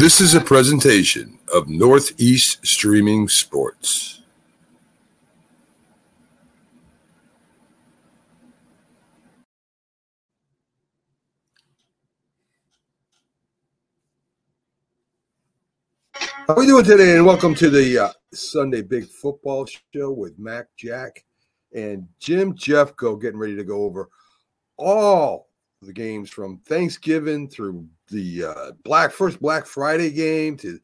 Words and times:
This 0.00 0.18
is 0.22 0.34
a 0.34 0.40
presentation 0.40 1.38
of 1.52 1.68
Northeast 1.68 2.66
Streaming 2.66 3.28
Sports. 3.28 4.22
How 16.14 16.54
are 16.54 16.56
we 16.56 16.64
doing 16.64 16.82
today? 16.82 17.18
And 17.18 17.26
welcome 17.26 17.54
to 17.56 17.68
the 17.68 17.98
uh, 17.98 18.12
Sunday 18.32 18.80
Big 18.80 19.06
Football 19.06 19.68
Show 19.94 20.12
with 20.12 20.38
Mac 20.38 20.68
Jack 20.78 21.26
and 21.74 22.08
Jim 22.18 22.54
Jeffcoat 22.54 23.20
getting 23.20 23.38
ready 23.38 23.54
to 23.54 23.64
go 23.64 23.84
over 23.84 24.08
all 24.78 25.50
the 25.82 25.92
games 25.92 26.30
from 26.30 26.56
Thanksgiving 26.64 27.50
through 27.50 27.86
the 28.10 28.44
uh, 28.44 28.72
Black 28.84 29.12
first 29.12 29.40
Black 29.40 29.66
Friday 29.66 30.10
game 30.10 30.56
to 30.58 30.78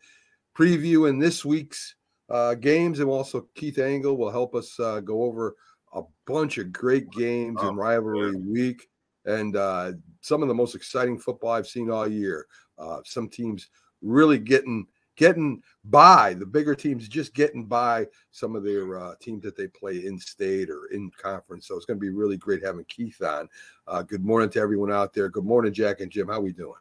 preview 0.56 1.08
in 1.08 1.18
this 1.18 1.44
week's 1.44 1.94
uh, 2.30 2.54
games, 2.54 3.00
and 3.00 3.08
also 3.08 3.48
Keith 3.54 3.78
Engle 3.78 4.16
will 4.16 4.30
help 4.30 4.54
us 4.54 4.78
uh, 4.80 5.00
go 5.00 5.22
over 5.22 5.56
a 5.92 6.02
bunch 6.26 6.58
of 6.58 6.72
great 6.72 7.10
games 7.10 7.60
in 7.62 7.76
rivalry 7.76 8.36
week 8.36 8.88
and 9.26 9.56
uh, 9.56 9.92
some 10.20 10.42
of 10.42 10.48
the 10.48 10.54
most 10.54 10.74
exciting 10.74 11.18
football 11.18 11.50
I've 11.50 11.66
seen 11.66 11.90
all 11.90 12.08
year. 12.08 12.46
Uh, 12.78 13.00
some 13.04 13.28
teams 13.28 13.68
really 14.02 14.38
getting 14.38 14.86
getting 15.16 15.62
by 15.84 16.34
the 16.34 16.44
bigger 16.44 16.74
teams 16.74 17.08
just 17.08 17.34
getting 17.34 17.64
by 17.64 18.06
some 18.30 18.54
of 18.54 18.62
their 18.62 18.98
uh, 19.00 19.14
teams 19.20 19.42
that 19.42 19.56
they 19.56 19.66
play 19.66 20.04
in 20.04 20.18
state 20.18 20.68
or 20.68 20.86
in 20.92 21.10
conference. 21.20 21.66
So 21.66 21.74
it's 21.74 21.86
going 21.86 21.98
to 21.98 22.04
be 22.04 22.10
really 22.10 22.36
great 22.36 22.62
having 22.62 22.84
keith 22.84 23.22
on. 23.22 23.48
Uh, 23.86 24.02
good 24.02 24.24
morning 24.24 24.50
to 24.50 24.60
everyone 24.60 24.92
out 24.92 25.14
there. 25.14 25.30
Good 25.30 25.46
morning 25.46 25.72
jack 25.72 26.00
and 26.00 26.10
jim. 26.10 26.28
How 26.28 26.34
are 26.34 26.42
we 26.42 26.52
doing 26.52 26.74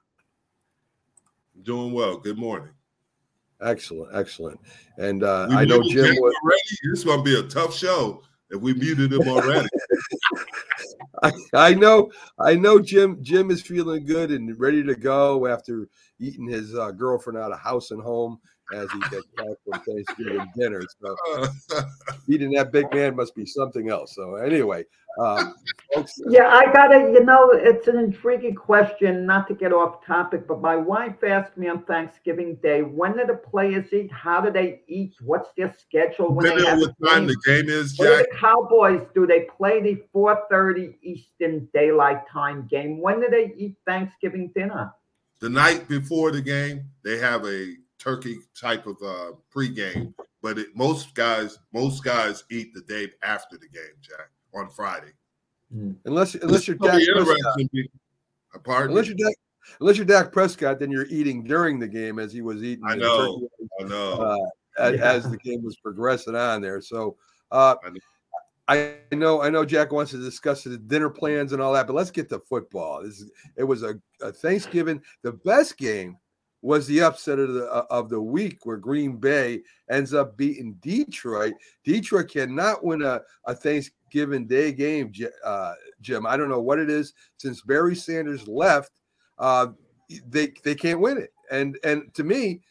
doing 1.64 1.94
well. 1.94 2.18
Good 2.18 2.38
morning. 2.38 2.70
Excellent 3.62 4.14
excellent. 4.14 4.60
And 4.98 5.24
uh, 5.24 5.48
i 5.52 5.64
know 5.66 5.82
jim 5.82 6.16
was, 6.18 6.36
already. 6.44 6.62
this 6.84 7.00
is 7.00 7.04
going 7.04 7.20
to 7.20 7.24
be 7.24 7.40
a 7.40 7.44
tough 7.44 7.76
show 7.76 8.22
if 8.50 8.62
we 8.62 8.74
muted 8.74 9.14
him 9.14 9.28
already. 9.28 9.68
I, 11.24 11.32
I 11.54 11.74
know 11.74 12.12
i 12.40 12.56
know 12.56 12.80
jim 12.80 13.18
jim 13.22 13.50
is 13.50 13.62
feeling 13.62 14.06
good 14.06 14.32
and 14.32 14.60
ready 14.60 14.84
to 14.84 14.96
go 14.96 15.48
after 15.48 15.88
eating 16.20 16.48
his 16.48 16.76
uh, 16.76 16.92
girlfriend 16.92 17.40
out 17.40 17.54
of 17.54 17.60
house 17.60 17.92
and 17.92 18.02
home 18.02 18.40
as 18.74 18.92
he 18.92 19.00
gets 19.12 19.28
back 19.38 19.56
from 19.64 19.82
Thanksgiving 19.82 20.52
dinner. 20.56 20.82
So 21.02 21.48
eating 22.30 22.52
that 22.52 22.72
big 22.72 22.92
man 22.94 23.16
must 23.16 23.36
be 23.36 23.46
something 23.46 23.90
else. 23.90 24.16
So 24.16 24.36
anyway, 24.36 24.86
um, 25.20 25.56
folks, 25.94 26.14
yeah, 26.28 26.48
I 26.48 26.72
gotta. 26.74 27.12
You 27.14 27.24
know, 27.24 27.52
it's 27.52 27.88
an 27.88 27.98
intriguing 27.98 28.56
question. 28.56 29.26
Not 29.26 29.48
to 29.48 29.54
get 29.54 29.72
off 29.72 30.06
topic, 30.06 30.48
but 30.48 30.62
my 30.62 30.76
wife 30.76 31.24
asked 31.24 31.58
me 31.58 31.68
on 31.68 31.84
Thanksgiving 31.84 32.56
Day, 32.56 32.82
when 32.82 33.16
do 33.16 33.26
the 33.26 33.36
players 33.36 33.94
eat? 33.94 34.12
How 34.12 34.42
do 34.42 34.52
they 34.52 34.82
eat? 34.88 35.14
What's 35.22 35.50
their 35.56 35.74
schedule? 35.78 36.34
When 36.34 36.46
they 36.46 36.66
have 36.66 36.80
what 36.80 36.96
time 37.06 37.28
the 37.28 37.38
game 37.46 37.70
is, 37.70 37.94
Jack. 37.94 38.26
the 38.30 38.38
Cowboys 38.38 39.08
do 39.14 39.26
they 39.26 39.48
play 39.58 39.82
the 39.82 40.04
4:30 40.14 40.96
Eastern 41.02 41.70
Daylight 41.74 42.28
Time 42.28 42.68
game? 42.70 43.00
When 43.00 43.22
do 43.22 43.30
they 43.30 43.54
eat 43.58 43.76
Thanksgiving 43.86 44.52
dinner? 44.54 44.92
the 45.40 45.50
night 45.50 45.88
before 45.88 46.32
the 46.32 46.42
game, 46.42 46.90
they 47.04 47.18
have 47.18 47.46
a 47.46 47.76
turkey 48.06 48.38
type 48.60 48.86
of 48.86 48.98
uh, 49.04 49.32
pregame. 49.54 50.14
But 50.42 50.60
it, 50.60 50.76
most 50.76 51.16
guys, 51.16 51.58
most 51.74 52.04
guys 52.04 52.44
eat 52.52 52.74
the 52.74 52.82
day 52.82 53.12
after 53.24 53.58
the 53.58 53.68
game, 53.68 53.96
Jack, 54.00 54.30
on 54.54 54.70
Friday. 54.70 55.14
Mm. 55.76 55.96
Unless, 56.06 56.36
unless 56.36 56.68
you're 56.68 56.78
Dak 56.78 57.02
Prescott. 57.02 57.58
Pardon? 58.64 58.92
Unless 58.92 59.08
you're 59.08 59.18
Dak, 59.18 59.36
unless 59.80 59.98
you're 59.98 60.06
Dak 60.06 60.32
Prescott, 60.32 60.80
then 60.80 60.92
you're 60.92 61.08
eating 61.08 61.44
during 61.44 61.80
the 61.80 61.88
game 61.88 62.20
as 62.20 62.32
he 62.32 62.42
was 62.42 62.64
eating. 62.64 62.86
I 62.88 62.96
know. 62.96 63.48
I 63.80 63.84
know. 63.84 64.14
Uh, 64.14 64.38
as, 64.82 65.00
yeah. 65.00 65.12
as, 65.12 65.30
the 65.30 65.38
game 65.38 65.64
was 65.64 65.76
progressing 65.78 66.36
on 66.36 66.62
there. 66.62 66.82
So. 66.82 67.18
Uh, 67.52 67.76
I 68.68 68.96
know, 69.12 69.44
I 69.44 69.52
know 69.52 69.64
Jack 69.64 69.92
wants 69.92 70.10
to 70.12 70.18
discuss 70.18 70.64
the 70.64 70.80
dinner 70.80 71.12
plans 71.12 71.54
and 71.54 71.62
all 71.62 71.72
that, 71.74 71.86
but 71.86 71.94
let's 71.94 72.10
get 72.10 72.30
to 72.30 72.40
football. 72.40 73.04
This 73.04 73.22
is, 73.22 73.32
it 73.56 73.64
was 73.64 73.84
a, 73.84 74.00
a 74.22 74.32
Thanksgiving. 74.32 75.04
The 75.22 75.34
best 75.34 75.78
game 75.78 76.18
was 76.66 76.88
the 76.88 77.00
upset 77.00 77.38
of 77.38 77.54
the 77.54 77.72
uh, 77.72 77.86
of 77.92 78.10
the 78.10 78.20
week 78.20 78.66
where 78.66 78.78
Green 78.78 79.18
Bay 79.18 79.62
ends 79.88 80.16
up 80.16 80.36
beating 80.36 80.74
Detroit. 80.82 81.54
Detroit 81.84 82.28
cannot 82.28 82.84
win 82.84 83.04
a, 83.04 83.22
a 83.46 83.54
Thanksgiving 83.54 84.48
Day 84.48 84.72
game, 84.72 85.14
uh, 85.44 85.74
Jim. 86.02 86.26
I 86.26 86.36
don't 86.36 86.50
know 86.50 86.62
what 86.62 86.80
it 86.80 86.90
is. 86.90 87.14
Since 87.38 87.62
Barry 87.62 87.96
Sanders 87.96 88.48
left, 88.48 88.94
uh, 89.38 89.68
they 90.28 90.54
they 90.64 90.74
can't 90.74 91.00
win 91.00 91.20
it. 91.20 91.32
And 91.52 91.78
and 91.84 92.12
to 92.16 92.24
me, 92.24 92.62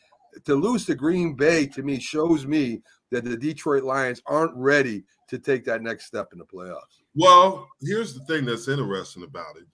to 0.45 0.57
lose 0.57 0.87
to 0.87 0.97
Green 0.97 1.35
Bay 1.35 1.65
to 1.69 1.85
me 1.85 2.01
shows 2.01 2.49
me 2.49 2.83
that 3.13 3.23
the 3.23 3.37
Detroit 3.37 3.85
Lions 3.85 4.21
aren't 4.27 4.57
ready 4.57 5.05
to 5.29 5.39
take 5.39 5.65
that 5.67 5.83
next 5.83 6.07
step 6.07 6.31
in 6.33 6.41
the 6.41 6.45
playoffs. 6.45 6.99
Well, 7.15 7.69
here's 7.81 8.13
the 8.13 8.25
thing 8.25 8.45
that's 8.45 8.67
interesting 8.67 9.23
about 9.23 9.57
it. 9.57 9.67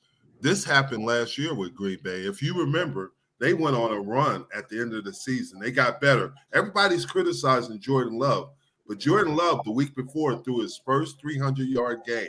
This 0.43 0.63
happened 0.63 1.07
last 1.07 1.39
year 1.39 1.55
with 1.55 1.75
Green 1.75 2.01
Bay. 2.03 2.27
If 2.27 2.43
you 2.43 2.59
remember, 2.59 3.13
they 3.41 3.55
went 3.55 3.75
on 3.75 3.91
a 3.91 4.01
run 4.01 4.45
at 4.55 4.69
the 4.69 4.79
end 4.81 4.93
of 4.95 5.05
the 5.05 5.15
season. 5.15 5.59
They 5.59 5.71
got 5.71 6.01
better. 6.01 6.35
Everybody's 6.53 7.07
criticizing 7.07 7.81
Jordan 7.81 8.19
Love, 8.19 8.51
but 8.87 8.99
Jordan 8.99 9.35
Love 9.35 9.65
the 9.65 9.73
week 9.73 9.97
before 9.97 10.37
threw 10.43 10.61
his 10.61 10.81
first 10.85 11.19
300 11.21 11.67
yard 11.67 12.01
game, 12.07 12.29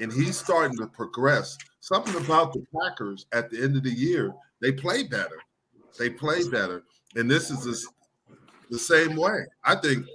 and 0.00 0.12
he's 0.12 0.36
starting 0.36 0.76
to 0.78 0.88
progress. 0.88 1.56
Something 1.80 2.16
about 2.16 2.52
the 2.52 2.66
Packers 2.76 3.26
at 3.32 3.50
the 3.50 3.62
end 3.62 3.76
of 3.76 3.84
the 3.84 3.90
year, 3.90 4.34
they 4.60 4.72
play 4.72 5.04
better. 5.04 5.38
They 5.98 6.10
play 6.10 6.48
better, 6.48 6.82
and 7.14 7.30
this 7.30 7.50
is 7.50 7.64
the, 7.64 8.34
the 8.70 8.78
same 8.78 9.14
way. 9.14 9.44
I 9.64 9.76
think 9.76 10.06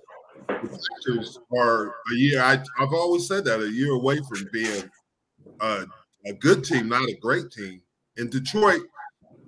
the 0.48 0.80
Packers 1.06 1.40
are 1.58 1.88
a 1.88 2.16
year. 2.16 2.42
I, 2.42 2.58
have 2.80 2.94
always 2.94 3.28
said 3.28 3.46
that 3.46 3.62
a 3.62 3.70
year 3.70 3.94
away 3.94 4.20
from 4.28 4.46
being 4.52 4.90
a, 5.62 5.86
a 6.26 6.34
good 6.34 6.66
team, 6.66 6.90
not 6.90 7.08
a 7.08 7.16
great 7.22 7.50
team. 7.52 7.82
And 8.18 8.30
Detroit 8.32 8.82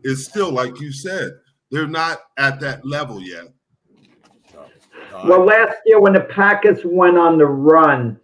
is 0.04 0.26
still, 0.26 0.52
like 0.52 0.80
you 0.80 0.92
said, 0.92 1.32
they're 1.72 1.88
not 1.88 2.20
at 2.38 2.60
that 2.62 2.86
level 2.86 3.22
yet. 3.22 3.46
Well, 5.12 5.42
uh, 5.42 5.46
last 5.46 5.76
year 5.86 6.00
when 6.00 6.14
the 6.14 6.22
Packers 6.22 6.80
went 6.84 7.18
on 7.18 7.38
the 7.38 7.46
run, 7.46 8.20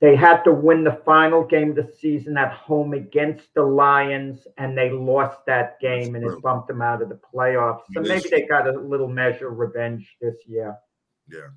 they 0.00 0.16
had 0.16 0.42
to 0.44 0.52
win 0.52 0.82
the 0.82 0.98
final 1.04 1.44
game 1.44 1.70
of 1.70 1.76
the 1.76 1.92
season 2.00 2.38
at 2.38 2.52
home 2.52 2.94
against 2.94 3.52
the 3.54 3.62
Lions, 3.62 4.46
and 4.56 4.76
they 4.76 4.90
lost 4.90 5.44
that 5.46 5.78
game, 5.80 6.14
and 6.14 6.24
it 6.24 6.40
bumped 6.42 6.68
them 6.68 6.80
out 6.80 7.02
of 7.02 7.10
the 7.10 7.20
playoffs. 7.34 7.82
So 7.92 8.00
maybe 8.00 8.28
they 8.30 8.46
got 8.46 8.66
a 8.66 8.72
little 8.72 9.08
measure 9.08 9.48
of 9.48 9.58
revenge 9.58 10.16
this 10.20 10.36
year. 10.46 10.76
Yeah. 11.28 11.48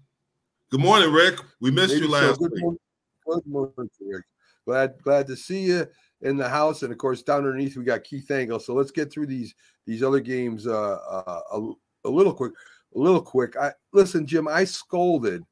Good 0.70 0.82
morning, 0.82 1.12
Rick. 1.12 1.40
We 1.62 1.72
missed 1.72 1.94
Maybe 1.94 2.06
you 2.06 2.12
last 2.12 2.40
so. 2.40 2.50
week. 2.52 2.80
Good 3.26 3.48
morning, 3.48 3.90
Rick. 4.02 4.26
Glad 4.66 4.96
glad 5.04 5.28
to 5.28 5.38
see 5.38 5.62
you 5.62 5.88
in 6.24 6.38
the 6.38 6.50
house, 6.50 6.84
and 6.84 6.92
of 6.92 6.98
course 6.98 7.22
down 7.22 7.40
underneath 7.40 7.78
we 7.78 7.84
got 7.84 8.04
Keith 8.04 8.30
Engle. 8.32 8.60
So 8.60 8.74
let's 8.74 8.92
get 8.92 9.12
through 9.12 9.28
these 9.28 9.54
these 9.86 10.04
other 10.04 10.20
games 10.20 10.68
uh, 10.68 10.98
uh, 11.10 11.42
a, 11.52 11.72
a 12.06 12.10
little 12.10 12.34
quick. 12.34 12.54
A 12.96 13.00
little 13.00 13.22
quick. 13.22 13.56
I 13.58 13.72
listen, 13.92 14.26
Jim. 14.26 14.48
I 14.48 14.64
scolded 14.66 15.44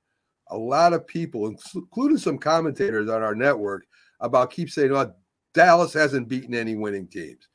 a 0.49 0.57
lot 0.57 0.93
of 0.93 1.07
people, 1.07 1.53
including 1.75 2.17
some 2.17 2.37
commentators 2.37 3.09
on 3.09 3.23
our 3.23 3.35
network, 3.35 3.85
about 4.19 4.51
keep 4.51 4.69
saying, 4.69 4.91
"Well, 4.91 5.15
Dallas 5.53 5.93
hasn't 5.93 6.27
beaten 6.27 6.53
any 6.53 6.75
winning 6.75 7.07
teams." 7.07 7.47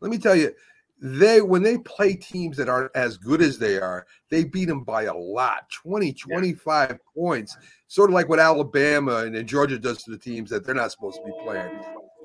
Let 0.00 0.10
me 0.10 0.18
tell 0.18 0.36
you, 0.36 0.52
they 1.00 1.40
when 1.40 1.62
they 1.62 1.78
play 1.78 2.14
teams 2.14 2.56
that 2.56 2.68
aren't 2.68 2.94
as 2.96 3.16
good 3.16 3.40
as 3.40 3.58
they 3.58 3.78
are 3.78 4.04
they 4.30 4.42
beat 4.42 4.64
them 4.64 4.82
by 4.82 5.04
a 5.04 5.14
lot 5.14 5.70
20 5.70 6.12
25 6.12 6.90
yeah. 6.90 6.96
points 7.14 7.56
sort 7.86 8.10
of 8.10 8.14
like 8.14 8.28
what 8.28 8.40
alabama 8.40 9.18
and, 9.18 9.36
and, 9.36 9.48
georgia 9.48 9.78
does 9.78 10.02
to 10.02 10.10
the 10.10 10.18
teams 10.18 10.50
that 10.50 10.66
they're 10.66 10.74
not 10.74 10.90
supposed 10.90 11.18
to 11.18 11.24
be 11.24 11.32
playing 11.44 11.70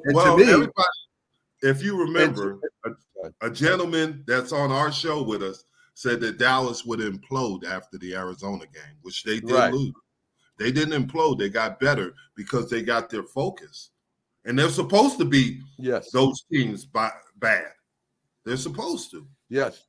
and 0.03 0.15
well, 0.15 0.37
me 0.37 0.67
if 1.61 1.81
you 1.81 1.97
remember 1.97 2.59
a, 2.85 2.91
a, 3.41 3.49
gentleman 3.49 4.23
that's 4.27 4.51
on 4.51 4.71
our 4.71 4.91
show 4.91 5.23
with 5.23 5.41
us 5.41 5.65
said 5.93 6.19
that 6.19 6.37
dallas 6.37 6.83
would 6.85 6.99
implode 6.99 7.65
after 7.65 7.97
the 7.99 8.13
arizona 8.15 8.65
game 8.73 8.97
which 9.01 9.23
they 9.23 9.39
did 9.39 9.51
right. 9.51 9.73
lose. 9.73 9.93
They 10.57 10.71
didn't 10.71 11.07
implode. 11.07 11.39
They 11.39 11.49
got 11.49 11.79
better 11.79 12.13
because 12.35 12.69
they 12.69 12.81
got 12.81 13.09
their 13.09 13.23
focus. 13.23 13.89
And 14.45 14.57
they're 14.57 14.69
supposed 14.69 15.17
to 15.19 15.25
be 15.25 15.61
yes. 15.77 16.11
those 16.11 16.43
teams 16.51 16.85
by, 16.85 17.11
bad. 17.37 17.67
They're 18.45 18.57
supposed 18.57 19.11
to. 19.11 19.25
Yes, 19.49 19.83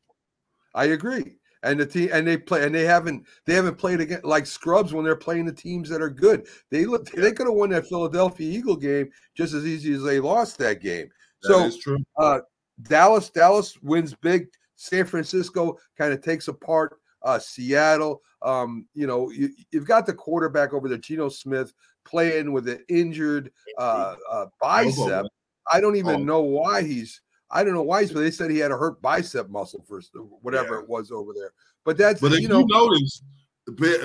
I 0.75 0.87
agree. 0.87 1.37
And 1.64 1.81
the 1.81 1.87
team 1.87 2.11
and 2.12 2.26
they 2.26 2.37
play 2.37 2.64
and 2.64 2.75
they 2.75 2.84
haven't 2.84 3.25
they 3.46 3.55
haven't 3.55 3.76
played 3.76 4.00
again 4.00 4.20
like 4.22 4.46
scrubs 4.46 4.93
when 4.93 5.05
they're 5.05 5.16
playing 5.16 5.46
the 5.46 5.52
teams 5.52 5.88
that 5.88 6.02
are 6.02 6.11
good. 6.11 6.46
They 6.70 6.84
look 6.84 7.11
they 7.11 7.32
could 7.32 7.46
have 7.46 7.56
won 7.56 7.70
that 7.70 7.88
Philadelphia 7.88 8.58
Eagle 8.58 8.76
game 8.76 9.11
just 9.34 9.55
as 9.55 9.66
easy 9.66 9.94
as 9.94 10.02
they 10.02 10.20
lost 10.20 10.58
that 10.58 10.81
game. 10.81 11.08
That 11.43 11.72
so. 11.72 11.96
Uh, 12.16 12.40
Dallas 12.82 13.31
Dallas 13.31 13.76
wins 13.82 14.14
big. 14.14 14.49
San 14.76 15.06
Francisco 15.06 15.78
kind 15.96 16.12
of 16.12 16.20
takes 16.20 16.49
apart 16.49 16.99
uh, 17.22 17.38
Seattle. 17.38 18.22
Um, 18.43 18.87
you 18.94 19.06
know, 19.06 19.31
you, 19.31 19.50
have 19.72 19.87
got 19.87 20.06
the 20.06 20.12
quarterback 20.12 20.75
over 20.75 20.88
there, 20.88 20.99
Geno 20.99 21.28
Smith, 21.28 21.72
playing 22.05 22.52
with 22.52 22.69
an 22.69 22.84
injured 22.88 23.50
uh, 23.78 24.16
uh, 24.31 24.46
bicep. 24.61 25.26
I 25.72 25.81
don't 25.81 25.96
even 25.96 26.26
know 26.26 26.43
why 26.43 26.82
he's 26.82 27.22
I 27.50 27.62
don't 27.62 27.75
know 27.75 27.82
why, 27.82 28.06
but 28.06 28.20
they 28.20 28.31
said 28.31 28.50
he 28.50 28.58
had 28.58 28.70
a 28.70 28.76
hurt 28.76 29.00
bicep 29.00 29.49
muscle 29.49 29.85
for 29.87 30.00
whatever 30.43 30.75
yeah. 30.75 30.81
it 30.81 30.88
was 30.88 31.11
over 31.11 31.32
there. 31.35 31.50
But 31.85 31.99
that's 31.99 32.20
but 32.20 32.32
you 32.41 32.49
know, 32.49 32.61
you 32.61 32.67
notice 32.69 33.23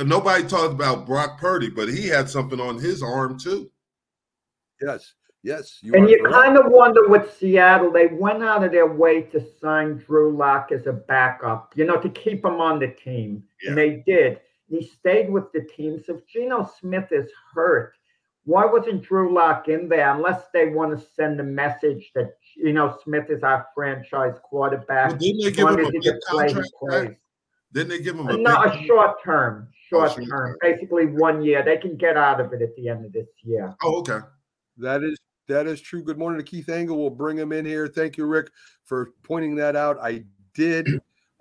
nobody 0.06 0.44
talked 0.44 0.74
about 0.74 1.06
Brock 1.06 1.40
Purdy, 1.40 1.70
but 1.70 1.90
he 1.90 2.08
had 2.08 2.30
something 2.30 2.60
on 2.60 2.78
his 2.78 3.02
arm 3.02 3.40
too. 3.40 3.72
Yes, 4.82 5.14
yes. 5.44 5.80
You 5.82 5.94
and 5.94 6.10
you 6.10 6.24
kind 6.32 6.58
of 6.58 6.72
wonder 6.72 7.08
with 7.08 7.38
Seattle, 7.38 7.92
they 7.92 8.08
went 8.08 8.44
out 8.44 8.64
of 8.64 8.72
their 8.72 8.88
way 8.88 9.24
to 9.24 9.44
sign 9.62 9.98
Drew 9.98 10.36
Lock 10.36 10.72
as 10.72 10.88
a 10.88 10.94
backup, 10.94 11.74
you 11.76 11.86
know, 11.86 11.98
to 11.98 12.10
keep 12.10 12.46
him 12.46 12.62
on 12.62 12.80
the 12.80 12.90
team, 12.90 13.44
yeah. 13.62 13.70
and 13.70 13.78
they 13.78 14.04
did. 14.06 14.40
He 14.70 14.86
stayed 14.86 15.30
with 15.30 15.52
the 15.52 15.62
team. 15.62 16.02
So 16.06 16.16
if 16.16 16.28
Geno 16.28 16.70
Smith 16.80 17.12
is 17.12 17.30
hurt, 17.54 17.96
why 18.50 18.66
wasn't 18.66 19.04
Drew 19.04 19.32
Lock 19.32 19.68
in 19.68 19.88
there? 19.88 20.10
Unless 20.10 20.46
they 20.54 20.70
want 20.70 20.98
to 20.98 21.06
send 21.16 21.40
a 21.40 21.44
message 21.44 22.12
that 22.16 22.34
you 22.56 22.74
know 22.74 22.98
Smith 23.04 23.30
is 23.30 23.44
our 23.44 23.68
franchise 23.76 24.36
quarterback. 24.44 25.12
Well, 25.12 25.18
didn't 25.20 25.44
they 25.44 25.52
give 25.52 25.68
him 25.68 25.86
a 25.86 25.92
big 25.92 26.14
contract? 26.28 27.16
Didn't 27.72 27.90
they 27.90 28.02
give 28.02 28.16
him 28.16 28.28
a 28.28 28.38
not 28.38 28.76
a 28.76 28.84
short 28.88 29.24
term, 29.24 29.68
oh, 29.70 29.76
short, 29.88 30.12
oh, 30.12 30.16
term, 30.16 30.26
term, 30.26 30.58
basically 30.62 31.06
one 31.06 31.44
year. 31.44 31.64
They 31.64 31.78
can 31.78 31.96
get 31.96 32.18
out 32.18 32.42
of 32.42 32.52
it 32.52 32.64
at 32.64 32.76
the 32.76 32.90
end 32.90 33.06
of 33.06 33.14
this 33.14 33.28
year. 33.44 33.76
Oh, 33.84 34.00
okay. 34.00 34.20
That 34.78 35.04
is 35.04 35.20
that 35.48 35.68
is 35.68 35.80
true. 35.80 36.04
Good 36.04 36.18
morning 36.18 36.44
to 36.44 36.50
Keith 36.50 36.70
Engle. 36.70 36.98
We'll 36.98 37.12
bring 37.12 37.38
him 37.38 37.52
in 37.52 37.66
here. 37.66 37.88
Thank 37.88 38.18
you, 38.18 38.26
Rick, 38.26 38.50
for 38.84 39.12
pointing 39.22 39.56
that 39.58 39.76
out. 39.76 40.00
I 40.02 40.24
did 40.56 40.88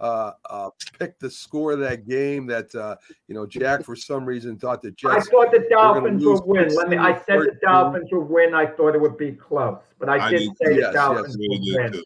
uh, 0.00 0.32
uh, 0.48 0.70
pick 0.98 1.18
the 1.18 1.30
score 1.30 1.72
of 1.72 1.80
that 1.80 2.06
game. 2.06 2.46
That 2.46 2.74
uh, 2.74 2.96
you 3.26 3.34
know, 3.34 3.46
Jack 3.46 3.84
for 3.84 3.96
some 3.96 4.24
reason 4.24 4.58
thought 4.58 4.82
the 4.82 4.90
Jets. 4.92 5.28
I 5.28 5.30
thought 5.30 5.50
the 5.50 5.66
Dolphins 5.70 6.24
would 6.24 6.44
win. 6.44 6.74
Let 6.74 6.88
me. 6.88 6.96
I 6.96 7.14
said 7.26 7.40
the 7.40 7.58
Dolphins 7.62 8.08
would 8.12 8.28
win. 8.28 8.54
I 8.54 8.66
thought 8.66 8.94
it 8.94 9.00
would 9.00 9.18
be 9.18 9.32
close, 9.32 9.80
but 9.98 10.08
I, 10.08 10.26
I 10.26 10.30
did, 10.30 10.42
say 10.62 10.76
yes, 10.76 10.86
the 10.86 10.92
Dolphins 10.92 11.36
yes, 11.38 11.76
would 11.76 11.82
win. 11.82 11.92
Too. 11.92 12.04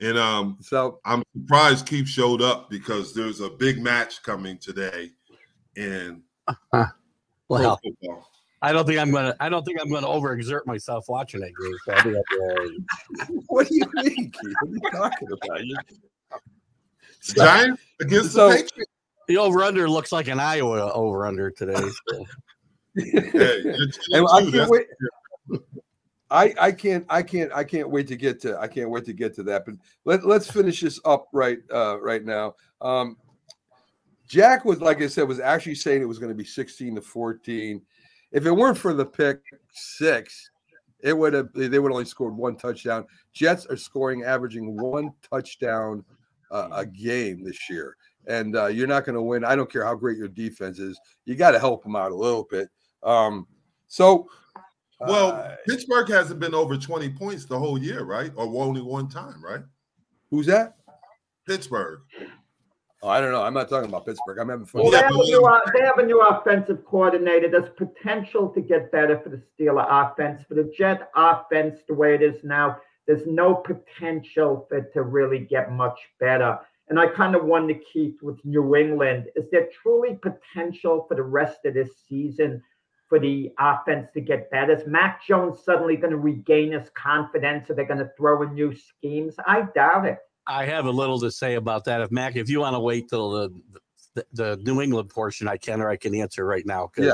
And 0.00 0.18
um, 0.18 0.58
so 0.60 1.00
I'm 1.04 1.22
surprised 1.36 1.86
Keith 1.86 2.06
showed 2.06 2.40
up 2.40 2.70
because 2.70 3.14
there's 3.14 3.40
a 3.40 3.50
big 3.50 3.82
match 3.82 4.22
coming 4.22 4.58
today, 4.58 5.10
and 5.76 6.22
uh, 6.72 6.86
well, 7.48 7.80
I 8.62 8.72
don't 8.72 8.86
think 8.86 9.00
I'm 9.00 9.10
gonna. 9.10 9.34
I 9.40 9.48
don't 9.48 9.64
think 9.64 9.80
I'm 9.80 9.90
gonna 9.90 10.06
overexert 10.06 10.66
myself 10.66 11.06
watching 11.08 11.40
that 11.40 11.52
game. 11.60 11.76
So 11.84 11.92
I'll 11.92 12.04
be 12.04 12.16
up 12.16 13.28
what 13.46 13.68
do 13.68 13.74
you 13.74 13.84
mean, 13.94 14.30
Keith? 14.30 14.54
What 14.62 14.70
are 14.70 14.72
you 14.72 14.90
talking 14.92 15.28
about? 15.32 15.64
You... 15.64 15.76
Giants 17.22 17.82
against 18.00 18.32
so, 18.32 18.48
the 18.48 18.56
Patriots. 18.56 18.92
The 19.28 19.36
over 19.36 19.62
under 19.62 19.88
looks 19.88 20.10
like 20.10 20.28
an 20.28 20.40
Iowa 20.40 20.90
over 20.92 21.26
under 21.26 21.50
today. 21.50 21.74
So. 21.74 22.24
hey, 22.96 23.74
I 24.14 24.50
can't 24.50 24.70
wait. 24.70 24.86
I, 26.30 26.54
I 26.60 26.72
can't 26.72 27.06
I 27.08 27.22
can't 27.22 27.50
I 27.54 27.64
can't 27.64 27.90
wait 27.90 28.06
to 28.08 28.16
get 28.16 28.40
to 28.42 28.58
I 28.58 28.68
can't 28.68 28.90
wait 28.90 29.04
to 29.06 29.12
get 29.12 29.34
to 29.36 29.42
that. 29.44 29.64
But 29.64 29.76
let 30.04 30.26
let's 30.26 30.50
finish 30.50 30.80
this 30.80 31.00
up 31.04 31.28
right 31.32 31.58
uh, 31.72 32.00
right 32.00 32.24
now. 32.24 32.54
Um, 32.80 33.16
Jack 34.26 34.64
was 34.64 34.80
like 34.80 35.00
I 35.00 35.06
said 35.06 35.26
was 35.26 35.40
actually 35.40 35.74
saying 35.74 36.02
it 36.02 36.08
was 36.08 36.18
going 36.18 36.30
to 36.30 36.36
be 36.36 36.44
16 36.44 36.96
to 36.96 37.00
14. 37.00 37.82
If 38.30 38.44
it 38.44 38.52
weren't 38.52 38.76
for 38.76 38.92
the 38.92 39.06
pick 39.06 39.40
six, 39.72 40.50
it 41.00 41.16
would 41.16 41.32
have 41.32 41.48
they 41.54 41.78
would 41.78 41.92
only 41.92 42.04
scored 42.04 42.36
one 42.36 42.56
touchdown. 42.56 43.06
Jets 43.32 43.64
are 43.66 43.76
scoring 43.76 44.24
averaging 44.24 44.76
one 44.76 45.12
touchdown 45.30 46.04
uh, 46.50 46.68
a 46.72 46.86
game 46.86 47.44
this 47.44 47.68
year, 47.68 47.96
and 48.26 48.56
uh, 48.56 48.66
you're 48.66 48.86
not 48.86 49.04
going 49.04 49.14
to 49.14 49.22
win. 49.22 49.44
I 49.44 49.56
don't 49.56 49.70
care 49.70 49.84
how 49.84 49.94
great 49.94 50.18
your 50.18 50.28
defense 50.28 50.78
is. 50.78 50.98
You 51.24 51.34
got 51.34 51.52
to 51.52 51.58
help 51.58 51.82
them 51.82 51.96
out 51.96 52.12
a 52.12 52.16
little 52.16 52.46
bit. 52.50 52.68
Um, 53.02 53.46
so 53.86 54.28
well, 55.00 55.32
uh, 55.32 55.54
Pittsburgh 55.66 56.08
hasn't 56.08 56.40
been 56.40 56.54
over 56.54 56.76
20 56.76 57.10
points 57.10 57.44
the 57.44 57.58
whole 57.58 57.78
year, 57.78 58.04
right? 58.04 58.32
Or 58.34 58.44
only 58.62 58.82
one 58.82 59.08
time, 59.08 59.42
right? 59.44 59.62
Who's 60.30 60.46
that? 60.46 60.76
Pittsburgh. 61.46 62.00
Oh, 63.00 63.08
I 63.08 63.20
don't 63.20 63.30
know. 63.30 63.42
I'm 63.42 63.54
not 63.54 63.68
talking 63.68 63.88
about 63.88 64.04
Pittsburgh. 64.04 64.38
I'm 64.38 64.48
having 64.48 64.66
fun. 64.66 64.82
Well, 64.82 64.90
they, 64.90 64.98
have 64.98 65.12
new, 65.12 65.60
they, 65.72 65.84
have 65.84 65.98
a 65.98 66.04
new, 66.04 66.20
offensive 66.20 66.84
coordinator. 66.84 67.48
There's 67.48 67.70
potential 67.76 68.48
to 68.48 68.60
get 68.60 68.90
better 68.90 69.20
for 69.20 69.28
the 69.28 69.40
Steeler 69.54 69.86
offense. 69.88 70.42
For 70.48 70.54
the 70.54 70.72
Jet 70.76 71.08
offense, 71.14 71.76
the 71.86 71.94
way 71.94 72.14
it 72.16 72.22
is 72.22 72.42
now, 72.42 72.78
there's 73.08 73.26
no 73.26 73.54
potential 73.54 74.66
for 74.68 74.78
it 74.78 74.92
to 74.92 75.02
really 75.02 75.40
get 75.40 75.72
much 75.72 75.98
better. 76.20 76.58
And 76.88 77.00
I 77.00 77.06
kind 77.06 77.34
of 77.34 77.44
wonder, 77.44 77.74
Keith, 77.92 78.22
with 78.22 78.38
New 78.44 78.76
England, 78.76 79.28
is 79.34 79.50
there 79.50 79.68
truly 79.82 80.18
potential 80.22 81.06
for 81.08 81.14
the 81.14 81.22
rest 81.22 81.64
of 81.64 81.74
this 81.74 81.88
season 82.08 82.62
for 83.08 83.18
the 83.18 83.50
offense 83.58 84.08
to 84.12 84.20
get 84.20 84.50
better? 84.50 84.72
Is 84.72 84.86
Mac 84.86 85.26
Jones 85.26 85.64
suddenly 85.64 85.96
going 85.96 86.10
to 86.10 86.18
regain 86.18 86.72
his 86.72 86.90
confidence? 86.90 87.70
Are 87.70 87.74
they 87.74 87.84
going 87.84 87.98
to 87.98 88.10
throw 88.16 88.42
in 88.42 88.54
new 88.54 88.74
schemes? 88.74 89.34
I 89.46 89.66
doubt 89.74 90.04
it. 90.04 90.18
I 90.46 90.66
have 90.66 90.84
a 90.84 90.90
little 90.90 91.18
to 91.20 91.30
say 91.30 91.54
about 91.54 91.84
that. 91.86 92.02
If 92.02 92.10
Mac, 92.10 92.36
if 92.36 92.50
you 92.50 92.60
want 92.60 92.74
to 92.74 92.80
wait 92.80 93.08
till 93.08 93.30
the, 93.30 93.62
the, 94.14 94.26
the 94.32 94.56
New 94.62 94.82
England 94.82 95.08
portion, 95.08 95.48
I 95.48 95.56
can 95.56 95.80
or 95.80 95.88
I 95.88 95.96
can 95.96 96.14
answer 96.14 96.44
right 96.44 96.64
now. 96.64 96.90
Yeah, 96.96 97.12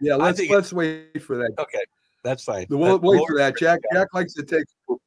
yeah. 0.00 0.16
Let's 0.16 0.40
let's 0.48 0.72
wait 0.72 1.20
for 1.22 1.36
that. 1.36 1.52
Okay, 1.58 1.84
that's 2.26 2.44
fine. 2.44 2.66
We'll 2.68 2.94
uh, 2.94 2.98
wait 2.98 3.22
for 3.26 3.36
that. 3.38 3.56
Jack 3.56 3.80
Jack 3.92 4.08
likes 4.12 4.34
to 4.34 4.42
take 4.42 4.64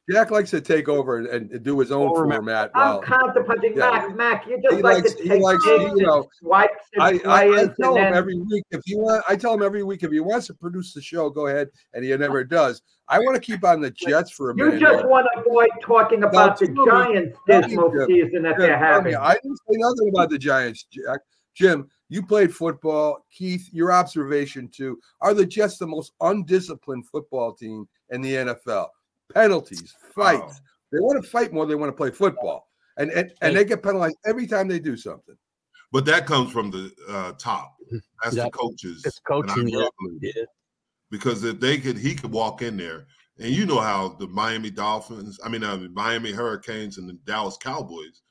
Jack 0.10 0.32
likes 0.32 0.50
to 0.52 0.62
take 0.62 0.90
over 0.90 1.18
and, 1.18 1.52
and 1.52 1.64
do 1.64 1.80
his 1.80 1.92
own 1.92 2.10
format. 2.16 2.72
I'm 2.74 2.90
well, 2.90 3.02
contemplating 3.02 3.78
yeah. 3.78 3.92
Mac. 3.92 4.16
Mac, 4.16 4.48
you 4.48 4.60
just 4.62 4.82
like 4.82 5.04
likes, 5.04 5.14
to 5.14 5.24
take 5.24 5.34
he 5.34 5.40
likes, 5.40 5.66
you 5.66 6.02
know, 6.02 6.28
swipes 6.40 6.74
I, 7.00 7.20
I, 7.26 7.62
I 7.62 7.68
tell 7.80 7.96
him 7.96 8.06
then... 8.06 8.14
every 8.16 8.36
week 8.36 8.64
if 8.72 8.82
you 8.88 9.00
want. 9.00 9.24
I 9.30 9.36
tell 9.36 9.54
him 9.54 9.62
every 9.62 9.84
week 9.84 10.02
if 10.04 10.12
he 10.12 10.20
wants 10.20 10.48
to 10.48 10.54
produce 10.56 10.94
the 10.94 11.02
show, 11.02 11.30
go 11.30 11.48
ahead, 11.48 11.70
and 11.94 12.04
he 12.04 12.16
never 12.18 12.44
does. 12.44 12.82
I 13.08 13.20
want 13.20 13.36
to 13.36 13.42
keep 13.42 13.64
on 13.64 13.82
the 13.82 13.92
Jets 13.92 14.32
for 14.32 14.52
a 14.52 14.58
you 14.58 14.66
minute. 14.66 14.82
You 14.82 14.88
just 14.88 15.06
want 15.06 15.28
to 15.34 15.42
avoid 15.42 15.70
talking 15.82 16.24
about 16.24 16.58
the 16.60 16.68
Giants 16.88 17.38
dismal 17.48 17.92
season 18.08 18.44
that 18.44 18.58
they're 18.58 18.78
having. 18.78 19.16
I 19.16 19.34
didn't 19.34 19.58
say 19.58 19.78
nothing 19.78 20.10
about 20.10 20.30
the 20.30 20.38
Giants, 20.40 20.86
Jack. 20.92 21.20
Jim, 21.60 21.90
you 22.08 22.26
played 22.26 22.54
football. 22.54 23.26
Keith, 23.32 23.70
your 23.72 23.92
observation 23.92 24.70
too. 24.70 24.98
Are 25.22 25.34
the 25.34 25.46
Jets 25.46 25.78
the 25.78 25.88
most 25.88 26.14
undisciplined 26.22 27.08
football 27.08 27.54
team 27.54 27.88
in 28.12 28.22
the 28.22 28.34
NFL? 28.34 28.88
Penalties, 29.34 29.96
fights. 30.16 30.62
Oh. 30.62 30.66
They 30.92 31.00
want 31.00 31.22
to 31.22 31.30
fight 31.30 31.52
more. 31.52 31.66
Than 31.66 31.70
they 31.72 31.76
want 31.76 31.90
to 31.90 31.96
play 31.96 32.12
football, 32.12 32.70
and 32.98 33.12
and, 33.12 33.32
and 33.42 33.56
they 33.56 33.66
get 33.66 33.84
penalized 33.84 34.18
every 34.26 34.48
time 34.48 34.68
they 34.68 34.80
do 34.80 34.96
something. 34.96 35.36
But 35.92 36.06
that 36.06 36.26
comes 36.26 36.52
from 36.52 36.72
the 36.72 36.92
uh, 37.08 37.34
top. 37.34 37.76
That's 38.24 38.36
yep. 38.36 38.46
the 38.46 38.52
coaches. 38.52 39.04
It's 39.06 39.20
coaching. 39.20 39.68
Yeah. 39.68 40.32
Because 41.12 41.44
if 41.44 41.60
they 41.60 41.78
could, 41.80 41.98
he 41.98 42.16
could 42.16 42.32
walk 42.32 42.62
in 42.62 42.78
there, 42.78 43.06
and 43.38 43.50
you 43.50 43.66
know 43.66 43.80
how 43.80 44.10
the 44.20 44.28
Miami 44.28 44.70
Dolphins, 44.70 45.40
I 45.44 45.50
mean, 45.50 45.64
uh, 45.64 45.78
Miami 45.92 46.32
Hurricanes 46.32 46.98
and 46.98 47.10
the 47.10 47.14
Dallas 47.26 47.58
Cowboys. 47.58 48.22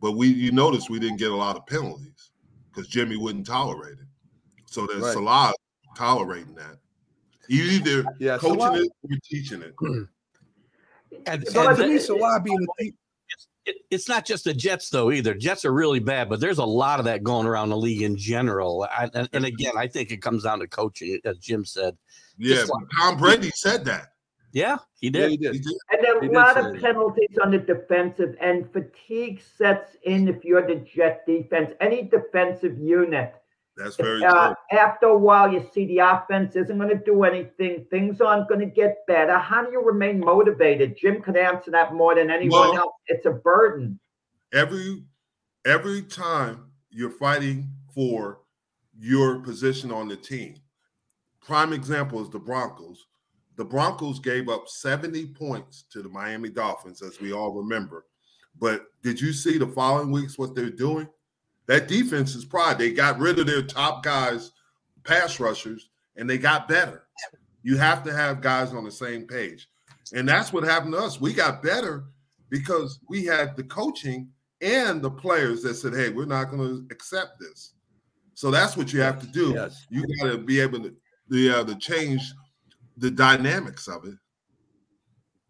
But 0.00 0.12
we, 0.12 0.28
you 0.28 0.52
notice, 0.52 0.90
we 0.90 0.98
didn't 0.98 1.18
get 1.18 1.30
a 1.30 1.36
lot 1.36 1.56
of 1.56 1.66
penalties 1.66 2.32
because 2.74 2.88
Jimmy 2.88 3.16
wouldn't 3.16 3.46
tolerate 3.46 3.98
it. 3.98 4.06
So 4.66 4.86
there's 4.86 5.02
right. 5.02 5.16
a 5.16 5.20
lot 5.20 5.54
tolerating 5.96 6.54
that. 6.54 6.78
You 7.48 7.64
either 7.64 8.04
yeah, 8.18 8.38
coaching 8.38 8.60
Salah, 8.60 8.80
it 8.80 8.92
or 9.04 9.16
teaching 9.22 9.62
it. 9.62 9.74
and, 11.26 11.46
so 11.46 11.68
and, 11.68 11.78
and 11.78 12.00
Saleh 12.00 12.42
being 12.42 12.66
a 12.80 12.92
it, 13.66 13.76
it's 13.90 14.08
not 14.08 14.26
just 14.26 14.44
the 14.44 14.54
Jets 14.54 14.90
though 14.90 15.10
either. 15.10 15.34
Jets 15.34 15.64
are 15.64 15.72
really 15.72 16.00
bad, 16.00 16.28
but 16.28 16.40
there's 16.40 16.58
a 16.58 16.64
lot 16.64 16.98
of 16.98 17.06
that 17.06 17.22
going 17.22 17.46
around 17.46 17.70
the 17.70 17.76
league 17.76 18.02
in 18.02 18.16
general. 18.16 18.86
I, 18.90 19.08
and, 19.14 19.28
and, 19.32 19.44
again, 19.44 19.72
I 19.76 19.86
think 19.86 20.10
it 20.10 20.18
comes 20.18 20.42
down 20.44 20.58
to 20.60 20.68
coaching, 20.68 21.18
as 21.24 21.38
Jim 21.38 21.64
said. 21.64 21.96
Yeah, 22.36 22.58
like, 22.58 22.86
Tom 22.98 23.16
Brady 23.16 23.50
said 23.54 23.84
that. 23.86 24.13
Yeah, 24.54 24.78
he 25.00 25.10
did. 25.10 25.40
Yeah, 25.40 25.50
he 25.50 25.58
did. 25.58 25.72
And 25.90 26.00
there 26.00 26.16
are 26.16 26.24
a 26.24 26.30
lot 26.30 26.56
of 26.56 26.80
penalties 26.80 27.36
on 27.42 27.50
the 27.50 27.58
defensive 27.58 28.36
end. 28.40 28.72
Fatigue 28.72 29.42
sets 29.58 29.96
in 30.04 30.28
if 30.28 30.44
you're 30.44 30.64
the 30.64 30.76
Jet 30.76 31.26
defense. 31.26 31.72
Any 31.80 32.02
defensive 32.02 32.78
unit 32.78 33.34
that's 33.76 33.96
very 33.96 34.24
uh, 34.24 34.54
After 34.70 35.06
a 35.06 35.18
while, 35.18 35.52
you 35.52 35.68
see 35.74 35.86
the 35.86 35.98
offense 35.98 36.54
isn't 36.54 36.78
going 36.78 36.96
to 36.96 37.04
do 37.04 37.24
anything. 37.24 37.84
Things 37.90 38.20
aren't 38.20 38.48
going 38.48 38.60
to 38.60 38.66
get 38.66 38.98
better. 39.08 39.36
How 39.36 39.64
do 39.64 39.72
you 39.72 39.82
remain 39.82 40.20
motivated? 40.20 40.96
Jim 40.96 41.20
could 41.20 41.36
answer 41.36 41.72
that 41.72 41.92
more 41.92 42.14
than 42.14 42.30
anyone 42.30 42.68
well, 42.68 42.76
else. 42.76 42.94
It's 43.08 43.26
a 43.26 43.32
burden. 43.32 43.98
Every 44.52 45.02
every 45.66 46.02
time 46.02 46.70
you're 46.90 47.10
fighting 47.10 47.68
for 47.92 48.38
your 48.96 49.40
position 49.40 49.90
on 49.90 50.06
the 50.06 50.16
team. 50.16 50.54
Prime 51.44 51.72
example 51.72 52.22
is 52.22 52.30
the 52.30 52.38
Broncos. 52.38 53.06
The 53.56 53.64
Broncos 53.64 54.18
gave 54.18 54.48
up 54.48 54.68
70 54.68 55.26
points 55.26 55.84
to 55.90 56.02
the 56.02 56.08
Miami 56.08 56.50
Dolphins, 56.50 57.02
as 57.02 57.20
we 57.20 57.32
all 57.32 57.52
remember. 57.52 58.06
But 58.58 58.86
did 59.02 59.20
you 59.20 59.32
see 59.32 59.58
the 59.58 59.66
following 59.66 60.10
weeks 60.10 60.38
what 60.38 60.54
they're 60.54 60.70
doing? 60.70 61.08
That 61.66 61.88
defense 61.88 62.34
is 62.34 62.44
pride. 62.44 62.78
They 62.78 62.92
got 62.92 63.18
rid 63.18 63.38
of 63.38 63.46
their 63.46 63.62
top 63.62 64.02
guys, 64.02 64.52
pass 65.04 65.40
rushers, 65.40 65.90
and 66.16 66.28
they 66.28 66.38
got 66.38 66.68
better. 66.68 67.04
You 67.62 67.76
have 67.78 68.02
to 68.04 68.12
have 68.14 68.40
guys 68.40 68.72
on 68.74 68.84
the 68.84 68.92
same 68.92 69.26
page. 69.26 69.68
And 70.12 70.28
that's 70.28 70.52
what 70.52 70.64
happened 70.64 70.92
to 70.92 70.98
us. 70.98 71.20
We 71.20 71.32
got 71.32 71.62
better 71.62 72.04
because 72.50 73.00
we 73.08 73.24
had 73.24 73.56
the 73.56 73.64
coaching 73.64 74.28
and 74.60 75.00
the 75.00 75.10
players 75.10 75.62
that 75.62 75.74
said, 75.74 75.94
hey, 75.94 76.10
we're 76.10 76.26
not 76.26 76.50
going 76.50 76.62
to 76.62 76.94
accept 76.94 77.40
this. 77.40 77.72
So 78.34 78.50
that's 78.50 78.76
what 78.76 78.92
you 78.92 79.00
have 79.00 79.18
to 79.20 79.26
do. 79.26 79.52
Yes. 79.54 79.86
You 79.90 80.04
got 80.18 80.32
to 80.32 80.38
be 80.38 80.60
able 80.60 80.80
to, 80.80 80.94
the, 81.28 81.50
uh, 81.50 81.64
to 81.64 81.74
change 81.76 82.32
the 82.96 83.10
dynamics 83.10 83.88
of 83.88 84.04
it. 84.04 84.14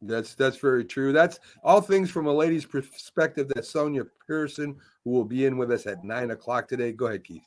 That's 0.03 0.35
that's 0.35 0.59
very 0.59 0.85
true. 0.85 1.13
That's 1.13 1.41
all 1.63 1.81
things 1.81 2.11
from 2.11 2.27
a 2.27 2.33
lady's 2.33 2.67
perspective. 2.67 3.49
That 3.49 3.65
Sonja 3.65 4.07
Pearson, 4.27 4.77
who 5.05 5.11
will 5.11 5.25
be 5.25 5.47
in 5.47 5.57
with 5.57 5.71
us 5.71 5.87
at 5.87 6.05
nine 6.05 6.31
o'clock 6.31 6.69
today. 6.69 6.93
Go 6.93 7.07
ahead, 7.07 7.25
Keith. 7.25 7.43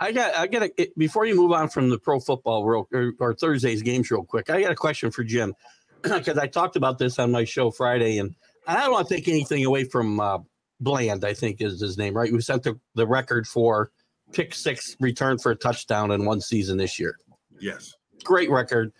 I 0.00 0.12
got 0.12 0.34
I 0.34 0.46
got 0.46 0.70
a, 0.78 0.88
before 0.96 1.24
you 1.24 1.36
move 1.36 1.52
on 1.52 1.68
from 1.68 1.88
the 1.88 1.98
pro 1.98 2.18
football 2.18 2.64
real 2.64 2.88
or, 2.92 3.12
or 3.20 3.34
Thursday's 3.34 3.82
games 3.82 4.10
real 4.10 4.24
quick. 4.24 4.50
I 4.50 4.60
got 4.60 4.72
a 4.72 4.76
question 4.76 5.10
for 5.10 5.22
Jim 5.22 5.54
because 6.02 6.38
I 6.38 6.46
talked 6.46 6.76
about 6.76 6.98
this 6.98 7.18
on 7.18 7.30
my 7.30 7.44
show 7.44 7.70
Friday, 7.70 8.18
and 8.18 8.34
and 8.66 8.78
I 8.78 8.82
don't 8.82 8.92
want 8.92 9.08
to 9.08 9.14
take 9.14 9.28
anything 9.28 9.64
away 9.64 9.84
from 9.84 10.18
uh, 10.18 10.38
Bland. 10.80 11.24
I 11.24 11.34
think 11.34 11.60
is 11.60 11.80
his 11.80 11.96
name, 11.96 12.14
right? 12.14 12.32
We 12.32 12.40
set 12.40 12.62
the, 12.62 12.78
the 12.94 13.06
record 13.06 13.46
for 13.46 13.92
pick 14.32 14.54
six 14.54 14.96
return 15.00 15.38
for 15.38 15.52
a 15.52 15.56
touchdown 15.56 16.10
in 16.10 16.24
one 16.24 16.40
season 16.40 16.76
this 16.76 16.98
year. 16.98 17.16
Yes, 17.60 17.94
great 18.24 18.50
record, 18.50 18.92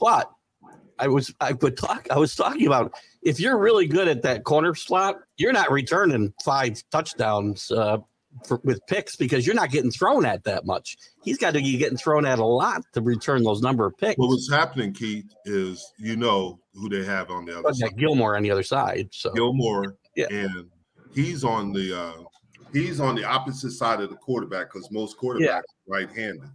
but 0.00 0.30
I 0.98 1.08
was 1.08 1.32
I 1.40 1.52
would 1.52 1.76
talk 1.76 2.08
I 2.10 2.18
was 2.18 2.34
talking 2.34 2.66
about 2.66 2.92
if 3.22 3.38
you're 3.38 3.58
really 3.58 3.86
good 3.86 4.08
at 4.08 4.22
that 4.22 4.44
corner 4.44 4.74
slot, 4.74 5.16
you're 5.36 5.52
not 5.52 5.70
returning 5.70 6.32
five 6.44 6.82
touchdowns 6.90 7.70
uh, 7.70 7.98
for, 8.46 8.60
with 8.64 8.80
picks 8.86 9.16
because 9.16 9.46
you're 9.46 9.56
not 9.56 9.70
getting 9.70 9.90
thrown 9.90 10.24
at 10.24 10.44
that 10.44 10.64
much. 10.64 10.96
He's 11.22 11.38
got 11.38 11.54
to 11.54 11.60
be 11.60 11.76
getting 11.76 11.98
thrown 11.98 12.24
at 12.24 12.38
a 12.38 12.44
lot 12.44 12.82
to 12.92 13.00
return 13.00 13.42
those 13.42 13.60
number 13.62 13.86
of 13.86 13.96
picks. 13.96 14.18
Well, 14.18 14.28
what's 14.28 14.50
happening, 14.50 14.92
Keith, 14.92 15.32
is 15.44 15.92
you 15.98 16.16
know 16.16 16.60
who 16.74 16.88
they 16.88 17.04
have 17.04 17.30
on 17.30 17.44
the 17.44 17.58
other 17.58 17.72
side. 17.74 17.96
Gilmore 17.96 18.36
on 18.36 18.42
the 18.42 18.50
other 18.50 18.62
side. 18.62 19.08
So 19.12 19.32
Gilmore, 19.32 19.96
yeah. 20.16 20.26
and 20.30 20.70
he's 21.14 21.44
on 21.44 21.72
the 21.72 21.98
uh, 21.98 22.22
he's 22.72 23.00
on 23.00 23.14
the 23.14 23.24
opposite 23.24 23.72
side 23.72 24.00
of 24.00 24.10
the 24.10 24.16
quarterback 24.16 24.72
because 24.72 24.90
most 24.90 25.18
quarterbacks 25.18 25.40
yeah. 25.40 25.60
right-handed. 25.86 26.48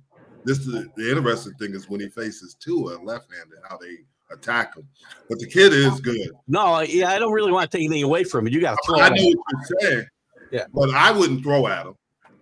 This 0.45 0.59
is 0.59 0.67
the, 0.67 0.89
the 0.95 1.09
interesting 1.09 1.53
thing 1.55 1.73
is 1.73 1.89
when 1.89 1.99
he 1.99 2.07
faces 2.07 2.55
Tua 2.55 2.97
left-handed, 3.03 3.57
how 3.67 3.77
they 3.77 3.97
attack 4.31 4.75
him. 4.75 4.87
But 5.29 5.39
the 5.39 5.47
kid 5.47 5.73
is 5.73 5.99
good. 5.99 6.29
No, 6.47 6.81
yeah, 6.81 7.09
I 7.09 7.19
don't 7.19 7.33
really 7.33 7.51
want 7.51 7.69
to 7.69 7.77
take 7.77 7.85
anything 7.85 8.03
away 8.03 8.23
from 8.23 8.47
him. 8.47 8.53
You 8.53 8.61
got 8.61 8.75
to 8.75 8.79
throw. 8.85 8.99
I 8.99 9.09
know 9.09 9.25
what 9.25 9.37
you're 9.51 9.79
saying. 9.81 10.05
Yeah, 10.51 10.65
but 10.73 10.91
I 10.91 11.11
wouldn't 11.11 11.43
throw 11.43 11.67
at 11.67 11.85
him. 11.85 11.95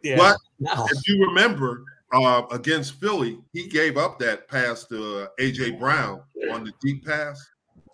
Yeah. 0.03 0.17
But 0.17 0.37
no. 0.59 0.85
if 0.91 1.07
you 1.07 1.25
remember 1.25 1.83
uh, 2.13 2.43
against 2.51 2.99
Philly, 2.99 3.39
he 3.53 3.67
gave 3.67 3.97
up 3.97 4.19
that 4.19 4.47
pass 4.47 4.85
to 4.87 5.23
uh, 5.23 5.27
AJ 5.39 5.79
Brown 5.79 6.21
on 6.51 6.63
the 6.63 6.73
deep 6.81 7.05
pass. 7.05 7.41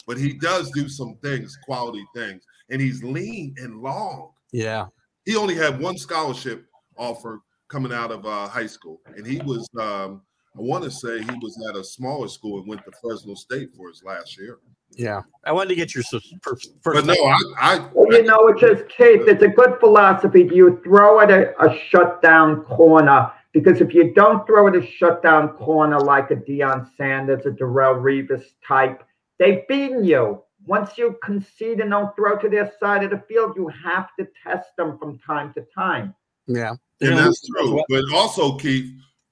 But 0.08 0.18
he 0.18 0.34
does 0.34 0.72
do 0.72 0.90
some 0.90 1.18
things, 1.22 1.56
quality 1.64 2.04
things, 2.16 2.44
and 2.72 2.82
he's 2.82 3.04
lean 3.04 3.54
and 3.58 3.80
long. 3.82 4.32
Yeah, 4.52 4.88
he 5.26 5.36
only 5.36 5.54
had 5.54 5.80
one 5.80 5.98
scholarship 5.98 6.66
offer 6.98 7.42
coming 7.70 7.94
out 7.94 8.12
of 8.12 8.26
uh, 8.26 8.48
high 8.48 8.68
school, 8.68 9.02
and 9.16 9.26
he 9.26 9.40
was 9.40 9.68
um, 9.80 10.22
I 10.58 10.62
want 10.62 10.84
to 10.84 10.92
say 10.92 11.20
he 11.20 11.40
was 11.42 11.58
at 11.70 11.76
a 11.76 11.84
smaller 11.84 12.28
school 12.28 12.60
and 12.60 12.68
went 12.68 12.84
to 12.86 12.92
Fresno 13.02 13.36
State 13.36 13.70
for 13.76 13.90
his 13.90 14.04
last 14.04 14.38
year. 14.38 14.60
Yeah, 14.92 15.22
I 15.46 15.52
wanted 15.52 15.70
to 15.70 15.76
get 15.76 15.94
your 15.94 16.04
first. 16.42 16.74
But 16.84 17.06
no, 17.06 17.14
I, 17.14 17.38
I 17.60 17.88
well, 17.94 18.12
you 18.12 18.24
know, 18.24 18.48
it's 18.48 18.62
just 18.62 18.90
Kate. 18.90 19.22
It's 19.22 19.44
a 19.44 19.48
good 19.48 19.80
philosophy. 19.80 20.44
Do 20.44 20.56
you 20.56 20.82
throw 20.84 21.20
at 21.20 21.30
a, 21.30 21.54
a 21.64 21.78
shutdown 21.90 22.64
corner? 22.64 23.32
Because 23.54 23.82
if 23.82 23.94
you 23.94 24.14
don't 24.14 24.46
throw 24.46 24.68
at 24.68 24.76
a 24.76 24.86
shutdown 24.86 25.50
corner 25.50 26.00
like 26.00 26.32
a 26.32 26.36
Deion 26.36 26.90
Sanders, 26.98 27.46
a 27.46 27.52
Darrelle 27.52 28.02
Revis 28.02 28.44
type, 28.68 29.04
they've 29.38 29.68
beaten 29.68 30.04
you. 30.04 30.44
Once 30.66 30.98
you 30.98 31.18
concede 31.24 31.80
and 31.80 31.92
don't 31.92 32.16
throw 32.16 32.38
to 32.38 32.50
their 32.50 32.72
side 32.80 33.04
of 33.04 33.12
the 33.12 33.24
field, 33.28 33.54
you 33.56 33.68
have 33.84 34.10
to 34.20 34.28
test 34.44 34.68
them 34.78 34.98
from 35.00 35.18
time 35.20 35.54
to 35.54 35.66
time. 35.74 36.14
Yeah, 36.50 36.74
and 37.02 37.18
that's 37.18 37.48
true. 37.48 37.82
But 37.88 38.04
also, 38.14 38.58
Keith, 38.58 38.92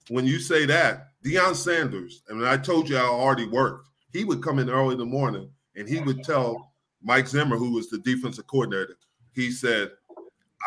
when 0.09 0.25
you 0.25 0.39
say 0.39 0.65
that, 0.67 1.09
Deion 1.25 1.55
Sanders, 1.55 2.23
and 2.29 2.45
I 2.47 2.57
told 2.57 2.87
you 2.87 2.97
I 2.97 3.01
already 3.01 3.47
worked, 3.47 3.89
he 4.13 4.23
would 4.23 4.41
come 4.41 4.59
in 4.59 4.69
early 4.69 4.93
in 4.93 4.99
the 4.99 5.05
morning 5.05 5.49
and 5.75 5.89
he 5.89 5.99
would 5.99 6.23
tell 6.23 6.73
Mike 7.01 7.27
Zimmer, 7.27 7.57
who 7.57 7.73
was 7.73 7.89
the 7.89 7.97
defensive 7.97 8.47
coordinator, 8.47 8.97
he 9.33 9.51
said, 9.51 9.91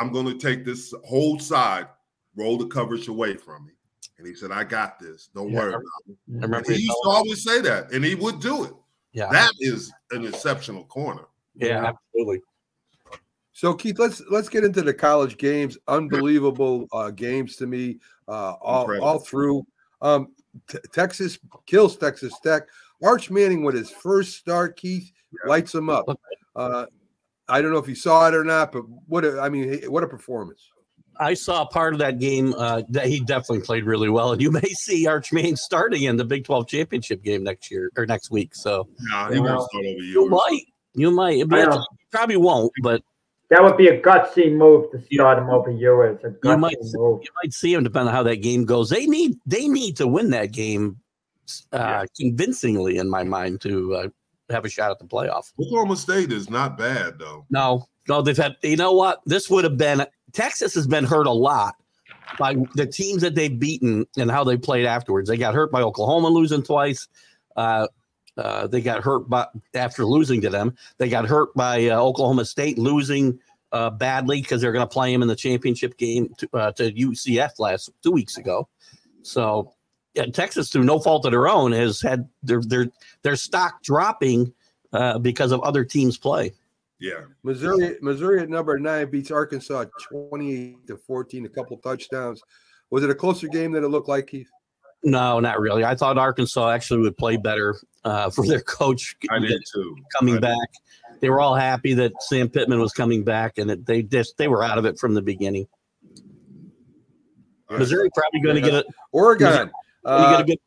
I'm 0.01 0.13
going 0.13 0.27
to 0.27 0.39
take 0.39 0.65
this 0.65 0.93
whole 1.05 1.39
side, 1.39 1.87
roll 2.37 2.59
the 2.59 2.67
coverage 2.67 3.09
away 3.09 3.37
from 3.37 3.67
me. 3.67 3.73
And 4.19 4.27
he 4.27 4.35
said, 4.35 4.53
I 4.53 4.65
got 4.65 4.99
this. 4.99 5.31
Don't 5.35 5.51
yeah, 5.51 5.59
worry 5.59 5.71
about 5.71 5.85
it. 6.09 6.17
I 6.39 6.43
remember 6.43 6.73
he 6.73 6.83
used 6.83 6.99
to 7.05 7.09
always 7.09 7.43
say 7.43 7.61
that, 7.63 7.93
and 7.93 8.05
he 8.05 8.15
would 8.15 8.41
do 8.41 8.65
it. 8.65 8.73
Yeah. 9.13 9.29
That 9.31 9.53
is 9.59 9.91
an 10.11 10.27
exceptional 10.27 10.85
corner. 10.85 11.27
Yeah, 11.55 11.93
absolutely. 11.93 12.43
So 13.53 13.75
Keith, 13.75 13.99
let's 13.99 14.23
let's 14.31 14.49
get 14.49 14.65
into 14.65 14.83
the 14.83 14.95
college 14.95 15.37
games. 15.37 15.77
Unbelievable 15.89 16.87
uh, 16.93 17.11
games 17.11 17.57
to 17.57 17.67
me, 17.67 17.99
uh, 18.29 18.53
all 18.53 19.01
all 19.03 19.19
through. 19.19 19.67
Um, 20.01 20.29
T- 20.69 20.79
Texas 20.93 21.39
kills 21.67 21.97
Texas 21.97 22.33
Tech. 22.43 22.63
Arch 23.03 23.31
Manning 23.31 23.65
with 23.65 23.75
his 23.75 23.91
first 23.91 24.37
start, 24.37 24.77
Keith 24.77 25.11
yeah. 25.33 25.49
lights 25.49 25.75
him 25.75 25.89
up. 25.89 26.07
Uh, 26.55 26.87
I 27.49 27.63
don't 27.63 27.73
know 27.73 27.79
if 27.79 27.89
you 27.89 27.95
saw 27.95 28.29
it 28.29 28.35
or 28.35 28.45
not, 28.45 28.73
but 28.73 28.83
what 29.07 29.25
a, 29.25 29.41
I 29.41 29.49
mean, 29.49 29.83
what 29.91 30.05
a 30.05 30.09
performance! 30.09 30.69
I 31.19 31.35
saw 31.35 31.67
part 31.67 31.93
of 31.93 31.99
that 32.01 32.19
game. 32.19 32.55
Uh, 32.57 32.83
that 32.91 33.07
he 33.07 33.21
definitely 33.21 33.61
played 33.61 33.85
really 33.85 34.09
well, 34.09 34.33
and 34.33 34.41
you 34.41 34.51
may 34.63 34.69
see 34.81 35.07
Arch 35.07 35.33
Manning 35.33 35.57
starting 35.57 36.05
in 36.05 36.17
the 36.17 36.25
Big 36.25 36.45
Twelve 36.45 36.69
championship 36.69 37.23
game 37.23 37.43
next 37.43 37.71
year 37.71 37.91
or 37.97 38.07
next 38.07 38.31
week. 38.31 38.55
So, 38.55 38.89
no, 38.99 39.31
he 39.31 39.41
won't 39.41 39.69
start 39.71 39.85
over 39.87 39.99
you. 39.99 40.23
You 40.23 40.29
might, 40.29 40.63
you 40.95 41.47
might, 41.47 41.79
probably 42.11 42.37
won't, 42.37 42.73
but 42.83 43.03
that 43.51 43.63
would 43.63 43.77
be 43.77 43.89
a 43.89 44.01
gutsy 44.01 44.53
move 44.53 44.91
to 44.93 45.01
start 45.13 45.39
him 45.39 45.51
over 45.51 45.71
yours. 45.71 46.21
You 46.23 46.57
might, 46.57 46.77
move. 46.95 47.21
you 47.23 47.31
might 47.43 47.53
see 47.53 47.75
him 47.75 47.83
depending 47.83 48.09
on 48.09 48.15
how 48.15 48.23
that 48.23 48.37
game 48.37 48.65
goes. 48.65 48.89
They 48.89 49.07
need 49.07 49.37
they 49.45 49.69
need 49.69 49.97
to 49.99 50.07
win 50.07 50.31
that 50.31 50.53
game 50.53 50.99
uh, 51.73 51.79
yeah. 51.79 52.05
convincingly, 52.17 52.97
in 52.99 53.11
my 53.11 53.25
mind, 53.25 53.61
to 53.63 53.95
uh, 53.95 54.09
have 54.51 54.65
a 54.65 54.69
shot 54.69 54.93
at 54.93 55.01
the 55.01 55.05
playoff. 55.05 55.53
Oklahoma 55.61 55.97
State 55.97 56.33
is 56.33 56.49
not 56.49 56.79
bad 56.79 57.19
though. 57.19 57.45
No, 57.51 57.89
no, 58.09 58.23
they've 58.23 58.37
had. 58.37 58.57
You 58.63 58.77
know 58.77 58.93
what? 58.93 59.21
This 59.27 59.51
would 59.51 59.65
have 59.65 59.77
been 59.77 60.07
Texas 60.33 60.75
has 60.75 60.87
been 60.87 61.05
hurt 61.05 61.27
a 61.27 61.33
lot 61.33 61.75
by 62.39 62.55
the 62.75 62.87
teams 62.87 63.23
that 63.23 63.35
they've 63.35 63.59
beaten 63.59 64.07
and 64.17 64.31
how 64.31 64.45
they 64.45 64.57
played 64.57 64.87
afterwards. 64.87 65.29
They 65.29 65.37
got 65.37 65.55
hurt 65.55 65.73
by 65.73 65.83
Oklahoma 65.83 66.29
losing 66.29 66.63
twice. 66.63 67.09
Uh, 67.57 67.89
uh, 68.41 68.67
they 68.67 68.81
got 68.81 69.03
hurt 69.03 69.29
by, 69.29 69.47
after 69.75 70.05
losing 70.05 70.41
to 70.41 70.51
them. 70.51 70.75
They 70.99 71.09
got 71.09 71.27
hurt 71.27 71.55
by 71.55 71.89
uh, 71.89 72.01
Oklahoma 72.01 72.45
State 72.47 72.79
losing 72.79 73.39
uh, 73.73 73.91
badly 73.91 74.41
because 74.41 74.61
they're 74.63 74.73
going 74.73 74.87
to 74.87 74.93
play 74.93 75.13
them 75.13 75.23
in 75.23 75.29
the 75.29 75.37
championship 75.37 75.97
game 75.99 76.33
to, 76.39 76.49
uh, 76.55 76.73
to, 76.73 76.91
UCF 76.91 77.59
last 77.59 77.91
two 78.03 78.11
weeks 78.11 78.39
ago. 78.39 78.69
So 79.23 79.75
yeah, 80.15 80.27
Texas, 80.27 80.71
through 80.71 80.85
no 80.85 80.99
fault 80.99 81.27
of 81.27 81.33
their 81.33 81.49
own, 81.49 81.73
has 81.73 82.01
had 82.01 82.29
their 82.43 82.63
their 82.63 82.87
their 83.23 83.37
stock 83.37 83.83
dropping 83.83 84.53
uh, 84.93 85.19
because 85.19 85.53
of 85.53 85.61
other 85.61 85.85
teams' 85.85 86.19
play. 86.19 86.53
Yeah, 86.99 87.21
Missouri 87.43 87.97
Missouri 88.01 88.41
at 88.41 88.49
number 88.49 88.79
nine 88.79 89.11
beats 89.11 89.31
Arkansas 89.31 89.85
twenty 90.03 90.53
eight 90.55 90.87
to 90.89 90.97
fourteen, 90.97 91.47
a 91.47 91.49
couple 91.49 91.77
touchdowns. 91.79 92.43
Was 92.91 93.05
it 93.05 93.11
a 93.11 93.15
closer 93.15 93.47
game 93.47 93.73
than 93.73 93.85
it 93.85 93.89
looked 93.89 94.09
like, 94.09 94.27
Keith? 94.27 94.51
No, 95.05 95.41
not 95.41 95.61
really. 95.61 95.85
I 95.85 95.95
thought 95.95 96.19
Arkansas 96.19 96.71
actually 96.71 97.01
would 97.01 97.17
play 97.17 97.37
better 97.37 97.77
uh, 98.05 98.31
for 98.31 98.47
their 98.47 98.61
coach. 98.61 99.17
I 99.31 99.39
did 99.39 99.63
too. 99.73 99.97
Coming 100.19 100.41
back, 100.41 100.69
they 101.21 101.31
were 101.31 101.41
all 101.41 101.55
happy 101.55 101.95
that 101.95 102.13
Sam 102.23 102.49
Pittman 102.49 102.81
was 102.81 102.93
coming 102.93 103.25
back, 103.25 103.59
and 103.59 103.71
it, 103.71 103.87
they 103.87 104.03
just 104.03 104.37
they 104.37 104.49
were 104.49 104.63
out 104.63 104.79
of 104.79 104.85
it 104.85 104.99
from 104.99 105.15
the 105.15 105.23
beginning. 105.23 105.67
Missouri 107.71 108.11
probably 108.15 108.41
going 108.41 108.57
to 108.57 108.63
get 108.63 108.75
it. 108.75 108.87
Oregon. 109.13 109.71
Uh, 110.05 110.43
get 110.43 110.59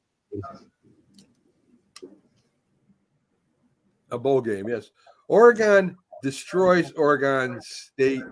a 4.12 4.18
bowl 4.18 4.42
game, 4.42 4.70
yes. 4.70 4.92
Oregon 5.28 5.98
destroys 6.22 6.92
Oregon 6.94 7.60
State 7.62 8.24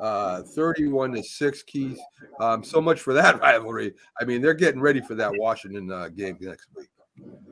uh, 0.00 0.42
31 0.42 1.12
to 1.12 1.22
6 1.22 1.62
keith 1.64 1.98
um, 2.40 2.64
so 2.64 2.80
much 2.80 3.00
for 3.00 3.12
that 3.12 3.38
rivalry 3.42 3.92
i 4.18 4.24
mean 4.24 4.40
they're 4.40 4.54
getting 4.54 4.80
ready 4.80 5.00
for 5.00 5.14
that 5.14 5.30
washington 5.36 5.92
uh, 5.92 6.08
game 6.08 6.38
next 6.40 6.68
week 6.74 6.88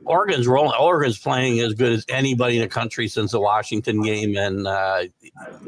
Oregon's 0.09 0.47
rolling. 0.47 0.73
Oregon's 0.79 1.19
playing 1.19 1.59
as 1.59 1.73
good 1.73 1.91
as 1.91 2.05
anybody 2.09 2.55
in 2.55 2.63
the 2.63 2.67
country 2.67 3.07
since 3.07 3.31
the 3.31 3.39
Washington 3.39 4.01
game, 4.01 4.35
and 4.35 4.65
uh, 4.65 5.03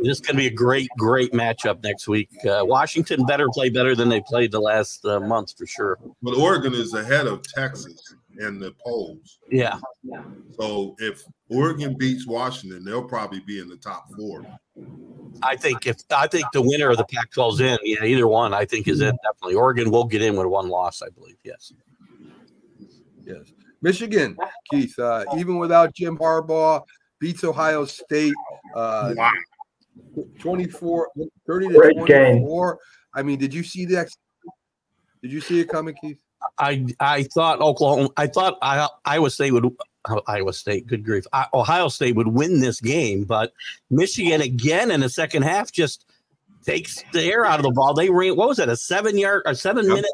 this 0.01 0.19
is 0.19 0.19
going 0.19 0.35
to 0.35 0.41
be 0.41 0.47
a 0.47 0.53
great, 0.53 0.89
great 0.97 1.31
matchup 1.31 1.83
next 1.83 2.07
week. 2.07 2.29
Uh, 2.43 2.61
Washington 2.63 3.23
better 3.25 3.47
play 3.53 3.69
better 3.69 3.95
than 3.95 4.09
they 4.09 4.19
played 4.21 4.51
the 4.51 4.59
last 4.59 5.05
uh, 5.05 5.19
month 5.19 5.55
for 5.55 5.67
sure. 5.67 5.99
But 6.23 6.35
Oregon 6.37 6.73
is 6.73 6.95
ahead 6.95 7.27
of 7.27 7.43
Texas 7.43 8.15
in 8.39 8.59
the 8.59 8.73
polls. 8.83 9.37
Yeah. 9.51 9.77
So 10.59 10.95
if 10.97 11.21
Oregon 11.49 11.95
beats 11.95 12.25
Washington, 12.25 12.83
they'll 12.83 13.03
probably 13.03 13.41
be 13.41 13.59
in 13.59 13.67
the 13.67 13.77
top 13.77 14.07
four. 14.17 14.43
I 15.43 15.55
think 15.55 15.85
if 15.85 15.97
I 16.09 16.25
think 16.25 16.45
the 16.51 16.63
winner 16.63 16.89
of 16.89 16.97
the 16.97 17.05
Pac-12 17.05 17.53
is 17.53 17.59
in, 17.59 17.77
yeah, 17.83 18.03
either 18.03 18.27
one 18.27 18.55
I 18.55 18.65
think 18.65 18.87
is 18.87 19.01
in 19.01 19.15
definitely. 19.23 19.55
Oregon 19.55 19.91
will 19.91 20.05
get 20.05 20.23
in 20.23 20.35
with 20.35 20.47
one 20.47 20.67
loss, 20.67 21.03
I 21.03 21.09
believe. 21.09 21.37
Yes. 21.43 21.73
Yes. 23.23 23.51
Michigan, 23.81 24.37
Keith, 24.69 24.97
uh, 24.99 25.25
even 25.37 25.57
without 25.57 25.93
Jim 25.93 26.17
Harbaugh, 26.17 26.83
beats 27.19 27.43
Ohio 27.43 27.85
State. 27.85 28.33
Uh, 28.75 29.13
wow. 29.15 29.31
24, 30.39 31.09
30 31.47 31.67
to 31.67 31.73
Great 31.73 31.97
24. 31.97 32.73
Game. 32.73 32.77
I 33.13 33.23
mean, 33.23 33.39
did 33.39 33.53
you 33.53 33.63
see 33.63 33.85
that? 33.85 34.09
Did 35.21 35.31
you 35.31 35.41
see 35.41 35.59
it 35.59 35.69
coming, 35.69 35.95
Keith? 36.01 36.19
I 36.57 36.85
I 36.99 37.23
thought 37.23 37.61
Oklahoma. 37.61 38.09
I 38.17 38.27
thought 38.27 38.57
I 38.61 38.87
Iowa 39.05 39.29
State 39.29 39.51
would 39.51 39.65
Iowa 40.27 40.53
State. 40.53 40.87
Good 40.87 41.05
grief. 41.05 41.25
Ohio 41.53 41.87
State 41.87 42.15
would 42.15 42.29
win 42.29 42.61
this 42.61 42.79
game, 42.81 43.25
but 43.25 43.53
Michigan 43.89 44.41
again 44.41 44.91
in 44.91 45.01
the 45.01 45.09
second 45.09 45.43
half 45.43 45.71
just 45.71 46.05
takes 46.65 47.03
the 47.13 47.23
air 47.23 47.45
out 47.45 47.59
of 47.59 47.63
the 47.63 47.71
ball. 47.71 47.93
They 47.93 48.09
ran, 48.09 48.35
what 48.35 48.47
was 48.47 48.59
it, 48.59 48.69
a 48.69 48.75
seven 48.75 49.17
yard 49.17 49.43
or 49.45 49.53
seven 49.53 49.85
yep. 49.85 49.95
minute, 49.95 50.11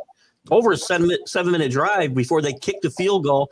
over 0.51 0.71
a 0.71 0.77
seven, 0.77 1.11
seven 1.25 1.51
minute 1.51 1.71
drive 1.71 2.13
before 2.13 2.41
they 2.41 2.53
kicked 2.53 2.81
the 2.83 2.91
field 2.91 3.23
goal. 3.23 3.51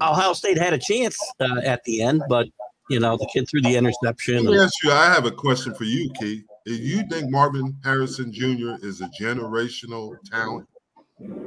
Ohio 0.00 0.32
State 0.32 0.58
had 0.58 0.72
a 0.72 0.78
chance 0.78 1.18
uh, 1.40 1.60
at 1.64 1.82
the 1.84 2.02
end, 2.02 2.22
but, 2.28 2.48
you 2.90 3.00
know, 3.00 3.16
the 3.16 3.28
kid 3.32 3.48
threw 3.48 3.60
the 3.60 3.76
interception. 3.76 4.44
Let 4.44 4.52
me 4.52 4.58
ask 4.58 4.74
you, 4.82 4.92
I 4.92 5.06
have 5.06 5.26
a 5.26 5.30
question 5.30 5.74
for 5.74 5.84
you, 5.84 6.10
Keith. 6.18 6.44
Do 6.64 6.74
you 6.74 7.04
think 7.08 7.30
Marvin 7.30 7.76
Harrison 7.84 8.32
Jr. 8.32 8.74
is 8.82 9.00
a 9.00 9.08
generational 9.20 10.16
talent? 10.30 10.66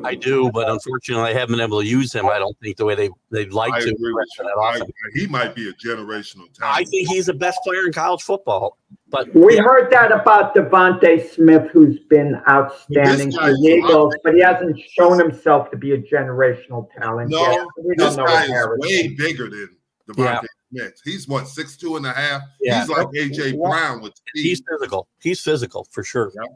I 0.03 0.15
do, 0.15 0.49
but 0.51 0.67
unfortunately, 0.67 1.29
I 1.29 1.33
haven't 1.33 1.55
been 1.55 1.63
able 1.63 1.81
to 1.81 1.87
use 1.87 2.11
him. 2.11 2.25
I 2.25 2.39
don't 2.39 2.57
think 2.59 2.77
the 2.77 2.85
way 2.85 2.95
they 2.95 3.09
they'd 3.29 3.53
like 3.53 3.71
I 3.71 3.81
to. 3.81 4.25
I, 4.63 4.81
he 5.13 5.27
might 5.27 5.53
be 5.53 5.69
a 5.69 5.73
generational 5.73 6.51
talent. 6.53 6.77
I 6.77 6.83
think 6.85 7.07
he's 7.07 7.27
the 7.27 7.35
best 7.35 7.59
player 7.63 7.85
in 7.85 7.93
college 7.93 8.23
football. 8.23 8.77
But 9.09 9.33
we 9.35 9.57
yeah. 9.57 9.61
heard 9.61 9.91
that 9.91 10.11
about 10.11 10.55
DeVonta 10.55 11.29
Smith, 11.29 11.69
who's 11.71 11.99
been 11.99 12.41
outstanding 12.49 13.31
for 13.31 13.51
the 13.51 13.59
Eagles, 13.61 14.15
but 14.23 14.33
he 14.33 14.41
hasn't 14.41 14.79
shown 14.97 15.19
himself 15.19 15.69
to 15.69 15.77
be 15.77 15.91
a 15.91 15.97
generational 15.99 16.87
talent. 16.99 17.29
No, 17.29 17.39
yet. 17.51 17.67
We 17.83 17.95
this 17.95 18.15
guy 18.15 18.45
is 18.45 18.67
way 18.77 19.09
bigger 19.09 19.49
than 19.49 19.69
DeVonta 20.09 20.17
yeah. 20.17 20.41
Smith. 20.71 21.01
He's 21.03 21.27
what 21.27 21.47
six 21.47 21.77
two 21.77 21.95
and 21.95 22.07
a 22.07 22.13
half. 22.13 22.41
Yeah. 22.59 22.79
He's 22.79 22.89
like 22.89 23.07
AJ 23.09 23.61
Brown 23.61 24.01
with 24.01 24.15
speed. 24.15 24.41
He's 24.41 24.63
physical. 24.67 25.07
He's 25.19 25.39
physical 25.39 25.87
for 25.91 26.03
sure. 26.03 26.31
Yeah. 26.33 26.49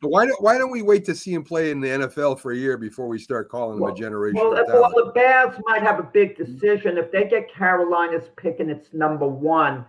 But 0.00 0.10
why 0.10 0.26
don't 0.26 0.40
why 0.40 0.58
don't 0.58 0.70
we 0.70 0.82
wait 0.82 1.04
to 1.06 1.14
see 1.14 1.32
him 1.32 1.42
play 1.42 1.70
in 1.70 1.80
the 1.80 1.88
NFL 1.88 2.38
for 2.38 2.52
a 2.52 2.56
year 2.56 2.76
before 2.76 3.08
we 3.08 3.18
start 3.18 3.48
calling 3.48 3.80
well, 3.80 3.90
him 3.90 3.96
a 3.96 3.98
generation? 3.98 4.40
Well, 4.40 4.52
well, 4.66 4.90
the 4.94 5.10
Bears 5.12 5.58
might 5.66 5.82
have 5.82 5.98
a 5.98 6.04
big 6.04 6.36
decision 6.36 6.98
if 6.98 7.10
they 7.10 7.24
get 7.24 7.52
Carolina's 7.52 8.30
pick 8.36 8.60
and 8.60 8.70
it's 8.70 8.92
number 8.92 9.26
one. 9.26 9.84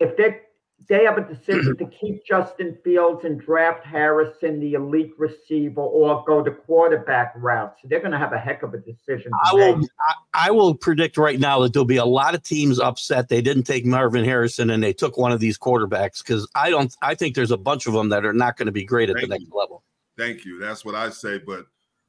If 0.00 0.16
they 0.16 0.40
they 0.88 1.04
have 1.04 1.18
a 1.18 1.22
decision 1.22 1.76
to 1.78 1.86
keep 1.86 2.24
Justin 2.24 2.78
Fields 2.84 3.24
and 3.24 3.40
draft 3.40 3.84
Harrison, 3.84 4.60
the 4.60 4.74
elite 4.74 5.12
receiver, 5.18 5.80
or 5.80 6.22
go 6.26 6.44
the 6.44 6.52
quarterback 6.52 7.32
route. 7.36 7.74
So 7.80 7.88
they're 7.88 8.00
going 8.00 8.12
to 8.12 8.18
have 8.18 8.32
a 8.32 8.38
heck 8.38 8.62
of 8.62 8.72
a 8.74 8.78
decision. 8.78 9.32
I 9.44 9.54
will, 9.54 9.80
I, 10.00 10.14
I, 10.48 10.50
will 10.50 10.74
predict 10.74 11.16
right 11.16 11.40
now 11.40 11.60
that 11.60 11.72
there'll 11.72 11.86
be 11.86 11.96
a 11.96 12.04
lot 12.04 12.34
of 12.34 12.42
teams 12.42 12.78
upset 12.78 13.28
they 13.28 13.40
didn't 13.40 13.64
take 13.64 13.84
Marvin 13.84 14.24
Harrison 14.24 14.70
and 14.70 14.82
they 14.82 14.92
took 14.92 15.16
one 15.16 15.32
of 15.32 15.40
these 15.40 15.58
quarterbacks 15.58 16.18
because 16.18 16.48
I 16.54 16.70
don't. 16.70 16.94
I 17.02 17.14
think 17.14 17.34
there's 17.34 17.50
a 17.50 17.56
bunch 17.56 17.86
of 17.86 17.92
them 17.92 18.10
that 18.10 18.24
are 18.24 18.32
not 18.34 18.56
going 18.56 18.66
to 18.66 18.72
be 18.72 18.84
great 18.84 19.10
at 19.10 19.16
Thank 19.16 19.28
the 19.28 19.34
next 19.34 19.48
you. 19.48 19.58
level. 19.58 19.82
Thank 20.16 20.44
you. 20.44 20.58
That's 20.58 20.84
what 20.84 20.94
I 20.94 21.10
say. 21.10 21.38
But 21.38 21.66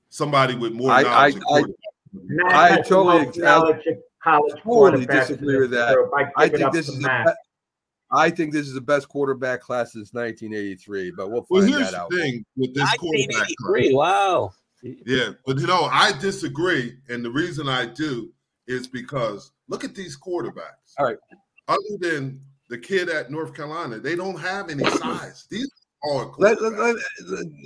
somebody 0.09 0.55
with 0.55 0.73
more 0.73 0.91
I, 0.91 1.01
knowledge. 1.01 1.35
I, 1.49 1.63
I, 2.49 2.73
I 2.73 2.81
totally, 2.81 3.31
totally 4.63 5.05
disagree 5.05 5.57
with 5.57 5.71
that. 5.71 6.29
I 6.35 6.49
think 6.49 6.71
this 6.73 6.89
is. 6.89 7.03
A, 7.03 7.35
I 8.11 8.29
think 8.29 8.53
this 8.53 8.67
is 8.67 8.73
the 8.73 8.81
best 8.81 9.09
quarterback 9.09 9.61
class 9.61 9.93
since 9.93 10.13
1983, 10.13 11.11
but 11.11 11.29
we'll 11.29 11.43
find 11.43 11.49
well, 11.49 11.79
here's 11.79 11.91
that 11.91 12.01
out. 12.01 12.09
The 12.09 12.17
thing 12.17 12.45
with 12.55 12.73
this 12.73 12.89
quarterback 12.97 13.47
class. 13.59 13.93
Wow. 13.93 14.53
Yeah, 14.81 15.31
but 15.45 15.59
you 15.59 15.67
know, 15.67 15.89
I 15.91 16.13
disagree, 16.19 16.97
and 17.09 17.25
the 17.25 17.31
reason 17.31 17.67
I 17.67 17.85
do 17.87 18.31
is 18.67 18.87
because 18.87 19.51
look 19.67 19.83
at 19.83 19.95
these 19.95 20.17
quarterbacks. 20.17 20.93
All 20.97 21.05
right. 21.05 21.17
Other 21.67 21.97
than 21.99 22.39
the 22.69 22.77
kid 22.77 23.09
at 23.09 23.31
North 23.31 23.53
Carolina, 23.53 23.99
they 23.99 24.15
don't 24.15 24.39
have 24.39 24.69
any 24.69 24.85
size. 24.91 25.45
These 25.49 25.69
are 26.03 26.31
let, 26.37 26.61
let, 26.61 26.95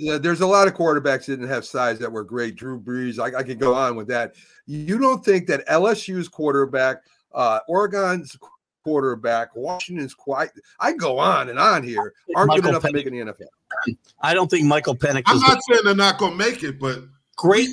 let, 0.00 0.22
there's 0.22 0.40
a 0.40 0.46
lot 0.46 0.66
of 0.66 0.74
quarterbacks 0.74 1.26
that 1.26 1.36
didn't 1.36 1.48
have 1.48 1.64
size 1.64 1.98
that 1.98 2.10
were 2.10 2.24
great. 2.24 2.56
Drew 2.56 2.80
Brees, 2.80 3.18
I, 3.18 3.38
I 3.38 3.42
could 3.42 3.58
go 3.58 3.74
on 3.74 3.94
with 3.94 4.08
that. 4.08 4.34
You 4.66 4.98
don't 4.98 5.24
think 5.24 5.46
that 5.48 5.66
LSU's 5.68 6.28
quarterback, 6.28 6.98
uh, 7.34 7.60
Oregon's 7.68 8.36
quarterback. 8.84 9.54
Washington's 9.54 10.14
quite. 10.14 10.50
I 10.80 10.92
go 10.92 11.18
on 11.18 11.48
and 11.48 11.58
on 11.58 11.82
here. 11.82 12.14
Aren't 12.34 12.48
Michael 12.48 12.62
good 12.62 12.68
enough 12.70 12.82
Penix. 12.82 12.88
to 12.88 12.92
make 12.92 13.06
in 13.06 13.26
the 13.26 13.32
NFL. 13.32 13.96
I 14.20 14.34
don't 14.34 14.50
think 14.50 14.66
Michael 14.66 14.96
Penix. 14.96 15.22
I'm 15.26 15.40
not 15.40 15.58
saying 15.68 15.82
they're 15.84 15.94
not 15.94 16.18
going 16.18 16.32
to 16.32 16.38
make 16.38 16.62
it, 16.62 16.78
but 16.78 17.04
great. 17.36 17.70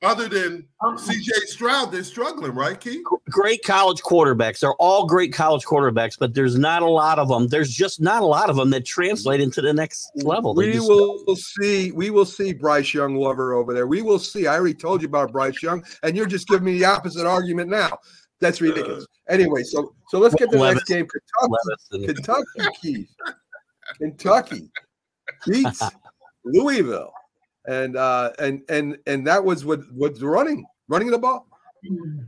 Other 0.00 0.28
than 0.28 0.64
C.J. 0.96 1.32
Stroud, 1.46 1.90
they're 1.90 2.04
struggling, 2.04 2.54
right, 2.54 2.78
Keith? 2.78 3.02
Great 3.30 3.64
college 3.64 4.00
quarterbacks. 4.00 4.60
They're 4.60 4.74
all 4.74 5.06
great 5.06 5.32
college 5.32 5.64
quarterbacks, 5.64 6.16
but 6.16 6.34
there's 6.34 6.56
not 6.56 6.82
a 6.82 6.88
lot 6.88 7.18
of 7.18 7.26
them. 7.26 7.48
There's 7.48 7.74
just 7.74 8.00
not 8.00 8.22
a 8.22 8.24
lot 8.24 8.48
of 8.48 8.54
them 8.54 8.70
that 8.70 8.86
translate 8.86 9.40
into 9.40 9.60
the 9.60 9.72
next 9.72 10.12
level. 10.14 10.54
They 10.54 10.70
we 10.70 10.78
will 10.78 11.34
see. 11.34 11.90
We 11.90 12.10
will 12.10 12.24
see 12.24 12.52
Bryce 12.52 12.94
Young 12.94 13.16
lover 13.16 13.54
over 13.54 13.74
there. 13.74 13.88
We 13.88 14.02
will 14.02 14.20
see. 14.20 14.46
I 14.46 14.54
already 14.54 14.74
told 14.74 15.02
you 15.02 15.08
about 15.08 15.32
Bryce 15.32 15.60
Young, 15.64 15.84
and 16.04 16.16
you're 16.16 16.26
just 16.26 16.46
giving 16.46 16.66
me 16.66 16.78
the 16.78 16.84
opposite 16.84 17.26
argument 17.26 17.68
now. 17.68 17.98
That's 18.40 18.60
ridiculous. 18.60 19.06
Anyway, 19.28 19.62
so 19.64 19.94
so 20.08 20.18
let's 20.18 20.34
get 20.34 20.50
to 20.50 20.56
the 20.56 20.62
Levis, 20.62 20.88
next 20.88 20.88
game. 20.88 21.06
Kentucky, 21.90 22.06
Kentucky, 22.06 22.78
Keith. 22.80 23.08
Kentucky 23.98 24.70
beats 25.46 25.82
Louisville, 26.44 27.12
and 27.66 27.96
uh, 27.96 28.32
and 28.38 28.62
and 28.68 28.98
and 29.06 29.26
that 29.26 29.44
was 29.44 29.64
what 29.64 29.80
what's 29.92 30.20
running 30.22 30.64
running 30.88 31.10
the 31.10 31.18
ball. 31.18 31.46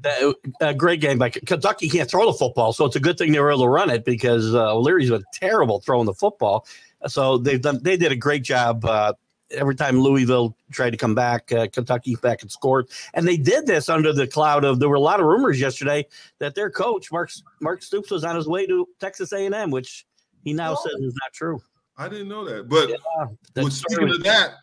Uh, 0.05 0.33
a 0.61 0.75
great 0.75 1.01
game, 1.01 1.19
but 1.19 1.33
Kentucky 1.47 1.89
can't 1.89 2.09
throw 2.09 2.25
the 2.27 2.33
football, 2.33 2.73
so 2.73 2.85
it's 2.85 2.97
a 2.97 3.01
good 3.01 3.19
thing 3.19 3.33
they 3.33 3.41
were 3.41 3.51
able 3.51 3.63
to 3.63 3.69
run 3.69 3.91
it 3.91 4.05
because 4.05 4.55
uh, 4.55 4.75
O'Leary's 4.75 5.11
been 5.11 5.25
terrible 5.33 5.81
throwing 5.81 6.07
the 6.07 6.15
football. 6.15 6.67
So 7.07 7.39
they've 7.39 7.61
done 7.61 7.81
they 7.83 7.97
did 7.97 8.13
a 8.13 8.17
great 8.17 8.43
job. 8.43 8.85
Uh, 8.85 9.15
every 9.51 9.75
time 9.75 10.01
Louisville 10.01 10.57
tried 10.71 10.91
to 10.91 10.97
come 10.97 11.15
back, 11.15 11.51
uh, 11.53 11.67
Kentucky 11.73 12.17
back 12.17 12.43
and 12.43 12.51
scored. 12.51 12.89
And 13.15 13.27
they 13.27 13.37
did 13.37 13.67
this 13.67 13.89
under 13.89 14.13
the 14.13 14.27
cloud 14.27 14.65
of 14.65 14.79
there 14.81 14.89
were 14.89 14.97
a 14.97 15.01
lot 15.01 15.21
of 15.21 15.27
rumors 15.27 15.61
yesterday 15.61 16.07
that 16.39 16.55
their 16.55 16.71
coach 16.71 17.11
Mark 17.13 17.31
Mark 17.61 17.83
Stoops 17.83 18.11
was 18.11 18.25
on 18.25 18.37
his 18.37 18.49
way 18.49 18.67
to 18.67 18.89
Texas 19.01 19.33
A&M, 19.33 19.71
which 19.71 20.07
he 20.45 20.53
now 20.53 20.73
oh. 20.73 20.83
says 20.83 21.01
is 21.01 21.15
not 21.15 21.33
true. 21.33 21.61
I 21.97 22.09
didn't 22.09 22.29
know 22.29 22.45
that. 22.47 22.69
But 22.69 22.89
yeah, 22.89 23.69
speaking 23.69 24.09
of 24.09 24.23
that, 24.23 24.55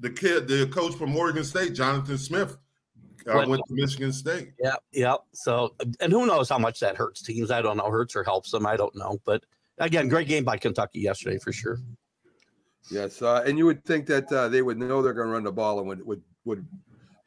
the 0.00 0.10
kid, 0.10 0.46
the 0.46 0.66
coach 0.68 0.94
from 0.94 1.16
Oregon 1.16 1.42
State, 1.42 1.74
Jonathan 1.74 2.16
Smith, 2.16 2.56
I 3.28 3.44
went 3.44 3.62
to 3.66 3.74
Michigan 3.74 4.12
State. 4.12 4.52
Yeah, 4.62 4.76
yeah. 4.92 5.16
So, 5.32 5.74
and 6.00 6.12
who 6.12 6.26
knows 6.26 6.48
how 6.48 6.58
much 6.58 6.80
that 6.80 6.96
hurts 6.96 7.22
teams? 7.22 7.50
I 7.50 7.60
don't 7.60 7.76
know. 7.76 7.90
Hurts 7.90 8.14
or 8.16 8.22
helps 8.22 8.50
them? 8.50 8.66
I 8.66 8.76
don't 8.76 8.94
know. 8.94 9.18
But 9.24 9.44
again, 9.78 10.08
great 10.08 10.28
game 10.28 10.44
by 10.44 10.56
Kentucky 10.58 11.00
yesterday 11.00 11.38
for 11.38 11.52
sure. 11.52 11.78
Yes, 12.90 13.20
uh, 13.22 13.42
and 13.46 13.58
you 13.58 13.66
would 13.66 13.84
think 13.84 14.06
that 14.06 14.30
uh, 14.32 14.48
they 14.48 14.62
would 14.62 14.78
know 14.78 15.02
they're 15.02 15.12
going 15.12 15.28
to 15.28 15.32
run 15.32 15.44
the 15.44 15.52
ball 15.52 15.78
and 15.80 15.88
would, 15.88 16.06
would 16.06 16.22
would 16.44 16.66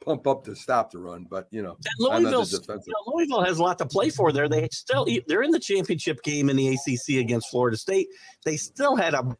pump 0.04 0.26
up 0.26 0.44
to 0.44 0.56
stop 0.56 0.90
the 0.90 0.98
run, 0.98 1.26
but 1.30 1.46
you 1.50 1.62
know, 1.62 1.76
Louisville, 1.98 2.44
you 2.44 2.58
know, 2.68 2.94
Louisville 3.06 3.44
has 3.44 3.58
a 3.58 3.62
lot 3.62 3.78
to 3.78 3.86
play 3.86 4.10
for 4.10 4.32
there. 4.32 4.48
They 4.48 4.68
still 4.72 5.06
they're 5.26 5.42
in 5.42 5.50
the 5.50 5.60
championship 5.60 6.22
game 6.22 6.50
in 6.50 6.56
the 6.56 6.68
ACC 6.68 7.20
against 7.20 7.50
Florida 7.50 7.76
State. 7.76 8.08
They 8.44 8.56
still 8.56 8.96
had 8.96 9.14
a, 9.14 9.36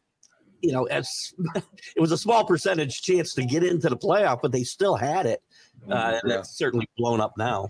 you 0.61 0.71
know, 0.71 0.85
as 0.85 1.09
it 1.55 1.99
was 1.99 2.11
a 2.11 2.17
small 2.17 2.45
percentage 2.45 3.01
chance 3.01 3.33
to 3.35 3.45
get 3.45 3.63
into 3.63 3.89
the 3.89 3.97
playoff, 3.97 4.39
but 4.41 4.51
they 4.51 4.63
still 4.63 4.95
had 4.95 5.25
it, 5.25 5.41
uh, 5.89 5.93
and 5.93 6.21
yeah. 6.25 6.35
that's 6.37 6.57
certainly 6.57 6.87
blown 6.97 7.19
up 7.19 7.33
now. 7.37 7.69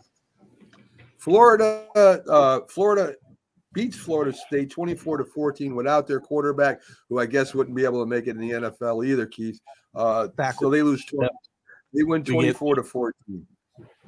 Florida, 1.18 1.88
uh, 1.96 2.60
Florida 2.68 3.16
beats 3.74 3.98
Florida 3.98 4.36
State 4.48 4.70
24 4.70 5.18
to 5.18 5.26
14 5.26 5.76
without 5.76 6.08
their 6.08 6.20
quarterback, 6.20 6.82
who 7.10 7.20
I 7.20 7.26
guess 7.26 7.54
wouldn't 7.54 7.76
be 7.76 7.84
able 7.84 8.02
to 8.04 8.10
make 8.10 8.28
it 8.28 8.32
in 8.32 8.38
the 8.38 8.52
NFL 8.52 9.06
either, 9.06 9.26
Keith. 9.26 9.60
Uh, 9.96 10.28
so 10.60 10.70
they 10.70 10.82
lose 10.82 11.04
20, 11.06 11.24
yep. 11.24 11.32
they 11.94 12.04
win 12.04 12.24
24 12.24 12.76
to 12.76 12.84
14. 12.84 13.48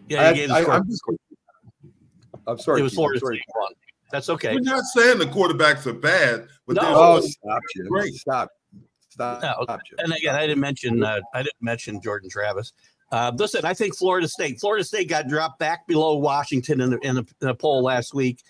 Yeah, 0.08 0.22
I, 0.22 0.62
I, 0.62 0.76
am 0.76 0.84
I'm 2.48 2.58
sorry. 2.58 2.80
It 2.80 2.84
was 2.84 2.94
Florida 2.94 3.20
State. 3.20 3.42
That's 4.12 4.30
okay. 4.30 4.54
We're 4.54 4.62
not 4.62 4.84
saying 4.94 5.18
the 5.18 5.26
quarterbacks 5.26 5.86
are 5.88 5.94
bad, 5.94 6.48
but 6.68 6.76
no. 6.76 6.82
oh, 6.86 7.20
stop, 7.22 7.62
Jim. 7.76 7.88
Great. 7.88 8.14
Stop. 8.14 8.50
Stop. 9.10 9.42
No. 9.42 9.56
Stop 9.64 9.82
and 9.98 10.14
again, 10.14 10.36
I 10.36 10.42
didn't 10.42 10.60
mention 10.60 11.04
uh, 11.04 11.20
I 11.34 11.40
didn't 11.40 11.62
mention 11.62 12.00
Jordan 12.02 12.30
Travis. 12.30 12.74
Uh, 13.12 13.32
listen, 13.36 13.66
I 13.66 13.74
think 13.74 13.96
Florida 13.96 14.28
State. 14.28 14.60
Florida 14.60 14.84
State 14.84 15.10
got 15.10 15.28
dropped 15.28 15.60
back 15.60 15.88
below 15.88 16.18
Washington 16.18 16.82
in, 16.82 16.90
the, 16.92 17.00
in, 17.00 17.18
a, 17.18 17.26
in 17.42 17.48
a 17.48 17.56
poll 17.56 17.84
last 17.84 18.14
week 18.14 18.42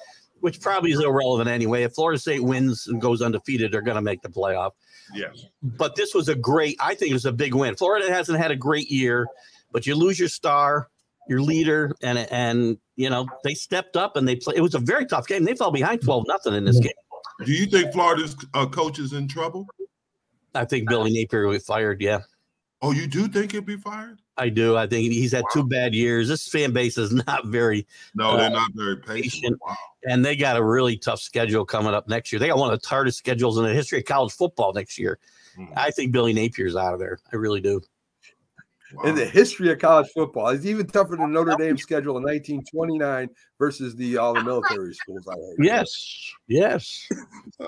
which 0.46 0.62
probably 0.62 0.92
is 0.92 1.00
irrelevant 1.00 1.50
anyway. 1.50 1.82
If 1.82 1.96
Florida 1.96 2.20
State 2.20 2.44
wins 2.44 2.86
and 2.86 3.02
goes 3.02 3.24
undefeated, 3.24 3.72
they're 3.72 3.82
going 3.82 3.96
to 3.96 4.02
make 4.04 4.22
the 4.22 4.30
playoff. 4.30 4.74
Yes. 5.12 5.48
But 5.64 5.96
this 5.96 6.14
was 6.14 6.30
a 6.30 6.36
great, 6.36 6.78
I 6.80 6.94
think 6.94 7.10
it 7.10 7.16
was 7.16 7.26
a 7.26 7.32
big 7.32 7.56
win. 7.56 7.76
Florida 7.76 8.14
hasn't 8.14 8.38
had 8.38 8.52
a 8.52 8.56
great 8.56 8.92
year, 8.92 9.26
but 9.72 9.88
you 9.88 9.96
lose 9.96 10.20
your 10.20 10.30
star, 10.30 10.88
your 11.28 11.42
leader, 11.42 11.92
and 12.04 12.20
and 12.30 12.78
you 12.96 13.10
know, 13.10 13.26
they 13.44 13.56
stepped 13.56 13.98
up 13.98 14.18
and 14.18 14.28
they 14.28 14.36
played. 14.36 14.56
It 14.56 14.62
was 14.62 14.76
a 14.76 14.80
very 14.80 15.08
tough 15.08 15.26
game. 15.26 15.46
They 15.46 15.56
fell 15.56 15.72
behind 15.72 16.04
12 16.04 16.26
nothing 16.28 16.54
in 16.54 16.64
this 16.64 16.80
game. 16.80 16.92
Do 17.44 17.52
you 17.52 17.66
think 17.66 17.92
Florida's 17.92 18.36
uh, 18.54 18.68
coach 18.68 19.00
is 19.00 19.14
in 19.14 19.28
trouble? 19.28 19.68
I 20.54 20.66
think 20.66 20.88
Billy 20.88 21.12
Napier 21.12 21.48
will 21.48 21.54
be 21.54 21.60
fired. 21.60 22.02
Yeah. 22.02 22.20
Oh, 22.84 22.92
you 22.92 23.08
do 23.08 23.28
think 23.28 23.54
he'll 23.54 23.62
be 23.62 23.78
fired? 23.78 24.20
I 24.38 24.50
do. 24.50 24.76
I 24.76 24.86
think 24.86 25.12
he's 25.12 25.32
had 25.32 25.44
wow. 25.44 25.50
two 25.54 25.64
bad 25.64 25.96
years. 25.96 26.28
This 26.28 26.48
fan 26.48 26.74
base 26.74 26.98
is 26.98 27.12
not 27.28 27.48
very 27.48 27.88
no, 28.14 28.38
they're 28.38 28.48
uh, 28.48 28.50
not 28.50 28.72
very 28.74 28.98
patient. 28.98 29.24
patient. 29.24 29.60
Wow. 29.66 29.76
And 30.08 30.24
they 30.24 30.36
got 30.36 30.58
a 30.58 30.64
really 30.64 30.98
tough 30.98 31.20
schedule 31.20 31.66
coming 31.66 31.94
up 31.94 32.08
next 32.08 32.32
year. 32.32 32.40
They 32.40 32.48
got 32.48 32.58
one 32.58 32.72
of 32.72 32.82
the 32.82 32.88
hardest 32.88 33.18
schedules 33.18 33.58
in 33.58 33.64
the 33.64 33.74
history 33.74 34.00
of 34.00 34.06
college 34.06 34.34
football 34.34 34.74
next 34.74 35.00
year. 35.00 35.20
Hmm. 35.56 35.66
I 35.76 35.92
think 35.92 36.12
Billy 36.12 36.34
Napier's 36.34 36.76
out 36.76 36.94
of 36.94 37.00
there. 37.00 37.20
I 37.32 37.38
really 37.38 37.62
do. 37.62 37.82
wow. 38.94 39.04
in 39.06 39.16
the 39.16 39.26
history 39.26 39.72
of 39.72 39.80
college 39.80 40.10
football. 40.14 40.50
It's 40.50 40.66
even 40.66 40.86
tougher 40.86 41.16
than 41.16 41.32
Notre 41.32 41.56
Dame's 41.58 41.82
schedule 41.82 42.18
in 42.18 42.24
1929 42.24 43.30
versus 43.58 43.96
the 43.96 44.18
all 44.18 44.34
the 44.34 44.44
military 44.44 44.94
schools. 44.94 45.28
I 45.28 45.34
heard. 45.34 45.56
Yes, 45.60 46.34
yes. 46.48 47.08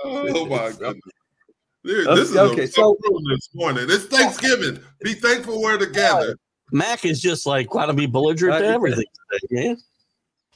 oh 0.03 0.45
my 0.45 0.71
goodness. 0.71 1.01
this 1.83 2.29
is 2.29 2.35
okay, 2.35 2.63
a, 2.63 2.67
so 2.67 2.97
this 3.29 3.49
morning. 3.53 3.85
It's 3.89 4.05
Thanksgiving. 4.05 4.83
Be 5.01 5.13
thankful 5.13 5.61
we're 5.61 5.77
together. 5.77 6.37
Mac 6.71 7.05
is 7.05 7.21
just 7.21 7.45
like 7.45 7.73
want 7.73 7.89
to 7.89 7.95
be 7.95 8.05
belligerent 8.05 8.59
to 8.59 8.65
everything 8.65 9.05
today, 9.31 9.67
man. 9.67 9.77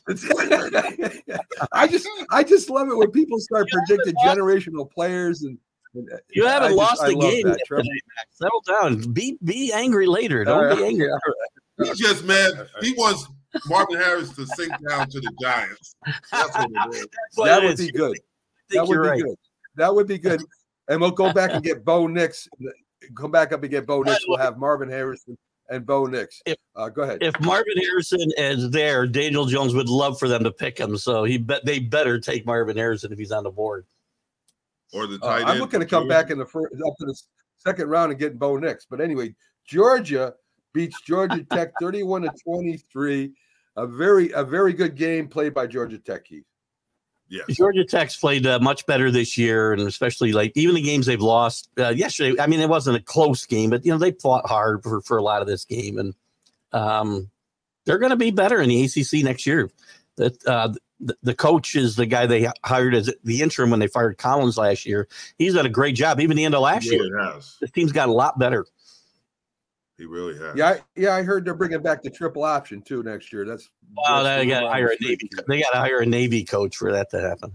I 1.71 1.88
just 1.88 2.08
I 2.32 2.43
just 2.43 2.69
love 2.69 2.89
it 2.89 2.97
when 2.97 3.12
people 3.12 3.39
start 3.39 3.67
predicting 3.69 4.15
generational 4.26 4.89
players 4.89 5.43
and, 5.43 5.58
and 5.93 6.12
uh, 6.12 6.17
you 6.32 6.45
haven't 6.45 6.69
just, 6.69 6.78
lost 6.78 7.06
the 7.06 7.15
game. 7.15 7.47
That, 7.47 7.60
today, 7.67 7.89
Settle 8.32 8.62
down. 8.67 9.13
Be 9.13 9.38
be 9.43 9.71
angry 9.71 10.08
later. 10.08 10.43
Don't 10.43 10.65
right, 10.65 10.78
be 10.78 10.86
angry. 10.86 11.10
Right. 11.10 11.88
He's 11.88 12.00
just 12.00 12.26
mad. 12.26 12.67
He 12.82 12.93
wants 12.97 13.28
Marvin 13.67 13.97
Harris 13.97 14.32
to 14.32 14.45
sink 14.47 14.74
down 14.89 15.08
to 15.10 15.19
the 15.19 15.32
Giants. 15.39 15.95
That's 16.32 16.58
what 16.58 16.69
it 16.71 16.95
is. 16.95 17.08
that 17.38 17.63
would 17.63 17.78
be 17.78 17.91
good. 17.91 18.17
That 18.71 18.88
would 18.88 18.93
be 18.93 19.08
right. 19.08 19.21
good. 19.21 19.36
That 19.76 19.93
would 19.93 20.08
be 20.08 20.17
good. 20.17 20.41
And 20.89 21.00
we'll 21.00 21.12
go 21.12 21.32
back 21.32 21.52
and 21.52 21.63
get 21.63 21.86
Bo 21.86 22.08
Nix. 22.08 22.50
Come 23.15 23.32
back 23.32 23.52
up 23.52 23.62
and 23.62 23.71
get 23.71 23.86
Bo 23.86 24.02
Nix. 24.02 24.26
We'll 24.28 24.39
have 24.39 24.58
Marvin 24.58 24.89
Harrison 24.89 25.38
and 25.71 25.86
Bo 25.86 26.05
Nix. 26.05 26.41
If, 26.45 26.57
uh, 26.75 26.89
go 26.89 27.03
ahead. 27.03 27.19
If 27.21 27.39
Marvin 27.39 27.77
Harrison 27.77 28.31
is 28.38 28.69
there, 28.69 29.07
Daniel 29.07 29.45
Jones 29.45 29.73
would 29.73 29.89
love 29.89 30.19
for 30.19 30.27
them 30.27 30.43
to 30.43 30.51
pick 30.51 30.77
him. 30.77 30.97
So 30.97 31.23
he 31.23 31.38
bet 31.38 31.65
they 31.65 31.79
better 31.79 32.19
take 32.19 32.45
Marvin 32.45 32.77
Harrison 32.77 33.12
if 33.12 33.17
he's 33.17 33.31
on 33.31 33.43
the 33.43 33.49
board. 33.49 33.86
Or 34.93 35.07
the 35.07 35.17
tight 35.17 35.43
uh, 35.43 35.47
I'm 35.47 35.60
looking 35.60 35.79
to 35.79 35.86
come 35.86 36.07
back 36.07 36.29
in 36.29 36.38
the 36.38 36.45
first 36.45 36.73
up 36.86 36.93
to 36.99 37.05
the 37.05 37.15
second 37.57 37.88
round 37.88 38.12
and 38.12 38.19
get 38.19 38.38
Bo 38.38 38.57
Nix. 38.57 38.86
But 38.89 39.01
anyway, 39.01 39.34
Georgia 39.65 40.34
beats 40.73 41.01
Georgia 41.01 41.43
Tech 41.51 41.71
31 41.79 42.23
to 42.23 42.31
23. 42.43 43.31
A 43.77 43.88
very 43.88 44.31
a 44.34 44.43
very 44.43 44.73
good 44.73 44.95
game 44.95 45.27
played 45.29 45.53
by 45.53 45.65
Georgia 45.65 45.97
Tech. 45.97 46.25
Keith. 46.25 46.43
Georgia 47.50 47.86
Tech's 47.86 48.17
played 48.17 48.46
uh, 48.46 48.60
much 48.60 48.86
better 48.86 49.10
this 49.10 49.38
year, 49.38 49.72
and 49.72 49.82
especially 49.84 50.34
like 50.34 50.52
even 50.56 50.76
the 50.76 50.82
games 50.82 51.06
they've 51.06 51.22
lost 51.22 51.70
uh, 51.78 51.89
yesterday. 51.89 52.39
I 52.41 52.48
mean, 52.48 52.60
it 52.60 52.70
wasn't 52.70 52.98
a 52.98 53.02
close 53.02 53.46
game, 53.46 53.70
but 53.70 53.86
you 53.86 53.91
know 53.91 53.98
they 53.98 54.12
fought 54.12 54.48
hard 54.48 54.84
for, 54.84 55.02
for 55.02 55.17
a 55.17 55.24
lot 55.24 55.41
of 55.41 55.48
this 55.48 55.63
game, 55.65 55.98
and 55.98 56.13
um, 56.74 57.30
they're 57.86 58.00
going 58.00 58.12
to 58.12 58.17
be 58.17 58.32
better 58.32 58.62
in 58.62 58.70
the 58.70 58.84
ACC 58.84 59.24
next 59.24 59.46
year. 59.46 59.70
That 60.17 60.46
uh, 60.46 60.74
the, 61.00 61.15
the 61.24 61.34
coach 61.34 61.76
is 61.76 61.96
the 61.96 62.06
guy 62.06 62.26
they 62.26 62.50
hired 62.63 62.94
as 62.94 63.13
the 63.24 63.41
interim 63.41 63.70
when 63.70 63.80
they 63.80 63.88
fired 63.88 64.17
Collins 64.17 64.58
last 64.58 64.86
year. 64.86 65.08
He's 65.38 65.54
done 65.54 65.65
a 65.65 65.70
great 65.70 65.96
job. 65.96 66.20
Even 66.20 66.38
the 66.38 66.46
end 66.46 66.56
of 66.56 66.62
last 66.62 66.86
year, 66.86 67.17
has. 67.17 67.58
the 67.62 67.67
team's 67.67 67.91
got 67.91 68.10
a 68.10 68.13
lot 68.13 68.38
better. 68.38 68.65
He 70.01 70.07
really 70.07 70.35
has. 70.39 70.55
Yeah, 70.55 70.69
I, 70.69 70.79
yeah. 70.95 71.13
I 71.13 71.21
heard 71.21 71.45
they're 71.45 71.53
bringing 71.53 71.83
back 71.83 72.01
the 72.01 72.09
triple 72.09 72.43
option 72.43 72.81
too 72.81 73.03
next 73.03 73.31
year. 73.31 73.45
That's 73.45 73.69
wow. 73.95 74.23
They 74.23 74.47
got 74.47 74.61
to 74.61 74.67
hire 74.67 74.87
a 74.87 74.95
navy. 74.99 75.29
They 75.47 75.61
got 75.61 75.73
to 75.73 75.77
hire 75.77 75.99
a 75.99 76.07
navy 76.07 76.43
coach 76.43 76.75
for 76.75 76.91
that 76.91 77.11
to 77.11 77.21
happen. 77.21 77.51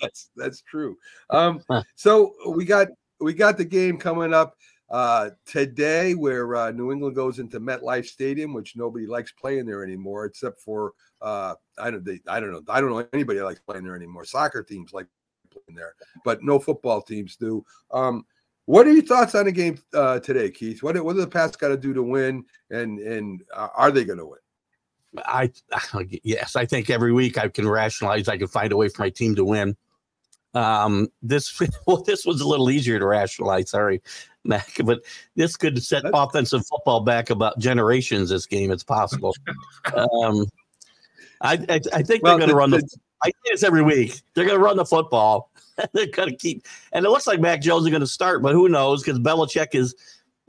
That's 0.00 0.30
that's 0.36 0.62
true. 0.62 0.96
Um, 1.28 1.62
huh. 1.70 1.82
so 1.96 2.32
we 2.48 2.64
got 2.64 2.88
we 3.20 3.34
got 3.34 3.58
the 3.58 3.66
game 3.66 3.98
coming 3.98 4.32
up 4.32 4.56
uh, 4.88 5.28
today, 5.44 6.14
where 6.14 6.56
uh, 6.56 6.70
New 6.70 6.92
England 6.92 7.14
goes 7.14 7.40
into 7.40 7.60
MetLife 7.60 8.06
Stadium, 8.06 8.54
which 8.54 8.74
nobody 8.74 9.06
likes 9.06 9.30
playing 9.30 9.66
there 9.66 9.84
anymore, 9.84 10.24
except 10.24 10.58
for 10.62 10.94
uh, 11.20 11.56
I 11.78 11.90
don't 11.90 12.06
they, 12.06 12.20
I 12.26 12.40
don't 12.40 12.52
know 12.52 12.62
I 12.70 12.80
don't 12.80 12.88
know 12.88 13.06
anybody 13.12 13.42
likes 13.42 13.60
playing 13.60 13.84
there 13.84 13.96
anymore. 13.96 14.24
Soccer 14.24 14.62
teams 14.62 14.94
like 14.94 15.08
playing 15.50 15.76
there, 15.76 15.94
but 16.24 16.42
no 16.42 16.58
football 16.58 17.02
teams 17.02 17.36
do. 17.36 17.66
Um, 17.90 18.24
what 18.68 18.86
are 18.86 18.92
your 18.92 19.02
thoughts 19.02 19.34
on 19.34 19.46
the 19.46 19.52
game 19.52 19.78
uh, 19.94 20.20
today, 20.20 20.50
Keith? 20.50 20.82
What 20.82 21.02
what 21.02 21.14
do 21.14 21.22
the 21.22 21.26
Pats 21.26 21.56
got 21.56 21.68
to 21.68 21.76
do 21.78 21.94
to 21.94 22.02
win, 22.02 22.44
and 22.68 22.98
and 22.98 23.42
uh, 23.54 23.68
are 23.74 23.90
they 23.90 24.04
going 24.04 24.18
to 24.18 24.26
win? 24.26 24.38
I 25.24 25.50
yes, 26.22 26.54
I 26.54 26.66
think 26.66 26.90
every 26.90 27.14
week 27.14 27.38
I 27.38 27.48
can 27.48 27.66
rationalize. 27.66 28.28
I 28.28 28.36
can 28.36 28.46
find 28.46 28.70
a 28.70 28.76
way 28.76 28.90
for 28.90 29.00
my 29.00 29.08
team 29.08 29.34
to 29.36 29.44
win. 29.44 29.74
Um, 30.52 31.08
this 31.22 31.58
well, 31.86 32.02
this 32.02 32.26
was 32.26 32.42
a 32.42 32.46
little 32.46 32.70
easier 32.70 32.98
to 32.98 33.06
rationalize. 33.06 33.70
Sorry, 33.70 34.02
Mac, 34.44 34.76
but 34.84 35.00
this 35.34 35.56
could 35.56 35.82
set 35.82 36.02
That's- 36.02 36.22
offensive 36.22 36.66
football 36.66 37.00
back 37.00 37.30
about 37.30 37.58
generations. 37.58 38.28
This 38.28 38.44
game, 38.44 38.70
it's 38.70 38.84
possible. 38.84 39.34
um, 39.94 40.46
I, 41.40 41.54
I, 41.70 41.80
I 41.94 42.02
think 42.02 42.22
well, 42.22 42.36
they're 42.36 42.46
going 42.46 42.50
to 42.50 42.54
run 42.54 42.70
the. 42.70 42.78
the 42.78 42.98
I 43.22 43.28
say 43.30 43.52
this 43.52 43.62
every 43.62 43.82
week. 43.82 44.20
They're 44.34 44.44
going 44.44 44.58
to 44.58 44.62
run 44.62 44.76
the 44.76 44.84
football. 44.84 45.47
They're 45.92 46.06
going 46.06 46.30
to 46.30 46.36
keep, 46.36 46.66
and 46.92 47.04
it 47.04 47.10
looks 47.10 47.26
like 47.26 47.40
Mac 47.40 47.60
Jones 47.60 47.84
is 47.84 47.90
going 47.90 48.00
to 48.00 48.06
start, 48.06 48.42
but 48.42 48.52
who 48.52 48.68
knows? 48.68 49.02
Because 49.02 49.18
Belichick 49.18 49.74
is 49.74 49.94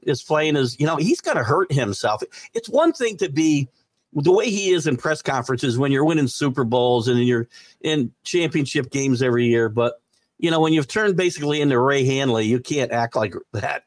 is 0.03 0.23
playing 0.23 0.55
as 0.55 0.79
you 0.79 0.85
know 0.85 0.95
he's 0.95 1.21
going 1.21 1.37
to 1.37 1.43
hurt 1.43 1.71
himself. 1.71 2.23
It's 2.53 2.69
one 2.69 2.93
thing 2.93 3.17
to 3.17 3.29
be 3.29 3.69
the 4.13 4.31
way 4.31 4.49
he 4.49 4.71
is 4.71 4.87
in 4.87 4.97
press 4.97 5.21
conferences 5.21 5.77
when 5.77 5.91
you're 5.91 6.05
winning 6.05 6.27
Super 6.27 6.63
Bowls 6.63 7.07
and 7.07 7.19
you're 7.19 7.47
in 7.81 8.11
championship 8.23 8.89
games 8.91 9.21
every 9.21 9.45
year, 9.45 9.69
but 9.69 10.01
you 10.37 10.49
know 10.49 10.59
when 10.59 10.73
you've 10.73 10.87
turned 10.87 11.15
basically 11.15 11.61
into 11.61 11.79
Ray 11.79 12.05
Handley, 12.05 12.45
you 12.45 12.59
can't 12.59 12.91
act 12.91 13.15
like 13.15 13.33
that. 13.53 13.83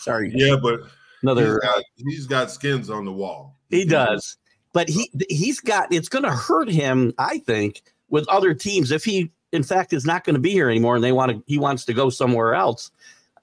Sorry. 0.00 0.32
Yeah, 0.34 0.56
but 0.60 0.80
another. 1.22 1.44
He's 1.52 1.58
got, 1.60 1.84
he's 1.96 2.26
got 2.26 2.50
skins 2.50 2.90
on 2.90 3.04
the 3.04 3.12
wall. 3.12 3.58
He 3.70 3.84
does, 3.84 4.36
but 4.72 4.88
he 4.88 5.10
he's 5.28 5.60
got. 5.60 5.92
It's 5.92 6.08
going 6.08 6.24
to 6.24 6.32
hurt 6.32 6.68
him, 6.68 7.12
I 7.18 7.38
think, 7.38 7.82
with 8.08 8.28
other 8.28 8.52
teams 8.52 8.90
if 8.90 9.04
he 9.04 9.30
in 9.52 9.62
fact 9.62 9.92
is 9.92 10.04
not 10.04 10.24
going 10.24 10.34
to 10.34 10.40
be 10.40 10.50
here 10.50 10.68
anymore 10.68 10.94
and 10.94 11.04
they 11.04 11.12
want 11.12 11.30
to 11.30 11.42
he 11.46 11.58
wants 11.58 11.84
to 11.84 11.92
go 11.92 12.10
somewhere 12.10 12.54
else. 12.54 12.90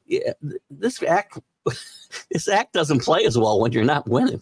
Yeah, 0.06 0.34
this 0.69 1.02
act 1.04 1.39
this 2.32 2.48
act 2.48 2.74
doesn't 2.74 3.04
play 3.04 3.26
as 3.26 3.38
well 3.38 3.60
when 3.60 3.72
you're 3.72 3.84
not 3.84 4.08
winning. 4.10 4.41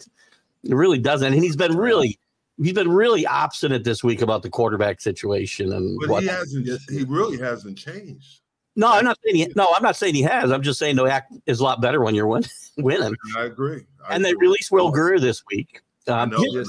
It 0.64 0.74
really 0.74 0.98
doesn't 0.98 1.32
and 1.32 1.42
he's 1.42 1.56
been 1.56 1.76
really 1.76 2.18
he's 2.56 2.72
been 2.72 2.90
really 2.90 3.26
obstinate 3.26 3.84
this 3.84 4.02
week 4.02 4.22
about 4.22 4.42
the 4.42 4.50
quarterback 4.50 5.00
situation 5.00 5.72
and 5.72 5.98
but 6.08 6.22
he 6.22 6.28
hasn't 6.28 6.68
he 6.90 7.04
really 7.04 7.38
hasn't 7.38 7.78
changed. 7.78 8.40
No 8.76 8.88
i'm 8.92 9.04
not 9.04 9.18
saying 9.24 9.36
he, 9.36 9.52
no 9.54 9.68
i'm 9.76 9.82
not 9.82 9.96
saying 9.96 10.14
he 10.14 10.22
has. 10.22 10.50
I'm 10.50 10.62
just 10.62 10.78
saying 10.78 10.96
the 10.96 11.04
act 11.04 11.32
is 11.46 11.60
a 11.60 11.64
lot 11.64 11.80
better 11.80 12.00
when 12.00 12.14
you're 12.14 12.26
win, 12.26 12.44
winning. 12.78 13.14
I 13.36 13.44
agree. 13.44 13.84
I 14.06 14.14
and 14.14 14.24
agree. 14.24 14.32
they 14.32 14.34
released 14.36 14.70
will 14.70 14.90
Grier 14.90 15.18
this 15.18 15.42
week. 15.50 15.82
Um, 16.06 16.14
I 16.14 16.24
know, 16.24 16.64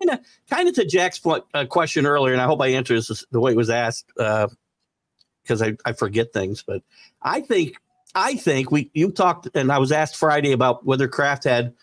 kind 0.00 0.18
of 0.18 0.26
kind 0.48 0.68
of 0.68 0.74
to 0.74 0.84
Jack's 0.84 1.18
point, 1.18 1.44
uh, 1.54 1.66
question 1.66 2.06
earlier, 2.06 2.32
and 2.32 2.42
I 2.42 2.46
hope 2.46 2.60
I 2.60 2.68
answered 2.68 2.96
this 2.96 3.24
the 3.30 3.40
way 3.40 3.52
it 3.52 3.56
was 3.56 3.70
asked 3.70 4.06
because 4.14 5.62
uh, 5.62 5.66
I, 5.66 5.76
I 5.84 5.92
forget 5.92 6.32
things. 6.32 6.62
But 6.62 6.82
I 7.22 7.40
think 7.40 7.76
I 8.14 8.34
think 8.36 8.70
we 8.70 8.90
you 8.94 9.10
talked, 9.10 9.48
and 9.54 9.70
I 9.70 9.78
was 9.78 9.92
asked 9.92 10.16
Friday 10.16 10.52
about 10.52 10.84
whether 10.84 11.08
Kraft 11.08 11.44
had 11.44 11.74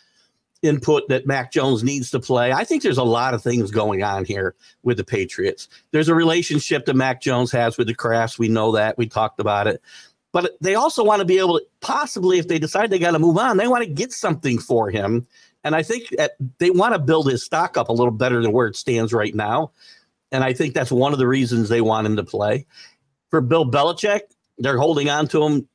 input 0.63 1.07
that 1.09 1.27
Mac 1.27 1.51
Jones 1.51 1.83
needs 1.83 2.11
to 2.11 2.19
play. 2.19 2.51
I 2.51 2.63
think 2.63 2.81
there's 2.81 2.97
a 2.97 3.03
lot 3.03 3.33
of 3.33 3.43
things 3.43 3.69
going 3.71 4.03
on 4.03 4.25
here 4.25 4.55
with 4.83 4.97
the 4.97 5.03
Patriots. 5.03 5.67
There's 5.91 6.09
a 6.09 6.15
relationship 6.15 6.85
that 6.85 6.95
Mac 6.95 7.21
Jones 7.21 7.51
has 7.51 7.77
with 7.77 7.87
the 7.87 7.95
Krafts. 7.95 8.39
We 8.39 8.49
know 8.49 8.71
that. 8.73 8.97
We 8.97 9.07
talked 9.07 9.39
about 9.39 9.67
it. 9.67 9.81
But 10.33 10.57
they 10.59 10.75
also 10.75 11.03
want 11.03 11.19
to 11.19 11.25
be 11.25 11.39
able 11.39 11.59
to 11.59 11.65
possibly, 11.79 12.37
if 12.37 12.47
they 12.47 12.59
decide 12.59 12.89
they 12.89 12.99
got 12.99 13.11
to 13.11 13.19
move 13.19 13.37
on, 13.37 13.57
they 13.57 13.67
want 13.67 13.83
to 13.83 13.89
get 13.89 14.11
something 14.11 14.59
for 14.59 14.89
him 14.89 15.25
and 15.67 15.75
I 15.75 15.83
think 15.83 16.15
they 16.59 16.71
want 16.71 16.93
to 16.93 16.99
build 16.99 17.29
his 17.29 17.43
stock 17.43 17.77
up 17.77 17.89
a 17.89 17.93
little 17.93 18.11
better 18.11 18.41
than 18.41 18.53
where 18.53 18.67
it 18.67 18.77
stands 18.77 19.13
right 19.13 19.35
now. 19.35 19.71
And 20.31 20.43
I 20.43 20.53
think 20.53 20.73
that's 20.73 20.91
one 20.91 21.13
of 21.13 21.19
the 21.19 21.27
reasons 21.27 21.69
they 21.69 21.81
want 21.81 22.07
him 22.07 22.15
to 22.15 22.23
play. 22.23 22.65
For 23.29 23.41
Bill 23.41 23.69
Belichick, 23.69 24.21
they're 24.57 24.77
holding 24.77 25.09
on 25.09 25.27
to 25.27 25.43
him 25.43 25.67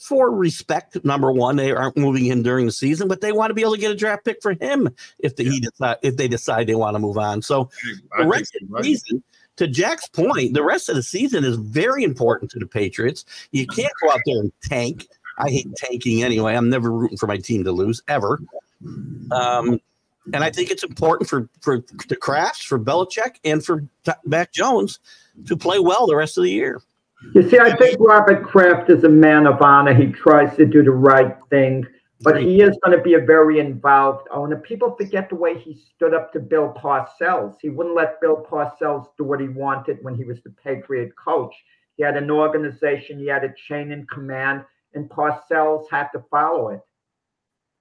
for 0.00 0.30
respect. 0.30 1.04
Number 1.04 1.32
one, 1.32 1.56
they 1.56 1.72
aren't 1.72 1.96
moving 1.96 2.24
him 2.24 2.42
during 2.42 2.66
the 2.66 2.72
season, 2.72 3.08
but 3.08 3.20
they 3.20 3.32
want 3.32 3.50
to 3.50 3.54
be 3.54 3.62
able 3.62 3.74
to 3.74 3.80
get 3.80 3.92
a 3.92 3.96
draft 3.96 4.24
pick 4.24 4.42
for 4.42 4.54
him 4.60 4.88
if 5.18 5.36
the, 5.36 5.44
yeah. 5.44 5.50
he 5.50 5.60
decide, 5.60 5.96
if 6.02 6.16
they 6.16 6.28
decide 6.28 6.66
they 6.66 6.74
want 6.74 6.94
to 6.94 7.00
move 7.00 7.18
on. 7.18 7.42
So 7.42 7.70
I 8.16 8.22
the 8.22 8.28
rest 8.28 8.56
of 8.60 8.68
the 8.68 8.74
right. 8.74 8.84
season, 8.84 9.22
to 9.56 9.66
Jack's 9.68 10.08
point, 10.08 10.54
the 10.54 10.64
rest 10.64 10.88
of 10.88 10.96
the 10.96 11.02
season 11.02 11.44
is 11.44 11.56
very 11.56 12.04
important 12.04 12.50
to 12.52 12.58
the 12.58 12.66
Patriots. 12.66 13.24
You 13.52 13.66
can't 13.66 13.92
go 14.02 14.10
out 14.10 14.20
there 14.26 14.40
and 14.40 14.52
tank. 14.62 15.06
I 15.38 15.48
hate 15.48 15.74
tanking 15.76 16.22
anyway. 16.22 16.54
I'm 16.54 16.70
never 16.70 16.90
rooting 16.90 17.18
for 17.18 17.26
my 17.26 17.36
team 17.38 17.64
to 17.64 17.72
lose 17.72 18.02
ever. 18.08 18.40
Um, 19.30 19.80
and 20.32 20.44
I 20.44 20.50
think 20.50 20.70
it's 20.70 20.84
important 20.84 21.28
for 21.28 21.48
for 21.60 21.78
the 22.08 22.16
Krafts, 22.16 22.64
for 22.64 22.78
Belichick, 22.78 23.36
and 23.44 23.64
for 23.64 23.84
Mac 24.24 24.52
Jones 24.52 25.00
to 25.46 25.56
play 25.56 25.78
well 25.78 26.06
the 26.06 26.16
rest 26.16 26.38
of 26.38 26.44
the 26.44 26.50
year. 26.50 26.80
You 27.34 27.48
see, 27.48 27.58
I 27.58 27.74
think 27.76 27.98
Robert 28.00 28.44
Kraft 28.44 28.90
is 28.90 29.04
a 29.04 29.08
man 29.08 29.46
of 29.46 29.62
honor. 29.62 29.94
He 29.94 30.06
tries 30.06 30.56
to 30.56 30.66
do 30.66 30.82
the 30.82 30.90
right 30.90 31.36
thing, 31.50 31.86
but 32.20 32.40
he 32.40 32.60
is 32.60 32.76
going 32.84 32.96
to 32.96 33.02
be 33.02 33.14
a 33.14 33.20
very 33.20 33.60
involved 33.60 34.26
owner. 34.30 34.56
People 34.56 34.94
forget 34.96 35.28
the 35.28 35.36
way 35.36 35.58
he 35.58 35.74
stood 35.74 36.14
up 36.14 36.32
to 36.32 36.40
Bill 36.40 36.74
Parcells. 36.76 37.56
He 37.60 37.68
wouldn't 37.68 37.94
let 37.94 38.20
Bill 38.20 38.44
Parcells 38.48 39.06
do 39.16 39.24
what 39.24 39.40
he 39.40 39.48
wanted 39.48 39.98
when 40.02 40.14
he 40.14 40.24
was 40.24 40.42
the 40.42 40.50
Patriot 40.50 41.12
coach. 41.16 41.54
He 41.96 42.02
had 42.02 42.16
an 42.16 42.30
organization, 42.30 43.18
he 43.18 43.26
had 43.26 43.44
a 43.44 43.54
chain 43.68 43.92
in 43.92 44.06
command, 44.06 44.64
and 44.94 45.08
Parcells 45.08 45.86
had 45.90 46.08
to 46.08 46.24
follow 46.30 46.70
it. 46.70 46.80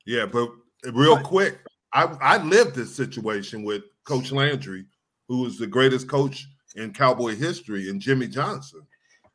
Yeah, 0.06 0.26
but 0.26 0.52
real 0.86 1.20
quick, 1.20 1.60
I, 1.94 2.04
I 2.22 2.44
lived 2.44 2.76
this 2.76 2.96
situation 2.96 3.64
with 3.64 3.84
Coach 4.06 4.32
Landry, 4.32 4.86
who 5.28 5.42
was 5.42 5.58
the 5.58 5.68
greatest 5.68 6.08
coach 6.08 6.48
in 6.76 6.94
Cowboy 6.94 7.36
history, 7.36 7.90
and 7.90 8.00
Jimmy 8.00 8.28
Johnson. 8.28 8.82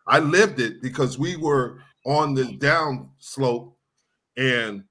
I 0.07 0.21
lived 0.21 0.61
it 0.61 0.81
because 0.83 1.19
we 1.19 1.37
were 1.37 1.81
on 2.05 2.35
the 2.35 2.53
down 2.57 3.11
slope, 3.19 3.77
and 4.37 4.85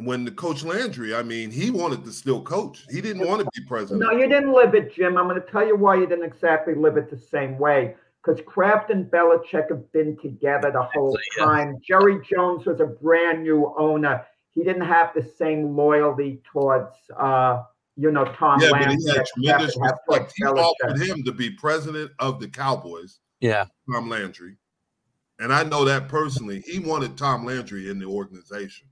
when 0.00 0.24
the 0.24 0.30
coach 0.30 0.62
Landry, 0.62 1.14
I 1.14 1.22
mean, 1.22 1.50
he 1.50 1.70
wanted 1.70 2.04
to 2.04 2.12
still 2.12 2.42
coach. 2.42 2.84
He 2.90 3.00
didn't 3.00 3.26
want 3.26 3.40
to 3.40 3.48
be 3.54 3.66
president. 3.66 4.00
No, 4.00 4.10
you 4.16 4.28
didn't 4.28 4.52
live 4.52 4.74
it, 4.74 4.94
Jim. 4.94 5.16
I'm 5.16 5.28
going 5.28 5.40
to 5.40 5.46
tell 5.46 5.66
you 5.66 5.76
why 5.76 5.96
you 5.96 6.06
didn't 6.06 6.24
exactly 6.24 6.74
live 6.74 6.96
it 6.96 7.08
the 7.10 7.16
same 7.16 7.58
way. 7.58 7.96
Because 8.22 8.42
Kraft 8.44 8.90
and 8.90 9.06
Belichick 9.06 9.70
have 9.70 9.90
been 9.92 10.16
together 10.18 10.70
the 10.70 10.82
whole 10.82 11.16
uh, 11.40 11.44
time. 11.44 11.80
Jerry 11.86 12.20
Jones 12.28 12.66
was 12.66 12.80
a 12.80 12.86
brand 12.86 13.42
new 13.42 13.72
owner. 13.78 14.26
He 14.56 14.64
didn't 14.64 14.86
have 14.86 15.12
the 15.14 15.22
same 15.22 15.76
loyalty 15.76 16.40
towards, 16.50 16.90
uh, 17.16 17.62
you 17.96 18.10
know, 18.10 18.24
Tom 18.24 18.58
yeah, 18.60 18.70
Landry. 18.70 18.96
but 18.96 19.02
he 19.02 19.08
had 19.18 19.26
tremendous 19.26 19.76
respect. 19.76 20.32
He 20.34 20.44
offered 20.44 20.98
him 20.98 21.22
to 21.24 21.32
be 21.32 21.50
president 21.50 22.10
of 22.18 22.40
the 22.40 22.48
Cowboys. 22.48 23.20
Yeah, 23.40 23.66
Tom 23.92 24.08
Landry, 24.08 24.56
and 25.38 25.52
I 25.52 25.62
know 25.62 25.84
that 25.84 26.08
personally. 26.08 26.64
He 26.66 26.78
wanted 26.78 27.18
Tom 27.18 27.44
Landry 27.44 27.90
in 27.90 27.98
the 27.98 28.06
organization. 28.06 28.88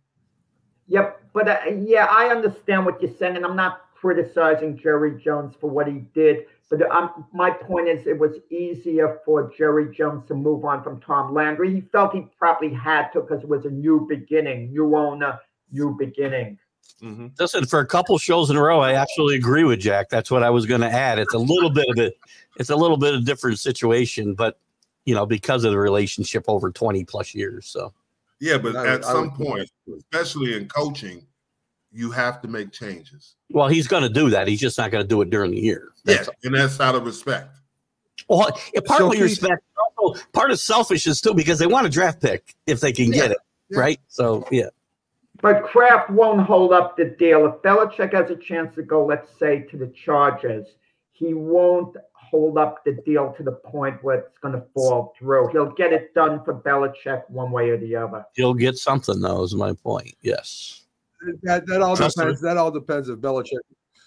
Yep, 0.88 1.22
but 1.32 1.48
uh, 1.48 1.60
yeah, 1.80 2.08
I 2.10 2.26
understand 2.26 2.84
what 2.84 3.00
you're 3.00 3.16
saying, 3.16 3.36
and 3.36 3.46
I'm 3.46 3.56
not 3.56 3.80
criticizing 3.94 4.76
Jerry 4.76 5.18
Jones 5.18 5.54
for 5.58 5.70
what 5.70 5.86
he 5.88 6.04
did. 6.14 6.44
But 6.68 6.90
um, 6.90 7.24
my 7.32 7.50
point 7.50 7.88
is, 7.88 8.06
it 8.06 8.18
was 8.18 8.32
easier 8.50 9.20
for 9.24 9.50
Jerry 9.56 9.94
Jones 9.96 10.26
to 10.28 10.34
move 10.34 10.64
on 10.66 10.82
from 10.82 11.00
Tom 11.00 11.32
Landry. 11.32 11.72
He 11.72 11.80
felt 11.80 12.14
he 12.14 12.26
probably 12.38 12.72
had 12.72 13.08
to 13.12 13.22
because 13.22 13.42
it 13.42 13.48
was 13.48 13.64
a 13.64 13.70
new 13.70 14.06
beginning, 14.06 14.72
new 14.72 14.94
owner, 14.94 15.40
new 15.70 15.96
beginning. 15.98 16.58
Mm-hmm. 17.02 17.28
Listen, 17.38 17.66
for 17.66 17.80
a 17.80 17.86
couple 17.86 18.16
shows 18.18 18.50
in 18.50 18.56
a 18.56 18.62
row, 18.62 18.80
I 18.80 18.94
absolutely 18.94 19.36
agree 19.36 19.64
with 19.64 19.80
Jack. 19.80 20.08
That's 20.08 20.30
what 20.30 20.42
I 20.42 20.50
was 20.50 20.64
going 20.64 20.80
to 20.80 20.90
add. 20.90 21.18
It's 21.18 21.34
a 21.34 21.38
little 21.38 21.70
bit 21.70 21.86
of 21.88 21.98
it. 21.98 22.14
It's 22.56 22.70
a 22.70 22.76
little 22.76 22.96
bit 22.96 23.14
of 23.14 23.24
different 23.24 23.58
situation, 23.58 24.34
but 24.34 24.58
you 25.04 25.14
know, 25.14 25.26
because 25.26 25.64
of 25.64 25.72
the 25.72 25.78
relationship 25.78 26.44
over 26.48 26.70
20 26.70 27.04
plus 27.04 27.34
years. 27.34 27.66
So 27.66 27.92
yeah, 28.40 28.58
but 28.58 28.76
I, 28.76 28.94
at 28.94 29.04
I, 29.04 29.12
some 29.12 29.30
I 29.30 29.44
point, 29.44 29.70
especially 29.98 30.56
in 30.56 30.68
coaching, 30.68 31.26
you 31.92 32.10
have 32.10 32.40
to 32.42 32.48
make 32.48 32.72
changes. 32.72 33.34
Well, 33.50 33.68
he's 33.68 33.86
going 33.86 34.02
to 34.02 34.08
do 34.08 34.30
that. 34.30 34.48
He's 34.48 34.60
just 34.60 34.78
not 34.78 34.90
going 34.90 35.04
to 35.04 35.08
do 35.08 35.20
it 35.22 35.30
during 35.30 35.50
the 35.50 35.60
year. 35.60 35.90
That's 36.04 36.20
yeah, 36.20 36.26
all. 36.26 36.34
and 36.44 36.54
that's 36.54 36.80
out 36.80 36.94
of 36.94 37.04
respect. 37.04 37.54
Well, 38.28 38.50
partly 38.86 39.18
so 39.18 39.24
respect, 39.24 39.62
also 39.98 40.20
part 40.32 40.50
of 40.50 40.58
selfishness 40.58 41.20
too, 41.20 41.34
because 41.34 41.58
they 41.58 41.66
want 41.66 41.86
a 41.86 41.90
draft 41.90 42.22
pick 42.22 42.54
if 42.66 42.80
they 42.80 42.92
can 42.92 43.12
yeah, 43.12 43.22
get 43.22 43.30
it, 43.32 43.38
yeah. 43.68 43.78
right? 43.78 44.00
So 44.08 44.46
yeah. 44.50 44.68
But 45.44 45.62
Kraft 45.62 46.08
won't 46.08 46.40
hold 46.40 46.72
up 46.72 46.96
the 46.96 47.04
deal. 47.04 47.44
If 47.44 47.60
Belichick 47.60 48.14
has 48.14 48.30
a 48.30 48.34
chance 48.34 48.74
to 48.76 48.82
go, 48.82 49.04
let's 49.04 49.28
say, 49.38 49.60
to 49.64 49.76
the 49.76 49.88
Chargers, 49.88 50.76
he 51.12 51.34
won't 51.34 51.98
hold 52.14 52.56
up 52.56 52.82
the 52.82 52.92
deal 53.04 53.30
to 53.36 53.42
the 53.42 53.52
point 53.52 54.02
where 54.02 54.20
it's 54.20 54.38
going 54.38 54.54
to 54.54 54.64
fall 54.72 55.12
through. 55.18 55.48
He'll 55.52 55.70
get 55.70 55.92
it 55.92 56.14
done 56.14 56.42
for 56.46 56.54
Belichick 56.54 57.28
one 57.28 57.50
way 57.50 57.68
or 57.68 57.76
the 57.76 57.94
other. 57.94 58.24
He'll 58.32 58.54
get 58.54 58.78
something, 58.78 59.20
though, 59.20 59.42
is 59.42 59.54
my 59.54 59.74
point. 59.74 60.14
Yes. 60.22 60.86
That, 61.42 61.66
that 61.66 61.82
all 61.82 61.94
Trust 61.94 62.16
depends. 62.16 62.40
Me. 62.40 62.48
That 62.48 62.56
all 62.56 62.70
depends 62.70 63.10
if 63.10 63.18
Belichick. 63.18 63.58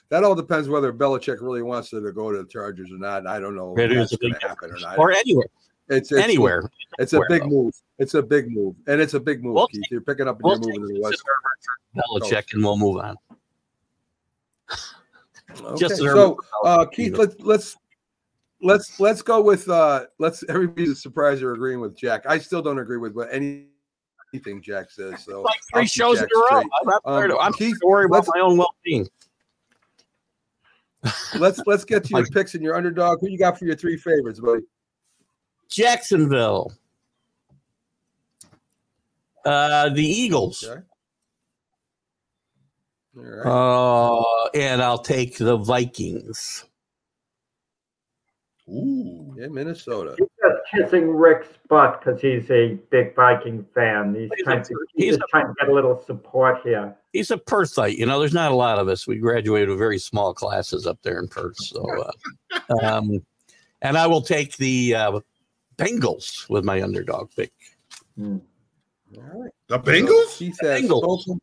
That 0.09 0.23
all 0.23 0.33
depends 0.33 0.69
whether 0.69 0.91
Belichick 0.91 1.39
really 1.39 1.61
wants 1.61 1.91
to 1.91 2.01
go 2.13 2.31
to 2.31 2.39
the 2.39 2.49
Chargers 2.49 2.91
or 2.91 2.97
not. 2.97 3.27
I 3.27 3.39
don't 3.39 3.55
know 3.55 3.75
if 3.77 3.93
that's 3.93 4.17
going 4.17 4.33
to 4.33 4.39
happen 4.39 4.71
or 4.71 4.79
not. 4.79 4.97
Or 4.97 5.11
anywhere. 5.11 5.45
It's, 5.89 6.11
it's 6.11 6.21
anywhere. 6.21 6.69
It's 6.99 7.13
a 7.13 7.21
big 7.29 7.43
though. 7.43 7.49
move. 7.49 7.73
It's 7.97 8.13
a 8.13 8.21
big 8.21 8.51
move, 8.51 8.75
and 8.87 8.99
it's 8.99 9.13
a 9.13 9.19
big 9.19 9.43
move. 9.43 9.53
We'll 9.55 9.67
Keith. 9.67 9.83
You're 9.89 10.01
picking 10.01 10.27
up 10.27 10.35
and 10.35 10.43
we'll 10.43 10.59
you're 10.59 10.79
moving 10.79 10.87
to 10.87 10.93
the 10.93 11.01
west. 11.01 11.23
Belichick, 11.95 12.53
and 12.53 12.63
we'll 12.63 12.77
move 12.77 12.97
on. 12.97 13.15
Okay. 15.61 15.79
Just 15.79 15.97
so, 15.97 16.37
uh, 16.65 16.85
Keith, 16.85 17.17
let's 17.17 17.35
let's 17.39 17.77
let's 18.61 18.99
let's 18.99 19.21
go 19.21 19.41
with 19.41 19.69
uh 19.69 20.05
let's 20.19 20.43
everybody's 20.49 21.01
surprised 21.01 21.41
you're 21.41 21.53
agreeing 21.53 21.79
with 21.79 21.97
Jack. 21.97 22.25
I 22.27 22.37
still 22.37 22.61
don't 22.61 22.79
agree 22.79 22.97
with 22.97 23.13
what 23.13 23.29
any 23.31 23.67
anything 24.33 24.61
Jack 24.61 24.91
says. 24.91 25.23
So 25.23 25.41
like 25.41 25.59
3 25.73 25.87
shows 25.87 26.19
Jack 26.19 26.29
in 26.31 26.37
a 26.37 26.55
row. 26.55 26.63
I'm, 27.05 27.31
um, 27.31 27.37
I'm 27.39 27.53
Keith, 27.53 27.77
worried 27.83 28.05
about 28.05 28.27
my 28.33 28.41
own 28.41 28.57
well-being. 28.57 29.07
let's 31.39 31.61
let's 31.65 31.85
get 31.85 32.03
to 32.05 32.09
your 32.17 32.25
picks 32.27 32.53
and 32.55 32.63
your 32.63 32.75
underdog. 32.75 33.19
Who 33.21 33.29
you 33.29 33.37
got 33.37 33.57
for 33.57 33.65
your 33.65 33.75
three 33.75 33.97
favorites, 33.97 34.39
buddy? 34.39 34.63
Jacksonville. 35.69 36.73
Uh 39.45 39.89
the 39.89 40.05
Eagles. 40.05 40.63
Okay. 40.63 40.81
Uh, 43.43 44.45
and 44.53 44.81
I'll 44.81 44.99
take 44.99 45.37
the 45.37 45.57
Vikings. 45.57 46.65
Ooh, 48.69 49.33
yeah, 49.37 49.47
Minnesota. 49.47 50.15
He's 50.17 50.27
just 50.43 50.57
kissing 50.75 51.09
Rick's 51.09 51.47
butt 51.69 52.01
because 52.01 52.19
he's 52.19 52.51
a 52.51 52.77
big 52.91 53.15
Viking 53.15 53.65
fan. 53.73 54.13
He's, 54.13 54.29
he's 54.35 54.43
trying, 54.43 54.59
a, 54.59 54.63
to, 54.63 54.85
he's, 54.93 55.05
he's 55.05 55.15
a, 55.15 55.19
trying 55.29 55.47
to 55.47 55.53
get 55.59 55.69
a 55.69 55.73
little 55.73 56.03
support 56.05 56.61
here. 56.63 56.93
He's 57.13 57.31
a 57.31 57.37
Perthite. 57.37 57.97
You 57.97 58.05
know, 58.05 58.19
there's 58.19 58.33
not 58.33 58.51
a 58.51 58.55
lot 58.55 58.77
of 58.77 58.89
us. 58.89 59.07
We 59.07 59.17
graduated 59.17 59.69
with 59.69 59.77
very 59.77 59.99
small 59.99 60.33
classes 60.33 60.85
up 60.85 60.99
there 61.01 61.17
in 61.17 61.29
Perth. 61.29 61.55
So, 61.57 61.85
uh, 62.51 62.69
um, 62.83 63.25
and 63.81 63.97
I 63.97 64.05
will 64.05 64.21
take 64.21 64.57
the 64.57 64.95
uh, 64.95 65.19
Bengals 65.77 66.49
with 66.49 66.63
my 66.63 66.81
underdog 66.81 67.29
pick. 67.35 67.51
Hmm. 68.17 68.37
All 69.15 69.41
right. 69.43 69.51
The 69.67 69.79
Bengals? 69.79 70.37
He 70.37 70.51
says 70.51 70.83
Bengals. 70.83 71.21
Spoken. 71.21 71.41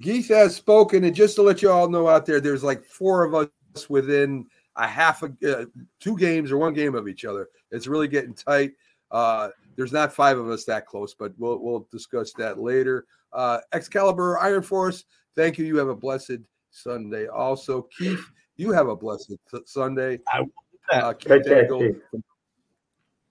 Geese 0.00 0.28
has 0.28 0.56
spoken, 0.56 1.04
and 1.04 1.14
just 1.14 1.36
to 1.36 1.42
let 1.42 1.60
you 1.60 1.70
all 1.70 1.88
know 1.88 2.08
out 2.08 2.24
there, 2.24 2.40
there's 2.40 2.64
like 2.64 2.82
four 2.84 3.24
of 3.24 3.34
us 3.34 3.88
within– 3.88 4.46
a 4.76 4.86
half 4.86 5.22
a 5.22 5.32
uh, 5.46 5.64
two 5.98 6.16
games 6.16 6.50
or 6.50 6.56
one 6.56 6.74
game 6.74 6.94
of 6.94 7.08
each 7.08 7.24
other. 7.24 7.48
It's 7.70 7.86
really 7.86 8.08
getting 8.08 8.34
tight. 8.34 8.72
Uh, 9.10 9.50
there's 9.76 9.92
not 9.92 10.12
five 10.12 10.38
of 10.38 10.48
us 10.48 10.64
that 10.64 10.86
close, 10.86 11.14
but 11.14 11.32
we'll 11.38 11.58
we'll 11.58 11.86
discuss 11.90 12.32
that 12.34 12.58
later. 12.58 13.06
Uh, 13.32 13.58
Excalibur 13.72 14.38
Iron 14.38 14.62
Force, 14.62 15.04
thank 15.36 15.58
you. 15.58 15.64
You 15.64 15.76
have 15.76 15.88
a 15.88 15.94
blessed 15.94 16.38
Sunday. 16.70 17.26
Also, 17.26 17.88
Keith, 17.96 18.24
you 18.56 18.72
have 18.72 18.88
a 18.88 18.96
blessed 18.96 19.34
Sunday. 19.66 20.20
I, 20.28 20.44
Uh, 20.92 21.12
Keith 21.12 21.46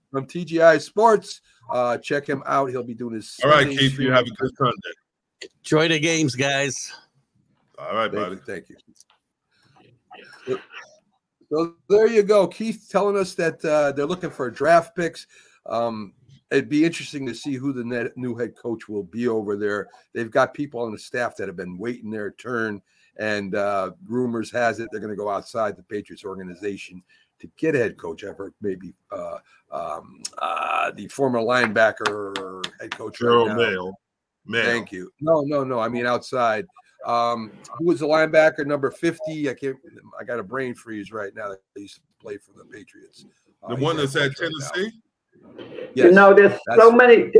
from, 0.09 0.25
from 0.25 0.27
TGI 0.27 0.81
Sports. 0.81 1.41
Uh, 1.71 1.97
check 1.97 2.27
him 2.27 2.43
out. 2.45 2.69
He'll 2.69 2.83
be 2.83 2.93
doing 2.93 3.15
his. 3.15 3.39
All 3.43 3.49
right, 3.49 3.67
Keith. 3.67 3.97
You 3.99 4.11
have 4.11 4.25
a 4.25 4.31
good 4.31 4.51
Sunday. 4.57 5.51
Enjoy 5.59 5.87
the 5.87 5.99
games, 5.99 6.35
guys. 6.35 6.91
All 7.77 7.95
right, 7.95 8.11
buddy. 8.11 8.35
Thank 8.37 8.69
you. 8.69 8.75
Thank 10.45 10.47
you. 10.47 10.59
So 11.51 11.75
there 11.87 12.07
you 12.07 12.23
go. 12.23 12.47
Keith 12.47 12.87
telling 12.91 13.17
us 13.17 13.33
that 13.35 13.63
uh, 13.65 13.91
they're 13.93 14.05
looking 14.05 14.29
for 14.29 14.51
draft 14.51 14.95
picks. 14.95 15.25
Um, 15.65 16.13
it'd 16.51 16.69
be 16.69 16.85
interesting 16.85 17.25
to 17.25 17.33
see 17.33 17.55
who 17.55 17.73
the 17.73 17.83
net, 17.83 18.15
new 18.17 18.35
head 18.35 18.55
coach 18.55 18.87
will 18.87 19.03
be 19.03 19.27
over 19.27 19.55
there. 19.55 19.87
They've 20.13 20.29
got 20.29 20.53
people 20.53 20.81
on 20.81 20.91
the 20.91 20.99
staff 20.99 21.35
that 21.37 21.47
have 21.47 21.55
been 21.55 21.77
waiting 21.77 22.11
their 22.11 22.31
turn, 22.31 22.81
and 23.17 23.55
uh, 23.55 23.91
rumors 24.05 24.51
has 24.51 24.79
it 24.79 24.89
they're 24.91 25.01
going 25.01 25.13
to 25.13 25.17
go 25.17 25.29
outside 25.29 25.75
the 25.75 25.83
Patriots 25.83 26.23
organization 26.23 27.01
to 27.39 27.49
get 27.57 27.75
a 27.75 27.79
head 27.79 27.97
coach. 27.97 28.23
I've 28.23 28.37
heard 28.37 28.53
maybe 28.61 28.93
uh, 29.11 29.37
um, 29.71 30.21
uh, 30.37 30.91
the 30.91 31.07
former 31.07 31.39
linebacker 31.39 32.63
head 32.79 32.91
coach. 32.91 33.19
Joe 33.19 33.47
right 33.47 33.55
Mayo. 33.55 33.93
Mayo. 34.45 34.65
Thank 34.65 34.91
you. 34.91 35.11
No, 35.21 35.41
no, 35.41 35.63
no. 35.63 35.79
I 35.79 35.89
mean 35.89 36.05
outside. 36.05 36.65
Um, 37.05 37.51
who 37.77 37.85
was 37.85 37.99
the 38.01 38.07
linebacker 38.07 38.65
number 38.65 38.91
50? 38.91 39.49
I 39.49 39.53
can't 39.53 39.77
I 40.19 40.23
got 40.23 40.39
a 40.39 40.43
brain 40.43 40.75
freeze 40.75 41.11
right 41.11 41.33
now 41.33 41.49
that 41.49 41.59
used 41.75 41.95
to 41.95 42.01
play 42.19 42.37
for 42.37 42.51
the 42.57 42.65
Patriots. 42.65 43.25
The 43.67 43.75
uh, 43.75 43.77
one 43.77 43.97
that's 43.97 44.15
at 44.15 44.35
Tennessee? 44.35 44.91
Yes, 45.93 46.05
you 46.05 46.11
know, 46.11 46.33
there's 46.33 46.59
so 46.75 46.91
many 46.91 47.31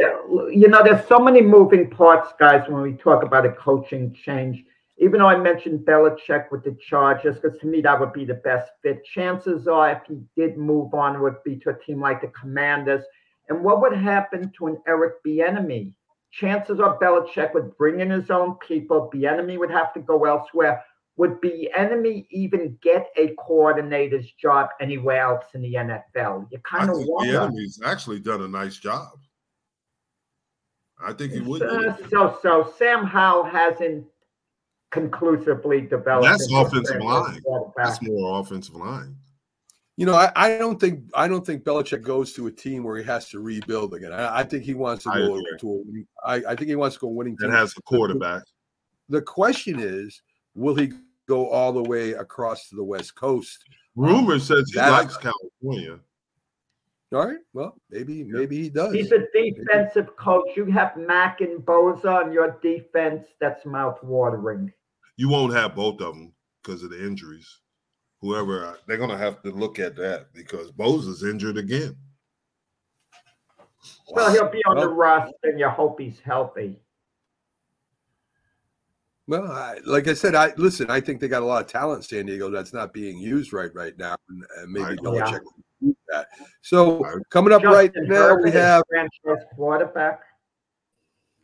you 0.51 0.67
know, 0.67 0.83
there's 0.83 1.05
so 1.07 1.19
many 1.19 1.41
moving 1.41 1.89
parts, 1.89 2.33
guys, 2.39 2.63
when 2.69 2.81
we 2.81 2.93
talk 2.93 3.23
about 3.23 3.45
a 3.45 3.51
coaching 3.51 4.13
change. 4.13 4.63
Even 5.01 5.19
though 5.19 5.27
I 5.27 5.37
mentioned 5.37 5.85
Belichick 5.85 6.51
with 6.51 6.63
the 6.63 6.75
Chargers, 6.87 7.39
because 7.39 7.57
to 7.59 7.67
me 7.67 7.81
that 7.81 7.99
would 7.99 8.13
be 8.13 8.25
the 8.25 8.33
best 8.33 8.71
fit. 8.83 9.03
Chances 9.05 9.67
are, 9.67 9.91
if 9.91 10.01
he 10.07 10.19
did 10.35 10.57
move 10.57 10.93
on, 10.93 11.15
it 11.15 11.19
would 11.19 11.41
be 11.45 11.55
to 11.57 11.69
a 11.69 11.79
team 11.85 12.01
like 12.01 12.21
the 12.21 12.27
Commanders. 12.27 13.03
And 13.47 13.63
what 13.63 13.81
would 13.81 13.93
happen 13.93 14.51
to 14.57 14.67
an 14.67 14.77
Eric 14.87 15.23
Bieniemy? 15.25 15.93
chances 16.31 16.79
are 16.79 16.97
Belichick 16.99 17.53
would 17.53 17.75
bring 17.77 17.99
in 17.99 18.09
his 18.09 18.29
own 18.29 18.55
people. 18.55 19.09
Bieniemy 19.13 19.57
would 19.57 19.71
have 19.71 19.93
to 19.93 19.99
go 19.99 20.25
elsewhere. 20.25 20.83
Would 21.17 21.41
Bieniemy 21.41 22.27
even 22.29 22.77
get 22.81 23.07
a 23.17 23.35
coordinator's 23.39 24.31
job 24.33 24.69
anywhere 24.79 25.21
else 25.21 25.45
in 25.53 25.61
the 25.61 25.73
NFL? 25.73 26.47
You 26.51 26.59
kind 26.59 26.89
of 26.89 26.97
wonder. 26.99 27.33
Bieniemy's 27.33 27.81
actually 27.83 28.19
done 28.19 28.41
a 28.41 28.47
nice 28.47 28.77
job. 28.77 29.19
I 31.01 31.13
think 31.13 31.33
he 31.33 31.39
would. 31.39 31.61
Uh, 31.61 31.95
so, 32.09 32.37
so 32.41 32.73
Sam 32.77 33.05
Howell 33.05 33.45
hasn't 33.45 34.05
conclusively 34.91 35.81
developed. 35.81 36.25
That's 36.25 36.51
offensive 36.51 37.01
line. 37.01 37.41
That's 37.77 38.01
more 38.01 38.39
offensive 38.39 38.75
line. 38.75 39.15
You 39.97 40.05
know, 40.05 40.15
I, 40.15 40.31
I, 40.35 40.57
don't 40.57 40.79
think 40.79 41.03
I 41.13 41.27
don't 41.27 41.45
think 41.45 41.65
Belichick 41.65 42.03
goes 42.03 42.31
to 42.33 42.47
a 42.47 42.51
team 42.51 42.85
where 42.85 42.97
he 42.97 43.03
has 43.03 43.27
to 43.29 43.41
rebuild 43.41 43.93
again. 43.93 44.13
I, 44.13 44.39
I 44.39 44.43
think 44.43 44.63
he 44.63 44.73
wants 44.73 45.03
to 45.03 45.09
I 45.09 45.17
go 45.17 45.35
agree. 45.35 45.57
to 45.59 46.05
a, 46.25 46.29
I, 46.29 46.35
I 46.51 46.55
think 46.55 46.69
he 46.69 46.75
wants 46.75 46.95
to 46.95 47.01
go 47.01 47.07
winning. 47.09 47.35
Team. 47.35 47.49
That 47.49 47.57
has 47.57 47.73
a 47.77 47.81
quarterback. 47.81 48.43
The, 49.09 49.17
the 49.17 49.21
question 49.21 49.77
is, 49.77 50.21
will 50.55 50.75
he 50.75 50.93
go 51.27 51.49
all 51.49 51.73
the 51.73 51.83
way 51.83 52.13
across 52.13 52.69
to 52.69 52.77
the 52.77 52.83
West 52.83 53.15
Coast? 53.15 53.65
Rumor 53.97 54.39
says 54.39 54.71
he 54.73 54.79
likes 54.79 55.17
California. 55.17 55.99
All 57.11 57.25
right. 57.25 57.39
Well, 57.53 57.75
maybe 57.89 58.23
maybe 58.23 58.61
he 58.61 58.69
does. 58.69 58.93
He's 58.93 59.11
a 59.11 59.25
defensive 59.33 60.05
maybe. 60.05 60.17
coach. 60.17 60.49
You 60.55 60.65
have 60.65 60.95
Mack 60.95 61.41
and 61.41 61.59
Bosa 61.59 62.23
on 62.23 62.31
your 62.31 62.57
defense. 62.61 63.25
That's 63.41 63.65
mouth 63.65 64.01
watering. 64.01 64.71
You 65.19 65.27
won't 65.27 65.53
have 65.53 65.75
both 65.75 65.99
of 65.99 66.15
them 66.15 66.31
because 66.63 66.81
of 66.81 66.91
the 66.91 67.05
injuries. 67.05 67.59
Whoever 68.21 68.65
uh, 68.65 68.75
they're 68.87 68.95
going 68.95 69.09
to 69.09 69.17
have 69.17 69.41
to 69.43 69.51
look 69.51 69.77
at 69.77 69.97
that 69.97 70.27
because 70.33 70.71
Bosa 70.71 71.09
is 71.09 71.23
injured 71.23 71.57
again. 71.57 71.97
Well, 74.11 74.31
he'll 74.31 74.49
be 74.49 74.63
on 74.65 74.77
well, 74.77 74.87
the 74.87 74.93
roster, 74.93 75.33
and 75.43 75.59
you 75.59 75.67
hope 75.67 75.99
he's 75.99 76.21
healthy. 76.21 76.79
Well, 79.27 79.51
I, 79.51 79.79
like 79.85 80.07
I 80.07 80.13
said, 80.13 80.35
I 80.35 80.53
listen. 80.55 80.89
I 80.89 81.01
think 81.01 81.19
they 81.19 81.27
got 81.27 81.41
a 81.41 81.45
lot 81.45 81.65
of 81.65 81.69
talent, 81.69 82.05
San 82.05 82.25
Diego, 82.25 82.49
that's 82.49 82.71
not 82.71 82.93
being 82.93 83.17
used 83.17 83.51
right 83.51 83.75
right 83.75 83.97
now, 83.97 84.15
and, 84.29 84.45
and 84.59 84.71
maybe 84.71 84.95
Belichick 85.01 85.41
yeah. 85.81 85.91
that. 86.13 86.27
So 86.61 87.03
coming 87.29 87.51
up 87.51 87.61
Justin 87.61 87.77
right 87.77 87.91
now, 88.07 88.35
we 88.37 88.51
have 88.51 88.83
franchise 88.89 89.45
quarterback. 89.53 90.21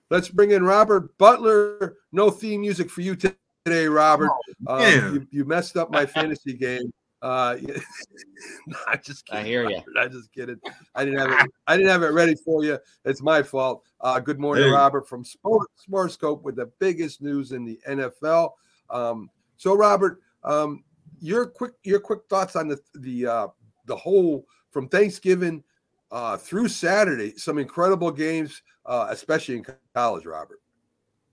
Let's 0.10 0.30
bring 0.30 0.52
in 0.52 0.64
Robert 0.64 1.18
Butler. 1.18 1.98
No 2.14 2.30
theme 2.30 2.62
music 2.62 2.90
for 2.90 3.02
you 3.02 3.18
today, 3.18 3.36
Robert. 3.66 4.32
Oh, 4.68 4.76
um, 4.76 5.14
you, 5.14 5.28
you 5.32 5.46
messed 5.46 5.78
up 5.78 5.92
my 5.92 6.06
fantasy 6.06 6.54
game. 6.54 6.92
Uh, 7.22 7.58
no, 8.68 8.78
I 8.88 8.98
just 8.98 9.26
kidding. 9.26 9.44
I 9.44 9.48
hear 9.48 9.70
you. 9.70 9.82
I 10.00 10.08
just 10.08 10.32
kidding. 10.32 10.60
I 10.94 11.06
didn't 11.06 11.20
have 11.20 11.32
it. 11.32 11.52
I 11.66 11.76
didn't 11.76 11.92
have 11.92 12.04
it 12.04 12.10
ready 12.10 12.36
for 12.36 12.64
you. 12.64 12.78
It's 13.06 13.22
my 13.22 13.42
fault. 13.42 13.84
Uh, 14.02 14.20
good 14.20 14.40
morning, 14.40 14.66
hey. 14.66 14.70
Robert 14.70 15.08
from 15.08 15.24
Sport, 15.24 15.68
Sportscope 15.90 16.44
with 16.44 16.56
the 16.56 16.68
biggest 16.80 17.24
news 17.24 17.52
in 17.52 17.66
the 17.66 17.80
NFL. 17.90 18.52
Um, 18.92 19.32
so, 19.58 19.76
Robert, 19.76 20.22
um, 20.44 20.84
your 21.20 21.48
quick 21.48 21.74
your 21.84 22.00
quick 22.00 22.20
thoughts 22.30 22.56
on 22.56 22.68
the 22.68 22.80
the 22.96 23.26
uh, 23.26 23.48
the 23.88 23.96
whole 23.96 24.46
from 24.70 24.88
Thanksgiving 24.88 25.64
uh, 26.12 26.38
through 26.38 26.68
Saturday. 26.68 27.34
Some 27.38 27.58
incredible 27.58 28.12
games, 28.12 28.62
uh, 28.86 29.08
especially 29.10 29.56
in 29.56 29.66
college, 29.96 30.26
Robert. 30.26 30.60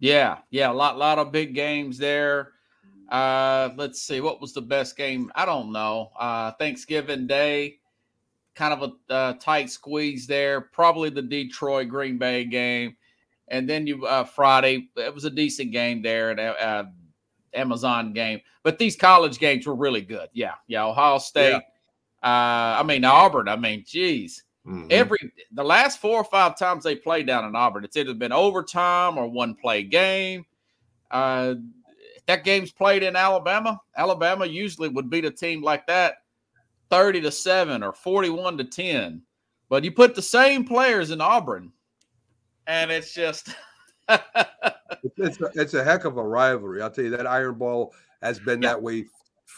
Yeah, 0.03 0.39
yeah, 0.51 0.69
a 0.69 0.75
lot 0.75 0.99
lot 0.99 1.21
of 1.21 1.31
big 1.31 1.55
games 1.55 1.97
there. 1.97 2.55
Uh, 3.09 3.71
let's 3.77 4.03
see, 4.03 4.21
what 4.21 4.41
was 4.41 4.53
the 4.53 4.61
best 4.61 4.97
game? 4.97 5.31
I 5.37 5.47
don't 5.47 5.71
know. 5.71 6.11
Uh, 6.19 6.51
Thanksgiving 6.59 7.29
Day, 7.29 7.77
kind 8.57 8.75
of 8.75 8.91
a 9.09 9.13
uh, 9.13 9.33
tight 9.35 9.71
squeeze 9.71 10.27
there. 10.27 10.61
Probably 10.61 11.09
the 11.09 11.23
Detroit 11.23 11.89
Green 11.89 12.19
Bay 12.19 12.45
game, 12.45 12.97
and 13.47 13.71
then 13.71 13.87
you 13.87 14.05
uh, 14.05 14.25
Friday. 14.25 14.89
It 14.97 15.15
was 15.15 15.25
a 15.25 15.31
decent 15.31 15.71
game 15.71 16.03
there 16.03 16.33
at 16.33 16.41
uh, 16.61 16.87
Amazon 17.55 18.13
game, 18.13 18.41
but 18.65 18.81
these 18.81 18.97
college 18.97 19.39
games 19.39 19.69
were 19.69 19.77
really 19.77 20.03
good. 20.03 20.31
Yeah, 20.33 20.55
yeah. 20.67 20.85
Ohio 20.85 21.19
State. 21.19 21.51
Yeah. 21.53 22.29
Uh, 22.29 22.81
I 22.81 22.83
mean 22.83 23.05
Auburn. 23.05 23.47
I 23.47 23.55
mean, 23.55 23.85
geez. 23.87 24.43
Mm-hmm. 24.67 24.89
Every 24.91 25.33
the 25.53 25.65
last 25.65 26.01
four 26.01 26.19
or 26.19 26.25
five 26.25 26.57
times 26.57 26.85
they 26.85 26.95
played 26.95 27.27
down 27.27 27.45
in 27.45 27.57
Auburn, 27.57 27.85
it's 27.85 27.97
either 27.97 28.15
been 28.15 28.33
overtime 28.33 29.19
or 29.19 29.27
one 29.27 29.55
play 29.55 29.83
game. 29.83 30.45
Uh, 31.11 31.55
that 32.27 32.45
game's 32.45 32.71
played 32.71 33.03
in 33.03 33.17
Alabama, 33.17 33.81
Alabama 33.97 34.47
usually 34.47 34.89
would 34.89 35.11
beat 35.11 35.25
a 35.25 35.31
team 35.31 35.63
like 35.63 35.87
that 35.89 36.19
30 36.91 37.23
to 37.23 37.31
7 37.31 37.83
or 37.83 37.93
41 37.93 38.59
to 38.59 38.65
10. 38.65 39.23
But 39.69 39.83
you 39.83 39.91
put 39.91 40.15
the 40.15 40.23
same 40.23 40.65
players 40.65 41.11
in 41.11 41.21
Auburn, 41.21 41.73
and 42.67 42.91
it's 42.93 43.13
just 43.15 43.49
it's, 44.09 45.41
a, 45.41 45.51
it's 45.55 45.75
a 45.75 45.83
heck 45.83 46.05
of 46.05 46.19
a 46.19 46.23
rivalry. 46.23 46.83
I'll 46.83 46.91
tell 46.91 47.05
you 47.05 47.11
that 47.11 47.27
Iron 47.27 47.55
Bowl 47.55 47.95
has 48.23 48.39
been 48.39 48.61
that 48.61 48.81
way 48.81 49.07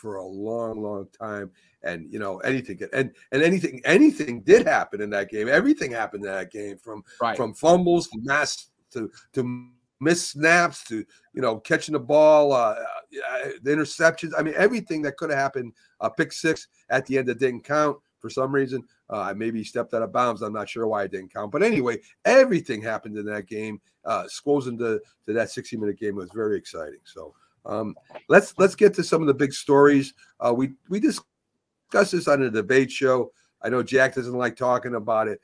for 0.04 0.16
a 0.16 0.26
long, 0.26 0.82
long 0.82 1.08
time. 1.18 1.50
And 1.82 2.12
you 2.12 2.18
know 2.18 2.38
anything 2.40 2.78
and 2.92 3.10
and 3.32 3.42
anything 3.42 3.80
anything 3.86 4.42
did 4.42 4.66
happen 4.66 5.00
in 5.00 5.08
that 5.10 5.30
game. 5.30 5.48
Everything 5.48 5.90
happened 5.90 6.24
in 6.24 6.30
that 6.30 6.50
game 6.52 6.76
from 6.76 7.02
right. 7.20 7.36
from 7.36 7.54
fumbles 7.54 8.08
to 8.08 8.18
mass 8.22 8.68
to 8.92 9.10
to 9.32 9.70
missed 10.00 10.30
snaps 10.32 10.84
to 10.84 11.04
you 11.32 11.40
know 11.40 11.58
catching 11.58 11.94
the 11.94 11.98
ball, 11.98 12.52
uh, 12.52 12.74
uh, 12.74 13.48
the 13.62 13.70
interceptions. 13.70 14.32
I 14.36 14.42
mean, 14.42 14.54
everything 14.56 15.00
that 15.02 15.16
could 15.16 15.30
have 15.30 15.38
happened. 15.38 15.72
Uh, 16.00 16.10
pick 16.10 16.32
six 16.32 16.68
at 16.90 17.06
the 17.06 17.16
end 17.16 17.28
that 17.28 17.38
didn't 17.38 17.64
count 17.64 17.96
for 18.18 18.28
some 18.28 18.54
reason. 18.54 18.82
Uh, 19.08 19.32
maybe 19.34 19.58
he 19.58 19.64
stepped 19.64 19.94
out 19.94 20.02
of 20.02 20.12
bounds. 20.12 20.42
I'm 20.42 20.52
not 20.52 20.68
sure 20.68 20.86
why 20.86 21.04
it 21.04 21.12
didn't 21.12 21.32
count. 21.32 21.50
But 21.50 21.62
anyway, 21.62 21.98
everything 22.26 22.82
happened 22.82 23.16
in 23.16 23.24
that 23.26 23.46
game. 23.46 23.80
Uh, 24.04 24.26
scrolls 24.28 24.66
into 24.66 25.00
to 25.26 25.32
that 25.32 25.50
60 25.50 25.78
minute 25.78 25.98
game. 25.98 26.16
Was 26.16 26.30
very 26.34 26.58
exciting. 26.58 27.00
So 27.04 27.34
um, 27.66 27.96
let's 28.28 28.54
let's 28.58 28.74
get 28.74 28.94
to 28.94 29.04
some 29.04 29.20
of 29.20 29.26
the 29.26 29.34
big 29.34 29.52
stories. 29.52 30.14
Uh, 30.40 30.52
we 30.54 30.72
we 30.88 31.00
discussed 31.00 32.12
this 32.12 32.28
on 32.28 32.42
a 32.42 32.50
debate 32.50 32.90
show. 32.90 33.32
I 33.62 33.68
know 33.68 33.82
Jack 33.82 34.14
doesn't 34.14 34.36
like 34.36 34.56
talking 34.56 34.94
about 34.94 35.28
it. 35.28 35.40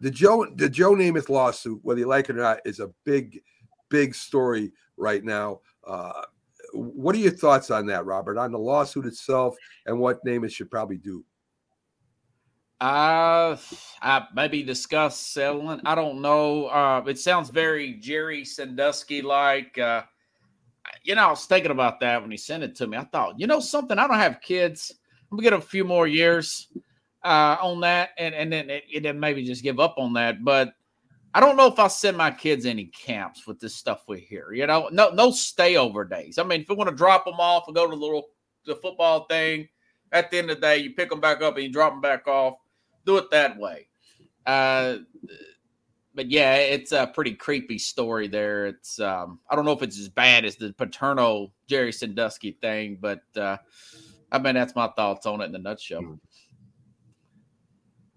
The 0.00 0.10
Joe 0.10 0.46
the 0.56 0.68
Joe 0.68 0.92
Namath 0.92 1.28
lawsuit, 1.28 1.80
whether 1.82 2.00
you 2.00 2.06
like 2.06 2.28
it 2.28 2.36
or 2.36 2.40
not, 2.40 2.60
is 2.64 2.80
a 2.80 2.90
big 3.04 3.40
big 3.88 4.14
story 4.14 4.72
right 4.96 5.22
now. 5.22 5.60
Uh, 5.86 6.22
what 6.72 7.14
are 7.14 7.18
your 7.18 7.32
thoughts 7.32 7.70
on 7.70 7.86
that, 7.86 8.06
Robert, 8.06 8.38
on 8.38 8.52
the 8.52 8.58
lawsuit 8.58 9.04
itself 9.04 9.54
and 9.86 9.98
what 9.98 10.24
Namath 10.24 10.52
should 10.52 10.70
probably 10.70 10.96
do? 10.96 11.24
Uh, 12.80 13.56
I 14.00 14.26
maybe 14.34 14.64
discuss 14.64 15.16
settling. 15.16 15.82
I 15.84 15.94
don't 15.94 16.20
know. 16.20 16.66
Uh, 16.66 17.04
it 17.06 17.18
sounds 17.18 17.48
very 17.50 17.92
Jerry 17.94 18.44
Sandusky 18.44 19.22
like. 19.22 19.78
Uh, 19.78 20.02
you 21.02 21.14
know, 21.14 21.26
I 21.26 21.30
was 21.30 21.44
thinking 21.46 21.70
about 21.70 22.00
that 22.00 22.20
when 22.22 22.30
he 22.30 22.36
sent 22.36 22.62
it 22.62 22.74
to 22.76 22.86
me. 22.86 22.96
I 22.96 23.04
thought, 23.04 23.38
you 23.38 23.46
know, 23.46 23.60
something. 23.60 23.98
I 23.98 24.06
don't 24.06 24.18
have 24.18 24.40
kids. 24.40 24.92
I'm 25.30 25.38
gonna 25.38 25.42
get 25.42 25.52
a 25.52 25.60
few 25.60 25.84
more 25.84 26.06
years 26.06 26.68
uh, 27.24 27.56
on 27.60 27.80
that, 27.80 28.10
and 28.18 28.34
and 28.34 28.52
then 28.52 28.70
and 28.70 29.04
then 29.04 29.20
maybe 29.20 29.44
just 29.44 29.62
give 29.62 29.80
up 29.80 29.94
on 29.98 30.12
that. 30.14 30.44
But 30.44 30.72
I 31.34 31.40
don't 31.40 31.56
know 31.56 31.66
if 31.66 31.78
I'll 31.78 31.88
send 31.88 32.16
my 32.16 32.30
kids 32.30 32.66
any 32.66 32.86
camps 32.86 33.46
with 33.46 33.58
this 33.58 33.74
stuff 33.74 34.04
we 34.06 34.20
hear. 34.20 34.52
You 34.52 34.66
know, 34.66 34.88
no 34.92 35.10
no 35.10 35.30
stayover 35.30 36.08
days. 36.08 36.38
I 36.38 36.44
mean, 36.44 36.62
if 36.62 36.68
we 36.68 36.76
want 36.76 36.90
to 36.90 36.96
drop 36.96 37.24
them 37.24 37.40
off 37.40 37.64
and 37.66 37.76
go 37.76 37.86
to 37.86 37.90
the 37.90 37.96
little 37.96 38.28
the 38.66 38.76
football 38.76 39.26
thing, 39.26 39.68
at 40.12 40.30
the 40.30 40.38
end 40.38 40.50
of 40.50 40.56
the 40.56 40.60
day, 40.60 40.78
you 40.78 40.94
pick 40.94 41.10
them 41.10 41.20
back 41.20 41.42
up 41.42 41.56
and 41.56 41.64
you 41.64 41.72
drop 41.72 41.92
them 41.92 42.00
back 42.00 42.28
off. 42.28 42.54
Do 43.06 43.16
it 43.16 43.30
that 43.30 43.58
way. 43.58 43.88
Uh, 44.46 44.98
but 46.14 46.30
yeah, 46.30 46.56
it's 46.56 46.92
a 46.92 47.06
pretty 47.06 47.34
creepy 47.34 47.78
story 47.78 48.28
there. 48.28 48.66
It's 48.66 49.00
um, 49.00 49.40
I 49.48 49.56
don't 49.56 49.64
know 49.64 49.72
if 49.72 49.82
it's 49.82 49.98
as 49.98 50.08
bad 50.08 50.44
as 50.44 50.56
the 50.56 50.72
Paterno 50.72 51.52
Jerry 51.66 51.92
Sandusky 51.92 52.52
thing, 52.60 52.98
but 53.00 53.22
uh, 53.36 53.56
I 54.30 54.38
mean 54.38 54.54
that's 54.54 54.74
my 54.74 54.88
thoughts 54.88 55.26
on 55.26 55.40
it 55.40 55.46
in 55.46 55.54
a 55.54 55.58
nutshell. 55.58 56.18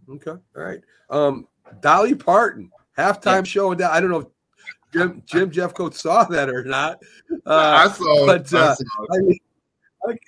Okay, 0.10 0.32
all 0.32 0.42
right. 0.56 0.82
Um, 1.10 1.48
Dolly 1.82 2.16
Parton 2.16 2.72
halftime 2.98 3.38
yeah. 3.38 3.44
show 3.44 3.72
and 3.72 3.82
I 3.82 4.00
don't 4.00 4.12
know 4.12 4.20
if 4.20 4.28
Jim 4.94 5.24
Jim 5.26 5.52
Jeffcoat 5.52 5.94
saw 5.94 6.24
that 6.26 6.50
or 6.50 6.64
not. 6.64 7.02
Uh, 7.46 7.86
I 7.86 7.92
saw 7.92 8.26
but, 8.26 8.42
it. 8.42 8.54
Uh, 8.54 8.76
I 9.12 9.18
mean, 9.20 9.38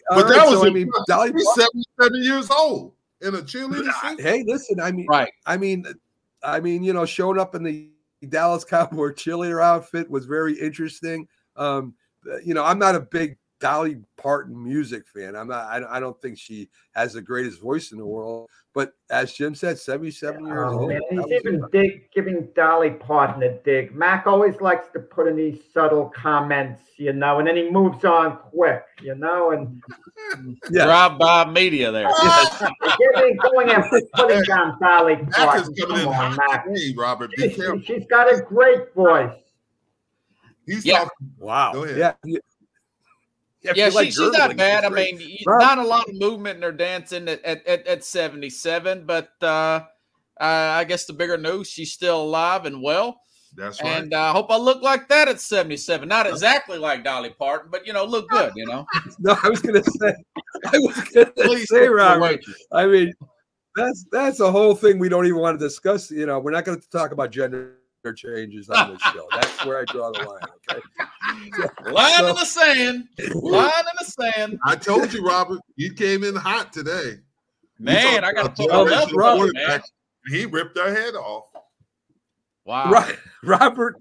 but 0.09 0.27
that 0.27 0.37
right, 0.37 0.49
was 0.49 0.59
so, 0.59 0.67
I 0.67 0.69
mean, 0.69 0.89
Dolly 1.07 1.31
77 1.55 2.23
years 2.23 2.49
old 2.49 2.93
in 3.21 3.35
a 3.35 3.39
cheerleader 3.39 3.91
suit. 4.01 4.21
Hey, 4.21 4.43
listen, 4.45 4.79
I 4.79 4.91
mean, 4.91 5.07
right. 5.07 5.31
I 5.45 5.57
mean, 5.57 5.85
I 6.43 6.59
mean, 6.59 6.83
you 6.83 6.93
know, 6.93 7.05
showing 7.05 7.39
up 7.39 7.55
in 7.55 7.63
the 7.63 7.89
Dallas 8.29 8.63
Cowboy 8.63 9.09
cheerleader 9.09 9.63
outfit 9.63 10.09
was 10.09 10.25
very 10.25 10.59
interesting. 10.59 11.27
Um, 11.55 11.95
you 12.43 12.53
know, 12.53 12.63
I'm 12.63 12.79
not 12.79 12.95
a 12.95 12.99
big 12.99 13.37
Dolly 13.59 13.97
Parton 14.17 14.61
music 14.63 15.03
fan. 15.07 15.35
I'm 15.35 15.47
not. 15.47 15.65
I, 15.65 15.97
I 15.97 15.99
don't 15.99 16.19
think 16.21 16.37
she 16.37 16.69
has 16.93 17.13
the 17.13 17.21
greatest 17.21 17.61
voice 17.61 17.91
in 17.91 17.97
the 17.97 18.05
world. 18.05 18.49
But 18.77 18.93
as 19.09 19.33
Jim 19.33 19.55
said, 19.55 19.79
77 19.79 20.45
years 20.45 20.69
oh, 20.71 20.79
old. 20.81 20.89
Man, 20.89 21.01
he's 21.09 21.31
even 21.31 21.63
dig, 21.71 22.11
giving 22.11 22.47
Dolly 22.55 22.91
Parton 22.91 23.41
a 23.41 23.57
dig. 23.63 23.95
Mac 23.95 24.27
always 24.27 24.61
likes 24.61 24.85
to 24.93 24.99
put 24.99 25.27
in 25.27 25.35
these 25.35 25.59
subtle 25.73 26.11
comments, 26.15 26.83
you 26.97 27.11
know, 27.11 27.39
and 27.39 27.47
then 27.47 27.55
he 27.55 27.71
moves 27.71 28.05
on 28.05 28.37
quick, 28.37 28.83
you 29.01 29.15
know, 29.15 29.49
and 29.49 29.81
yeah. 30.69 30.85
drive 30.85 31.17
by 31.17 31.49
media 31.49 31.91
there. 31.91 32.07
Giving, 33.15 33.37
going 33.37 33.71
after 33.71 33.99
putting 34.13 34.43
down 34.43 34.77
Dolly 34.79 35.15
Parton. 35.31 35.73
Come 35.73 36.07
on, 36.09 36.35
Mac. 36.35 36.67
Hey, 36.67 36.93
Robert, 36.95 37.31
be 37.35 37.49
careful. 37.49 37.81
She's 37.81 38.05
got 38.05 38.31
a 38.31 38.43
great 38.43 38.93
voice. 38.93 39.33
He's 40.67 40.85
yeah. 40.85 40.99
talking. 40.99 41.31
Wow. 41.39 41.73
Go 41.73 41.83
ahead. 41.85 42.15
Yeah. 42.23 42.37
Yeah, 43.75 43.89
she, 43.89 44.05
she's 44.05 44.19
not 44.19 44.55
bad. 44.55 44.85
I 44.85 44.89
mean, 44.89 45.37
right. 45.45 45.59
not 45.59 45.77
a 45.77 45.83
lot 45.83 46.07
of 46.07 46.15
movement 46.15 46.57
in 46.57 46.63
her 46.63 46.71
dancing 46.71 47.27
at, 47.27 47.43
at, 47.43 47.87
at 47.87 48.03
77, 48.03 49.05
but 49.05 49.31
uh, 49.41 49.45
uh, 49.45 49.83
I 50.39 50.83
guess 50.83 51.05
the 51.05 51.13
bigger 51.13 51.37
news, 51.37 51.69
she's 51.69 51.91
still 51.91 52.21
alive 52.21 52.65
and 52.65 52.81
well. 52.81 53.21
That's 53.55 53.81
right. 53.81 54.03
And 54.03 54.13
I 54.13 54.29
uh, 54.29 54.33
hope 54.33 54.51
I 54.51 54.57
look 54.57 54.81
like 54.83 55.07
that 55.09 55.27
at 55.27 55.41
77. 55.41 56.07
Not 56.07 56.27
exactly 56.27 56.77
like 56.77 57.03
Dolly 57.03 57.31
Parton, 57.31 57.69
but 57.71 57.87
you 57.87 57.93
know, 57.93 58.05
look 58.05 58.29
good, 58.29 58.51
you 58.55 58.65
know. 58.65 58.85
no, 59.19 59.35
I 59.41 59.49
was 59.49 59.61
gonna 59.61 59.83
say 59.83 60.13
I 60.65 60.77
was 60.77 60.99
gonna 61.35 61.59
say 61.65 61.87
Robert. 61.87 62.41
I 62.71 62.85
mean, 62.85 63.13
that's 63.75 64.05
that's 64.11 64.39
a 64.41 64.51
whole 64.51 64.75
thing 64.75 64.99
we 64.99 65.09
don't 65.09 65.25
even 65.25 65.39
want 65.39 65.59
to 65.59 65.65
discuss. 65.65 66.11
You 66.11 66.25
know, 66.25 66.39
we're 66.39 66.51
not 66.51 66.65
gonna 66.65 66.81
talk 66.91 67.11
about 67.11 67.31
gender 67.31 67.77
changes 68.15 68.69
on 68.69 68.91
this 68.91 69.01
show. 69.13 69.27
That's 69.31 69.65
where 69.65 69.79
I 69.79 69.85
draw 69.85 70.11
the 70.11 70.23
line. 70.23 70.39
Okay. 70.69 71.91
line 71.91 72.15
so, 72.15 72.27
in 72.27 72.35
the 72.35 72.45
sand. 72.45 73.07
Line 73.33 73.71
in 73.79 73.97
the 73.99 74.05
sand. 74.05 74.59
I 74.65 74.75
told 74.75 75.13
you, 75.13 75.25
Robert, 75.25 75.59
you 75.75 75.93
came 75.93 76.23
in 76.23 76.35
hot 76.35 76.73
today. 76.73 77.15
Man, 77.79 78.23
I 78.23 78.33
got 78.33 78.55
to 78.55 78.63
put 78.63 78.71
my 78.71 78.89
belt 78.89 79.53
man. 79.53 79.81
he 80.29 80.45
ripped 80.45 80.77
our 80.77 80.93
head 80.93 81.15
off. 81.15 81.45
Wow. 82.65 82.91
Right, 82.91 83.17
Robert. 83.43 83.95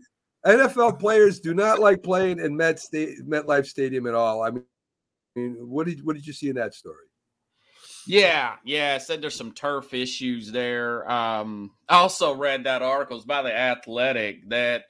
NFL 0.47 1.01
players 1.01 1.41
do 1.41 1.55
not 1.55 1.81
like 1.81 2.03
playing 2.03 2.39
in 2.39 2.57
Met 2.57 2.79
State, 2.79 3.19
MetLife 3.29 3.67
Stadium 3.67 4.07
at 4.07 4.15
all. 4.15 4.43
I 4.43 4.51
mean, 4.51 5.57
what 5.69 5.87
did 5.87 6.05
what 6.05 6.15
did 6.15 6.27
you 6.27 6.33
see 6.33 6.49
in 6.49 6.57
that 6.57 6.73
story? 6.73 7.06
Yeah, 8.07 8.55
yeah. 8.65 8.95
I 8.95 8.99
Said 8.99 9.21
there's 9.21 9.35
some 9.35 9.53
turf 9.53 9.93
issues 9.93 10.51
there. 10.53 11.11
Um, 11.11 11.73
I 11.89 11.97
also 11.97 12.35
read 12.35 12.65
that 12.65 12.83
article 12.83 13.23
by 13.27 13.43
the 13.43 13.55
Athletic 13.55 14.49
that 14.49 14.85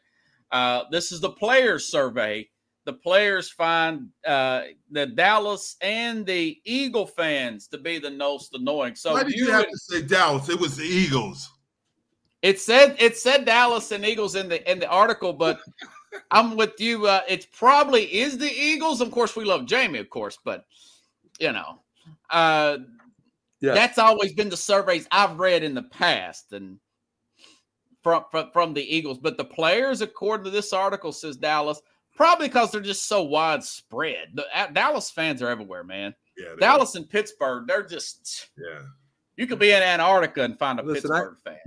uh, 0.50 0.84
this 0.90 1.12
is 1.12 1.20
the 1.20 1.30
players' 1.30 1.86
survey. 1.86 2.48
The 2.84 2.92
players 2.92 3.50
find 3.50 4.10
uh, 4.24 4.62
the 4.90 5.06
Dallas 5.06 5.76
and 5.80 6.24
the 6.24 6.60
Eagle 6.64 7.06
fans 7.06 7.66
to 7.68 7.78
be 7.78 7.98
the 7.98 8.12
most 8.12 8.54
annoying. 8.54 8.94
So 8.94 9.12
why 9.12 9.24
did 9.24 9.34
you, 9.34 9.46
you 9.46 9.50
have 9.50 9.62
would, 9.62 9.70
to 9.70 9.78
say 9.78 10.02
Dallas? 10.02 10.48
It 10.48 10.60
was 10.60 10.76
the 10.76 10.84
Eagles. 10.84 11.50
It 12.42 12.60
said 12.60 12.94
it 13.00 13.16
said 13.16 13.44
Dallas 13.44 13.90
and 13.90 14.04
Eagles 14.04 14.36
in 14.36 14.48
the 14.48 14.70
in 14.70 14.78
the 14.78 14.88
article, 14.88 15.32
but 15.32 15.58
I'm 16.30 16.54
with 16.54 16.78
you. 16.78 17.06
Uh, 17.06 17.22
it 17.28 17.48
probably 17.52 18.04
is 18.04 18.38
the 18.38 18.52
Eagles. 18.52 19.00
Of 19.00 19.10
course, 19.10 19.34
we 19.34 19.44
love 19.44 19.66
Jamie, 19.66 19.98
of 19.98 20.08
course, 20.10 20.38
but 20.44 20.64
you 21.40 21.50
know, 21.50 21.80
uh, 22.30 22.78
that's 23.60 23.98
always 23.98 24.32
been 24.32 24.48
the 24.48 24.56
surveys 24.56 25.08
I've 25.10 25.38
read 25.38 25.62
in 25.62 25.74
the 25.74 25.82
past, 25.82 26.52
and 26.52 26.78
from, 28.02 28.24
from 28.30 28.50
from 28.52 28.74
the 28.74 28.82
Eagles. 28.82 29.18
But 29.18 29.36
the 29.36 29.44
players, 29.44 30.00
according 30.00 30.44
to 30.44 30.50
this 30.50 30.72
article, 30.72 31.12
says 31.12 31.36
Dallas. 31.36 31.80
Probably 32.14 32.48
because 32.48 32.72
they're 32.72 32.80
just 32.80 33.08
so 33.08 33.22
widespread. 33.22 34.28
The 34.32 34.46
uh, 34.54 34.68
Dallas 34.68 35.10
fans 35.10 35.42
are 35.42 35.50
everywhere, 35.50 35.84
man. 35.84 36.14
Yeah, 36.38 36.54
Dallas 36.58 36.96
are. 36.96 37.00
and 37.00 37.10
Pittsburgh, 37.10 37.66
they're 37.66 37.86
just 37.86 38.48
yeah. 38.56 38.80
You 39.36 39.46
could 39.46 39.58
be 39.58 39.70
in 39.70 39.82
Antarctica 39.82 40.42
and 40.42 40.58
find 40.58 40.80
a 40.80 40.82
Listen, 40.82 41.10
Pittsburgh 41.10 41.36
I, 41.46 41.50
fan. 41.50 41.58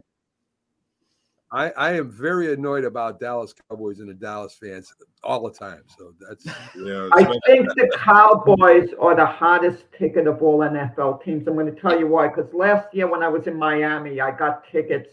I, 1.51 1.71
I 1.71 1.93
am 1.93 2.11
very 2.11 2.53
annoyed 2.53 2.83
about 2.83 3.19
Dallas 3.19 3.53
Cowboys 3.69 3.99
and 3.99 4.09
the 4.09 4.13
Dallas 4.13 4.55
fans 4.61 4.93
all 5.23 5.41
the 5.49 5.51
time. 5.51 5.81
So 5.97 6.13
that's 6.19 6.45
yeah. 6.75 7.09
I 7.11 7.23
think 7.23 7.67
the 7.75 7.89
Cowboys 7.97 8.89
are 8.99 9.15
the 9.15 9.25
hottest 9.25 9.91
ticket 9.97 10.27
of 10.27 10.43
all 10.43 10.59
NFL 10.59 11.23
teams. 11.23 11.47
I'm 11.47 11.55
going 11.55 11.73
to 11.73 11.81
tell 11.81 11.97
you 11.97 12.07
why. 12.07 12.27
Because 12.27 12.53
last 12.53 12.93
year 12.93 13.07
when 13.07 13.23
I 13.23 13.29
was 13.29 13.47
in 13.47 13.57
Miami, 13.57 14.21
I 14.21 14.31
got 14.31 14.63
tickets. 14.71 15.09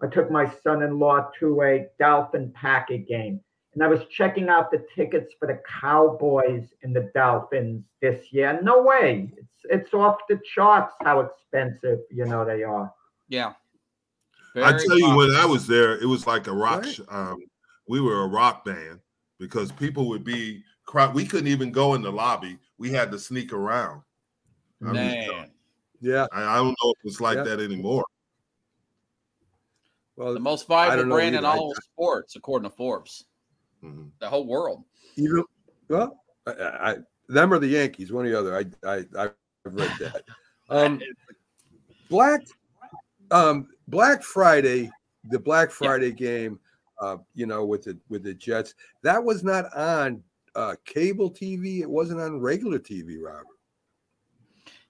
I 0.00 0.06
took 0.06 0.30
my 0.30 0.50
son-in-law 0.62 1.30
to 1.40 1.62
a 1.62 1.86
Dolphin 1.98 2.52
Packer 2.54 2.98
game, 2.98 3.40
and 3.74 3.84
I 3.84 3.86
was 3.86 4.00
checking 4.10 4.48
out 4.48 4.72
the 4.72 4.84
tickets 4.96 5.32
for 5.38 5.46
the 5.46 5.60
Cowboys 5.80 6.68
and 6.82 6.94
the 6.94 7.10
Dolphins 7.14 7.84
this 8.00 8.32
year. 8.32 8.58
No 8.62 8.82
way, 8.82 9.32
it's 9.36 9.54
it's 9.70 9.94
off 9.94 10.18
the 10.28 10.40
charts 10.54 10.94
how 11.02 11.20
expensive 11.20 12.00
you 12.10 12.24
know 12.24 12.44
they 12.44 12.64
are. 12.64 12.92
Yeah. 13.28 13.52
Very 14.54 14.66
I 14.66 14.72
tell 14.72 14.98
you, 14.98 15.16
when 15.16 15.34
I 15.34 15.46
was 15.46 15.66
there, 15.66 15.96
it 15.98 16.06
was 16.06 16.26
like 16.26 16.46
a 16.46 16.52
rock. 16.52 16.84
Right. 16.84 17.00
Um, 17.08 17.38
we 17.88 18.00
were 18.00 18.22
a 18.22 18.26
rock 18.26 18.64
band 18.64 19.00
because 19.38 19.72
people 19.72 20.08
would 20.08 20.24
be 20.24 20.62
crowd. 20.84 21.14
We 21.14 21.24
couldn't 21.24 21.48
even 21.48 21.72
go 21.72 21.94
in 21.94 22.02
the 22.02 22.12
lobby. 22.12 22.58
We 22.78 22.90
had 22.90 23.10
to 23.12 23.18
sneak 23.18 23.52
around. 23.52 24.02
Man, 24.80 24.96
I 24.96 25.00
mean, 25.00 25.50
yeah. 26.00 26.26
I, 26.32 26.42
I, 26.42 26.56
don't 26.56 26.76
know 26.82 26.92
if 26.96 27.04
it's 27.04 27.20
like 27.20 27.36
yeah. 27.36 27.44
that 27.44 27.60
anymore. 27.60 28.04
Well, 30.16 30.34
the 30.34 30.40
most 30.40 30.66
vibrant 30.66 31.08
brand 31.08 31.36
in 31.36 31.44
all 31.44 31.72
I, 31.74 31.80
sports, 31.92 32.36
according 32.36 32.68
to 32.68 32.76
Forbes, 32.76 33.24
mm-hmm. 33.82 34.08
the 34.18 34.28
whole 34.28 34.46
world. 34.46 34.84
Even 35.16 35.44
well, 35.88 36.22
I, 36.46 36.52
I, 36.52 36.96
them 37.28 37.52
or 37.52 37.58
the 37.58 37.68
Yankees, 37.68 38.12
one 38.12 38.26
or 38.26 38.30
the 38.30 38.38
other. 38.38 38.56
I 38.56 38.64
I 38.88 39.04
I've 39.16 39.34
read 39.64 39.92
that. 40.00 40.22
Um, 40.70 41.02
Black 42.08 42.40
um, 43.32 43.68
Black 43.88 44.22
Friday, 44.22 44.90
the 45.24 45.38
Black 45.38 45.70
Friday 45.70 46.08
yeah. 46.08 46.12
game, 46.12 46.60
uh, 47.00 47.16
you 47.34 47.46
know, 47.46 47.64
with 47.64 47.84
the 47.84 47.98
with 48.08 48.22
the 48.22 48.34
Jets, 48.34 48.74
that 49.02 49.22
was 49.22 49.42
not 49.42 49.74
on 49.76 50.22
uh, 50.54 50.74
cable 50.84 51.30
TV. 51.30 51.80
It 51.80 51.90
wasn't 51.90 52.20
on 52.20 52.40
regular 52.40 52.78
TV, 52.78 53.16
Robert. 53.20 53.46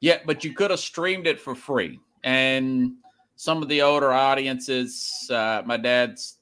Yeah, 0.01 0.19
but 0.27 0.45
you 0.45 0.53
could 0.53 0.71
have 0.71 0.81
streamed 0.81 1.27
it 1.27 1.41
for 1.41 1.55
free. 1.55 2.01
And 2.25 2.95
some 3.37 3.63
of 3.63 3.69
the 3.69 3.83
older 3.83 4.13
audiences, 4.13 5.29
uh, 5.31 5.63
my 5.65 5.77
dad's 5.77 6.39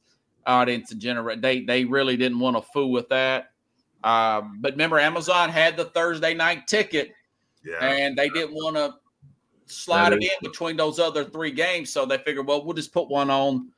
audience 0.46 0.92
and 0.92 1.01
generate, 1.01 1.42
they 1.42 1.61
they 1.61 1.84
really 1.84 2.16
didn't 2.16 2.38
want 2.38 2.57
to 2.57 2.62
fool 2.72 2.90
with 2.90 3.09
that. 3.11 3.53
Uh, 4.03 4.42
but 4.61 4.72
remember, 4.72 4.98
Amazon 4.98 5.51
had 5.51 5.76
the 5.76 5.84
Thursday 5.84 6.32
night 6.32 6.66
ticket, 6.66 7.12
yeah. 7.64 7.84
and 7.84 8.16
they 8.16 8.30
didn't 8.30 8.55
want 8.55 8.76
to 8.76 8.94
slide 9.72 10.12
it 10.12 10.22
in 10.22 10.30
between 10.42 10.76
those 10.76 10.98
other 10.98 11.24
three 11.24 11.50
games. 11.50 11.90
So 11.90 12.06
they 12.06 12.18
figured, 12.18 12.46
well, 12.46 12.64
we'll 12.64 12.74
just 12.74 12.92
put 12.92 13.08
one 13.08 13.30
on. 13.30 13.68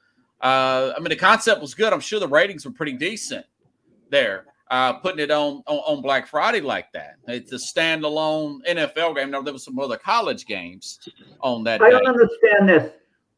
Uh, 0.40 0.92
I 0.96 0.98
mean, 0.98 1.10
the 1.10 1.16
concept 1.16 1.60
was 1.60 1.74
good. 1.74 1.92
I'm 1.92 2.00
sure 2.00 2.18
the 2.18 2.28
ratings 2.28 2.64
were 2.64 2.72
pretty 2.72 2.94
decent 2.94 3.46
there. 4.10 4.46
Uh, 4.70 4.94
putting 4.94 5.18
it 5.18 5.30
on, 5.30 5.62
on, 5.66 5.76
on 5.78 6.02
Black 6.02 6.26
Friday 6.26 6.60
like 6.60 6.90
that. 6.92 7.16
It's 7.28 7.52
a 7.52 7.56
standalone 7.56 8.60
NFL 8.66 9.16
game. 9.16 9.30
Now 9.30 9.42
there 9.42 9.52
was 9.52 9.64
some 9.64 9.78
other 9.78 9.98
college 9.98 10.46
games 10.46 10.98
on 11.40 11.62
that. 11.64 11.82
I 11.82 11.90
day. 11.90 11.98
don't 11.98 12.06
understand 12.06 12.68
this. 12.68 12.90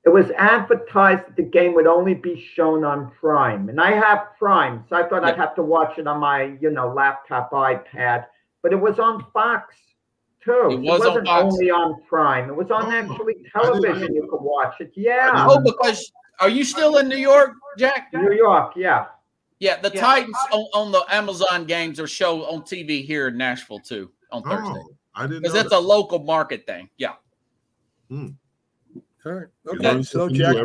It 0.05 0.11
was 0.11 0.31
advertised 0.37 1.27
that 1.27 1.37
the 1.37 1.43
game 1.43 1.75
would 1.75 1.87
only 1.87 2.15
be 2.15 2.41
shown 2.55 2.85
on 2.85 3.11
Prime, 3.19 3.71
and 3.71 3.81
I 3.81 3.93
have 3.93 4.29
Prime, 4.39 4.85
so 4.89 4.97
I 4.97 5.09
thought 5.09 5.23
yeah. 5.23 5.31
I'd 5.31 5.37
have 5.37 5.55
to 5.55 5.63
watch 5.63 5.99
it 5.99 6.07
on 6.07 6.21
my 6.21 6.57
you 6.61 6.71
know 6.71 6.93
laptop, 6.93 7.51
iPad. 7.53 8.27
But 8.63 8.73
it 8.73 8.81
was 8.81 8.99
on 8.99 9.25
Fox 9.33 9.75
too. 10.45 10.69
It, 10.71 10.81
was 10.81 11.01
not 11.01 11.43
only 11.43 11.71
on 11.71 12.03
Prime. 12.09 12.49
It 12.49 12.57
was 12.57 12.71
on 12.71 12.87
oh, 12.87 12.91
actually 12.91 13.37
television. 13.53 14.15
You 14.15 14.29
could 14.31 14.43
watch 14.43 14.81
it. 14.81 14.93
Yeah. 14.95 15.47
Oh, 15.49 15.61
because 15.61 16.11
are 16.41 16.49
you 16.49 16.65
still 16.65 16.99
in 16.99 17.09
New 17.09 17.17
York, 17.17 17.53
Jack? 17.79 18.09
New 18.13 18.33
York, 18.33 18.73
yeah. 18.77 19.07
Yeah, 19.61 19.81
the 19.81 19.91
yeah. 19.95 20.01
Titans 20.01 20.37
on, 20.53 20.67
on, 20.75 20.93
the 20.93 21.05
Amazon 21.09 21.65
games 21.65 21.99
are 22.01 22.07
show 22.07 22.45
on 22.45 22.63
TV 22.63 23.05
here 23.05 23.29
in 23.29 23.39
Nashville 23.39 23.79
too 23.79 24.11
on 24.31 24.43
oh, 24.45 24.51
Thursday. 24.51 24.85
I 25.15 25.23
didn't 25.23 25.43
because 25.43 25.55
that's 25.55 25.71
that. 25.71 25.79
a 25.79 25.81
local 25.81 26.19
market 26.19 26.67
thing. 26.67 26.91
Yeah. 26.99 27.15
Hmm. 28.09 28.29
All 29.25 29.33
right. 29.33 29.47
Okay. 29.67 30.03
So 30.03 30.29
Jack, 30.29 30.57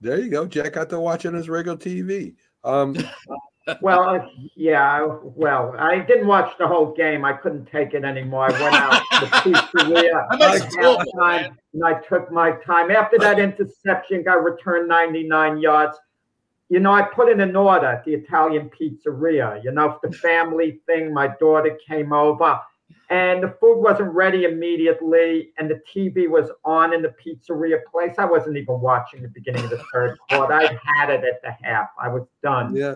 there 0.00 0.20
you 0.20 0.30
go. 0.30 0.46
Jack 0.46 0.72
got 0.72 0.88
to 0.90 1.00
watch 1.00 1.24
it 1.24 1.28
on 1.28 1.34
his 1.34 1.48
regular 1.48 1.76
TV. 1.76 2.34
Um, 2.64 2.96
well, 3.80 4.30
yeah. 4.54 5.06
Well, 5.22 5.74
I 5.78 5.98
didn't 5.98 6.26
watch 6.26 6.56
the 6.58 6.66
whole 6.66 6.94
game. 6.94 7.24
I 7.24 7.32
couldn't 7.32 7.66
take 7.66 7.94
it 7.94 8.04
anymore. 8.04 8.52
I 8.52 8.62
went 8.62 8.74
out 8.74 9.02
to 9.12 9.20
the 9.20 9.26
pizzeria 9.58 11.10
time, 11.18 11.58
and 11.74 11.84
I 11.84 11.94
took 12.08 12.30
my 12.30 12.52
time. 12.64 12.90
After 12.90 13.18
that 13.18 13.38
interception, 13.38 14.22
got 14.22 14.44
returned 14.44 14.88
99 14.88 15.58
yards. 15.58 15.96
You 16.68 16.80
know, 16.80 16.92
I 16.92 17.02
put 17.02 17.30
in 17.30 17.40
an 17.40 17.54
order 17.54 17.86
at 17.86 18.04
the 18.04 18.14
Italian 18.14 18.70
pizzeria. 18.70 19.62
You 19.62 19.72
know, 19.72 19.98
the 20.02 20.12
family 20.12 20.80
thing. 20.86 21.12
My 21.12 21.28
daughter 21.38 21.76
came 21.88 22.12
over, 22.12 22.60
and 23.10 23.42
the 23.42 23.56
food 23.60 23.80
wasn't 23.80 24.12
ready 24.12 24.44
immediately, 24.44 25.50
and 25.58 25.68
the 25.68 25.80
TV 25.92 26.28
was 26.28 26.50
on 26.64 26.92
in 26.92 27.02
the 27.02 27.14
pizzeria 27.24 27.78
place. 27.90 28.14
I 28.18 28.24
wasn't 28.26 28.56
even 28.56 28.80
watching 28.80 29.22
the 29.22 29.28
beginning 29.28 29.64
of 29.64 29.70
the 29.70 29.82
third 29.92 30.18
quarter. 30.28 30.54
I 30.54 30.78
had 30.84 31.10
it 31.10 31.24
at 31.24 31.42
the 31.42 31.50
half. 31.62 31.88
I 32.00 32.08
was 32.08 32.26
done. 32.42 32.74
Yeah. 32.74 32.94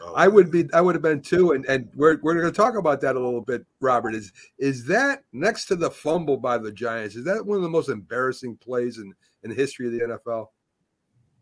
Oh. 0.00 0.14
I 0.14 0.26
would 0.28 0.50
be 0.50 0.68
I 0.72 0.80
would 0.80 0.94
have 0.94 1.02
been 1.02 1.20
too, 1.20 1.52
and 1.52 1.64
and 1.66 1.88
we're 1.94 2.18
we're 2.22 2.34
going 2.34 2.46
to 2.46 2.52
talk 2.52 2.76
about 2.76 3.00
that 3.02 3.16
a 3.16 3.20
little 3.20 3.40
bit. 3.40 3.64
Robert 3.80 4.14
is 4.14 4.32
is 4.58 4.84
that 4.86 5.24
next 5.32 5.66
to 5.66 5.76
the 5.76 5.90
fumble 5.90 6.36
by 6.36 6.58
the 6.58 6.72
Giants? 6.72 7.14
Is 7.14 7.24
that 7.24 7.44
one 7.44 7.56
of 7.56 7.62
the 7.62 7.68
most 7.68 7.88
embarrassing 7.88 8.56
plays 8.56 8.98
in 8.98 9.12
in 9.42 9.50
the 9.50 9.56
history 9.56 9.86
of 9.86 9.92
the 9.92 10.18
NFL? 10.18 10.48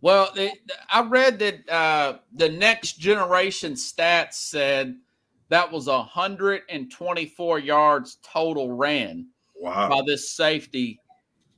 Well, 0.03 0.31
it, 0.35 0.59
I 0.91 1.03
read 1.03 1.39
that 1.41 1.69
uh, 1.69 2.19
the 2.33 2.49
next 2.49 2.99
generation 2.99 3.75
stats 3.75 4.35
said 4.35 4.97
that 5.51 5.71
was 5.71 5.89
124 5.89 7.59
yards 7.59 8.19
total 8.23 8.73
ran 8.73 9.27
wow. 9.61 9.91
by 9.91 10.01
this 10.07 10.31
safety 10.31 10.99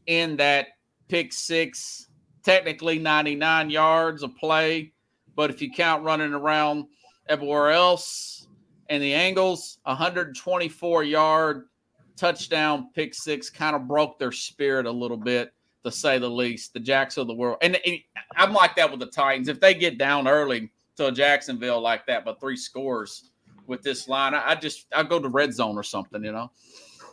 in 0.06 0.36
that 0.38 0.68
pick 1.08 1.32
six, 1.32 2.08
technically 2.42 2.98
99 2.98 3.70
yards 3.70 4.22
of 4.22 4.34
play 4.36 4.91
but 5.34 5.50
if 5.50 5.60
you 5.62 5.70
count 5.70 6.04
running 6.04 6.34
around 6.34 6.86
everywhere 7.28 7.70
else 7.70 8.46
and 8.88 9.02
the 9.02 9.14
angles, 9.14 9.78
124 9.84 11.04
yard 11.04 11.68
touchdown 12.16 12.90
pick 12.94 13.14
six 13.14 13.50
kind 13.50 13.74
of 13.74 13.88
broke 13.88 14.18
their 14.18 14.32
spirit 14.32 14.86
a 14.86 14.90
little 14.90 15.16
bit, 15.16 15.52
to 15.84 15.90
say 15.90 16.18
the 16.18 16.28
least. 16.28 16.72
The 16.72 16.80
Jacks 16.80 17.16
of 17.16 17.26
the 17.26 17.34
world. 17.34 17.58
And, 17.62 17.78
and 17.84 17.98
I'm 18.36 18.52
like 18.52 18.76
that 18.76 18.90
with 18.90 19.00
the 19.00 19.06
Titans. 19.06 19.48
If 19.48 19.60
they 19.60 19.74
get 19.74 19.98
down 19.98 20.28
early 20.28 20.70
to 20.96 21.10
Jacksonville 21.10 21.80
like 21.80 22.06
that, 22.06 22.24
but 22.24 22.40
three 22.40 22.56
scores 22.56 23.30
with 23.66 23.82
this 23.82 24.08
line, 24.08 24.34
I, 24.34 24.50
I 24.50 24.54
just 24.54 24.86
I 24.94 25.02
go 25.02 25.18
to 25.18 25.28
red 25.28 25.54
zone 25.54 25.76
or 25.76 25.82
something, 25.82 26.22
you 26.22 26.32
know. 26.32 26.50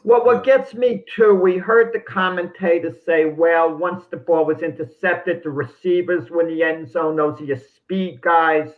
Well, 0.05 0.23
what 0.25 0.45
gets 0.45 0.73
me 0.73 1.03
too, 1.13 1.35
we 1.35 1.57
heard 1.57 1.91
the 1.93 1.99
commentators 1.99 2.95
say, 3.05 3.25
well, 3.25 3.75
once 3.75 4.05
the 4.09 4.15
ball 4.15 4.45
was 4.45 4.61
intercepted, 4.61 5.43
the 5.43 5.49
receivers 5.49 6.29
were 6.29 6.41
in 6.41 6.47
the 6.47 6.63
end 6.63 6.89
zone. 6.89 7.17
Those 7.17 7.41
are 7.41 7.43
your 7.43 7.57
speed 7.89 8.21
guys, 8.21 8.69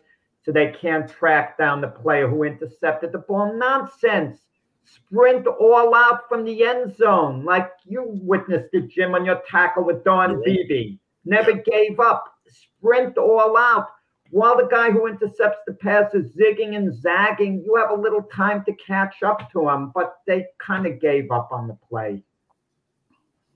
so 0.43 0.51
they 0.51 0.71
can't 0.71 1.09
track 1.09 1.57
down 1.57 1.81
the 1.81 1.87
player 1.87 2.29
who 2.29 2.43
intercepted 2.43 3.11
the 3.11 3.17
ball. 3.17 3.53
Nonsense. 3.53 4.37
sprint 4.83 5.45
all 5.47 5.93
out 5.93 6.27
from 6.27 6.43
the 6.45 6.63
end 6.63 6.95
zone, 6.95 7.43
like 7.45 7.71
you 7.85 8.03
witnessed 8.05 8.69
it, 8.73 8.89
Jim, 8.89 9.13
on 9.13 9.25
your 9.25 9.41
tackle 9.47 9.83
with 9.83 10.03
Don 10.03 10.41
Beebe. 10.43 10.97
Never 11.25 11.53
gave 11.53 11.99
up. 11.99 12.23
Sprint 12.47 13.17
all 13.17 13.57
out. 13.57 13.87
While 14.31 14.57
the 14.57 14.67
guy 14.71 14.91
who 14.91 15.07
intercepts 15.07 15.59
the 15.67 15.73
pass 15.73 16.13
is 16.13 16.31
zigging 16.31 16.75
and 16.77 16.93
zagging, 16.93 17.63
you 17.65 17.75
have 17.75 17.91
a 17.91 18.01
little 18.01 18.23
time 18.23 18.63
to 18.65 18.73
catch 18.75 19.23
up 19.23 19.51
to 19.51 19.69
him, 19.69 19.91
but 19.93 20.15
they 20.25 20.47
kind 20.57 20.87
of 20.87 21.01
gave 21.01 21.31
up 21.31 21.49
on 21.51 21.67
the 21.67 21.77
play. 21.89 22.23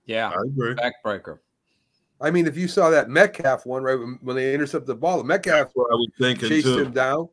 Yeah, 0.05 0.29
I 0.29 0.41
agree. 0.45 0.75
Backbreaker. 0.75 1.39
I 2.21 2.31
mean, 2.31 2.47
if 2.47 2.55
you 2.55 2.67
saw 2.67 2.89
that 2.89 3.09
Metcalf 3.09 3.65
one 3.65 3.83
right 3.83 3.99
when 4.21 4.35
they 4.35 4.53
intercepted 4.53 4.87
the 4.87 4.95
ball, 4.95 5.17
the 5.17 5.23
Metcalf 5.23 5.71
what 5.73 5.91
I 5.91 5.95
was 5.95 6.09
thinking 6.19 6.49
chased 6.49 6.65
too. 6.65 6.79
him 6.79 6.91
down. 6.91 7.29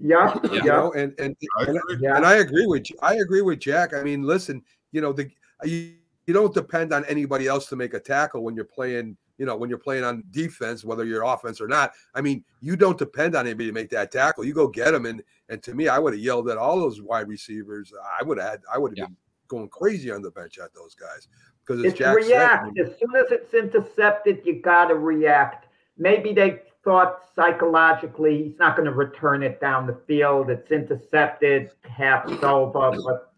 Yeah, 0.00 0.38
you 0.44 0.56
yeah. 0.56 0.62
know, 0.62 0.92
and 0.92 1.14
and 1.18 1.36
I 1.58 1.64
and, 1.64 1.80
yeah. 2.00 2.16
and, 2.16 2.26
I 2.26 2.36
agree 2.36 2.66
with 2.66 2.86
I 3.02 3.14
agree 3.16 3.42
with 3.42 3.60
Jack. 3.60 3.94
I 3.94 4.02
mean, 4.02 4.22
listen, 4.22 4.62
you 4.92 5.00
know, 5.00 5.12
the 5.12 5.30
you, 5.64 5.94
you 6.26 6.34
don't 6.34 6.54
depend 6.54 6.92
on 6.92 7.04
anybody 7.06 7.46
else 7.46 7.68
to 7.68 7.76
make 7.76 7.94
a 7.94 8.00
tackle 8.00 8.42
when 8.42 8.54
you're 8.54 8.64
playing. 8.64 9.16
You 9.36 9.46
know, 9.46 9.56
when 9.56 9.68
you're 9.68 9.80
playing 9.80 10.04
on 10.04 10.22
defense, 10.30 10.84
whether 10.84 11.04
you're 11.04 11.24
offense 11.24 11.60
or 11.60 11.66
not. 11.66 11.90
I 12.14 12.20
mean, 12.20 12.44
you 12.60 12.76
don't 12.76 12.96
depend 12.96 13.34
on 13.34 13.46
anybody 13.46 13.66
to 13.66 13.72
make 13.72 13.90
that 13.90 14.12
tackle. 14.12 14.44
You 14.44 14.54
go 14.54 14.68
get 14.68 14.92
them, 14.92 15.06
and 15.06 15.24
and 15.48 15.60
to 15.64 15.74
me, 15.74 15.88
I 15.88 15.98
would 15.98 16.12
have 16.12 16.22
yelled 16.22 16.48
at 16.48 16.56
all 16.56 16.78
those 16.78 17.02
wide 17.02 17.26
receivers. 17.26 17.92
I 18.20 18.22
would 18.22 18.38
have 18.38 18.48
had, 18.48 18.60
I 18.72 18.78
would 18.78 18.92
have 18.92 18.98
yeah. 18.98 19.06
been 19.06 19.16
going 19.48 19.68
crazy 19.70 20.12
on 20.12 20.22
the 20.22 20.30
bench 20.30 20.58
at 20.58 20.72
those 20.72 20.94
guys 20.94 21.26
because 21.66 21.84
it's, 21.84 22.00
it's 22.00 22.28
react. 22.28 22.76
Said, 22.76 22.86
as 22.86 22.98
soon 22.98 23.16
as 23.16 23.30
it's 23.30 23.54
intercepted, 23.54 24.42
you 24.44 24.60
got 24.60 24.86
to 24.86 24.94
react. 24.94 25.66
Maybe 25.96 26.32
they 26.32 26.60
thought 26.82 27.20
psychologically 27.34 28.44
he's 28.44 28.58
not 28.58 28.76
going 28.76 28.86
to 28.86 28.92
return 28.92 29.42
it 29.42 29.60
down 29.60 29.86
the 29.86 29.98
field. 30.06 30.50
It's 30.50 30.70
intercepted, 30.70 31.70
half 31.82 32.26
over, 32.42 32.90
but 32.90 33.34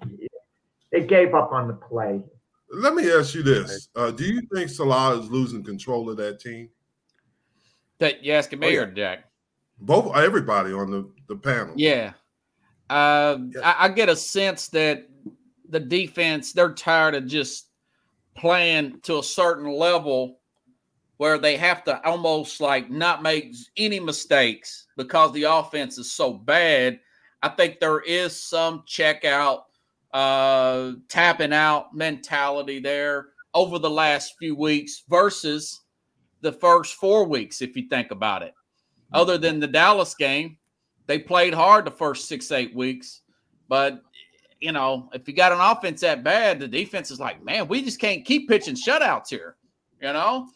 they 0.90 1.02
gave 1.02 1.34
up 1.34 1.52
on 1.52 1.68
the 1.68 1.74
play. 1.74 2.20
Let 2.72 2.94
me 2.94 3.10
ask 3.12 3.34
you 3.34 3.42
this: 3.42 3.88
uh, 3.94 4.10
Do 4.10 4.24
you 4.24 4.42
think 4.52 4.70
Saleh 4.70 5.22
is 5.22 5.30
losing 5.30 5.62
control 5.62 6.10
of 6.10 6.16
that 6.16 6.40
team? 6.40 6.68
That 7.98 8.24
you 8.24 8.32
asking 8.32 8.58
me 8.58 8.66
oh, 8.66 8.70
yeah. 8.70 8.80
or 8.80 8.86
Jack? 8.86 9.24
Both, 9.78 10.16
everybody 10.16 10.72
on 10.72 10.90
the 10.90 11.08
the 11.28 11.36
panel. 11.36 11.74
Yeah, 11.76 12.12
uh, 12.90 13.38
yeah. 13.50 13.60
I, 13.62 13.84
I 13.84 13.88
get 13.88 14.08
a 14.08 14.16
sense 14.16 14.68
that 14.68 15.08
the 15.68 15.80
defense 15.80 16.52
they're 16.52 16.72
tired 16.72 17.14
of 17.14 17.26
just 17.26 17.65
playing 18.36 19.00
to 19.02 19.18
a 19.18 19.22
certain 19.22 19.70
level 19.70 20.38
where 21.16 21.38
they 21.38 21.56
have 21.56 21.82
to 21.84 22.04
almost 22.06 22.60
like 22.60 22.90
not 22.90 23.22
make 23.22 23.54
any 23.76 23.98
mistakes 23.98 24.86
because 24.96 25.32
the 25.32 25.44
offense 25.44 25.98
is 25.98 26.12
so 26.12 26.32
bad. 26.32 27.00
I 27.42 27.48
think 27.48 27.80
there 27.80 28.00
is 28.00 28.38
some 28.38 28.82
check 28.86 29.24
out, 29.24 29.64
uh, 30.12 30.92
tapping 31.08 31.52
out 31.52 31.94
mentality 31.94 32.80
there 32.80 33.28
over 33.54 33.78
the 33.78 33.90
last 33.90 34.34
few 34.38 34.54
weeks 34.54 35.04
versus 35.08 35.80
the 36.42 36.52
first 36.52 36.94
four 36.94 37.24
weeks, 37.24 37.62
if 37.62 37.76
you 37.76 37.88
think 37.88 38.10
about 38.10 38.42
it. 38.42 38.52
Other 39.12 39.38
than 39.38 39.60
the 39.60 39.66
Dallas 39.66 40.14
game, 40.14 40.58
they 41.06 41.18
played 41.18 41.54
hard 41.54 41.86
the 41.86 41.90
first 41.90 42.28
six, 42.28 42.50
eight 42.52 42.74
weeks. 42.74 43.22
But, 43.68 44.02
you 44.60 44.72
know, 44.72 45.08
if 45.12 45.28
you 45.28 45.34
got 45.34 45.52
an 45.52 45.60
offense 45.60 46.00
that 46.00 46.24
bad, 46.24 46.60
the 46.60 46.68
defense 46.68 47.10
is 47.10 47.20
like, 47.20 47.44
man, 47.44 47.68
we 47.68 47.82
just 47.82 48.00
can't 48.00 48.24
keep 48.24 48.48
pitching 48.48 48.74
shutouts 48.74 49.28
here, 49.28 49.56
you 50.00 50.12
know? 50.12 50.48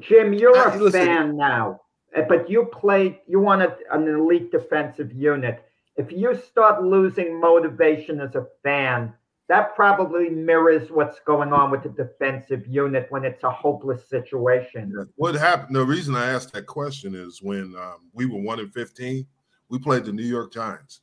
Jim, 0.00 0.32
you're 0.32 0.56
a 0.56 0.76
listen. 0.76 1.06
fan 1.06 1.36
now, 1.36 1.80
eh, 2.14 2.22
but 2.28 2.50
you 2.50 2.66
play, 2.66 3.20
you 3.26 3.40
want 3.40 3.62
a, 3.62 3.76
an 3.92 4.06
elite 4.08 4.50
defensive 4.50 5.12
unit. 5.12 5.62
If 5.96 6.12
you 6.12 6.36
start 6.36 6.82
losing 6.82 7.40
motivation 7.40 8.20
as 8.20 8.34
a 8.34 8.46
fan, 8.62 9.14
that 9.48 9.76
probably 9.76 10.28
mirrors 10.28 10.90
what's 10.90 11.20
going 11.20 11.52
on 11.52 11.70
with 11.70 11.84
the 11.84 11.88
defensive 11.88 12.66
unit 12.66 13.06
when 13.10 13.24
it's 13.24 13.44
a 13.44 13.50
hopeless 13.50 14.08
situation. 14.08 15.08
What 15.14 15.36
happened? 15.36 15.76
The 15.76 15.84
reason 15.84 16.16
I 16.16 16.26
asked 16.26 16.52
that 16.52 16.66
question 16.66 17.14
is 17.14 17.40
when 17.42 17.74
um, 17.76 18.10
we 18.12 18.26
were 18.26 18.40
one 18.40 18.58
in 18.58 18.70
15, 18.70 19.24
we 19.68 19.78
played 19.78 20.04
the 20.04 20.12
New 20.12 20.24
York 20.24 20.52
Giants, 20.52 21.00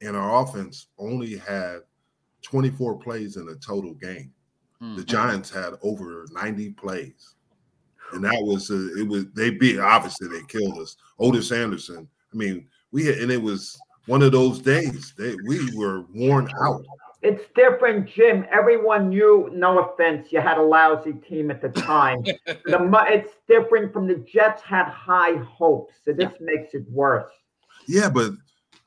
and 0.00 0.16
our 0.16 0.42
offense 0.42 0.88
only 0.98 1.36
had 1.36 1.80
24 2.42 2.98
plays 2.98 3.36
in 3.36 3.48
a 3.48 3.54
total 3.56 3.94
game. 3.94 4.32
Mm-hmm. 4.82 4.96
The 4.96 5.04
Giants 5.04 5.50
had 5.50 5.74
over 5.82 6.26
90 6.32 6.70
plays 6.72 7.36
and 8.12 8.24
that 8.24 8.42
was 8.42 8.70
uh, 8.70 8.88
it 8.98 9.06
was 9.06 9.26
they 9.34 9.50
beat 9.50 9.78
obviously 9.78 10.28
they 10.28 10.44
killed 10.46 10.78
us. 10.78 10.96
Ottis 11.20 11.52
Anderson. 11.52 12.08
I 12.32 12.36
mean, 12.36 12.66
we 12.92 13.06
had, 13.06 13.18
and 13.18 13.30
it 13.30 13.40
was 13.40 13.78
one 14.06 14.22
of 14.22 14.32
those 14.32 14.60
days 14.60 15.14
that 15.16 15.36
we 15.46 15.74
were 15.76 16.04
worn 16.14 16.48
out. 16.62 16.84
It's 17.22 17.44
different, 17.54 18.08
Jim. 18.08 18.46
Everyone 18.52 19.08
knew. 19.08 19.50
No 19.52 19.78
offense, 19.80 20.30
you 20.30 20.40
had 20.40 20.58
a 20.58 20.62
lousy 20.62 21.14
team 21.14 21.50
at 21.50 21.60
the 21.60 21.70
time. 21.70 22.22
the 22.46 23.04
it's 23.08 23.32
different 23.48 23.92
from 23.92 24.06
the 24.06 24.16
Jets 24.16 24.62
had 24.62 24.86
high 24.86 25.36
hopes, 25.36 25.94
so 26.04 26.12
this 26.12 26.32
yeah. 26.38 26.46
makes 26.46 26.74
it 26.74 26.88
worse. 26.90 27.30
Yeah, 27.88 28.10
but 28.10 28.32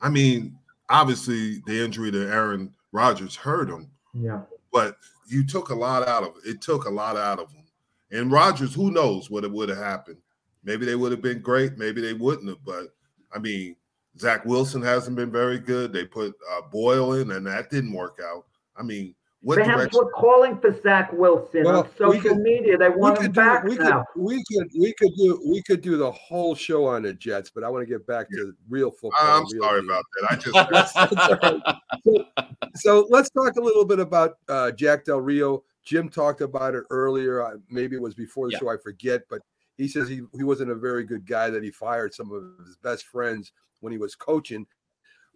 I 0.00 0.08
mean, 0.08 0.56
obviously 0.90 1.62
the 1.66 1.82
injury 1.82 2.10
to 2.10 2.30
Aaron 2.30 2.72
Rodgers 2.92 3.34
hurt 3.34 3.70
him. 3.70 3.90
Yeah, 4.12 4.42
but 4.72 4.96
you 5.26 5.44
took 5.46 5.70
a 5.70 5.74
lot 5.74 6.06
out 6.06 6.24
of 6.24 6.34
it. 6.36 6.48
It 6.48 6.60
took 6.60 6.84
a 6.84 6.90
lot 6.90 7.16
out 7.16 7.38
of 7.38 7.50
him. 7.52 7.64
And 8.10 8.32
Rodgers, 8.32 8.74
who 8.74 8.90
knows 8.90 9.30
what 9.30 9.44
it 9.44 9.50
would 9.50 9.68
have 9.68 9.78
happened? 9.78 10.18
Maybe 10.64 10.84
they 10.84 10.96
would 10.96 11.12
have 11.12 11.22
been 11.22 11.40
great. 11.40 11.78
Maybe 11.78 12.00
they 12.00 12.12
wouldn't 12.12 12.48
have. 12.48 12.64
But 12.64 12.88
I 13.32 13.38
mean, 13.38 13.76
Zach 14.18 14.44
Wilson 14.44 14.82
hasn't 14.82 15.16
been 15.16 15.30
very 15.30 15.58
good. 15.58 15.92
They 15.92 16.04
put 16.04 16.34
uh, 16.52 16.62
Boyle 16.70 17.14
in, 17.14 17.30
and 17.30 17.46
that 17.46 17.70
didn't 17.70 17.92
work 17.92 18.18
out. 18.24 18.44
I 18.76 18.82
mean, 18.82 19.14
what 19.42 19.58
Fans 19.58 19.90
were 19.94 20.10
calling 20.10 20.58
for 20.58 20.78
Zach 20.82 21.12
Wilson 21.14 21.64
well, 21.64 21.80
on 21.80 21.90
social 21.96 22.20
could, 22.20 22.38
media. 22.38 22.76
They 22.76 22.90
want 22.90 23.18
him 23.18 23.32
do, 23.32 23.40
back 23.40 23.64
we 23.64 23.76
now. 23.76 24.04
Could, 24.12 24.22
we 24.22 24.44
could 24.52 24.68
we 24.78 24.92
could 24.92 25.14
do 25.16 25.42
we 25.46 25.62
could 25.62 25.80
do 25.80 25.96
the 25.96 26.12
whole 26.12 26.54
show 26.54 26.84
on 26.84 27.02
the 27.02 27.14
Jets, 27.14 27.50
but 27.50 27.64
I 27.64 27.70
want 27.70 27.82
to 27.82 27.86
get 27.86 28.06
back 28.06 28.28
to 28.30 28.52
real 28.68 28.90
football. 28.90 29.18
I'm 29.18 29.46
sorry 29.46 29.80
team. 29.80 29.90
about 29.90 30.04
that. 30.20 30.30
I 30.30 30.36
just 30.36 32.02
so, 32.04 32.26
so, 32.74 33.06
let's 33.08 33.30
talk 33.30 33.56
a 33.56 33.60
little 33.60 33.86
bit 33.86 33.98
about 33.98 34.36
uh, 34.48 34.72
Jack 34.72 35.06
Del 35.06 35.20
Rio. 35.22 35.64
Jim 35.84 36.10
talked 36.10 36.42
about 36.42 36.74
it 36.74 36.84
earlier. 36.90 37.58
Maybe 37.70 37.96
it 37.96 38.02
was 38.02 38.14
before 38.14 38.48
the 38.48 38.52
yeah. 38.52 38.58
show. 38.58 38.68
I 38.68 38.76
forget, 38.76 39.22
but 39.30 39.40
he 39.78 39.88
says 39.88 40.06
he, 40.06 40.20
he 40.36 40.44
wasn't 40.44 40.70
a 40.70 40.74
very 40.74 41.04
good 41.04 41.26
guy. 41.26 41.48
That 41.48 41.62
he 41.62 41.70
fired 41.70 42.12
some 42.12 42.30
of 42.30 42.66
his 42.66 42.76
best 42.76 43.06
friends 43.06 43.52
when 43.80 43.90
he 43.90 43.98
was 43.98 44.14
coaching. 44.14 44.66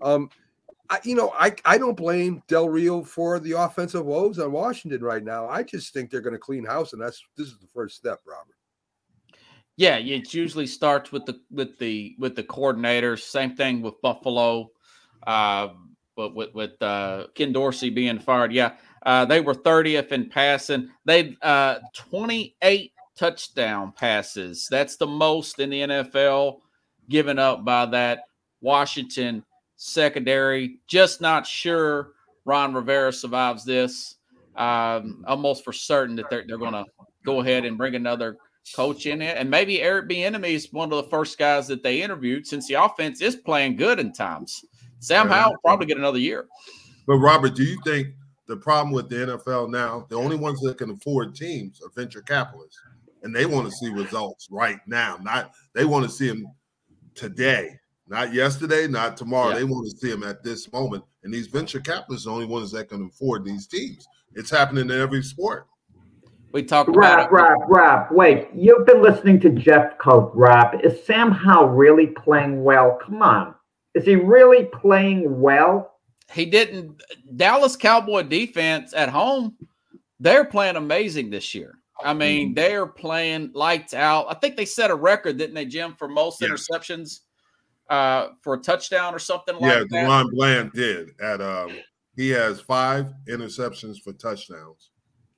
Um, 0.02 0.28
I, 0.90 1.00
you 1.02 1.14
know, 1.14 1.32
I 1.34 1.54
I 1.64 1.78
don't 1.78 1.96
blame 1.96 2.42
Del 2.46 2.68
Rio 2.68 3.02
for 3.02 3.40
the 3.40 3.52
offensive 3.52 4.04
woes 4.04 4.38
on 4.38 4.52
Washington 4.52 5.02
right 5.02 5.24
now. 5.24 5.48
I 5.48 5.62
just 5.62 5.92
think 5.92 6.10
they're 6.10 6.20
going 6.20 6.34
to 6.34 6.38
clean 6.38 6.64
house, 6.64 6.92
and 6.92 7.00
that's 7.00 7.22
this 7.36 7.48
is 7.48 7.58
the 7.58 7.66
first 7.66 7.96
step, 7.96 8.20
Robert. 8.26 8.54
Yeah, 9.76 9.96
it 9.96 10.32
usually 10.32 10.66
starts 10.66 11.10
with 11.10 11.24
the 11.24 11.40
with 11.50 11.78
the 11.78 12.14
with 12.18 12.36
the 12.36 12.44
coordinators. 12.44 13.20
Same 13.20 13.56
thing 13.56 13.80
with 13.80 14.00
Buffalo, 14.02 14.70
uh, 15.26 15.68
but 16.16 16.34
with 16.34 16.54
with 16.54 16.80
uh, 16.82 17.28
Ken 17.34 17.52
Dorsey 17.52 17.90
being 17.90 18.18
fired. 18.18 18.52
Yeah, 18.52 18.74
uh, 19.04 19.24
they 19.24 19.40
were 19.40 19.54
30th 19.54 20.12
in 20.12 20.28
passing. 20.28 20.90
They 21.06 21.36
uh, 21.42 21.78
28 21.94 22.92
touchdown 23.16 23.92
passes. 23.96 24.68
That's 24.70 24.96
the 24.96 25.06
most 25.06 25.58
in 25.58 25.70
the 25.70 25.80
NFL 25.80 26.60
given 27.08 27.38
up 27.38 27.64
by 27.64 27.86
that 27.86 28.20
Washington 28.60 29.44
secondary. 29.84 30.78
Just 30.86 31.20
not 31.20 31.46
sure 31.46 32.12
Ron 32.44 32.74
Rivera 32.74 33.12
survives 33.12 33.64
this. 33.64 34.16
Um, 34.56 35.24
almost 35.26 35.64
for 35.64 35.72
certain 35.72 36.14
that 36.16 36.30
they're, 36.30 36.44
they're 36.46 36.58
going 36.58 36.72
to 36.72 36.84
go 37.24 37.40
ahead 37.40 37.64
and 37.64 37.76
bring 37.76 37.96
another 37.96 38.36
coach 38.74 39.06
in 39.06 39.20
it. 39.20 39.36
And 39.36 39.50
maybe 39.50 39.82
Eric 39.82 40.08
Bieniemy 40.08 40.50
is 40.50 40.72
one 40.72 40.92
of 40.92 41.04
the 41.04 41.10
first 41.10 41.38
guys 41.38 41.66
that 41.68 41.82
they 41.82 42.02
interviewed 42.02 42.46
since 42.46 42.68
the 42.68 42.74
offense 42.74 43.20
is 43.20 43.36
playing 43.36 43.76
good 43.76 43.98
in 43.98 44.12
times. 44.12 44.64
Sam 45.00 45.28
Howell 45.28 45.56
probably 45.64 45.86
get 45.86 45.98
another 45.98 46.18
year. 46.18 46.46
But 47.06 47.16
Robert, 47.16 47.56
do 47.56 47.64
you 47.64 47.78
think 47.84 48.14
the 48.46 48.56
problem 48.56 48.92
with 48.92 49.08
the 49.08 49.16
NFL 49.16 49.70
now, 49.70 50.06
the 50.08 50.16
only 50.16 50.36
ones 50.36 50.60
that 50.60 50.78
can 50.78 50.90
afford 50.90 51.34
teams 51.34 51.80
are 51.82 51.90
venture 51.94 52.22
capitalists, 52.22 52.78
and 53.22 53.34
they 53.34 53.46
want 53.46 53.66
to 53.66 53.72
see 53.72 53.88
results 53.88 54.48
right 54.50 54.78
now. 54.86 55.18
Not 55.22 55.52
they 55.74 55.84
want 55.84 56.04
to 56.04 56.10
see 56.10 56.28
them 56.28 56.46
today, 57.14 57.78
not 58.08 58.32
yesterday, 58.32 58.86
not 58.86 59.16
tomorrow. 59.16 59.50
Yeah. 59.50 59.56
They 59.56 59.64
want 59.64 59.90
to 59.90 59.96
see 59.96 60.10
them 60.10 60.22
at 60.22 60.42
this 60.42 60.70
moment. 60.72 61.04
And 61.22 61.32
these 61.32 61.46
venture 61.46 61.80
capitalists 61.80 62.26
are 62.26 62.30
the 62.30 62.34
only 62.34 62.46
ones 62.46 62.70
that 62.72 62.88
can 62.88 63.06
afford 63.06 63.44
these 63.44 63.66
teams. 63.66 64.06
It's 64.34 64.50
happening 64.50 64.90
in 64.90 65.00
every 65.00 65.22
sport. 65.22 65.66
We 66.52 66.62
talk 66.62 66.86
Rob, 66.88 67.32
Rob, 67.32 67.58
Rob. 67.66 68.06
Wait, 68.12 68.48
you've 68.54 68.86
been 68.86 69.02
listening 69.02 69.40
to 69.40 69.50
Jeffcoat, 69.50 70.30
Rob. 70.34 70.80
Is 70.84 71.04
Sam 71.04 71.32
Howell 71.32 71.70
really 71.70 72.08
playing 72.08 72.62
well? 72.62 72.96
Come 73.02 73.22
on, 73.22 73.56
is 73.94 74.04
he 74.04 74.14
really 74.14 74.66
playing 74.66 75.40
well? 75.40 75.94
he 76.32 76.46
didn't. 76.46 77.00
Dallas 77.36 77.76
Cowboy 77.76 78.22
defense 78.22 78.94
at 78.94 79.08
home, 79.08 79.56
they're 80.20 80.44
playing 80.44 80.76
amazing 80.76 81.30
this 81.30 81.54
year. 81.54 81.78
I 82.02 82.12
mean, 82.12 82.48
mm-hmm. 82.48 82.54
they're 82.54 82.86
playing 82.86 83.52
lights 83.54 83.94
out. 83.94 84.26
I 84.28 84.34
think 84.34 84.56
they 84.56 84.64
set 84.64 84.90
a 84.90 84.94
record, 84.94 85.38
didn't 85.38 85.54
they, 85.54 85.64
Jim, 85.64 85.94
for 85.96 86.08
most 86.08 86.40
yes. 86.40 86.50
interceptions 86.50 87.20
uh, 87.88 88.28
for 88.42 88.54
a 88.54 88.58
touchdown 88.58 89.14
or 89.14 89.18
something 89.18 89.56
yeah, 89.60 89.66
like 89.66 89.88
that? 89.88 89.92
Yeah, 89.92 90.08
DaRon 90.08 90.30
Bland 90.32 90.72
did 90.72 91.10
at 91.20 91.40
um, 91.40 91.72
he 92.16 92.30
has 92.30 92.60
five 92.60 93.12
interceptions 93.28 94.00
for 94.02 94.12
touchdowns. 94.12 94.90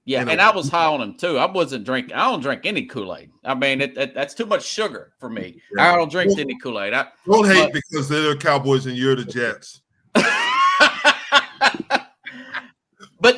Yeah, 0.06 0.24
and 0.28 0.40
I 0.40 0.54
was 0.54 0.68
high 0.68 0.86
on 0.86 1.00
him 1.00 1.16
too. 1.16 1.36
I 1.36 1.50
wasn't 1.50 1.84
drinking. 1.84 2.14
I 2.14 2.30
don't 2.30 2.40
drink 2.40 2.64
any 2.64 2.86
Kool 2.86 3.16
Aid. 3.16 3.32
I 3.44 3.54
mean, 3.54 3.80
it, 3.80 3.98
it, 3.98 4.14
that's 4.14 4.34
too 4.34 4.46
much 4.46 4.64
sugar 4.64 5.12
for 5.18 5.28
me. 5.28 5.60
Yeah. 5.76 5.92
I 5.92 5.96
don't 5.96 6.10
drink 6.10 6.30
well, 6.30 6.38
any 6.38 6.56
Kool 6.60 6.80
Aid. 6.80 6.94
I 6.94 7.08
don't 7.26 7.44
hate 7.44 7.72
but, 7.72 7.74
because 7.90 8.08
they're 8.08 8.34
the 8.34 8.36
Cowboys 8.36 8.86
and 8.86 8.96
you're 8.96 9.16
the 9.16 9.24
Jets. 9.24 9.80
but 10.14 10.22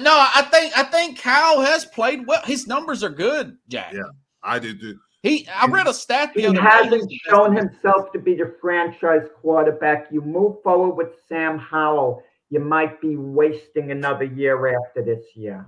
no, 0.03 0.13
I 0.13 0.47
think 0.51 0.77
I 0.77 0.85
think 0.85 1.19
Kyle 1.19 1.63
has 1.63 1.87
played 1.87 2.27
well. 2.27 2.43
His 2.45 2.67
numbers 2.67 3.03
are 3.03 3.09
good, 3.09 3.57
Jack. 3.69 3.95
Yeah, 3.95 4.03
I 4.43 4.59
did. 4.59 4.79
Too. 4.79 4.99
He, 5.29 5.49
I 5.49 5.67
read 5.67 5.87
a 5.87 5.95
stat. 5.95 6.33
he 6.35 6.43
hasn't 6.43 7.09
day. 7.09 7.21
shown 7.29 7.55
himself 7.55 8.13
to 8.13 8.19
be 8.19 8.35
the 8.35 8.55
franchise 8.61 9.29
quarterback. 9.41 10.09
You 10.11 10.21
move 10.23 10.63
forward 10.63 10.95
with 10.95 11.17
Sam 11.29 11.59
Howell, 11.59 12.23
you 12.51 12.61
might 12.61 13.01
be 13.01 13.17
wasting 13.17 13.91
another 13.91 14.25
year 14.25 14.77
after 14.79 15.03
this 15.03 15.25
year. 15.35 15.67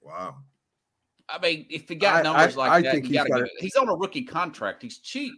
Wow. 0.00 0.36
I 1.28 1.38
mean, 1.38 1.66
if 1.70 1.88
he 1.88 1.94
got 1.94 2.24
numbers 2.24 2.56
I, 2.56 2.60
like 2.60 2.70
I 2.70 2.82
that, 2.82 2.92
think 2.92 3.06
he's, 3.06 3.16
got 3.16 3.48
he's 3.58 3.76
on 3.76 3.88
a 3.88 3.94
rookie 3.94 4.24
contract. 4.24 4.82
He's 4.82 4.98
cheap. 4.98 5.34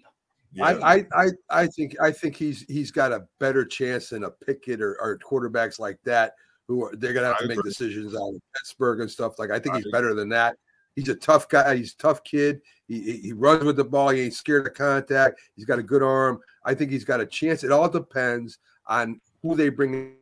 Yeah. 0.52 0.66
I, 0.66 1.04
I, 1.12 1.30
I 1.50 1.66
think 1.66 1.96
I 2.00 2.12
think 2.12 2.36
he's 2.36 2.62
he's 2.68 2.92
got 2.92 3.12
a 3.12 3.24
better 3.40 3.64
chance 3.64 4.10
than 4.10 4.24
a 4.24 4.30
Pickett 4.30 4.80
or, 4.80 4.96
or 5.00 5.18
quarterbacks 5.18 5.80
like 5.80 5.98
that 6.04 6.34
who 6.68 6.84
are 6.84 6.94
they're 6.94 7.12
gonna 7.12 7.26
have 7.26 7.38
to 7.38 7.48
make 7.48 7.62
decisions 7.62 8.14
on 8.14 8.40
Pittsburgh 8.54 9.00
and 9.00 9.10
stuff. 9.10 9.38
Like 9.38 9.50
I 9.50 9.58
think 9.58 9.76
he's 9.76 9.90
better 9.90 10.14
than 10.14 10.28
that. 10.30 10.56
He's 10.94 11.08
a 11.08 11.14
tough 11.14 11.48
guy. 11.48 11.76
He's 11.76 11.92
a 11.92 11.96
tough 11.96 12.22
kid. 12.24 12.60
He, 12.86 13.18
he, 13.18 13.32
runs 13.32 13.64
with 13.64 13.76
the 13.76 13.84
ball. 13.84 14.10
He 14.10 14.22
ain't 14.22 14.34
scared 14.34 14.66
of 14.66 14.74
contact. 14.74 15.40
He's 15.56 15.64
got 15.64 15.78
a 15.78 15.82
good 15.82 16.02
arm. 16.02 16.40
I 16.64 16.74
think 16.74 16.90
he's 16.90 17.04
got 17.04 17.20
a 17.20 17.26
chance. 17.26 17.64
It 17.64 17.72
all 17.72 17.88
depends 17.88 18.58
on 18.86 19.20
who 19.42 19.56
they 19.56 19.70
bring 19.70 20.14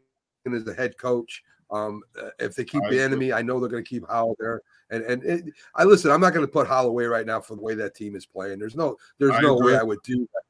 in 0.45 0.55
as 0.55 0.65
the 0.65 0.75
head 0.75 0.97
coach. 0.97 1.43
Um, 1.71 2.03
uh, 2.21 2.29
if 2.39 2.55
they 2.55 2.65
keep 2.65 2.83
Bieniemy, 2.83 3.35
I 3.35 3.43
know 3.43 3.59
they're 3.59 3.69
going 3.69 3.83
to 3.85 3.89
keep 3.89 4.07
Howell 4.09 4.37
there. 4.39 4.61
And 4.91 5.03
and 5.05 5.25
it, 5.25 5.45
I 5.75 5.85
listen. 5.85 6.11
I'm 6.11 6.21
not 6.21 6.35
going 6.35 6.47
to 6.47 6.53
put 6.53 6.67
Holloway 6.67 7.07
right 7.07 7.25
now 7.25 7.41
for 7.41 7.57
the 7.57 7.63
way 7.63 7.75
that 7.75 7.95
team 7.95 8.15
is 8.15 8.27
playing. 8.27 8.59
There's 8.59 8.77
no 8.77 8.97
there's 9.19 9.35
I 9.35 9.41
no 9.41 9.57
agree. 9.57 9.73
way 9.73 9.79
I 9.79 9.83
would 9.83 10.03
do 10.03 10.29
that. 10.35 10.43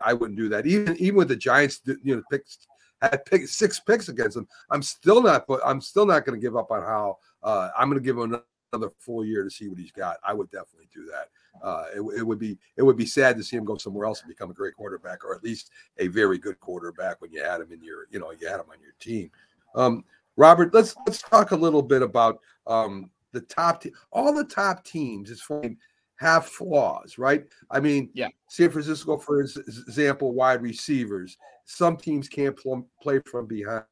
I, 0.00 0.10
I 0.10 0.12
wouldn't 0.14 0.38
do 0.38 0.48
that. 0.48 0.66
Even 0.66 0.96
even 0.96 1.16
with 1.16 1.28
the 1.28 1.36
Giants, 1.36 1.82
you 2.02 2.16
know, 2.16 2.22
picks 2.30 2.66
had 3.02 3.24
pick 3.26 3.46
six 3.48 3.80
picks 3.80 4.08
against 4.08 4.34
them. 4.34 4.48
I'm 4.70 4.82
still 4.82 5.22
not. 5.22 5.46
But 5.46 5.60
I'm 5.64 5.80
still 5.82 6.06
not 6.06 6.24
going 6.24 6.40
to 6.40 6.42
give 6.42 6.56
up 6.56 6.70
on 6.70 6.82
Howell. 6.82 7.20
Uh, 7.42 7.68
I'm 7.76 7.90
going 7.90 8.00
to 8.00 8.04
give 8.04 8.16
him 8.16 8.40
another 8.72 8.92
full 8.98 9.24
year 9.24 9.44
to 9.44 9.50
see 9.50 9.68
what 9.68 9.78
he's 9.78 9.92
got. 9.92 10.16
I 10.26 10.32
would 10.32 10.50
definitely 10.50 10.88
do 10.94 11.06
that. 11.06 11.28
Uh, 11.62 11.84
it, 11.94 12.20
it, 12.20 12.22
would 12.22 12.38
be 12.38 12.58
it 12.76 12.82
would 12.82 12.96
be 12.96 13.06
sad 13.06 13.36
to 13.36 13.44
see 13.44 13.56
him 13.56 13.64
go 13.64 13.76
somewhere 13.76 14.06
else 14.06 14.20
and 14.20 14.28
become 14.28 14.50
a 14.50 14.54
great 14.54 14.74
quarterback, 14.74 15.24
or 15.24 15.34
at 15.34 15.44
least 15.44 15.70
a 15.98 16.08
very 16.08 16.38
good 16.38 16.58
quarterback 16.60 17.20
when 17.20 17.32
you 17.32 17.42
had 17.42 17.60
him 17.60 17.72
in 17.72 17.82
your 17.82 18.06
you 18.10 18.18
know 18.18 18.32
you 18.32 18.48
had 18.48 18.60
him 18.60 18.66
on 18.70 18.80
your 18.80 18.94
team. 18.98 19.30
Um, 19.74 20.04
Robert, 20.36 20.72
let's 20.72 20.94
let's 21.06 21.22
talk 21.22 21.50
a 21.50 21.56
little 21.56 21.82
bit 21.82 22.02
about 22.02 22.40
um, 22.66 23.10
the 23.32 23.42
top 23.42 23.82
te- 23.82 23.92
all 24.12 24.32
the 24.32 24.44
top 24.44 24.84
teams. 24.84 25.30
It's 25.30 25.42
fine 25.42 25.76
have 26.22 26.46
flaws, 26.46 27.18
right? 27.18 27.44
I 27.70 27.80
mean, 27.80 28.08
yeah. 28.14 28.28
San 28.48 28.70
Francisco, 28.70 29.18
for 29.18 29.40
example, 29.40 30.32
wide 30.32 30.62
receivers. 30.62 31.36
Some 31.64 31.96
teams 31.96 32.28
can't 32.28 32.56
pl- 32.56 32.88
play 33.02 33.20
from 33.30 33.46
behind. 33.46 33.84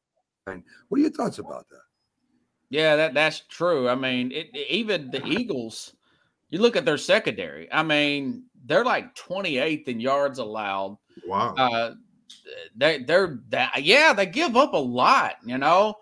What 0.45 0.97
are 0.97 0.99
your 0.99 1.11
thoughts 1.11 1.39
about 1.39 1.69
that? 1.69 1.81
Yeah, 2.71 2.95
that 2.95 3.13
that's 3.13 3.41
true. 3.49 3.89
I 3.89 3.95
mean, 3.95 4.31
it, 4.31 4.55
even 4.55 5.11
the 5.11 5.23
Eagles. 5.27 5.93
You 6.49 6.59
look 6.59 6.75
at 6.75 6.85
their 6.85 6.97
secondary. 6.97 7.71
I 7.71 7.83
mean, 7.83 8.45
they're 8.65 8.83
like 8.83 9.15
28th 9.15 9.87
in 9.87 9.99
yards 9.99 10.39
allowed. 10.39 10.97
Wow. 11.27 11.53
Uh, 11.55 11.91
they 12.75 12.99
they're 12.99 13.39
that 13.49 13.83
yeah 13.83 14.13
they 14.13 14.25
give 14.25 14.55
up 14.55 14.73
a 14.73 14.77
lot, 14.77 15.35
you 15.45 15.57
know. 15.57 15.95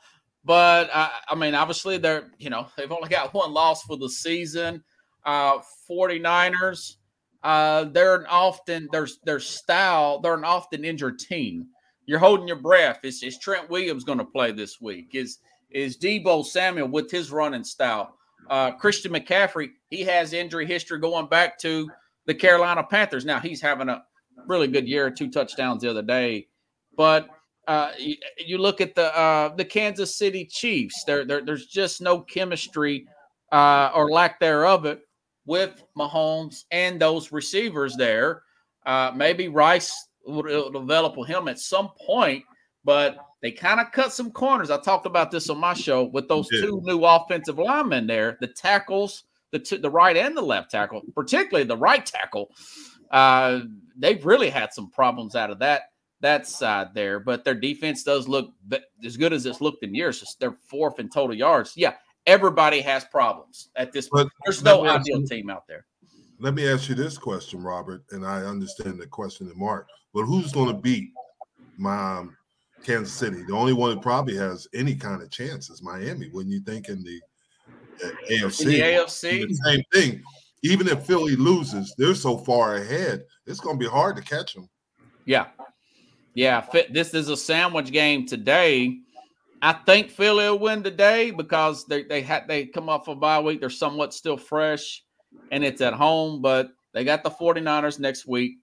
But 0.46 0.90
uh, 0.94 1.10
I 1.28 1.36
mean, 1.36 1.56
obviously 1.56 1.98
they're 1.98 2.30
you 2.38 2.52
know 2.52 2.68
they've 2.78 2.92
only 2.92 3.10
got 3.10 3.34
one 3.34 3.52
loss 3.52 3.84
for 3.84 3.98
the 3.98 4.10
season. 4.10 4.84
Uh, 5.26 5.60
49ers. 5.90 6.98
Uh, 7.42 7.86
they're 7.86 8.16
an 8.16 8.26
often 8.30 8.88
there's 8.92 9.18
their 9.24 9.40
style. 9.40 10.20
They're 10.20 10.36
an 10.36 10.44
often 10.44 10.86
injured 10.86 11.18
team. 11.18 11.68
You're 12.06 12.20
holding 12.20 12.48
your 12.48 12.58
breath. 12.58 13.00
Is, 13.04 13.24
is 13.24 13.40
Trent 13.40 13.70
Williams 13.72 14.04
going 14.04 14.18
to 14.20 14.26
play 14.26 14.52
this 14.52 14.80
week? 14.80 15.10
Is 15.14 15.40
is 15.70 15.98
Deebo 15.98 16.46
Samuel 16.46 16.88
with 16.88 17.12
his 17.12 17.32
running 17.32 17.64
style? 17.64 18.16
Uh, 18.50 18.72
Christian 18.72 19.12
McCaffrey, 19.12 19.70
he 19.90 20.04
has 20.04 20.34
injury 20.34 20.66
history 20.66 21.00
going 21.00 21.28
back 21.28 21.60
to 21.60 21.90
the 22.26 22.34
Carolina 22.34 22.84
Panthers. 22.84 23.26
Now 23.26 23.40
he's 23.40 23.62
having 23.62 23.90
a 23.90 24.04
really 24.48 24.68
good 24.68 24.88
year, 24.88 25.10
two 25.12 25.30
touchdowns 25.30 25.82
the 25.82 25.90
other 25.90 26.02
day. 26.02 26.48
But 26.98 27.30
uh, 27.68 27.92
you, 27.98 28.16
you, 28.38 28.58
look 28.58 28.82
at 28.82 28.96
the 28.96 29.16
uh, 29.16 29.56
the 29.56 29.66
Kansas 29.66 30.16
City 30.16 30.46
Chiefs. 30.46 31.04
There, 31.04 31.24
there 31.24 31.46
there's 31.46 31.68
just 31.68 32.02
no 32.02 32.20
chemistry 32.20 33.08
uh, 33.52 33.92
or 33.94 34.10
lack 34.10 34.40
thereof 34.40 34.86
it 34.86 35.02
with 35.46 35.84
Mahomes 35.98 36.64
and 36.72 37.00
those 37.00 37.32
receivers 37.32 37.96
there. 37.96 38.44
Uh, 38.86 39.12
maybe 39.16 39.48
Rice 39.48 40.08
will 40.26 40.72
develop 40.72 41.18
with 41.18 41.28
him 41.28 41.48
at 41.48 41.60
some 41.60 41.90
point, 42.06 42.44
but 42.90 43.18
they 43.44 43.52
kind 43.52 43.80
of 43.80 43.92
cut 43.92 44.12
some 44.12 44.32
corners. 44.32 44.72
I 44.72 44.80
talked 44.80 45.06
about 45.06 45.30
this 45.30 45.48
on 45.52 45.60
my 45.60 45.76
show 45.76 46.06
with 46.06 46.28
those 46.28 46.50
two 46.50 46.82
new 46.84 47.06
offensive 47.06 47.60
linemen 47.60 48.08
there, 48.08 48.36
the 48.42 48.48
tackles, 48.48 49.26
the 49.52 49.60
two, 49.60 49.78
the 49.78 49.92
right 49.92 50.18
and 50.18 50.36
the 50.36 50.42
left 50.42 50.72
tackle, 50.72 51.04
particularly 51.14 51.68
the 51.68 51.78
right 51.78 52.04
tackle. 52.04 52.50
Uh, 53.12 53.60
they've 53.96 54.26
really 54.26 54.50
had 54.50 54.74
some 54.74 54.90
problems 54.90 55.36
out 55.36 55.52
of 55.52 55.60
that 55.60 55.84
that 56.22 56.48
side 56.48 56.88
there, 56.96 57.20
but 57.20 57.46
their 57.46 57.54
defense 57.54 58.02
does 58.02 58.28
look 58.28 58.50
as 59.06 59.18
good 59.18 59.34
as 59.34 59.46
it's 59.46 59.62
looked 59.62 59.84
in 59.84 59.94
years. 59.94 60.36
They're 60.40 60.58
fourth 60.68 60.98
in 60.98 61.10
total 61.10 61.36
yards. 61.36 61.74
Yeah, 61.76 61.94
everybody 62.26 62.82
has 62.82 63.06
problems 63.06 63.70
at 63.76 63.92
this 63.92 64.10
point. 64.10 64.32
There's 64.46 64.64
no 64.64 64.84
ideal 64.84 65.22
team 65.28 65.52
out 65.52 65.68
there. 65.68 65.86
Let 66.40 66.56
me 66.56 66.68
ask 66.68 66.90
you 66.90 66.96
this 66.96 67.20
question, 67.20 67.62
Robert, 67.62 68.04
and 68.10 68.26
I 68.26 68.42
understand 68.42 69.00
the 69.00 69.06
question 69.06 69.48
to 69.48 69.54
Mark, 69.54 69.88
but 70.12 70.24
who's 70.24 70.52
going 70.52 70.70
to 70.70 70.82
beat 70.82 71.12
my 71.78 72.18
um, 72.18 72.36
Kansas 72.84 73.14
City? 73.14 73.44
The 73.48 73.56
only 73.56 73.74
one 73.74 73.92
that 73.92 74.02
probably 74.02 74.36
has 74.38 74.68
any 74.74 74.96
kind 74.96 75.22
of 75.22 75.30
chance 75.30 75.70
is 75.70 75.84
Miami. 75.84 76.30
When 76.32 76.50
you 76.50 76.62
think 76.62 76.90
in 76.90 77.04
the 77.04 77.20
AFC, 78.30 78.62
in 78.62 78.68
the 78.68 78.82
AFC, 78.82 79.48
the 79.48 79.62
same 79.66 79.84
thing. 79.94 80.24
Even 80.64 80.88
if 80.88 81.06
Philly 81.06 81.36
loses, 81.36 81.94
they're 81.98 82.16
so 82.16 82.38
far 82.38 82.76
ahead. 82.76 83.24
It's 83.46 83.60
going 83.60 83.78
to 83.78 83.80
be 83.80 83.90
hard 83.90 84.16
to 84.18 84.22
catch 84.22 84.54
them. 84.54 84.70
Yeah, 85.26 85.48
yeah. 86.34 86.66
This 86.90 87.14
is 87.14 87.30
a 87.30 87.38
sandwich 87.38 87.92
game 87.92 88.26
today. 88.26 88.98
I 89.62 89.74
think 89.74 90.10
Philly 90.10 90.50
will 90.50 90.60
win 90.60 90.84
today 90.84 91.32
because 91.32 91.86
they 91.86 92.04
they 92.04 92.22
had 92.22 92.48
they 92.48 92.66
come 92.66 92.90
off 92.90 93.08
a 93.08 93.16
bye 93.16 93.40
week. 93.40 93.60
They're 93.60 93.70
somewhat 93.70 94.14
still 94.14 94.38
fresh, 94.38 95.04
and 95.52 95.64
it's 95.64 95.82
at 95.82 95.94
home. 95.94 96.42
But 96.42 96.70
they 96.94 97.04
got 97.04 97.24
the 97.24 97.32
49ers 97.32 98.00
next 98.00 98.26
week. 98.26 98.54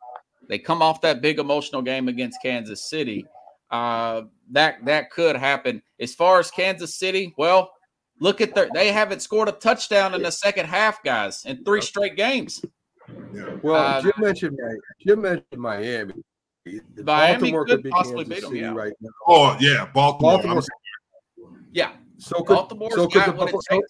They 0.49 0.59
come 0.59 0.83
off 0.83 1.01
that 1.03 1.21
big 1.21 1.39
emotional 1.39 1.83
game 1.83 2.09
against 2.09 2.41
Kansas 2.43 2.89
City. 2.89 3.27
Uh, 3.71 4.23
that 4.53 4.85
that 4.85 5.11
could 5.11 5.37
happen. 5.37 5.83
As 6.01 6.14
far 6.14 6.39
as 6.39 6.51
Kansas 6.51 6.95
City, 6.95 7.35
well, 7.37 7.71
look 8.21 8.41
at 8.41 8.55
their 8.55 8.69
they 8.73 8.93
haven't 8.93 9.23
scored 9.23 9.49
a 9.49 9.53
touchdown 9.53 10.14
in 10.14 10.23
the 10.23 10.33
second 10.33 10.67
half, 10.67 11.03
guys, 11.03 11.45
in 11.45 11.64
three 11.64 11.81
straight 11.81 12.17
games. 12.17 12.64
Yeah. 13.33 13.57
Well, 13.62 13.77
uh, 13.77 14.03
Jim 14.03 14.12
mentioned 14.19 14.59
Jim 15.07 15.21
mentioned 15.21 15.61
Miami. 15.61 16.14
Miami 16.64 17.05
Baltimore 17.05 17.64
could, 17.64 17.83
could 17.83 17.91
possibly 17.93 18.25
beat 18.25 18.43
them, 18.43 18.57
yeah. 18.57 18.73
right 18.73 18.93
now. 19.01 19.11
Oh 19.27 19.57
yeah, 19.61 19.89
Baltimore. 19.93 20.33
Baltimore 20.33 20.62
yeah. 21.73 21.93
So 22.19 22.43
could, 22.43 22.57
so 22.93 23.07
could 23.09 23.27
the 23.27 23.33
Buffalo, 23.33 23.61
so, 23.69 23.83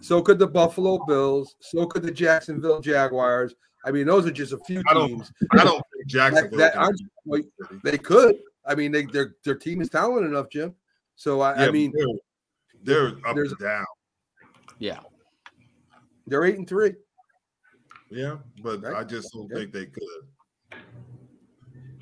so, 0.00 0.22
could 0.22 0.38
the 0.38 0.46
Buffalo 0.46 1.04
Bills. 1.06 1.56
So 1.60 1.86
could 1.86 2.02
the 2.02 2.10
Jacksonville 2.10 2.80
Jaguars. 2.80 3.54
I 3.84 3.90
mean, 3.90 4.06
those 4.06 4.26
are 4.26 4.30
just 4.30 4.52
a 4.52 4.58
few 4.58 4.82
teams. 4.92 5.30
I 5.52 5.64
don't, 5.64 5.74
think 5.74 6.06
Jacksonville. 6.06 6.58
That, 6.58 6.74
that 6.74 6.98
like, 7.26 7.44
they 7.84 7.98
could. 7.98 8.38
I 8.68 8.74
mean, 8.74 8.92
they, 8.92 9.04
their 9.04 9.34
their 9.44 9.54
team 9.54 9.80
is 9.80 9.88
talented 9.88 10.30
enough, 10.30 10.50
Jim. 10.50 10.74
So 11.16 11.40
I, 11.40 11.56
yeah, 11.56 11.66
I 11.66 11.70
mean, 11.70 11.92
they're, 12.84 13.12
they're 13.12 13.28
up 13.28 13.36
and 13.36 13.58
down. 13.58 13.86
Yeah, 14.78 15.00
they're 16.26 16.44
eight 16.44 16.58
and 16.58 16.68
three. 16.68 16.94
Yeah, 18.10 18.36
but 18.62 18.82
right. 18.82 18.96
I 18.96 19.04
just 19.04 19.32
don't 19.32 19.48
yeah. 19.50 19.56
think 19.56 19.72
they 19.72 19.86
could. 19.86 20.80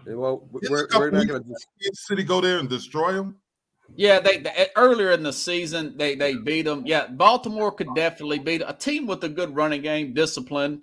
Well, 0.07 0.47
we're, 0.53 0.87
we're 0.95 1.11
not 1.11 1.27
going 1.27 1.43
to. 1.43 1.55
City 1.95 2.23
go 2.23 2.41
there 2.41 2.59
and 2.59 2.69
destroy 2.69 3.13
them. 3.13 3.37
Yeah, 3.95 4.21
they, 4.21 4.39
they, 4.39 4.69
earlier 4.77 5.13
in 5.13 5.23
the 5.23 5.33
season 5.33 5.97
they 5.97 6.15
they 6.15 6.35
beat 6.35 6.63
them. 6.63 6.83
Yeah, 6.87 7.07
Baltimore 7.07 7.73
could 7.73 7.95
definitely 7.95 8.39
beat 8.39 8.63
a 8.67 8.73
team 8.73 9.07
with 9.07 9.23
a 9.25 9.29
good 9.29 9.55
running 9.55 9.83
game, 9.83 10.13
discipline. 10.13 10.83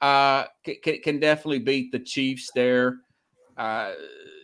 Uh, 0.00 0.44
can, 0.64 1.00
can 1.02 1.20
definitely 1.20 1.58
beat 1.58 1.92
the 1.92 1.98
Chiefs 1.98 2.50
there. 2.54 2.98
Uh, 3.56 3.92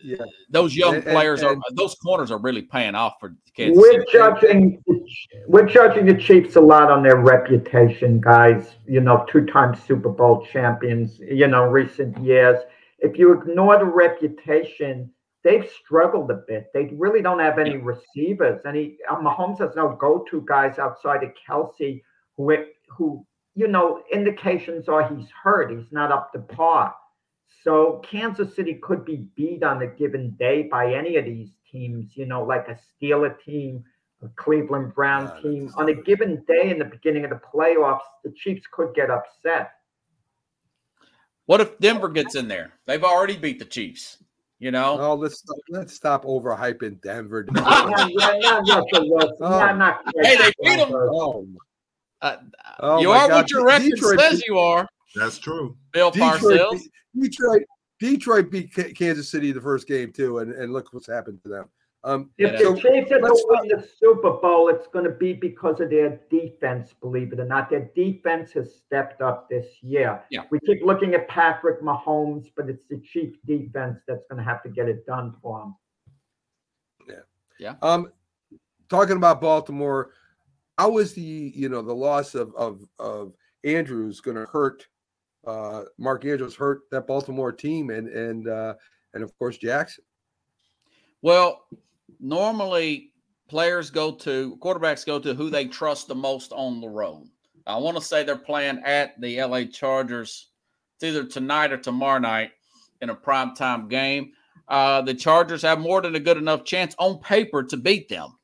yeah, 0.05 0.17
those 0.49 0.75
young 0.75 0.95
and, 0.95 1.03
players 1.03 1.41
and, 1.41 1.51
are 1.51 1.57
those 1.73 1.95
corners 1.95 2.31
are 2.31 2.37
really 2.37 2.61
paying 2.61 2.95
off 2.95 3.15
for 3.19 3.29
the 3.29 3.51
Kansas 3.55 3.81
We're 3.81 3.91
City. 3.91 4.05
judging 4.11 4.83
we're 5.47 5.67
judging 5.67 6.05
the 6.05 6.15
Chiefs 6.15 6.55
a 6.55 6.61
lot 6.61 6.91
on 6.91 7.03
their 7.03 7.17
reputation, 7.17 8.21
guys. 8.21 8.75
You 8.87 9.01
know, 9.01 9.25
two-time 9.29 9.75
Super 9.87 10.09
Bowl 10.09 10.45
champions. 10.51 11.19
You 11.19 11.47
know, 11.47 11.63
recent 11.63 12.17
years. 12.23 12.59
If 12.99 13.17
you 13.17 13.33
ignore 13.33 13.77
the 13.77 13.85
reputation 13.85 15.11
they've 15.45 15.69
struggled 15.79 16.31
a 16.31 16.41
bit. 16.47 16.71
They 16.73 16.89
really 16.97 17.21
don't 17.21 17.39
have 17.39 17.59
any 17.59 17.77
receivers. 17.77 18.61
Any 18.65 18.97
uh, 19.09 19.17
Mahomes 19.17 19.59
has 19.59 19.75
no 19.75 19.95
go-to 19.95 20.43
guys 20.45 20.79
outside 20.79 21.23
of 21.23 21.31
Kelce, 21.47 22.01
who 22.35 22.53
who 22.89 23.25
you 23.53 23.67
know 23.69 24.01
indications 24.11 24.89
are 24.89 25.07
he's 25.07 25.29
hurt. 25.29 25.71
He's 25.71 25.91
not 25.91 26.11
up 26.11 26.33
to 26.33 26.39
par. 26.39 26.93
So 27.65 27.99
Kansas 28.07 28.55
City 28.55 28.75
could 28.75 29.03
be 29.03 29.25
beat 29.35 29.63
on 29.63 29.81
a 29.81 29.87
given 29.87 30.35
day 30.37 30.63
by 30.63 30.93
any 30.93 31.17
of 31.17 31.25
these 31.25 31.49
teams. 31.69 32.15
You 32.15 32.27
know, 32.27 32.43
like 32.43 32.67
a 32.67 32.77
Steeler 32.77 33.35
team, 33.43 33.83
a 34.21 34.27
Cleveland 34.35 34.93
Brown 34.93 35.31
yeah, 35.35 35.41
team. 35.41 35.71
On 35.75 35.89
a 35.89 35.95
given 35.95 36.45
day 36.47 36.69
in 36.69 36.77
the 36.77 36.85
beginning 36.85 37.23
of 37.23 37.31
the 37.31 37.41
playoffs, 37.53 38.05
the 38.23 38.31
Chiefs 38.31 38.67
could 38.71 38.93
get 38.93 39.09
upset. 39.09 39.71
What 41.47 41.59
if 41.59 41.77
Denver 41.79 42.07
gets 42.09 42.35
in 42.35 42.47
there? 42.47 42.73
They've 42.85 43.03
already 43.03 43.35
beat 43.35 43.57
the 43.57 43.65
Chiefs. 43.65 44.19
You 44.59 44.69
know. 44.69 44.99
Oh, 44.99 45.15
let's 45.15 45.43
let's 45.67 45.93
stop 45.93 46.23
overhyping 46.23 47.01
Denver. 47.01 47.47
yeah, 47.55 48.07
yeah, 48.39 48.61
yeah, 48.63 48.81
oh. 49.41 49.97
Hey, 50.21 50.37
they 50.37 50.51
beat 50.61 50.77
them. 50.77 50.91
Oh. 50.93 51.47
Uh, 52.21 52.37
oh 52.79 53.01
you 53.01 53.11
are 53.11 53.27
God. 53.27 53.35
what 53.35 53.51
your 53.51 53.65
record 53.65 53.89
Detroit 53.89 54.19
says 54.19 54.43
you 54.47 54.59
are. 54.59 54.87
That's 55.15 55.37
true. 55.37 55.77
Bill 55.91 56.11
Detroit, 56.11 56.41
Parcells. 56.41 56.81
Detroit, 57.19 57.63
Detroit 57.99 58.51
beat 58.51 58.73
Kansas 58.95 59.29
City 59.29 59.51
the 59.51 59.61
first 59.61 59.87
game 59.87 60.11
too, 60.11 60.39
and, 60.39 60.51
and 60.51 60.73
look 60.73 60.93
what's 60.93 61.07
happened 61.07 61.41
to 61.43 61.49
them. 61.49 61.69
Um, 62.03 62.29
if 62.37 62.51
the 62.51 62.79
Chiefs 62.79 63.11
are 63.11 63.19
to 63.19 63.45
win 63.49 63.67
the 63.67 63.87
Super 63.99 64.33
Bowl, 64.33 64.69
it's 64.69 64.85
going 64.85 65.05
to 65.05 65.11
be 65.11 65.33
because 65.33 65.79
of 65.79 65.89
their 65.89 66.19
defense. 66.29 66.93
Believe 67.01 67.33
it 67.33 67.39
or 67.39 67.45
not, 67.45 67.67
their 67.71 67.89
defense 67.95 68.51
has 68.51 68.75
stepped 68.75 69.23
up 69.23 69.49
this 69.49 69.65
year. 69.81 70.21
Yeah. 70.29 70.43
We 70.51 70.59
keep 70.67 70.83
looking 70.83 71.15
at 71.15 71.27
Patrick 71.27 71.81
Mahomes, 71.81 72.51
but 72.55 72.69
it's 72.69 72.85
the 72.87 72.99
Chiefs 72.99 73.39
defense 73.47 74.01
that's 74.07 74.23
going 74.29 74.37
to 74.37 74.43
have 74.43 74.61
to 74.63 74.69
get 74.69 74.87
it 74.87 75.07
done 75.07 75.33
for 75.41 75.59
them. 75.59 75.75
Yeah. 77.09 77.23
Yeah. 77.59 77.73
Um, 77.81 78.11
talking 78.87 79.17
about 79.17 79.41
Baltimore, 79.41 80.11
how 80.77 80.99
is 80.99 81.13
the 81.13 81.21
you 81.55 81.69
know 81.69 81.81
the 81.81 81.95
loss 81.95 82.35
of 82.35 82.53
of 82.53 82.87
of 82.99 83.33
Andrews 83.63 84.21
going 84.21 84.37
to 84.37 84.45
hurt? 84.45 84.85
Uh, 85.45 85.83
Mark 85.97 86.25
Andrews 86.25 86.55
hurt 86.55 86.81
that 86.91 87.07
Baltimore 87.07 87.51
team, 87.51 87.89
and 87.89 88.07
and 88.09 88.47
uh, 88.47 88.75
and 89.13 89.23
of 89.23 89.37
course 89.37 89.57
Jackson. 89.57 90.03
Well, 91.21 91.65
normally 92.19 93.11
players 93.47 93.89
go 93.89 94.11
to 94.11 94.57
quarterbacks 94.61 95.05
go 95.05 95.19
to 95.19 95.33
who 95.33 95.49
they 95.49 95.65
trust 95.65 96.07
the 96.07 96.15
most 96.15 96.51
on 96.51 96.81
the 96.81 96.89
road. 96.89 97.27
I 97.67 97.77
want 97.77 97.97
to 97.97 98.03
say 98.03 98.23
they're 98.23 98.35
playing 98.35 98.81
at 98.85 99.19
the 99.19 99.41
LA 99.41 99.63
Chargers. 99.63 100.49
It's 100.95 101.03
either 101.03 101.25
tonight 101.25 101.71
or 101.71 101.77
tomorrow 101.77 102.19
night 102.19 102.51
in 103.01 103.09
a 103.09 103.15
primetime 103.15 103.89
game. 103.89 104.31
Uh, 104.67 105.01
the 105.01 105.13
Chargers 105.13 105.61
have 105.61 105.79
more 105.79 106.01
than 106.01 106.15
a 106.15 106.19
good 106.19 106.37
enough 106.37 106.63
chance 106.63 106.95
on 106.97 107.19
paper 107.19 107.63
to 107.63 107.77
beat 107.77 108.09
them. 108.09 108.37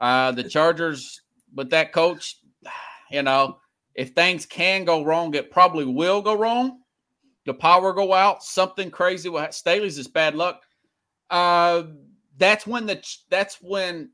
Uh, 0.00 0.32
the 0.32 0.44
Chargers, 0.44 1.20
with 1.54 1.70
that 1.70 1.92
coach, 1.92 2.38
you 3.10 3.22
know, 3.22 3.58
if 3.94 4.10
things 4.10 4.46
can 4.46 4.84
go 4.84 5.04
wrong, 5.04 5.34
it 5.34 5.50
probably 5.50 5.84
will 5.84 6.22
go 6.22 6.34
wrong. 6.34 6.80
The 7.44 7.54
power 7.54 7.92
go 7.92 8.12
out, 8.12 8.42
something 8.42 8.90
crazy. 8.90 9.28
Will. 9.28 9.50
Staley's 9.50 9.98
is 9.98 10.08
bad 10.08 10.34
luck. 10.34 10.62
Uh, 11.30 11.84
that's 12.38 12.66
when 12.66 12.86
the 12.86 13.02
that's 13.30 13.58
when 13.60 14.10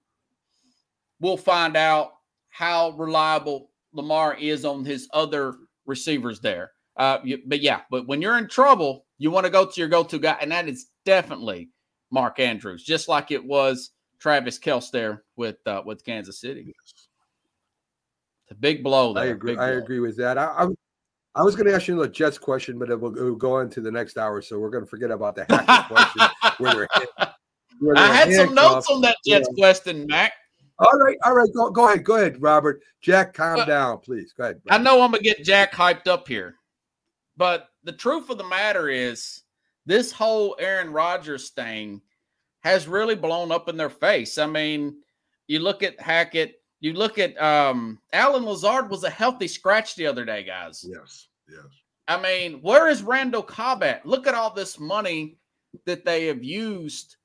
we'll 1.21 1.37
find 1.37 1.77
out 1.77 2.13
how 2.51 2.91
reliable 2.91 3.71
Lamar 3.93 4.35
is 4.35 4.65
on 4.65 4.85
his 4.85 5.09
other 5.13 5.55
receivers 5.87 6.41
there. 6.41 6.73
Uh, 6.97 7.19
you, 7.23 7.39
but 7.47 7.61
yeah, 7.61 7.81
but 7.91 8.09
when 8.09 8.21
you're 8.21 8.39
in 8.39 8.49
trouble, 8.49 9.07
you 9.19 9.31
want 9.31 9.45
to 9.47 9.51
go 9.51 9.65
to 9.65 9.81
your 9.81 9.89
go-to 9.89 10.19
guy, 10.19 10.37
and 10.41 10.51
that 10.51 10.69
is 10.69 10.87
definitely 11.05 11.71
Mark 12.11 12.41
Andrews, 12.41 12.83
just 12.83 13.09
like 13.09 13.31
it 13.31 13.45
was 13.45 13.91
Travis 14.19 14.59
Kelce 14.59 14.91
there 14.91 15.25
with 15.37 15.57
uh, 15.67 15.83
with 15.85 16.05
Kansas 16.05 16.41
City. 16.41 16.75
It's 18.49 18.57
a 18.57 18.61
big 18.61 18.83
blow. 18.83 19.13
There. 19.13 19.25
I 19.25 19.27
agree. 19.27 19.57
I 19.59 19.71
agree 19.73 20.01
with 20.01 20.17
that. 20.17 20.39
I, 20.39 20.47
I, 20.47 20.69
I 21.35 21.43
was 21.43 21.55
going 21.55 21.67
to 21.67 21.75
ask 21.75 21.87
you 21.87 22.01
a 22.03 22.09
Jets 22.09 22.39
question, 22.39 22.79
but 22.79 22.89
it 22.89 22.99
will, 22.99 23.15
it 23.15 23.23
will 23.23 23.35
go 23.35 23.61
into 23.61 23.83
the 23.83 23.93
next 23.93 24.17
hour, 24.17 24.41
so 24.41 24.59
we're 24.59 24.71
going 24.71 24.85
to 24.85 24.91
forget 24.91 25.11
about 25.11 25.35
the 25.35 25.45
hackett 25.51 25.87
question. 25.87 26.29
where 26.59 26.89
they're 27.95 27.97
I 27.97 28.07
had 28.07 28.33
some 28.33 28.55
notes 28.55 28.89
on 28.89 29.03
that 29.03 29.17
Jets 29.27 29.49
yeah. 29.53 29.63
question, 29.63 30.07
Mac. 30.07 30.33
All 30.79 30.99
right, 30.99 31.19
all 31.25 31.35
right, 31.35 31.49
go, 31.55 31.71
go 31.71 31.89
ahead, 31.89 32.05
go 32.05 32.17
ahead, 32.17 32.41
Robert. 32.41 32.81
Jack, 33.01 33.35
calm 33.35 33.61
uh, 33.61 33.65
down, 33.65 33.99
please. 33.99 34.33
Go 34.33 34.45
ahead. 34.45 34.61
Robert. 34.65 34.81
I 34.81 34.83
know 34.83 35.03
I'm 35.03 35.11
gonna 35.11 35.23
get 35.23 35.45
Jack 35.45 35.73
hyped 35.75 36.07
up 36.07 36.27
here, 36.27 36.55
but 37.37 37.69
the 37.83 37.93
truth 37.93 38.31
of 38.31 38.39
the 38.39 38.45
matter 38.45 38.89
is, 38.89 39.43
this 39.87 40.13
whole 40.13 40.57
Aaron 40.61 40.93
Rodgers 40.93 41.51
thing 41.51 42.01
has 42.61 42.87
really 42.87 43.17
blown 43.17 43.51
up 43.51 43.69
in 43.69 43.77
their 43.77 43.91
face. 43.91 44.39
I 44.39 44.47
mean, 44.47 44.99
you 45.49 45.59
look 45.61 45.83
at 45.83 46.01
Hackett, 46.01 46.58
you 46.81 46.93
look 46.93 47.19
at 47.19 47.41
um 47.43 47.99
Allen 48.13 48.45
Lazard 48.45 48.91
was 48.91 49.05
a 49.05 49.11
healthy 49.11 49.49
scratch 49.49 49.95
the 49.95 50.07
other 50.07 50.25
day, 50.25 50.43
guys. 50.45 50.85
Yes, 50.89 51.29
yes. 51.49 51.67
I 52.07 52.21
mean, 52.21 52.61
where 52.63 52.89
is 52.89 53.03
Randall 53.03 53.43
Cobb 53.43 53.83
at? 53.83 54.07
Look 54.07 54.27
at 54.27 54.35
all 54.35 54.53
this 54.53 54.81
money 54.81 55.37
that 55.85 56.05
they 56.05 56.27
have 56.27 56.43
used 56.43 57.17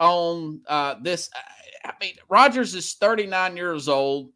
on 0.00 0.62
uh, 0.66 0.96
this. 1.02 1.28
I 1.84 1.92
mean, 2.00 2.14
Rodgers 2.30 2.74
is 2.74 2.94
39 2.94 3.56
years 3.56 3.88
old. 3.88 4.30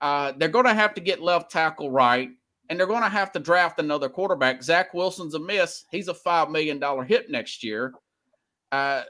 Uh, 0.00 0.32
they're 0.36 0.48
going 0.48 0.64
to 0.64 0.74
have 0.74 0.94
to 0.94 1.00
get 1.00 1.22
left 1.22 1.50
tackle 1.50 1.90
right, 1.90 2.30
and 2.68 2.78
they're 2.78 2.86
going 2.86 3.02
to 3.02 3.08
have 3.08 3.32
to 3.32 3.38
draft 3.38 3.78
another 3.78 4.08
quarterback. 4.08 4.62
Zach 4.62 4.94
Wilson's 4.94 5.34
a 5.34 5.38
miss. 5.38 5.84
He's 5.90 6.08
a 6.08 6.14
$5 6.14 6.50
million 6.50 6.80
hit 7.06 7.30
next 7.30 7.62
year. 7.62 7.92
Uh, 8.72 9.02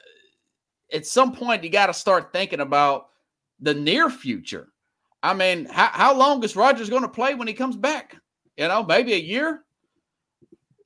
at 0.93 1.07
some 1.07 1.33
point, 1.33 1.63
you 1.63 1.71
got 1.71 1.87
to 1.87 1.95
start 1.95 2.33
thinking 2.33 2.61
about 2.61 3.07
the 3.61 3.75
near 3.75 4.11
future. 4.11 4.69
I 5.25 5.33
mean, 5.33 5.65
how, 5.65 5.89
how 5.91 6.15
long 6.15 6.45
is 6.45 6.55
Rodgers 6.55 6.91
going 6.91 7.03
to 7.03 7.09
play 7.09 7.35
when 7.35 7.49
he 7.49 7.55
comes 7.55 7.77
back? 7.77 8.17
You 8.59 8.69
know, 8.69 8.85
maybe 8.85 9.15
a 9.15 9.19
year. 9.19 9.65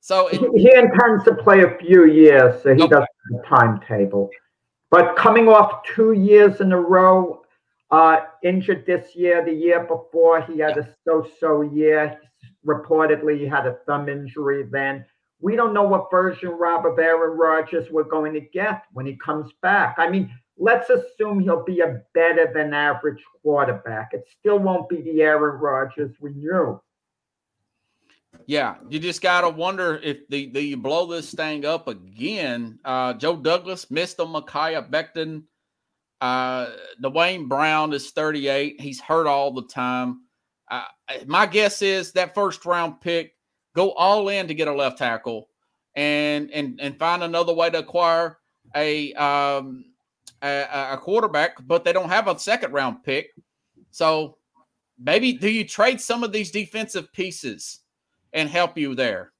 So 0.00 0.28
it, 0.28 0.40
he 0.56 0.72
intends 0.72 1.24
to 1.24 1.34
play 1.34 1.64
a 1.64 1.76
few 1.78 2.04
years, 2.04 2.62
so 2.62 2.72
he 2.72 2.82
okay. 2.82 2.88
doesn't 2.88 3.08
have 3.32 3.40
a 3.40 3.48
timetable. 3.48 4.30
But 4.92 5.16
coming 5.16 5.48
off 5.48 5.82
two 5.82 6.12
years 6.12 6.60
in 6.60 6.70
a 6.70 6.80
row, 6.80 7.42
uh, 7.90 8.20
injured 8.44 8.86
this 8.86 9.16
year, 9.16 9.44
the 9.44 9.52
year 9.52 9.80
before, 9.80 10.40
he 10.42 10.60
had 10.60 10.78
a 10.78 10.88
so 11.04 11.28
so 11.40 11.62
year. 11.62 12.16
Reportedly, 12.64 13.40
he 13.40 13.46
had 13.46 13.66
a 13.66 13.78
thumb 13.86 14.08
injury 14.08 14.64
then. 14.70 15.04
We 15.40 15.56
don't 15.56 15.74
know 15.74 15.82
what 15.82 16.12
version, 16.12 16.50
Rob, 16.50 16.86
of 16.86 16.98
Aaron 16.98 17.36
Rodgers 17.36 17.90
we're 17.90 18.04
going 18.04 18.34
to 18.34 18.40
get 18.40 18.84
when 18.92 19.04
he 19.04 19.16
comes 19.16 19.50
back. 19.62 19.96
I 19.98 20.08
mean, 20.08 20.30
let's 20.58 20.90
assume 20.90 21.40
he'll 21.40 21.64
be 21.64 21.80
a 21.80 22.02
better 22.14 22.50
than 22.52 22.74
average 22.74 23.22
quarterback. 23.42 24.10
It 24.12 24.26
still 24.38 24.58
won't 24.58 24.88
be 24.88 25.02
the 25.02 25.22
Aaron 25.22 25.60
Rodgers 25.60 26.14
we 26.20 26.32
knew. 26.32 26.80
Yeah, 28.46 28.76
you 28.88 28.98
just 28.98 29.20
gotta 29.20 29.48
wonder 29.48 29.96
if 30.02 30.26
the 30.28 30.50
the 30.50 30.62
you 30.62 30.76
blow 30.76 31.06
this 31.06 31.32
thing 31.32 31.64
up 31.64 31.88
again. 31.88 32.78
Uh, 32.84 33.14
Joe 33.14 33.36
Douglas 33.36 33.90
missed 33.90 34.20
on 34.20 34.28
Mekhi 34.28 34.90
Becton. 34.90 35.44
Uh, 36.20 36.70
Duane 37.00 37.46
Brown 37.46 37.92
is 37.92 38.10
38. 38.10 38.80
He's 38.80 39.00
hurt 39.00 39.26
all 39.26 39.52
the 39.52 39.66
time. 39.66 40.22
Uh, 40.70 40.84
my 41.26 41.46
guess 41.46 41.82
is 41.82 42.12
that 42.12 42.34
first 42.34 42.64
round 42.66 43.00
pick 43.00 43.32
go 43.74 43.92
all 43.92 44.28
in 44.28 44.48
to 44.48 44.54
get 44.54 44.68
a 44.68 44.72
left 44.72 44.98
tackle 44.98 45.48
and 45.94 46.50
and 46.50 46.80
and 46.80 46.98
find 46.98 47.22
another 47.22 47.54
way 47.54 47.70
to 47.70 47.78
acquire 47.78 48.38
a 48.76 49.12
um 49.14 49.84
a, 50.42 50.92
a 50.92 50.98
quarterback, 50.98 51.56
but 51.66 51.84
they 51.84 51.92
don't 51.92 52.08
have 52.08 52.28
a 52.28 52.38
second 52.38 52.72
round 52.72 53.02
pick. 53.04 53.30
So 53.90 54.36
maybe 54.98 55.32
do 55.32 55.50
you 55.50 55.64
trade 55.66 56.00
some 56.00 56.22
of 56.22 56.32
these 56.32 56.50
defensive 56.50 57.12
pieces? 57.12 57.80
and 58.32 58.48
help 58.48 58.76
you 58.76 58.94
there. 58.94 59.32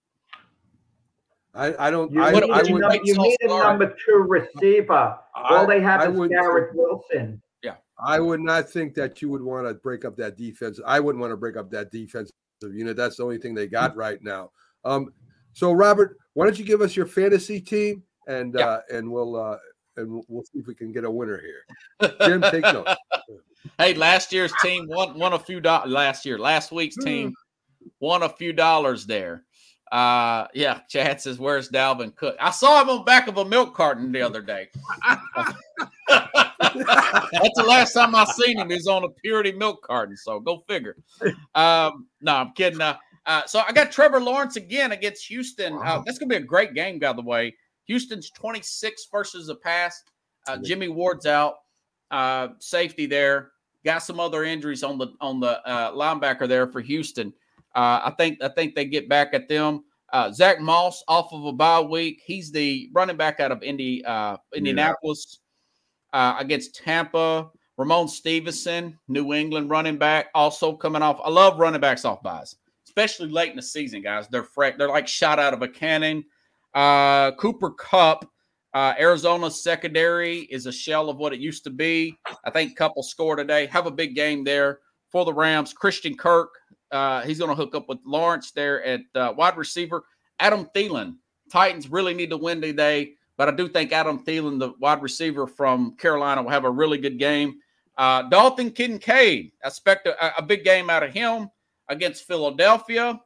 I, 1.54 1.88
I 1.88 1.90
don't. 1.90 2.12
You, 2.12 2.22
I, 2.22 2.32
need, 2.32 2.50
I 2.50 2.62
would, 2.62 3.00
you 3.04 3.18
need 3.18 3.36
a 3.42 3.48
number 3.48 3.94
two 4.06 4.26
receiver. 4.28 5.18
All 5.34 5.66
they 5.66 5.80
have 5.80 6.14
is 6.14 6.28
Garrett 6.28 6.74
Wilson. 6.74 7.40
Yeah, 7.62 7.76
I 7.98 8.20
would 8.20 8.40
not 8.40 8.68
think 8.68 8.94
that 8.94 9.20
you 9.20 9.28
would 9.30 9.42
want 9.42 9.66
to 9.66 9.74
break 9.74 10.04
up 10.04 10.16
that 10.16 10.36
defense. 10.36 10.78
I 10.86 11.00
wouldn't 11.00 11.20
want 11.20 11.32
to 11.32 11.36
break 11.36 11.56
up 11.56 11.70
that 11.70 11.90
defensive 11.90 12.32
unit. 12.62 12.96
That's 12.96 13.16
the 13.16 13.24
only 13.24 13.38
thing 13.38 13.54
they 13.54 13.66
got 13.66 13.96
right 13.96 14.22
now. 14.22 14.50
Um, 14.84 15.12
so 15.52 15.72
Robert, 15.72 16.16
why 16.34 16.44
don't 16.44 16.58
you 16.58 16.64
give 16.64 16.80
us 16.80 16.94
your 16.94 17.06
fantasy 17.06 17.60
team 17.60 18.04
and 18.28 18.54
yeah. 18.56 18.66
uh, 18.66 18.80
and 18.92 19.10
we'll 19.10 19.34
uh, 19.34 19.56
and 19.98 20.22
we'll 20.28 20.44
see 20.44 20.58
if 20.58 20.66
we 20.66 20.74
can 20.74 20.92
get 20.92 21.04
a 21.04 21.10
winner 21.10 21.40
here. 21.40 22.12
Jim, 22.22 22.42
take 22.42 22.62
notes. 22.72 22.94
hey, 23.78 23.94
last 23.94 24.32
year's 24.32 24.52
team 24.62 24.86
won 24.88 25.18
won 25.18 25.32
a 25.32 25.38
few 25.38 25.60
dollars. 25.60 25.90
Last 25.90 26.24
year, 26.24 26.38
last 26.38 26.72
week's 26.72 26.96
hmm. 26.96 27.04
team 27.04 27.34
won 28.00 28.22
a 28.22 28.28
few 28.28 28.52
dollars 28.52 29.06
there. 29.06 29.44
Uh, 29.90 30.46
yeah, 30.54 30.80
Chad 30.88 31.20
says, 31.20 31.38
"Where's 31.38 31.70
Dalvin 31.70 32.14
Cook?" 32.14 32.36
I 32.40 32.50
saw 32.50 32.80
him 32.82 32.90
on 32.90 33.04
back 33.04 33.26
of 33.26 33.38
a 33.38 33.44
milk 33.44 33.74
carton 33.74 34.12
the 34.12 34.22
other 34.22 34.42
day. 34.42 34.68
That's 36.08 37.56
the 37.56 37.64
last 37.66 37.94
time 37.94 38.14
I 38.14 38.24
seen 38.24 38.58
him. 38.58 38.70
He's 38.70 38.86
on 38.86 39.04
a 39.04 39.08
purity 39.08 39.52
milk 39.52 39.82
carton. 39.82 40.16
So 40.16 40.40
go 40.40 40.62
figure. 40.68 40.96
Um, 41.54 42.06
no, 42.20 42.34
I'm 42.34 42.52
kidding. 42.52 42.80
Uh, 42.80 42.96
uh, 43.24 43.46
so 43.46 43.62
I 43.66 43.72
got 43.72 43.90
Trevor 43.90 44.20
Lawrence 44.20 44.56
again 44.56 44.92
against 44.92 45.26
Houston. 45.26 45.74
Uh, 45.74 46.02
that's 46.04 46.18
gonna 46.18 46.28
be 46.28 46.36
a 46.36 46.40
great 46.40 46.74
game, 46.74 46.98
by 46.98 47.14
the 47.14 47.22
way. 47.22 47.54
Houston's 47.88 48.30
26 48.30 49.08
versus 49.10 49.48
the 49.48 49.56
pass. 49.56 50.04
uh, 50.46 50.58
Jimmy 50.58 50.88
Ward's 50.88 51.26
out, 51.26 51.54
uh, 52.10 52.48
safety 52.60 53.06
there. 53.06 53.50
Got 53.84 53.98
some 53.98 54.20
other 54.20 54.44
injuries 54.44 54.82
on 54.82 54.98
the 54.98 55.08
on 55.20 55.40
the 55.40 55.66
uh, 55.66 55.92
linebacker 55.92 56.46
there 56.48 56.66
for 56.66 56.80
Houston. 56.80 57.32
Uh, 57.74 58.00
I 58.04 58.14
think 58.16 58.42
I 58.42 58.48
think 58.48 58.74
they 58.74 58.84
get 58.84 59.08
back 59.08 59.34
at 59.34 59.48
them. 59.48 59.84
Uh, 60.12 60.32
Zach 60.32 60.60
Moss 60.60 61.02
off 61.06 61.32
of 61.32 61.44
a 61.44 61.52
bye 61.52 61.80
week. 61.80 62.22
He's 62.24 62.50
the 62.50 62.90
running 62.94 63.16
back 63.16 63.40
out 63.40 63.52
of 63.52 63.62
Indy, 63.62 64.04
uh, 64.04 64.36
Indianapolis 64.54 65.40
uh, 66.12 66.36
against 66.38 66.74
Tampa. 66.76 67.50
Ramon 67.76 68.08
Stevenson, 68.08 68.98
New 69.06 69.32
England 69.32 69.70
running 69.70 69.98
back, 69.98 70.26
also 70.34 70.72
coming 70.72 71.00
off. 71.00 71.20
I 71.22 71.30
love 71.30 71.60
running 71.60 71.80
backs 71.80 72.04
off 72.04 72.22
byes, 72.24 72.56
especially 72.88 73.28
late 73.28 73.50
in 73.50 73.56
the 73.56 73.62
season, 73.62 74.02
guys. 74.02 74.26
They're. 74.28 74.48
They're 74.56 74.88
like 74.88 75.06
shot 75.06 75.38
out 75.38 75.54
of 75.54 75.62
a 75.62 75.68
cannon. 75.68 76.24
Uh, 76.74 77.32
Cooper 77.32 77.70
Kupp, 77.70 78.24
uh, 78.74 78.94
Arizona's 78.98 79.62
secondary 79.62 80.40
is 80.40 80.66
a 80.66 80.72
shell 80.72 81.08
of 81.08 81.16
what 81.16 81.32
it 81.32 81.40
used 81.40 81.64
to 81.64 81.70
be. 81.70 82.16
I 82.44 82.50
think 82.50 82.78
will 82.78 83.02
score 83.02 83.36
today. 83.36 83.66
Have 83.66 83.86
a 83.86 83.90
big 83.90 84.14
game 84.14 84.44
there 84.44 84.80
for 85.10 85.24
the 85.24 85.32
Rams. 85.32 85.72
Christian 85.72 86.16
Kirk, 86.16 86.50
uh, 86.90 87.22
he's 87.22 87.38
going 87.38 87.50
to 87.50 87.54
hook 87.54 87.74
up 87.74 87.88
with 87.88 87.98
Lawrence 88.04 88.50
there 88.52 88.82
at 88.84 89.00
uh, 89.14 89.32
wide 89.36 89.56
receiver. 89.56 90.04
Adam 90.38 90.68
Thielen, 90.74 91.16
Titans 91.50 91.90
really 91.90 92.14
need 92.14 92.30
to 92.30 92.36
win 92.36 92.60
today, 92.60 93.14
but 93.36 93.48
I 93.48 93.52
do 93.52 93.68
think 93.68 93.92
Adam 93.92 94.24
Thielen, 94.24 94.58
the 94.58 94.74
wide 94.78 95.02
receiver 95.02 95.46
from 95.46 95.96
Carolina, 95.96 96.42
will 96.42 96.50
have 96.50 96.64
a 96.64 96.70
really 96.70 96.98
good 96.98 97.18
game. 97.18 97.58
Uh, 97.96 98.22
Dalton 98.22 98.70
Kincaid, 98.70 99.50
I 99.64 99.68
expect 99.68 100.06
a, 100.06 100.38
a, 100.38 100.42
big 100.42 100.62
game 100.62 100.88
out 100.88 101.02
of 101.02 101.12
him 101.12 101.50
against 101.88 102.28
Philadelphia. 102.28 103.20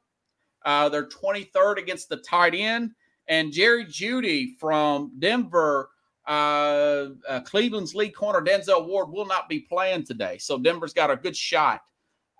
Uh, 0.65 0.89
they're 0.89 1.09
23rd 1.09 1.77
against 1.77 2.09
the 2.09 2.17
tight 2.19 2.55
end. 2.55 2.93
And 3.29 3.53
Jerry 3.53 3.85
Jeudy 3.85 4.59
from 4.59 5.13
Denver, 5.19 5.91
uh, 6.27 7.09
uh, 7.29 7.41
Cleveland's 7.45 7.95
lead 7.95 8.11
corner, 8.11 8.41
Denzel 8.41 8.87
Ward, 8.87 9.11
will 9.11 9.27
not 9.27 9.49
be 9.49 9.61
playing 9.61 10.05
today. 10.05 10.39
So 10.39 10.59
Denver's 10.59 10.93
got 10.93 11.11
a 11.11 11.17
good 11.17 11.37
shot 11.37 11.83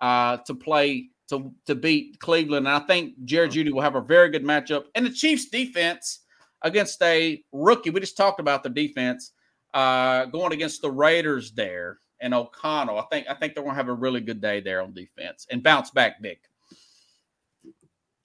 uh, 0.01 0.37
to 0.45 0.55
play 0.55 1.09
to, 1.29 1.53
to 1.65 1.75
beat 1.75 2.19
Cleveland. 2.19 2.67
And 2.67 2.75
I 2.75 2.85
think 2.85 3.13
Jerry 3.25 3.49
Jeudy 3.49 3.71
will 3.71 3.81
have 3.81 3.95
a 3.95 4.01
very 4.01 4.29
good 4.29 4.43
matchup. 4.43 4.85
And 4.95 5.05
the 5.05 5.09
Chiefs 5.09 5.45
defense 5.45 6.19
against 6.61 7.01
a 7.01 7.43
rookie, 7.51 7.89
we 7.89 7.99
just 7.99 8.17
talked 8.17 8.39
about 8.39 8.63
the 8.63 8.69
defense 8.69 9.31
uh, 9.73 10.25
going 10.25 10.53
against 10.53 10.81
the 10.81 10.91
Raiders 10.91 11.51
there 11.51 11.99
and 12.19 12.33
O'Connell. 12.33 12.97
I 12.97 13.03
think 13.11 13.27
I 13.29 13.33
think 13.33 13.53
they're 13.53 13.63
going 13.63 13.73
to 13.73 13.77
have 13.77 13.89
a 13.89 13.93
really 13.93 14.21
good 14.21 14.41
day 14.41 14.61
there 14.61 14.81
on 14.81 14.93
defense 14.93 15.47
and 15.49 15.61
bounce 15.63 15.91
back 15.91 16.21
big, 16.21 16.37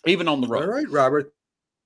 even 0.06 0.28
on 0.28 0.40
the 0.40 0.46
road. 0.46 0.62
All 0.62 0.68
right, 0.68 0.88
Robert. 0.88 1.32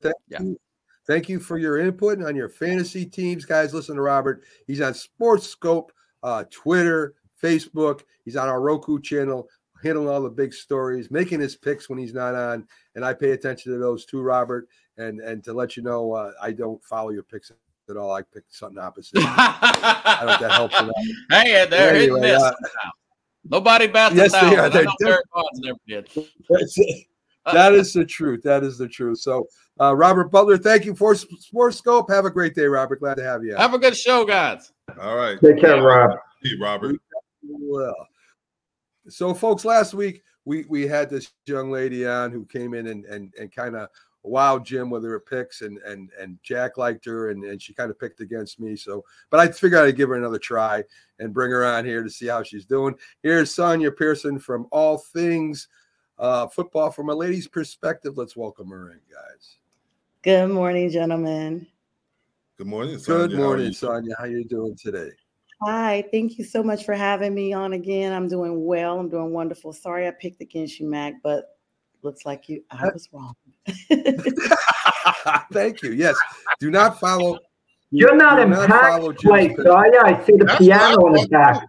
Thank 0.03 0.17
yeah. 0.29 0.43
you. 0.43 0.59
Thank 1.07 1.29
you 1.29 1.41
for 1.41 1.59
your 1.59 1.79
input 1.79 2.23
on 2.23 2.37
your 2.37 2.49
fantasy 2.49 3.05
teams, 3.05 3.45
guys. 3.45 3.75
Listen 3.75 3.97
to 3.97 4.03
Robert. 4.03 4.45
He's 4.67 4.81
on 4.81 4.95
Sports 4.95 5.49
Scope, 5.49 5.93
uh, 6.23 6.45
Twitter, 6.51 7.15
Facebook. 7.43 8.03
He's 8.25 8.37
on 8.37 8.49
our 8.49 8.61
Roku 8.61 9.01
channel, 9.01 9.49
handling 9.83 10.09
all 10.09 10.23
the 10.23 10.31
big 10.31 10.55
stories, 10.55 11.11
making 11.11 11.41
his 11.41 11.57
picks 11.57 11.89
when 11.89 11.99
he's 11.99 12.15
not 12.15 12.35
on. 12.35 12.67
And 12.95 13.05
I 13.05 13.15
pay 13.15 13.33
attention 13.33 13.73
to 13.73 13.79
those 13.79 14.05
too, 14.05 14.23
Robert. 14.23 14.69
And 14.97 15.21
and 15.21 15.43
to 15.45 15.53
let 15.53 15.77
you 15.77 15.83
know, 15.83 16.13
uh, 16.13 16.33
I 16.41 16.53
don't 16.53 16.83
follow 16.85 17.11
your 17.11 17.25
picks 17.25 17.51
at 17.91 17.97
all. 17.97 18.13
I 18.13 18.23
picked 18.23 18.55
something 18.55 18.79
opposite. 18.79 19.13
I 19.23 20.19
don't 20.21 20.41
that 20.41 20.53
helps. 20.53 20.77
Hey, 21.31 21.67
they're 21.69 21.95
anyway, 21.95 22.01
hitting 22.01 22.21
this. 22.21 22.43
Uh, 22.43 22.53
Nobody 23.45 23.89
bats 23.89 24.15
yes, 24.15 24.33
they 24.33 24.57
are. 24.57 24.71
They're, 24.71 24.85
never 25.01 25.79
did. 25.89 26.09
that 27.53 27.73
is 27.73 27.93
the 27.93 28.05
truth. 28.05 28.43
That 28.43 28.63
is 28.63 28.79
the 28.79 28.87
truth. 28.87 29.19
So, 29.19 29.47
uh, 29.81 29.95
Robert 29.95 30.31
Butler, 30.31 30.59
thank 30.59 30.85
you 30.85 30.95
for 30.95 31.15
Sports 31.15 31.79
Scope. 31.79 32.11
Have 32.11 32.25
a 32.25 32.31
great 32.31 32.55
day, 32.55 32.67
Robert. 32.67 33.01
Glad 33.01 33.17
to 33.17 33.25
have 33.25 33.45
you. 33.45 33.55
Have 33.57 33.75
a 33.75 33.79
good 33.79 33.97
show, 33.97 34.25
guys. 34.25 34.73
All 35.01 35.17
right. 35.17 35.41
Take 35.41 35.59
care, 35.59 35.83
Rob. 35.83 36.19
Hey, 36.43 36.57
Robert. 36.61 36.97
Well, 37.43 37.95
so 39.09 39.35
folks, 39.35 39.65
last 39.65 39.95
week 39.95 40.23
we 40.45 40.65
we 40.69 40.87
had 40.87 41.11
this 41.11 41.33
young 41.47 41.71
lady 41.71 42.07
on 42.07 42.31
who 42.31 42.45
came 42.47 42.75
in 42.75 42.89
and 42.89 43.05
and 43.07 43.33
and 43.39 43.55
kind 43.55 43.77
of 43.77 43.89
wow 44.23 44.59
Jim 44.59 44.91
with 44.91 45.05
her 45.05 45.19
picks 45.19 45.63
and 45.63 45.79
and 45.79 46.11
and 46.19 46.39
Jack 46.43 46.77
liked 46.77 47.05
her 47.07 47.31
and, 47.31 47.43
and 47.45 47.61
she 47.61 47.75
kind 47.75 47.91
of 47.91 47.99
picked 47.99 48.21
against 48.21 48.61
me. 48.61 48.77
So 48.77 49.05
but 49.31 49.41
I 49.41 49.49
figured 49.51 49.83
I'd 49.83 49.97
give 49.97 50.09
her 50.11 50.15
another 50.15 50.39
try 50.39 50.85
and 51.19 51.35
bring 51.35 51.51
her 51.51 51.65
on 51.65 51.85
here 51.85 52.03
to 52.03 52.11
see 52.11 52.27
how 52.27 52.43
she's 52.43 52.67
doing. 52.67 52.95
Here's 53.23 53.55
Sonja 53.55 53.97
Pearson 53.97 54.39
from 54.39 54.67
All 54.71 54.99
Things 54.99 55.69
uh, 56.19 56.47
Football 56.47 56.91
from 56.91 57.09
a 57.09 57.15
lady's 57.15 57.49
perspective. 57.49 58.17
Let's 58.17 58.37
welcome 58.37 58.69
her 58.69 58.91
in, 58.91 59.01
guys. 59.11 59.57
Good 60.23 60.51
morning, 60.51 60.89
gentlemen. 60.89 61.67
Good 62.57 62.69
morning, 62.69 62.95
Sonja. 62.95 63.31
Good 63.31 63.39
morning, 63.39 63.73
how 63.73 63.89
Sonja. 63.89 64.11
How 64.17 64.25
are 64.25 64.29
you 64.29 64.45
doing 64.45 64.77
today? 64.77 65.11
Hi, 65.63 66.05
thank 66.13 66.39
you 66.39 66.45
so 66.45 66.63
much 66.63 66.85
for 66.85 66.95
having 66.95 67.35
me 67.35 67.53
on 67.53 67.73
again. 67.73 68.13
I'm 68.13 68.29
doing 68.29 68.65
well. 68.65 69.01
I'm 69.01 69.09
doing 69.09 69.33
wonderful. 69.33 69.73
Sorry 69.73 70.07
I 70.07 70.13
picked 70.13 70.41
against 70.41 70.79
you, 70.79 70.87
Mac, 70.87 71.15
but 71.25 71.47
looks 72.03 72.25
like 72.25 72.49
you 72.49 72.63
I 72.71 72.85
was 72.93 73.09
wrong. 73.13 73.35
Thank 75.53 75.83
you. 75.83 75.91
Yes. 75.91 76.17
Do 76.61 76.71
not 76.71 77.01
follow. 77.01 77.41
You're 77.91 78.15
not 78.15 78.39
in 78.39 78.53
Pac's 78.53 79.23
place, 79.25 79.59
are 79.59 79.87
you? 79.89 80.01
I 80.05 80.25
see 80.25 80.37
the 80.37 80.45
That's 80.45 80.59
piano 80.59 81.05
in 81.07 81.13
the 81.15 81.29
back. 81.29 81.67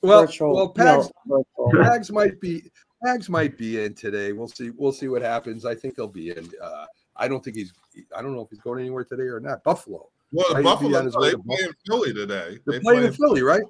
Well, 0.00 0.22
virtual, 0.22 0.54
well, 0.54 0.72
Pags, 0.72 1.10
no, 1.26 1.44
Pags 1.58 2.10
might 2.10 2.40
be 2.40 2.62
Pags 3.04 3.28
might 3.28 3.58
be 3.58 3.82
in 3.82 3.94
today. 3.94 4.32
We'll 4.32 4.48
see. 4.48 4.70
We'll 4.70 4.92
see 4.92 5.08
what 5.08 5.22
happens. 5.22 5.64
I 5.64 5.74
think 5.74 5.94
they'll 5.94 6.08
be 6.08 6.30
in. 6.30 6.50
Uh, 6.62 6.86
I 7.16 7.28
don't 7.28 7.44
think 7.44 7.56
he's. 7.56 7.72
I 8.16 8.22
don't 8.22 8.34
know 8.34 8.40
if 8.40 8.50
he's 8.50 8.60
going 8.60 8.80
anywhere 8.80 9.04
today 9.04 9.24
or 9.24 9.40
not. 9.40 9.62
Buffalo. 9.62 10.08
Well, 10.32 10.62
Buffalo. 10.62 11.02
They 11.02 11.34
play 11.34 11.58
in 11.62 11.72
Philly 11.86 12.12
today. 12.12 12.58
They're 12.66 12.78
they 12.78 12.80
playing 12.80 13.04
in 13.04 13.12
Philly, 13.12 13.42
right? 13.42 13.62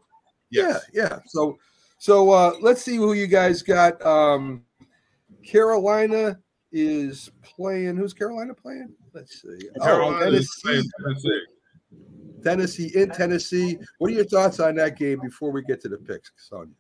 Yes. 0.51 0.85
Yeah, 0.93 1.03
yeah. 1.03 1.19
So, 1.27 1.59
so 1.99 2.31
uh, 2.31 2.53
let's 2.61 2.83
see 2.83 2.97
who 2.97 3.13
you 3.13 3.27
guys 3.27 3.63
got. 3.63 4.05
Um, 4.05 4.63
Carolina 5.45 6.39
is 6.73 7.31
playing. 7.43 7.97
Who's 7.97 8.15
Carolina 8.15 8.55
playing? 8.55 8.95
Let's 9.13 9.43
see. 9.43 9.69
Oh, 9.81 9.85
Carolina 9.85 10.17
oh, 10.17 10.25
Tennessee. 10.25 10.83
Tennessee. 11.03 11.41
Tennessee 12.43 12.93
in 12.95 13.11
Tennessee. 13.11 13.79
What 13.99 14.11
are 14.11 14.15
your 14.15 14.27
thoughts 14.27 14.61
on 14.61 14.75
that 14.77 14.99
game 14.99 15.21
before 15.23 15.51
we 15.51 15.63
get 15.63 15.81
to 15.83 15.89
the 15.89 15.97
picks, 15.97 16.31
son? 16.37 16.73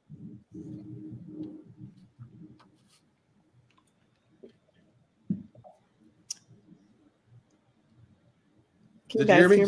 Did 9.17 9.29
you 9.29 9.35
hear 9.35 9.49
me? 9.49 9.65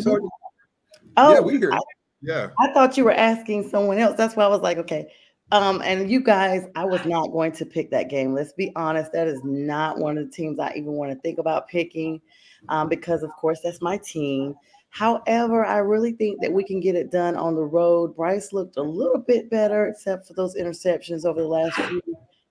Oh, 1.15 1.33
yeah, 1.33 1.39
we 1.39 1.57
hear. 1.57 1.73
I, 1.73 1.79
yeah. 2.21 2.49
I 2.59 2.71
thought 2.73 2.97
you 2.97 3.03
were 3.03 3.13
asking 3.13 3.69
someone 3.69 3.97
else. 3.97 4.15
That's 4.17 4.35
why 4.35 4.43
I 4.43 4.49
was 4.49 4.61
like, 4.61 4.77
okay. 4.77 5.11
Um, 5.51 5.81
and 5.83 6.11
you 6.11 6.21
guys, 6.21 6.65
I 6.75 6.85
was 6.85 7.05
not 7.05 7.31
going 7.31 7.53
to 7.53 7.65
pick 7.65 7.89
that 7.91 8.09
game. 8.09 8.33
Let's 8.33 8.53
be 8.53 8.71
honest, 8.75 9.13
that 9.13 9.27
is 9.27 9.39
not 9.43 9.97
one 9.97 10.17
of 10.17 10.25
the 10.25 10.31
teams 10.31 10.59
I 10.59 10.73
even 10.75 10.91
want 10.91 11.11
to 11.11 11.19
think 11.19 11.39
about 11.39 11.69
picking, 11.69 12.21
um, 12.67 12.89
because 12.89 13.23
of 13.23 13.31
course 13.31 13.61
that's 13.63 13.81
my 13.81 13.97
team. 13.97 14.55
However, 14.89 15.65
I 15.65 15.77
really 15.77 16.11
think 16.11 16.41
that 16.41 16.51
we 16.51 16.63
can 16.63 16.79
get 16.79 16.95
it 16.95 17.11
done 17.11 17.35
on 17.35 17.55
the 17.55 17.63
road. 17.63 18.15
Bryce 18.15 18.51
looked 18.51 18.77
a 18.77 18.81
little 18.81 19.19
bit 19.19 19.49
better, 19.49 19.87
except 19.87 20.27
for 20.27 20.33
those 20.33 20.55
interceptions 20.55 21.23
over 21.23 21.41
the 21.41 21.47
last 21.47 21.75
few 21.75 22.01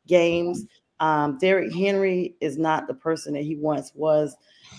games. 0.07 0.65
Um, 1.01 1.37
Derrick 1.39 1.75
Henry 1.75 2.37
is 2.41 2.57
not 2.57 2.87
the 2.87 2.95
person 2.95 3.35
that 3.35 3.43
he 3.43 3.57
once 3.57 3.93
was. 3.95 4.37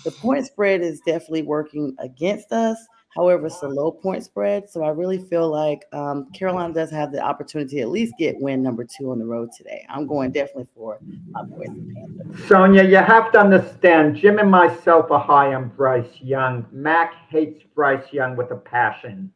The 0.07 0.11
point 0.11 0.45
spread 0.45 0.79
is 0.79 1.01
definitely 1.01 1.41
working 1.41 1.93
against 1.99 2.53
us. 2.53 2.77
However, 3.13 3.47
it's 3.47 3.61
a 3.61 3.67
low 3.67 3.91
point 3.91 4.23
spread. 4.23 4.69
So 4.69 4.81
I 4.81 4.87
really 4.87 5.17
feel 5.17 5.51
like 5.51 5.81
um, 5.91 6.31
Carolina 6.31 6.73
does 6.73 6.89
have 6.91 7.11
the 7.11 7.19
opportunity 7.19 7.75
to 7.75 7.81
at 7.81 7.89
least 7.89 8.13
get 8.17 8.39
win 8.39 8.63
number 8.63 8.85
two 8.85 9.11
on 9.11 9.19
the 9.19 9.25
road 9.25 9.49
today. 9.57 9.85
I'm 9.89 10.07
going 10.07 10.31
definitely 10.31 10.69
for 10.73 10.97
my 11.31 11.43
boys 11.43 11.67
and 11.67 11.93
Panthers. 11.93 12.41
Sonja, 12.47 12.89
you 12.89 12.95
have 12.95 13.33
to 13.33 13.39
understand, 13.41 14.15
Jim 14.15 14.39
and 14.39 14.49
myself 14.49 15.11
are 15.11 15.19
high 15.19 15.53
on 15.53 15.67
Bryce 15.75 16.21
Young. 16.21 16.65
Mac 16.71 17.15
hates 17.27 17.61
Bryce 17.75 18.13
Young 18.13 18.37
with 18.37 18.51
a 18.51 18.55
passion. 18.55 19.29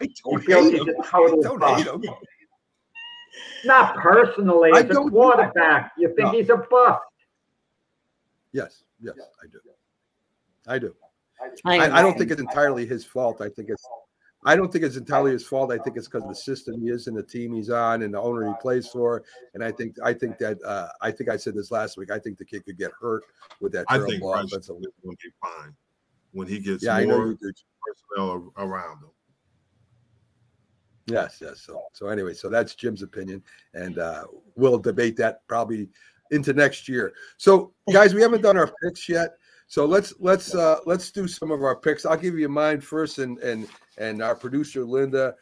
I 0.00 0.08
don't 0.24 0.40
he 0.40 0.46
feels 0.46 0.70
hate 0.70 0.78
he's 0.78 0.88
him. 0.88 0.94
a 0.98 1.06
total 1.06 1.42
don't 1.42 1.76
hate 1.76 1.86
him. 1.86 2.02
Not 3.66 3.96
personally, 3.96 4.70
as 4.74 4.88
a 4.88 4.94
quarterback. 4.94 5.92
You 5.98 6.08
think 6.16 6.20
no. 6.20 6.30
he's 6.30 6.48
a 6.48 6.56
bust. 6.56 7.02
Yes, 8.52 8.84
yes, 8.98 9.16
I 9.42 9.48
do. 9.48 9.60
I 10.66 10.78
do. 10.78 10.94
I, 11.64 11.98
I, 11.98 12.02
don't 12.02 12.16
think 12.16 12.30
it's 12.30 12.40
entirely 12.40 12.86
his 12.86 13.04
fault. 13.04 13.40
I 13.40 13.48
think 13.48 13.68
it's 13.68 13.86
I 14.44 14.54
don't 14.54 14.72
think 14.72 14.84
it's 14.84 14.96
entirely 14.96 15.32
his 15.32 15.44
fault. 15.44 15.72
I 15.72 15.78
think 15.78 15.96
it's 15.96 16.06
because 16.06 16.22
of 16.22 16.28
the 16.28 16.34
system 16.34 16.80
he 16.80 16.88
is 16.88 17.08
and 17.08 17.16
the 17.16 17.22
team 17.22 17.52
he's 17.54 17.68
on 17.68 18.02
and 18.02 18.14
the 18.14 18.20
owner 18.20 18.46
he 18.46 18.54
plays 18.60 18.86
for. 18.86 19.24
And 19.54 19.62
I 19.62 19.72
think 19.72 19.96
I 20.04 20.12
think 20.12 20.38
that 20.38 20.62
uh, 20.64 20.88
I 21.00 21.10
think 21.10 21.28
I 21.28 21.36
said 21.36 21.54
this 21.54 21.70
last 21.70 21.96
week. 21.96 22.10
I 22.10 22.18
think 22.18 22.38
the 22.38 22.44
kid 22.44 22.64
could 22.64 22.78
get 22.78 22.92
hurt 23.00 23.24
with 23.60 23.72
that 23.72 23.86
I 23.88 23.98
think 23.98 24.22
offensive. 24.24 24.76
Will 25.02 25.12
be 25.12 25.30
fine 25.42 25.74
when 26.32 26.46
he 26.46 26.58
gets 26.58 26.84
yeah, 26.84 27.04
more 27.04 27.36
personnel 27.36 28.52
around 28.56 28.98
him. 28.98 29.10
Yes, 31.06 31.38
yes. 31.40 31.62
So 31.62 31.82
so 31.92 32.08
anyway, 32.08 32.34
so 32.34 32.48
that's 32.48 32.74
Jim's 32.74 33.02
opinion, 33.02 33.42
and 33.74 33.98
uh, 33.98 34.24
we'll 34.54 34.78
debate 34.78 35.16
that 35.16 35.46
probably 35.48 35.88
into 36.30 36.52
next 36.52 36.88
year. 36.88 37.14
So 37.36 37.72
guys, 37.92 38.14
we 38.14 38.22
haven't 38.22 38.42
done 38.42 38.56
our 38.56 38.72
picks 38.82 39.08
yet. 39.08 39.36
So 39.68 39.84
let's 39.84 40.14
let's 40.20 40.54
uh 40.54 40.78
let's 40.86 41.10
do 41.10 41.26
some 41.26 41.50
of 41.50 41.62
our 41.62 41.76
picks. 41.76 42.06
I'll 42.06 42.16
give 42.16 42.38
you 42.38 42.48
mine 42.48 42.80
first, 42.80 43.18
and 43.18 43.38
and 43.38 43.68
and 43.98 44.22
our 44.22 44.34
producer 44.34 44.84
Linda. 44.84 45.34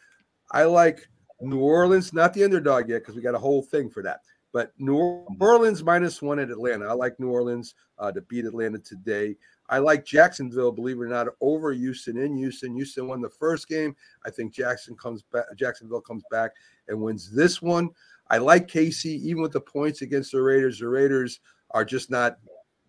I 0.51 0.65
like 0.65 1.09
New 1.41 1.61
Orleans, 1.61 2.13
not 2.13 2.33
the 2.33 2.45
underdog 2.45 2.89
yet, 2.89 3.01
because 3.01 3.17
we 3.17 3.23
got 3.23 3.35
a 3.35 3.39
whole 3.39 3.63
thing 3.63 3.91
for 3.91 4.03
that. 4.03 4.21
But 4.53 4.73
New 4.79 5.27
Orleans 5.41 5.83
minus 5.83 6.23
one 6.23 6.39
at 6.39 6.51
Atlanta. 6.51 6.87
I 6.87 6.93
like 6.93 7.19
New 7.19 7.31
Orleans 7.31 7.75
uh, 7.99 8.13
to 8.13 8.21
beat 8.23 8.45
Atlanta 8.45 8.79
today. 8.79 9.37
I 9.69 9.79
like 9.79 10.05
Jacksonville, 10.05 10.73
believe 10.73 10.99
it 10.99 11.03
or 11.03 11.09
not, 11.09 11.27
over 11.41 11.73
Houston 11.73 12.19
in 12.19 12.37
Houston. 12.37 12.75
Houston 12.75 13.09
won 13.09 13.21
the 13.21 13.31
first 13.31 13.67
game. 13.67 13.97
I 14.25 14.31
think 14.31 14.55
Jackson 14.55 14.97
comes 14.97 15.23
back. 15.23 15.45
Jacksonville 15.57 16.03
comes 16.03 16.23
back 16.31 16.53
and 16.89 17.01
wins 17.01 17.31
this 17.35 17.61
one. 17.61 17.91
I 18.31 18.39
like 18.39 18.69
Casey, 18.69 19.17
even 19.29 19.43
with 19.43 19.53
the 19.53 19.61
points 19.61 20.03
against 20.03 20.33
the 20.33 20.41
Raiders. 20.41 20.79
The 20.79 20.89
Raiders 20.89 21.41
are 21.71 21.85
just 21.85 22.11
not 22.11 22.39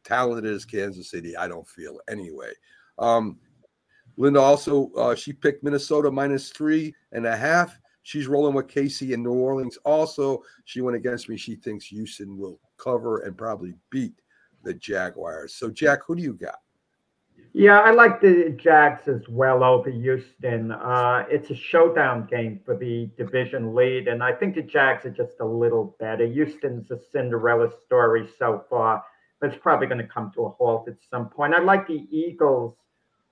talented 0.06 0.52
as 0.52 0.66
Kansas 0.66 1.10
City. 1.10 1.36
I 1.36 1.48
don't 1.48 1.68
feel 1.68 2.00
anyway. 2.10 2.52
Um, 3.00 3.38
Linda 4.18 4.40
also 4.40 4.92
uh, 4.94 5.16
she 5.16 5.34
picked 5.34 5.64
Minnesota 5.64 6.10
minus 6.10 6.50
three 6.50 6.94
and 7.12 7.26
a 7.26 7.36
half. 7.36 7.78
She's 8.04 8.28
rolling 8.28 8.54
with 8.54 8.68
Casey 8.68 9.14
in 9.14 9.24
New 9.24 9.34
Orleans. 9.34 9.78
Also, 9.84 10.44
she 10.66 10.82
went 10.82 10.96
against 10.96 11.28
me. 11.28 11.38
She 11.38 11.56
thinks 11.56 11.88
Houston 11.88 12.38
will 12.38 12.60
cover 12.78 13.22
and 13.22 13.36
probably 13.36 13.74
beat 13.90 14.14
the 14.64 14.76
Jaguars. 14.76 15.56
So, 15.56 15.72
Jack, 15.72 16.00
who 16.06 16.16
do 16.16 16.22
you 16.22 16.34
got? 16.34 16.60
Yeah, 17.58 17.80
I 17.80 17.92
like 17.92 18.20
the 18.20 18.54
Jags 18.62 19.08
as 19.08 19.22
well 19.30 19.64
over 19.64 19.90
Houston. 19.90 20.72
Uh, 20.72 21.24
it's 21.30 21.52
a 21.52 21.56
showdown 21.56 22.28
game 22.30 22.60
for 22.66 22.76
the 22.76 23.10
division 23.18 23.74
lead, 23.74 24.10
and 24.10 24.22
I 24.22 24.34
think 24.34 24.56
the 24.56 24.62
Jags 24.62 25.06
are 25.06 25.10
just 25.10 25.40
a 25.40 25.46
little 25.46 25.96
better. 25.98 26.26
Houston's 26.26 26.92
a 26.92 27.00
Cinderella 27.12 27.70
story 27.86 28.28
so 28.38 28.66
far, 28.70 29.06
but 29.40 29.52
it's 29.52 29.62
probably 29.62 29.88
going 29.88 30.02
to 30.02 30.08
come 30.08 30.32
to 30.36 30.46
a 30.46 30.50
halt 30.50 30.88
at 30.88 30.96
some 31.10 31.30
point. 31.30 31.54
I 31.54 31.62
like 31.62 31.88
the 31.88 32.08
Eagles 32.10 32.76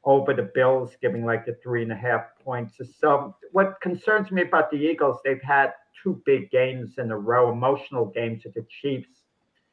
over 0.03 0.33
the 0.33 0.51
Bills, 0.53 0.97
giving 1.01 1.25
like 1.25 1.45
the 1.45 1.57
three 1.63 1.83
and 1.83 1.91
a 1.91 1.95
half 1.95 2.23
points. 2.43 2.79
or 2.79 2.85
So, 2.85 3.35
what 3.51 3.79
concerns 3.81 4.31
me 4.31 4.41
about 4.41 4.69
the 4.69 4.77
Eagles, 4.77 5.19
they've 5.23 5.41
had 5.41 5.73
two 6.01 6.21
big 6.25 6.51
games 6.51 6.97
in 6.97 7.11
a 7.11 7.17
row, 7.17 7.51
emotional 7.51 8.05
games 8.05 8.43
with 8.43 8.53
the 8.55 8.65
Chiefs 8.81 9.23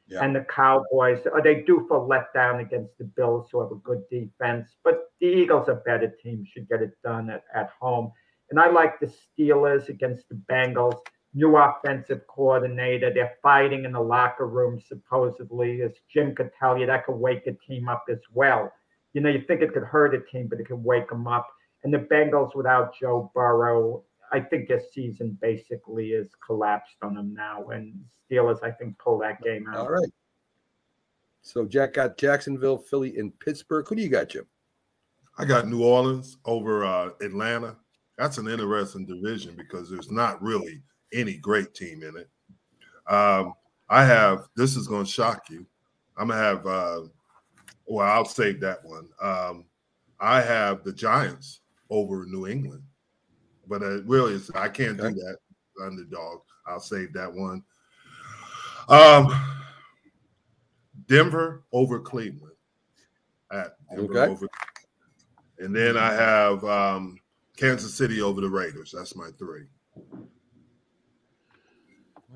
yeah. 0.06 0.22
and 0.22 0.34
the 0.34 0.46
Cowboys. 0.48 1.26
Are 1.26 1.42
they 1.42 1.62
due 1.62 1.84
for 1.88 2.08
letdown 2.08 2.60
against 2.60 2.96
the 2.98 3.04
Bills, 3.04 3.48
who 3.50 3.60
have 3.60 3.72
a 3.72 3.76
good 3.76 4.02
defense? 4.10 4.76
But 4.84 5.10
the 5.20 5.26
Eagles 5.26 5.68
are 5.68 5.76
better 5.86 6.08
team, 6.22 6.44
should 6.44 6.68
get 6.68 6.82
it 6.82 6.92
done 7.02 7.30
at, 7.30 7.44
at 7.54 7.70
home. 7.80 8.12
And 8.50 8.58
I 8.58 8.68
like 8.70 8.98
the 8.98 9.06
Steelers 9.06 9.88
against 9.88 10.28
the 10.28 10.34
Bengals. 10.34 10.98
New 11.32 11.56
offensive 11.56 12.26
coordinator. 12.26 13.12
They're 13.12 13.36
fighting 13.42 13.84
in 13.84 13.92
the 13.92 14.00
locker 14.00 14.46
room, 14.46 14.80
supposedly. 14.80 15.82
As 15.82 15.92
Jim 16.12 16.34
could 16.34 16.50
tell 16.58 16.76
you, 16.76 16.86
that 16.86 17.06
could 17.06 17.16
wake 17.16 17.46
a 17.46 17.52
team 17.52 17.88
up 17.88 18.04
as 18.10 18.18
well. 18.32 18.72
You 19.12 19.20
know, 19.20 19.28
you 19.28 19.42
think 19.46 19.60
it 19.60 19.72
could 19.72 19.84
hurt 19.84 20.14
a 20.14 20.20
team, 20.30 20.48
but 20.48 20.60
it 20.60 20.66
could 20.66 20.82
wake 20.82 21.08
them 21.08 21.26
up. 21.26 21.48
And 21.82 21.94
the 21.94 21.98
Bengals 21.98 22.54
without 22.54 22.94
Joe 22.98 23.30
Burrow, 23.34 24.02
I 24.32 24.40
think 24.40 24.68
their 24.68 24.82
season 24.92 25.38
basically 25.40 26.10
is 26.10 26.30
collapsed 26.44 26.96
on 27.02 27.14
them 27.14 27.34
now. 27.34 27.68
And 27.68 27.94
Steelers, 28.30 28.62
I 28.62 28.70
think, 28.70 28.98
pull 28.98 29.18
that 29.18 29.42
game 29.42 29.66
out. 29.68 29.76
All 29.76 29.90
right. 29.90 30.10
So 31.42 31.64
Jack 31.64 31.94
got 31.94 32.18
Jacksonville, 32.18 32.78
Philly, 32.78 33.16
and 33.18 33.38
Pittsburgh. 33.40 33.88
Who 33.88 33.96
do 33.96 34.02
you 34.02 34.08
got, 34.08 34.28
Jim? 34.28 34.46
I 35.38 35.44
got 35.44 35.66
New 35.66 35.82
Orleans 35.82 36.36
over 36.44 36.84
uh, 36.84 37.10
Atlanta. 37.22 37.76
That's 38.18 38.36
an 38.36 38.46
interesting 38.46 39.06
division 39.06 39.54
because 39.56 39.88
there's 39.88 40.10
not 40.10 40.42
really 40.42 40.82
any 41.12 41.34
great 41.34 41.74
team 41.74 42.02
in 42.02 42.16
it. 42.16 42.28
Um, 43.12 43.54
I 43.88 44.04
have 44.04 44.48
this 44.56 44.76
is 44.76 44.86
going 44.86 45.04
to 45.04 45.10
shock 45.10 45.50
you. 45.50 45.66
I'm 46.16 46.28
gonna 46.28 46.40
have. 46.40 46.66
Uh, 46.66 47.00
well, 47.86 48.06
I'll 48.06 48.24
save 48.24 48.60
that 48.60 48.84
one. 48.84 49.08
Um, 49.20 49.64
I 50.20 50.40
have 50.40 50.84
the 50.84 50.92
Giants 50.92 51.60
over 51.88 52.24
New 52.26 52.46
England, 52.46 52.82
but 53.66 53.82
it 53.82 54.04
really 54.06 54.34
is. 54.34 54.50
I 54.54 54.68
can't 54.68 55.00
okay. 55.00 55.14
do 55.14 55.14
that 55.14 55.36
underdog. 55.84 56.40
I'll 56.66 56.80
save 56.80 57.12
that 57.14 57.32
one. 57.32 57.64
Um, 58.88 59.32
Denver 61.06 61.64
over 61.72 61.98
Cleveland. 61.98 62.52
At 63.50 63.74
Denver 63.90 64.20
okay. 64.20 64.30
over, 64.30 64.46
and 65.58 65.74
then 65.74 65.96
I 65.96 66.12
have 66.12 66.62
um, 66.62 67.18
Kansas 67.56 67.94
City 67.94 68.22
over 68.22 68.40
the 68.40 68.48
Raiders. 68.48 68.94
That's 68.96 69.16
my 69.16 69.30
three. 69.36 69.64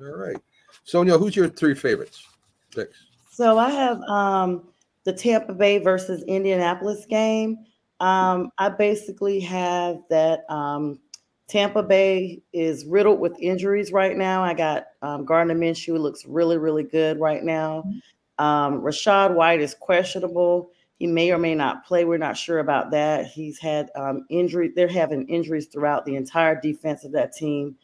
All 0.01 0.17
right, 0.17 0.37
Sonja, 0.85 1.19
who's 1.19 1.35
your 1.35 1.49
three 1.49 1.75
favorites? 1.75 2.27
Picks. 2.75 2.97
So 3.31 3.57
I 3.57 3.69
have 3.69 4.01
um, 4.03 4.67
the 5.03 5.13
Tampa 5.13 5.53
Bay 5.53 5.77
versus 5.77 6.23
Indianapolis 6.23 7.05
game. 7.05 7.57
Um, 7.99 8.51
I 8.57 8.69
basically 8.69 9.39
have 9.41 9.99
that 10.09 10.49
um, 10.49 10.99
Tampa 11.47 11.83
Bay 11.83 12.41
is 12.53 12.85
riddled 12.85 13.19
with 13.19 13.39
injuries 13.39 13.91
right 13.91 14.17
now. 14.17 14.43
I 14.43 14.53
got 14.53 14.87
um, 15.01 15.25
Gardner 15.25 15.55
Minshew 15.55 15.97
looks 15.99 16.25
really, 16.25 16.57
really 16.57 16.83
good 16.83 17.19
right 17.19 17.43
now. 17.43 17.83
Um, 18.39 18.81
Rachaad 18.81 19.33
White 19.33 19.61
is 19.61 19.75
questionable. 19.75 20.71
He 20.97 21.07
may 21.07 21.31
or 21.31 21.37
may 21.37 21.55
not 21.55 21.85
play. 21.85 22.05
We're 22.05 22.17
not 22.17 22.37
sure 22.37 22.59
about 22.59 22.91
that. 22.91 23.27
He's 23.27 23.59
had 23.59 23.91
um, 23.95 24.25
injury. 24.29 24.71
They're 24.75 24.87
having 24.87 25.27
injuries 25.27 25.67
throughout 25.67 26.05
the 26.05 26.15
entire 26.15 26.59
defense 26.59 27.03
of 27.03 27.11
that 27.11 27.33
team. 27.33 27.75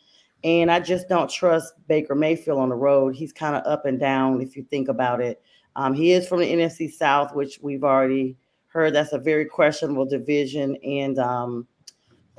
And 0.44 0.72
I 0.72 0.80
just 0.80 1.08
don't 1.08 1.30
trust 1.30 1.74
Baker 1.88 2.16
Mayfield 2.16 2.60
on 2.60 2.70
the 2.70 2.76
road. 2.76 3.16
He's 3.16 3.32
kind 3.32 3.56
of 3.56 3.64
up 3.66 3.86
and 3.86 4.00
down 4.00 4.42
if 4.42 4.56
you 4.56 4.64
think 4.64 4.88
about 4.88 5.22
it. 5.22 5.42
Um, 5.76 5.94
he 5.94 6.12
is 6.12 6.28
from 6.28 6.40
the 6.40 6.52
NFC 6.52 6.92
South, 6.92 7.36
which 7.36 7.60
we've 7.62 7.84
already 7.84 8.36
heard 8.68 8.94
that's 8.94 9.14
a 9.14 9.20
very 9.20 9.46
questionable 9.46 10.06
division. 10.06 10.76
And 10.84 11.20
um, 11.20 11.68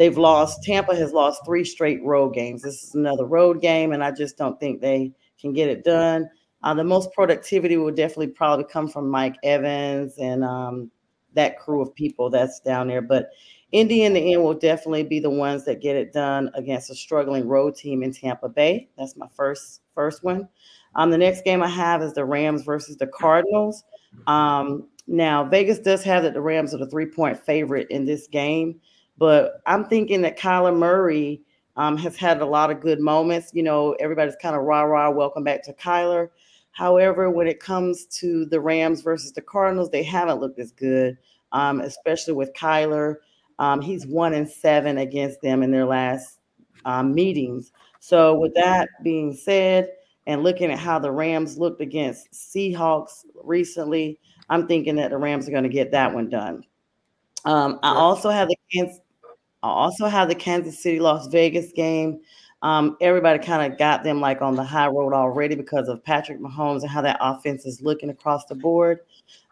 They've 0.02 0.16
lost, 0.16 0.64
Tampa 0.64 0.96
has 0.96 1.12
lost 1.12 1.44
three 1.44 1.64
straight 1.64 2.02
road 2.02 2.34
games. 2.34 2.62
This 2.62 2.82
is 2.82 2.94
another 2.94 3.26
road 3.26 3.60
game, 3.60 3.92
and 3.92 4.02
I 4.02 4.10
just 4.10 4.36
don't 4.38 4.58
think 4.58 4.80
they 4.80 5.12
can 5.40 5.52
get 5.52 5.68
it 5.68 5.84
done. 5.84 6.28
Uh, 6.62 6.74
the 6.74 6.84
most 6.84 7.12
productivity 7.12 7.76
will 7.76 7.92
definitely 7.92 8.28
probably 8.28 8.64
come 8.64 8.88
from 8.88 9.08
Mike 9.08 9.36
Evans 9.42 10.16
and 10.18 10.44
um, 10.44 10.90
that 11.34 11.58
crew 11.58 11.82
of 11.82 11.94
people 11.94 12.30
that's 12.30 12.60
down 12.60 12.88
there. 12.88 13.02
But 13.02 13.30
Indy 13.72 14.04
in 14.04 14.12
the 14.12 14.32
end 14.34 14.44
will 14.44 14.54
definitely 14.54 15.02
be 15.02 15.18
the 15.18 15.30
ones 15.30 15.64
that 15.64 15.80
get 15.80 15.96
it 15.96 16.12
done 16.12 16.50
against 16.54 16.90
a 16.90 16.94
struggling 16.94 17.48
road 17.48 17.74
team 17.74 18.02
in 18.02 18.12
Tampa 18.12 18.48
Bay. 18.48 18.88
That's 18.96 19.16
my 19.16 19.28
first 19.34 19.80
first 19.94 20.22
one. 20.22 20.48
Um, 20.94 21.10
the 21.10 21.18
next 21.18 21.44
game 21.44 21.62
I 21.62 21.68
have 21.68 22.02
is 22.02 22.12
the 22.12 22.24
Rams 22.24 22.62
versus 22.62 22.96
the 22.98 23.06
Cardinals. 23.06 23.82
Um, 24.26 24.88
now 25.06 25.44
Vegas 25.44 25.78
does 25.78 26.02
have 26.04 26.22
that 26.22 26.34
the 26.34 26.40
Rams 26.40 26.74
are 26.74 26.78
the 26.78 26.88
three 26.88 27.06
point 27.06 27.38
favorite 27.38 27.90
in 27.90 28.04
this 28.04 28.28
game. 28.28 28.80
But 29.18 29.62
I'm 29.66 29.86
thinking 29.86 30.22
that 30.22 30.38
Kyler 30.38 30.76
Murray 30.76 31.42
um, 31.76 31.96
has 31.96 32.16
had 32.16 32.40
a 32.40 32.46
lot 32.46 32.70
of 32.70 32.80
good 32.80 33.00
moments. 33.00 33.50
You 33.54 33.62
know, 33.62 33.92
everybody's 33.92 34.36
kind 34.36 34.54
of 34.54 34.62
rah 34.62 34.82
rah, 34.82 35.10
welcome 35.10 35.44
back 35.44 35.62
to 35.64 35.72
Kyler. 35.72 36.28
However, 36.72 37.30
when 37.30 37.46
it 37.46 37.60
comes 37.60 38.06
to 38.18 38.46
the 38.46 38.60
Rams 38.60 39.02
versus 39.02 39.32
the 39.32 39.42
Cardinals, 39.42 39.90
they 39.90 40.02
haven't 40.02 40.40
looked 40.40 40.58
as 40.58 40.72
good, 40.72 41.18
um, 41.52 41.80
especially 41.80 42.34
with 42.34 42.52
Kyler. 42.54 43.16
Um, 43.62 43.80
he's 43.80 44.08
one 44.08 44.34
and 44.34 44.48
seven 44.48 44.98
against 44.98 45.40
them 45.40 45.62
in 45.62 45.70
their 45.70 45.86
last 45.86 46.40
um, 46.84 47.14
meetings. 47.14 47.70
So, 48.00 48.36
with 48.36 48.52
that 48.54 48.88
being 49.04 49.32
said, 49.32 49.92
and 50.26 50.42
looking 50.42 50.72
at 50.72 50.80
how 50.80 50.98
the 50.98 51.12
Rams 51.12 51.56
looked 51.56 51.80
against 51.80 52.32
Seahawks 52.32 53.24
recently, 53.44 54.18
I'm 54.50 54.66
thinking 54.66 54.96
that 54.96 55.10
the 55.10 55.16
Rams 55.16 55.46
are 55.46 55.52
going 55.52 55.62
to 55.62 55.68
get 55.68 55.92
that 55.92 56.12
one 56.12 56.28
done. 56.28 56.64
Um, 57.44 57.78
I 57.84 57.94
also 57.94 58.30
have 58.30 58.48
the 58.48 58.56
Kansas, 58.72 58.98
I 59.62 59.68
also 59.68 60.06
have 60.06 60.28
the 60.28 60.34
Kansas 60.34 60.82
City 60.82 60.98
Las 60.98 61.28
Vegas 61.28 61.70
game. 61.70 62.18
Um, 62.62 62.96
everybody 63.00 63.38
kind 63.38 63.72
of 63.72 63.78
got 63.78 64.02
them 64.02 64.20
like 64.20 64.42
on 64.42 64.56
the 64.56 64.64
high 64.64 64.88
road 64.88 65.12
already 65.12 65.54
because 65.54 65.86
of 65.86 66.02
Patrick 66.02 66.40
Mahomes 66.40 66.82
and 66.82 66.90
how 66.90 67.02
that 67.02 67.18
offense 67.20 67.64
is 67.64 67.80
looking 67.80 68.10
across 68.10 68.44
the 68.46 68.56
board. 68.56 68.98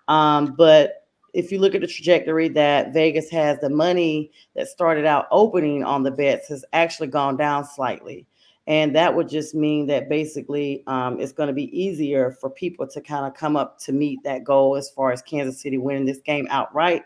Um, 0.09 0.57
but 0.59 1.00
if 1.35 1.53
you 1.53 1.59
look 1.59 1.75
at 1.75 1.81
the 1.81 1.87
trajectory 1.87 2.49
that 2.49 2.93
Vegas 2.93 3.31
has, 3.31 3.59
the 3.61 3.71
money 3.71 4.31
that 4.57 4.69
started 4.69 5.07
out 5.07 5.27
opening 5.31 5.85
on 5.85 6.03
the 6.03 6.11
bets 6.11 6.49
has 6.49 6.65
actually 6.73 7.09
gone 7.09 7.37
down 7.37 7.65
slightly. 7.65 8.27
And 8.67 8.95
that 8.95 9.15
would 9.15 9.29
just 9.29 9.55
mean 9.55 9.87
that 9.87 10.09
basically 10.09 10.85
um, 10.87 11.19
it's 11.19 11.33
going 11.33 11.49
to 11.49 11.53
be 11.53 11.77
easier 11.77 12.31
for 12.41 12.51
people 12.51 12.87
to 12.89 13.01
kind 13.01 13.27
of 13.27 13.35
come 13.35 13.57
up 13.57 13.79
to 13.81 13.93
meet 13.93 14.23
that 14.23 14.45
goal 14.45 14.77
as 14.77 14.91
far 14.91 15.13
as 15.13 15.23
Kansas 15.23 15.61
City 15.61 15.79
winning 15.79 16.05
this 16.05 16.21
game 16.21 16.47
outright 16.51 17.05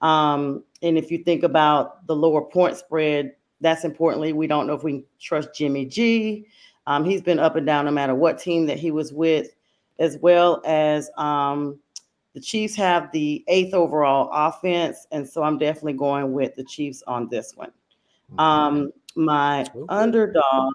um, 0.00 0.64
and 0.82 0.96
if 0.96 1.10
you 1.10 1.18
think 1.18 1.42
about 1.42 2.06
the 2.06 2.16
lower 2.16 2.42
point 2.42 2.76
spread, 2.76 3.34
that's 3.60 3.84
importantly, 3.84 4.32
we 4.32 4.46
don't 4.46 4.66
know 4.66 4.74
if 4.74 4.82
we 4.82 4.92
can 4.92 5.04
trust 5.20 5.50
Jimmy 5.54 5.84
G. 5.84 6.46
Um, 6.86 7.04
he's 7.04 7.22
been 7.22 7.38
up 7.38 7.56
and 7.56 7.66
down 7.66 7.84
no 7.84 7.90
matter 7.90 8.14
what 8.14 8.38
team 8.38 8.66
that 8.66 8.78
he 8.78 8.90
was 8.90 9.12
with, 9.12 9.48
as 9.98 10.16
well 10.18 10.62
as 10.64 11.10
um, 11.18 11.78
the 12.34 12.40
Chiefs 12.40 12.76
have 12.76 13.10
the 13.12 13.44
eighth 13.48 13.74
overall 13.74 14.30
offense. 14.32 15.06
And 15.10 15.28
so 15.28 15.42
I'm 15.42 15.58
definitely 15.58 15.94
going 15.94 16.32
with 16.32 16.54
the 16.56 16.64
Chiefs 16.64 17.02
on 17.06 17.28
this 17.28 17.56
one. 17.56 17.72
Um, 18.38 18.92
my 19.16 19.62
okay. 19.62 19.80
underdog. 19.88 20.72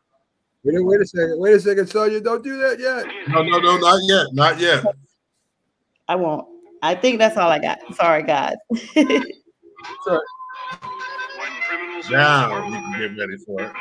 Wait, 0.64 0.84
wait 0.84 1.02
a 1.02 1.06
second. 1.06 1.40
Wait 1.40 1.54
a 1.54 1.60
second, 1.60 1.86
Sonja. 1.86 2.24
Don't 2.24 2.44
do 2.44 2.58
that 2.58 2.80
yet. 2.80 3.06
No, 3.30 3.44
no, 3.44 3.60
no, 3.60 3.78
not 3.78 4.00
yet. 4.04 4.28
Not 4.34 4.60
yet. 4.60 4.84
I 6.08 6.16
won't. 6.16 6.48
I 6.82 6.96
think 6.96 7.20
that's 7.20 7.38
all 7.38 7.50
I 7.50 7.60
got. 7.60 7.80
Sorry, 7.96 8.24
guys. 8.24 8.56
Sorry. 10.04 10.20
Now 12.12 12.68
you 12.68 12.74
can 12.74 12.92
get 13.00 13.20
ready 13.20 13.38
for 13.46 13.62
it. 13.62 13.72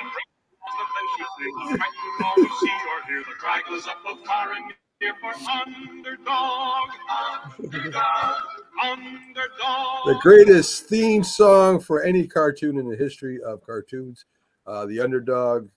The 10.07 10.19
greatest 10.21 10.87
theme 10.87 11.23
song 11.23 11.81
for 11.81 12.03
any 12.03 12.27
cartoon 12.27 12.79
in 12.79 12.89
the 12.89 12.97
history 12.97 13.43
of 13.43 13.65
cartoons. 13.65 14.25
Uh, 14.67 14.87
the 14.87 15.01
underdog, 15.01 15.69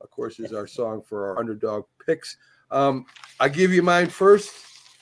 of 0.00 0.10
course, 0.10 0.38
is 0.38 0.52
our 0.52 0.66
song 0.66 1.02
for 1.02 1.28
our 1.28 1.38
underdog 1.38 1.84
picks. 2.04 2.36
Um, 2.70 3.06
I 3.40 3.48
give 3.48 3.72
you 3.72 3.82
mine 3.82 4.08
first. 4.08 4.52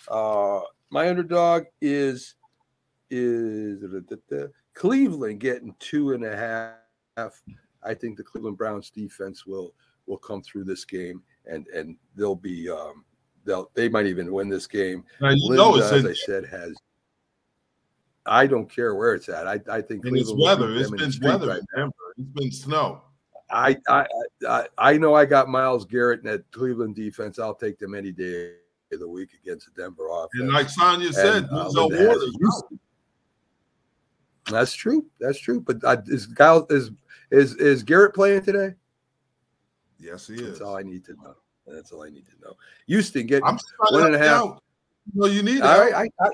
Uh, 0.08 0.60
my 0.90 1.08
underdog 1.08 1.64
is 1.80 2.34
is 3.10 3.84
Cleveland 4.74 5.40
getting 5.40 5.74
two 5.78 6.12
and 6.12 6.24
a 6.24 6.36
half. 7.16 7.42
I 7.82 7.94
think 7.94 8.16
the 8.16 8.24
Cleveland 8.24 8.56
Browns 8.56 8.90
defense 8.90 9.46
will 9.46 9.74
will 10.06 10.18
come 10.18 10.42
through 10.42 10.64
this 10.64 10.84
game 10.84 11.22
and 11.46 11.66
and 11.68 11.96
they'll 12.16 12.34
be 12.34 12.68
um, 12.70 13.04
they'll 13.46 13.70
they 13.74 13.88
might 13.88 14.06
even 14.06 14.32
win 14.32 14.48
this 14.48 14.66
game. 14.66 15.04
Now, 15.20 15.30
Linda, 15.30 15.84
as 15.84 16.04
I 16.04 16.12
said, 16.12 16.44
has 16.46 16.76
I 18.26 18.46
don't 18.46 18.68
care 18.68 18.94
where 18.94 19.14
it's 19.14 19.28
at. 19.28 19.46
I, 19.46 19.60
I 19.70 19.80
think 19.80 20.02
it's 20.04 20.32
weather. 20.34 20.74
It's 20.74 20.90
been 20.90 21.12
weather 21.22 21.48
right. 21.48 21.88
It's 22.18 22.28
been 22.34 22.50
snow. 22.50 23.02
I, 23.48 23.76
I 23.88 24.06
I 24.48 24.66
I 24.76 24.96
know 24.98 25.14
I 25.14 25.24
got 25.24 25.48
Myles 25.48 25.84
Garrett 25.84 26.20
in 26.20 26.26
that 26.26 26.50
Cleveland 26.50 26.96
defense. 26.96 27.38
I'll 27.38 27.54
take 27.54 27.78
them 27.78 27.94
any 27.94 28.10
day 28.10 28.54
of 28.92 28.98
the 28.98 29.08
week 29.08 29.30
against 29.40 29.66
the 29.66 29.82
Denver 29.82 30.08
offense. 30.10 30.30
And 30.34 30.52
like 30.52 30.66
Sonja 30.66 31.12
said, 31.12 31.44
and, 31.44 31.52
uh, 31.52 31.70
no 31.72 31.86
water. 31.86 32.20
That's 34.50 34.74
true. 34.74 35.06
That's 35.20 35.38
true. 35.38 35.60
But 35.60 35.82
uh, 35.84 36.02
is 36.06 36.26
Kyle 36.26 36.66
is 36.70 36.90
is 37.30 37.54
is 37.54 37.84
Garrett 37.84 38.14
playing 38.14 38.42
today? 38.42 38.74
Yes, 39.98 40.26
he 40.26 40.34
is. 40.34 40.42
That's 40.42 40.60
all 40.60 40.76
I 40.76 40.82
need 40.82 41.04
to 41.06 41.14
know. 41.14 41.36
That's 41.66 41.92
all 41.92 42.04
I 42.04 42.10
need 42.10 42.26
to 42.26 42.40
know. 42.42 42.54
Houston 42.86 43.26
get 43.26 43.42
I'm 43.44 43.58
one 43.90 44.06
and 44.06 44.14
a 44.14 44.18
half. 44.18 44.42
Out. 44.42 44.62
Well, 45.14 45.30
you 45.30 45.42
need 45.42 45.62
all 45.62 45.80
right. 45.80 45.94
I, 45.94 46.24
I, 46.24 46.28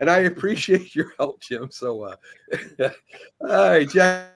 and 0.00 0.10
I 0.10 0.18
appreciate 0.20 0.94
your 0.94 1.12
help, 1.18 1.40
Jim. 1.40 1.68
So, 1.70 2.02
uh, 2.02 2.16
all 3.40 3.70
right, 3.70 3.88
Jack. 3.88 4.32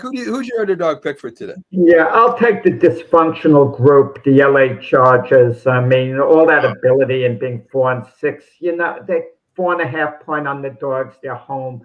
Who 0.00 0.16
you, 0.16 0.24
who's 0.26 0.46
your 0.46 0.60
underdog 0.60 1.02
pick 1.02 1.18
for 1.18 1.32
today? 1.32 1.56
Yeah, 1.70 2.04
I'll 2.12 2.38
take 2.38 2.62
the 2.62 2.70
dysfunctional 2.70 3.76
group, 3.76 4.22
the 4.22 4.44
LA 4.44 4.80
Chargers. 4.80 5.66
I 5.66 5.84
mean, 5.84 6.20
all 6.20 6.46
that 6.46 6.64
ability 6.64 7.24
and 7.24 7.40
being 7.40 7.66
four 7.72 7.90
and 7.90 8.04
six. 8.20 8.44
You 8.60 8.76
know, 8.76 9.02
they're 9.04 9.24
four 9.56 9.72
and 9.72 9.82
a 9.82 9.88
half 9.88 10.20
point 10.20 10.46
underdogs. 10.46 11.16
They're 11.20 11.34
home. 11.34 11.84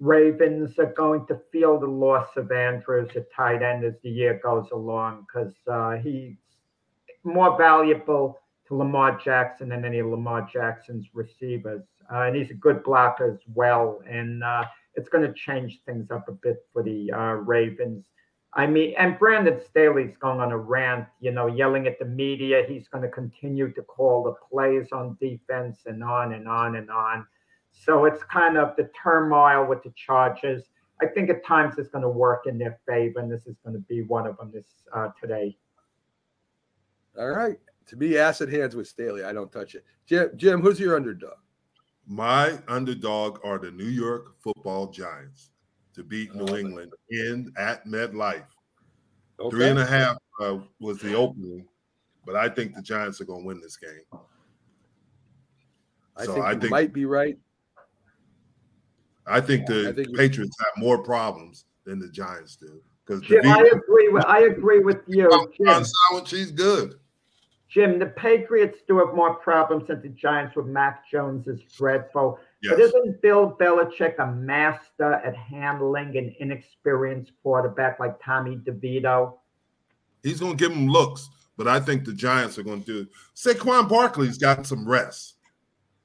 Ravens 0.00 0.78
are 0.78 0.92
going 0.96 1.26
to 1.26 1.38
feel 1.52 1.78
the 1.78 1.86
loss 1.86 2.28
of 2.36 2.50
Andrews 2.50 3.10
at 3.14 3.30
tight 3.30 3.62
end 3.62 3.84
as 3.84 3.94
the 4.02 4.10
year 4.10 4.40
goes 4.42 4.70
along 4.72 5.26
because 5.26 5.54
uh, 5.70 6.02
he's 6.02 6.36
more 7.24 7.56
valuable 7.56 8.40
to 8.68 8.76
Lamar 8.76 9.18
Jackson 9.22 9.68
than 9.68 9.84
any 9.84 9.98
of 9.98 10.06
Lamar 10.06 10.48
Jackson's 10.50 11.06
receivers. 11.12 11.82
Uh, 12.12 12.22
and 12.22 12.36
he's 12.36 12.50
a 12.50 12.54
good 12.54 12.82
blocker 12.82 13.32
as 13.32 13.40
well. 13.54 14.02
And 14.08 14.42
uh, 14.42 14.64
it's 14.94 15.08
going 15.08 15.26
to 15.26 15.32
change 15.32 15.80
things 15.84 16.10
up 16.10 16.28
a 16.28 16.32
bit 16.32 16.64
for 16.72 16.82
the 16.82 17.10
uh, 17.12 17.34
Ravens. 17.34 18.04
I 18.56 18.66
mean, 18.66 18.94
and 18.96 19.18
Brandon 19.18 19.60
Staley's 19.68 20.16
going 20.16 20.40
on 20.40 20.52
a 20.52 20.56
rant, 20.56 21.06
you 21.20 21.32
know, 21.32 21.48
yelling 21.48 21.86
at 21.86 21.98
the 21.98 22.04
media. 22.04 22.64
He's 22.68 22.86
going 22.86 23.02
to 23.02 23.10
continue 23.10 23.72
to 23.72 23.82
call 23.82 24.22
the 24.22 24.34
plays 24.48 24.92
on 24.92 25.18
defense 25.20 25.80
and 25.86 26.04
on 26.04 26.34
and 26.34 26.46
on 26.48 26.76
and 26.76 26.88
on. 26.88 27.26
So 27.72 28.04
it's 28.04 28.22
kind 28.24 28.56
of 28.56 28.76
the 28.76 28.88
turmoil 29.02 29.66
with 29.66 29.82
the 29.82 29.92
Chargers. 29.96 30.62
I 31.02 31.06
think 31.06 31.28
at 31.30 31.44
times 31.44 31.74
it's 31.78 31.88
going 31.88 32.02
to 32.02 32.08
work 32.08 32.46
in 32.46 32.56
their 32.56 32.78
favor, 32.86 33.18
and 33.18 33.30
this 33.30 33.46
is 33.46 33.56
going 33.64 33.74
to 33.74 33.82
be 33.88 34.02
one 34.02 34.28
of 34.28 34.36
them 34.36 34.52
this 34.54 34.66
uh, 34.94 35.08
today. 35.20 35.56
All 37.18 37.30
right. 37.30 37.58
To 37.86 37.96
be 37.96 38.18
acid 38.18 38.52
hands 38.52 38.74
with 38.74 38.88
Staley, 38.88 39.24
I 39.24 39.32
don't 39.32 39.52
touch 39.52 39.74
it. 39.74 39.84
Jim, 40.06 40.30
Jim, 40.36 40.60
who's 40.60 40.80
your 40.80 40.96
underdog? 40.96 41.34
My 42.06 42.58
underdog 42.68 43.38
are 43.44 43.58
the 43.58 43.70
New 43.70 43.84
York 43.84 44.34
Football 44.40 44.88
Giants 44.88 45.50
to 45.94 46.02
beat 46.02 46.34
New 46.34 46.46
oh, 46.48 46.56
England 46.56 46.92
in 47.10 47.52
at 47.56 47.86
MetLife. 47.86 48.44
Okay. 49.40 49.50
Three 49.50 49.68
and 49.68 49.78
a 49.78 49.86
half 49.86 50.16
uh, 50.40 50.58
was 50.80 50.98
the 50.98 51.14
opening, 51.14 51.66
but 52.26 52.36
I 52.36 52.48
think 52.48 52.74
the 52.74 52.82
Giants 52.82 53.20
are 53.20 53.24
going 53.24 53.42
to 53.42 53.46
win 53.46 53.60
this 53.60 53.76
game. 53.76 54.20
I 56.16 56.24
so 56.24 56.34
think 56.34 56.46
I 56.46 56.54
think 56.54 56.70
might 56.70 56.92
be 56.92 57.04
right. 57.04 57.38
I 59.26 59.40
think 59.40 59.66
the 59.66 59.88
I 59.88 59.92
think 59.92 60.16
Patriots 60.16 60.56
have 60.60 60.82
more 60.82 61.02
problems 61.02 61.64
than 61.84 61.98
the 61.98 62.08
Giants 62.08 62.56
do. 62.56 62.80
Because 63.06 63.22
I 63.44 63.60
agree 63.72 64.08
with 64.08 64.24
I 64.26 64.40
agree 64.42 64.80
with 64.80 65.00
you. 65.06 65.28
Jim. 65.58 65.84
She's 66.26 66.50
good. 66.50 66.94
Jim, 67.74 67.98
the 67.98 68.06
Patriots 68.06 68.78
do 68.86 68.98
have 68.98 69.16
more 69.16 69.34
problems 69.34 69.88
than 69.88 70.00
the 70.00 70.08
Giants 70.10 70.54
with 70.54 70.66
Mac 70.66 71.10
Jones 71.10 71.48
is 71.48 71.60
dreadful. 71.76 72.38
Yes. 72.62 72.74
But 72.74 72.80
isn't 72.80 73.20
Bill 73.20 73.56
Belichick 73.60 74.20
a 74.20 74.30
master 74.30 75.14
at 75.14 75.34
handling 75.34 76.16
an 76.16 76.36
inexperienced 76.38 77.32
quarterback 77.42 77.98
like 77.98 78.14
Tommy 78.24 78.58
DeVito? 78.58 79.38
He's 80.22 80.38
going 80.38 80.56
to 80.56 80.64
give 80.64 80.70
him 80.70 80.86
looks, 80.86 81.28
but 81.56 81.66
I 81.66 81.80
think 81.80 82.04
the 82.04 82.12
Giants 82.12 82.56
are 82.58 82.62
going 82.62 82.84
to 82.84 82.86
do. 82.86 83.00
It. 83.00 83.08
Saquon 83.34 83.88
Barkley's 83.88 84.38
got 84.38 84.64
some 84.68 84.88
rest, 84.88 85.34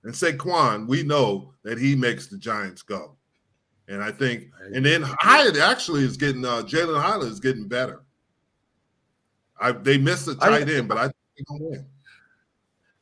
and 0.03 0.11
Saquon, 0.11 0.87
we 0.87 1.03
know 1.03 1.53
that 1.63 1.77
he 1.77 1.95
makes 1.95 2.25
the 2.25 2.39
Giants 2.39 2.81
go. 2.81 3.15
And 3.87 4.03
I 4.03 4.11
think, 4.11 4.45
and 4.73 4.83
then 4.83 5.03
Hyatt 5.03 5.57
actually 5.57 6.03
is 6.03 6.17
getting 6.17 6.43
uh, 6.43 6.63
Jalin 6.63 6.99
Hyatt 6.99 7.25
is 7.25 7.39
getting 7.39 7.67
better. 7.67 8.01
I 9.61 9.71
they 9.71 9.99
missed 9.99 10.25
the 10.25 10.35
tight 10.35 10.67
end, 10.67 10.87
but 10.87 10.97
I 10.97 11.11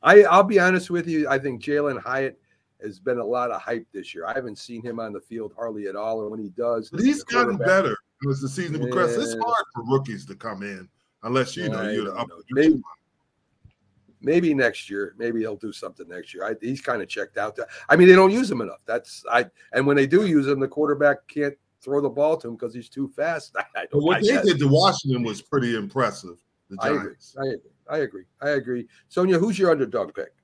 I 0.02 0.22
I'll 0.22 0.44
be 0.44 0.58
honest 0.58 0.90
with 0.90 1.08
you. 1.08 1.28
I 1.28 1.38
think 1.38 1.62
Jalin 1.62 2.00
Hyatt 2.00 2.38
has 2.82 2.98
been 2.98 3.18
a 3.18 3.24
lot 3.24 3.50
of 3.50 3.60
hype 3.60 3.86
this 3.92 4.14
year. 4.14 4.26
I 4.26 4.34
haven't 4.34 4.58
seen 4.58 4.82
him 4.82 5.00
on 5.00 5.12
the 5.12 5.20
field 5.20 5.52
hardly 5.56 5.86
at 5.88 5.96
all, 5.96 6.22
and 6.22 6.30
when 6.30 6.40
he 6.40 6.50
does, 6.50 6.90
but 6.90 7.00
he's 7.00 7.22
gotten 7.24 7.56
better 7.56 7.96
as 8.30 8.40
the 8.40 8.48
season 8.48 8.80
progresses. 8.80 9.34
It's 9.34 9.42
hard 9.42 9.64
for 9.74 9.84
rookies 9.84 10.24
to 10.26 10.34
come 10.34 10.62
in 10.62 10.88
unless 11.22 11.56
you 11.56 11.68
know 11.68 11.88
you're 11.90 12.04
the 12.04 12.14
upper. 12.14 12.34
Maybe, 12.50 12.80
maybe 14.20 14.54
next 14.54 14.88
year, 14.88 15.14
maybe 15.18 15.40
he'll 15.40 15.56
do 15.56 15.72
something 15.72 16.08
next 16.08 16.34
year. 16.34 16.44
I, 16.44 16.54
he's 16.60 16.80
kind 16.80 17.02
of 17.02 17.08
checked 17.08 17.36
out. 17.36 17.58
I 17.88 17.96
mean, 17.96 18.08
they 18.08 18.14
don't 18.14 18.32
use 18.32 18.50
him 18.50 18.60
enough. 18.60 18.82
That's 18.86 19.24
I. 19.30 19.46
And 19.72 19.86
when 19.86 19.96
they 19.96 20.06
do 20.06 20.26
use 20.26 20.46
him, 20.46 20.60
the 20.60 20.68
quarterback 20.68 21.26
can't 21.28 21.54
throw 21.80 22.00
the 22.00 22.08
ball 22.08 22.36
to 22.36 22.48
him 22.48 22.54
because 22.54 22.74
he's 22.74 22.88
too 22.88 23.08
fast. 23.08 23.56
I, 23.76 23.82
I 23.82 23.86
what 23.92 24.22
they 24.22 24.40
did 24.42 24.58
to 24.58 24.68
Washington 24.68 25.22
was 25.22 25.42
pretty 25.42 25.76
impressive. 25.76 26.38
The 26.70 26.76
Giants. 26.76 27.34
I 27.38 27.42
agree. 27.42 27.50
I 27.50 27.54
agree. 27.54 27.70
I 27.88 27.98
agree. 27.98 28.24
I 28.40 28.50
agree. 28.50 28.86
Sonja, 29.10 29.38
who's 29.38 29.58
your 29.58 29.70
underdog 29.70 30.14
pick? 30.14 30.34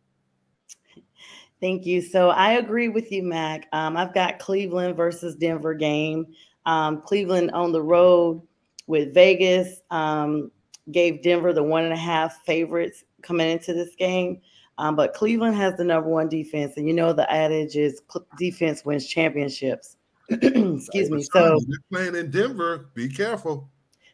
Thank 1.61 1.87
you. 1.87 2.03
So 2.03 2.31
I 2.31 2.53
agree 2.53 2.89
with 2.89 3.11
you, 3.11 3.23
Mac. 3.23 3.69
Um, 3.73 3.97
I've 3.97 4.13
got 4.13 4.39
Cleveland 4.39 4.97
versus 4.97 5.35
Denver 5.37 5.75
game. 5.75 6.27
Um, 6.67 7.01
Cleveland 7.03 7.53
on 7.53 7.73
the 7.73 7.83
road 7.83 8.43
with 8.87 9.15
Vegas 9.15 9.81
um, 9.91 10.51
gave 10.93 11.23
Denver 11.23 11.53
the 11.53 11.63
one 11.63 11.85
and 11.85 11.93
a 11.93 11.97
half 11.97 12.45
favorites 12.45 13.05
coming 13.23 13.51
into 13.51 13.73
this 13.73 13.95
game. 13.95 14.41
Um, 14.77 14.97
but 14.97 15.15
Cleveland 15.15 15.57
has 15.57 15.77
the 15.77 15.85
number 15.85 16.09
one 16.09 16.29
defense, 16.29 16.77
and 16.77 16.87
you 16.87 16.95
know 16.95 17.13
the 17.13 17.31
adage 17.33 17.77
is 17.77 18.03
defense 18.39 18.85
wins 18.85 19.07
championships. 19.07 19.97
Excuse 20.31 21.11
me. 21.11 21.23
So 21.23 21.59
they're 21.67 21.79
playing 21.93 22.17
in 22.17 22.31
Denver. 22.31 22.91
Be 22.95 23.09
careful. 23.09 23.71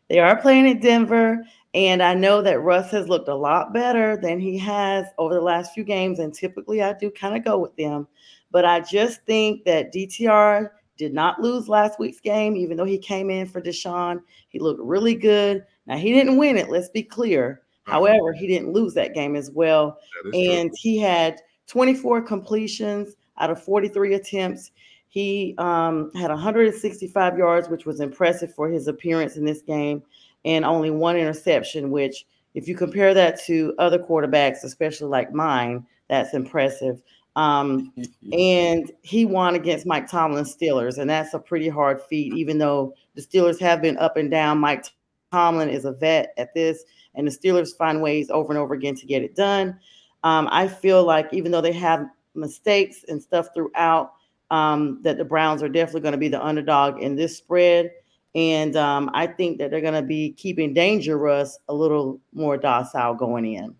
They 0.08 0.18
are 0.18 0.36
playing 0.40 0.68
at 0.68 0.82
Denver. 0.82 1.44
And 1.74 2.02
I 2.02 2.14
know 2.14 2.42
that 2.42 2.62
Russ 2.62 2.90
has 2.90 3.08
looked 3.08 3.28
a 3.28 3.34
lot 3.34 3.72
better 3.72 4.16
than 4.16 4.40
he 4.40 4.58
has 4.58 5.06
over 5.18 5.34
the 5.34 5.40
last 5.40 5.72
few 5.72 5.84
games. 5.84 6.18
And 6.18 6.34
typically 6.34 6.82
I 6.82 6.94
do 6.94 7.10
kind 7.10 7.36
of 7.36 7.44
go 7.44 7.58
with 7.58 7.76
them. 7.76 8.08
But 8.50 8.64
I 8.64 8.80
just 8.80 9.24
think 9.24 9.64
that 9.64 9.92
DTR 9.92 10.70
did 10.96 11.14
not 11.14 11.40
lose 11.40 11.68
last 11.68 11.98
week's 12.00 12.20
game, 12.20 12.56
even 12.56 12.76
though 12.76 12.84
he 12.84 12.98
came 12.98 13.30
in 13.30 13.46
for 13.46 13.60
Deshaun. 13.60 14.20
He 14.48 14.58
looked 14.58 14.82
really 14.82 15.14
good. 15.14 15.64
Now, 15.86 15.96
he 15.96 16.12
didn't 16.12 16.36
win 16.36 16.56
it, 16.56 16.68
let's 16.68 16.88
be 16.88 17.02
clear. 17.02 17.62
Uh-huh. 17.86 17.92
However, 17.92 18.32
he 18.32 18.46
didn't 18.48 18.72
lose 18.72 18.92
that 18.94 19.14
game 19.14 19.36
as 19.36 19.50
well. 19.50 19.98
And 20.34 20.70
true. 20.70 20.76
he 20.76 20.98
had 20.98 21.40
24 21.68 22.22
completions 22.22 23.14
out 23.38 23.50
of 23.50 23.62
43 23.62 24.14
attempts. 24.14 24.72
He 25.08 25.54
um, 25.58 26.12
had 26.14 26.30
165 26.30 27.38
yards, 27.38 27.68
which 27.68 27.86
was 27.86 28.00
impressive 28.00 28.54
for 28.54 28.68
his 28.68 28.88
appearance 28.88 29.36
in 29.36 29.44
this 29.44 29.62
game 29.62 30.02
and 30.44 30.64
only 30.64 30.90
one 30.90 31.16
interception, 31.16 31.90
which 31.90 32.24
if 32.54 32.66
you 32.66 32.76
compare 32.76 33.14
that 33.14 33.40
to 33.44 33.74
other 33.78 33.98
quarterbacks, 33.98 34.64
especially 34.64 35.08
like 35.08 35.32
mine, 35.32 35.86
that's 36.08 36.34
impressive. 36.34 37.00
Um, 37.36 37.92
and 38.32 38.90
he 39.02 39.24
won 39.24 39.54
against 39.54 39.86
Mike 39.86 40.08
Tomlin's 40.08 40.54
Steelers, 40.54 40.98
and 40.98 41.08
that's 41.08 41.34
a 41.34 41.38
pretty 41.38 41.68
hard 41.68 42.00
feat, 42.02 42.34
even 42.34 42.58
though 42.58 42.94
the 43.14 43.22
Steelers 43.22 43.60
have 43.60 43.82
been 43.82 43.98
up 43.98 44.16
and 44.16 44.30
down. 44.30 44.58
Mike 44.58 44.84
Tomlin 45.32 45.68
is 45.68 45.84
a 45.84 45.92
vet 45.92 46.34
at 46.36 46.54
this, 46.54 46.84
and 47.14 47.26
the 47.26 47.30
Steelers 47.30 47.76
find 47.76 48.02
ways 48.02 48.30
over 48.30 48.52
and 48.52 48.58
over 48.58 48.74
again 48.74 48.94
to 48.96 49.06
get 49.06 49.22
it 49.22 49.36
done. 49.36 49.78
Um, 50.22 50.48
I 50.50 50.68
feel 50.68 51.04
like 51.04 51.32
even 51.32 51.52
though 51.52 51.60
they 51.60 51.72
have 51.72 52.06
mistakes 52.34 53.04
and 53.08 53.22
stuff 53.22 53.48
throughout, 53.54 54.12
um, 54.50 55.00
that 55.02 55.16
the 55.16 55.24
Browns 55.24 55.62
are 55.62 55.68
definitely 55.68 56.00
going 56.02 56.12
to 56.12 56.18
be 56.18 56.28
the 56.28 56.44
underdog 56.44 57.00
in 57.00 57.14
this 57.14 57.36
spread. 57.36 57.90
And 58.34 58.76
um, 58.76 59.10
I 59.12 59.26
think 59.26 59.58
that 59.58 59.70
they're 59.70 59.80
going 59.80 59.94
to 59.94 60.02
be 60.02 60.32
keeping 60.32 60.72
Dangerous 60.72 61.58
a 61.68 61.74
little 61.74 62.20
more 62.32 62.56
docile 62.56 63.14
going 63.14 63.44
in. 63.54 63.74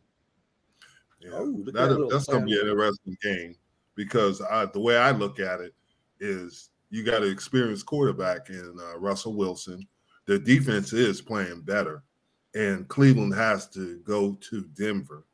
Yeah, 1.21 1.31
oh, 1.35 1.63
that, 1.67 2.09
that's 2.11 2.27
going 2.27 2.41
to 2.41 2.47
be 2.47 2.61
an 2.61 2.69
interesting 2.69 3.17
game 3.23 3.55
because 3.95 4.41
I, 4.41 4.67
the 4.67 4.81
way 4.81 4.97
I 4.97 5.11
look 5.11 5.39
at 5.39 5.61
it 5.61 5.75
is 6.19 6.71
you 6.91 7.05
got 7.05 7.23
an 7.23 7.31
experienced 7.31 7.87
quarterback 7.87 8.49
in 8.49 8.77
uh, 8.81 8.99
Russell 8.99 9.35
Wilson. 9.35 9.87
The 10.27 10.39
defense 10.39 10.93
is 10.93 11.21
playing 11.21 11.63
better, 11.63 12.03
and 12.55 12.89
Cleveland 12.89 13.35
has 13.35 13.69
to 13.71 13.99
go 13.99 14.39
to 14.41 14.65
Denver, 14.75 15.27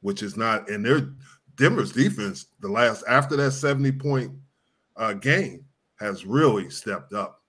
which 0.00 0.22
is 0.22 0.36
not. 0.36 0.68
And 0.68 0.84
their 0.84 1.08
Denver's 1.56 1.92
defense, 1.92 2.46
the 2.60 2.68
last 2.68 3.04
after 3.08 3.36
that 3.36 3.52
seventy 3.52 3.92
point 3.92 4.32
uh, 4.96 5.14
game, 5.14 5.64
has 5.98 6.26
really 6.26 6.68
stepped 6.70 7.12
up. 7.12 7.42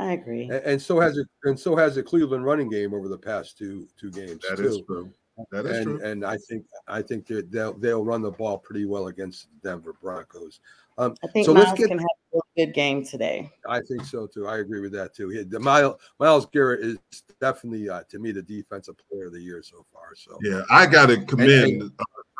I 0.00 0.12
agree, 0.12 0.44
and, 0.44 0.64
and, 0.64 0.82
so 0.82 0.98
has 0.98 1.18
it, 1.18 1.26
and 1.44 1.58
so 1.58 1.76
has 1.76 1.94
the 1.94 2.02
Cleveland 2.02 2.44
running 2.44 2.70
game 2.70 2.94
over 2.94 3.08
the 3.08 3.18
past 3.18 3.58
two 3.58 3.86
two 3.98 4.10
games. 4.10 4.42
That 4.48 4.56
too. 4.56 4.66
is 4.66 4.80
true. 4.86 5.10
That 5.50 5.66
is 5.66 5.76
and, 5.78 5.84
true. 5.84 6.04
And 6.04 6.24
I 6.24 6.36
think 6.48 6.64
I 6.88 7.02
think 7.02 7.26
they'll 7.26 7.74
they'll 7.74 8.04
run 8.04 8.22
the 8.22 8.30
ball 8.30 8.58
pretty 8.58 8.86
well 8.86 9.08
against 9.08 9.48
the 9.62 9.68
Denver 9.68 9.94
Broncos. 10.00 10.60
Um, 10.98 11.14
I 11.24 11.28
think 11.28 11.46
so 11.46 11.54
Myles 11.54 11.78
get, 11.78 11.88
can 11.88 11.98
have 11.98 12.06
a 12.34 12.38
good 12.56 12.74
game 12.74 13.04
today. 13.04 13.50
I 13.66 13.80
think 13.80 14.04
so 14.04 14.26
too. 14.26 14.46
I 14.46 14.58
agree 14.58 14.80
with 14.80 14.92
that 14.92 15.14
too. 15.14 15.28
He, 15.28 15.42
the 15.44 15.60
Myles, 15.60 16.00
Myles 16.18 16.46
Garrett 16.46 16.80
is 16.80 16.98
definitely 17.40 17.88
uh, 17.88 18.02
to 18.08 18.18
me 18.18 18.32
the 18.32 18.42
defensive 18.42 18.96
player 19.08 19.26
of 19.26 19.32
the 19.32 19.40
year 19.40 19.62
so 19.62 19.84
far. 19.92 20.14
So 20.14 20.38
yeah, 20.42 20.62
I 20.70 20.86
got 20.86 21.06
to 21.06 21.24
commend 21.24 21.82
and, 21.82 21.92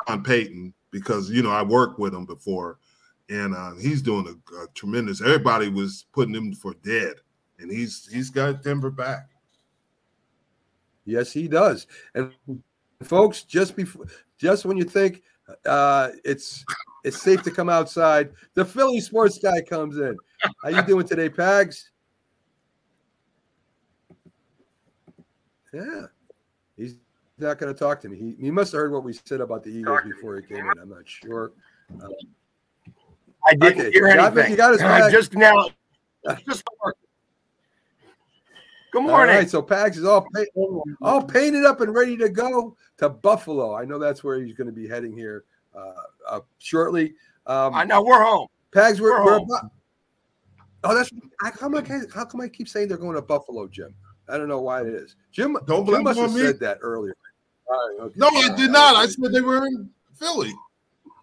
uh, 0.07 0.17
Payton 0.17 0.73
because 0.91 1.29
you 1.29 1.41
know 1.41 1.51
I 1.51 1.63
worked 1.63 1.99
with 1.99 2.13
him 2.13 2.25
before, 2.25 2.77
and 3.29 3.55
uh, 3.55 3.73
he's 3.75 4.01
doing 4.01 4.27
a, 4.27 4.55
a 4.55 4.67
tremendous. 4.75 5.21
Everybody 5.21 5.69
was 5.69 6.05
putting 6.13 6.35
him 6.35 6.53
for 6.53 6.75
dead, 6.83 7.15
and 7.61 7.71
he's 7.71 8.07
he's 8.11 8.29
got 8.29 8.63
Denver 8.63 8.91
back. 8.91 9.29
Yes, 11.05 11.31
he 11.31 11.47
does. 11.47 11.87
And 12.13 12.31
folks, 13.03 13.43
just 13.43 13.75
before, 13.75 14.05
just 14.37 14.65
when 14.65 14.77
you 14.77 14.83
think 14.83 15.23
uh, 15.65 16.09
it's 16.23 16.63
it's 17.03 17.21
safe 17.21 17.41
to 17.43 17.51
come 17.51 17.69
outside, 17.69 18.31
the 18.53 18.65
Philly 18.65 18.99
sports 18.99 19.39
guy 19.39 19.61
comes 19.61 19.97
in. 19.97 20.15
How 20.63 20.69
you 20.69 20.81
doing 20.83 21.07
today, 21.07 21.29
Pags? 21.29 21.89
Yeah, 25.73 26.07
he's 26.75 26.97
not 27.37 27.57
going 27.57 27.73
to 27.73 27.79
talk 27.79 28.01
to 28.01 28.09
me. 28.09 28.17
He, 28.17 28.35
he 28.45 28.51
must 28.51 28.73
have 28.73 28.79
heard 28.79 28.91
what 28.91 29.03
we 29.03 29.13
said 29.13 29.41
about 29.41 29.63
the 29.63 29.69
Eagles 29.69 30.01
before 30.03 30.35
he 30.35 30.43
came 30.43 30.65
in. 30.65 30.79
I'm 30.81 30.89
not 30.89 31.07
sure. 31.07 31.53
Um, 32.01 32.11
I 33.47 33.55
didn't 33.55 33.79
okay. 33.79 33.91
hear 33.91 34.07
anything. 34.07 34.51
You 34.51 34.57
got 34.57 34.73
his 34.73 34.81
uh, 34.83 35.09
just 35.09 35.33
now. 35.33 35.67
Just 36.45 36.63
Good 38.91 39.03
morning. 39.03 39.33
All 39.33 39.39
right, 39.41 39.49
so 39.49 39.63
Pags 39.63 39.95
is 39.95 40.03
all 40.03 40.27
paint, 40.33 40.49
all 41.01 41.23
painted 41.23 41.63
up 41.63 41.79
and 41.79 41.95
ready 41.95 42.17
to 42.17 42.27
go 42.27 42.75
to 42.97 43.07
Buffalo. 43.07 43.73
I 43.73 43.85
know 43.85 43.97
that's 43.97 44.21
where 44.21 44.41
he's 44.41 44.53
going 44.53 44.67
to 44.67 44.73
be 44.73 44.85
heading 44.85 45.15
here 45.15 45.45
uh, 45.73 45.93
uh, 46.27 46.39
shortly. 46.57 47.13
Um, 47.47 47.73
I 47.73 47.85
know 47.85 48.03
we're 48.03 48.21
home. 48.21 48.47
Pags, 48.73 48.99
we're, 48.99 49.23
we're, 49.23 49.39
we're 49.39 49.45
about, 49.45 49.71
oh, 50.83 50.93
that's 50.93 51.09
how 51.39 51.51
come 51.51 51.75
I 51.75 51.83
how 52.13 52.25
come 52.25 52.41
I 52.41 52.49
keep 52.49 52.67
saying 52.67 52.89
they're 52.89 52.97
going 52.97 53.15
to 53.15 53.21
Buffalo, 53.21 53.65
Jim? 53.67 53.95
I 54.27 54.37
don't 54.37 54.49
know 54.49 54.59
why 54.59 54.81
it 54.81 54.87
is. 54.87 55.15
Jim, 55.31 55.57
don't 55.67 55.85
Jim 55.85 56.03
must 56.03 56.19
have 56.19 56.33
me. 56.33 56.41
said 56.41 56.59
that 56.59 56.79
earlier. 56.81 57.15
okay. 57.97 58.13
No, 58.17 58.27
I 58.27 58.53
did 58.57 58.71
not. 58.71 58.97
I 58.97 59.05
said 59.07 59.31
they 59.31 59.39
were 59.39 59.65
in 59.67 59.89
Philly. 60.15 60.53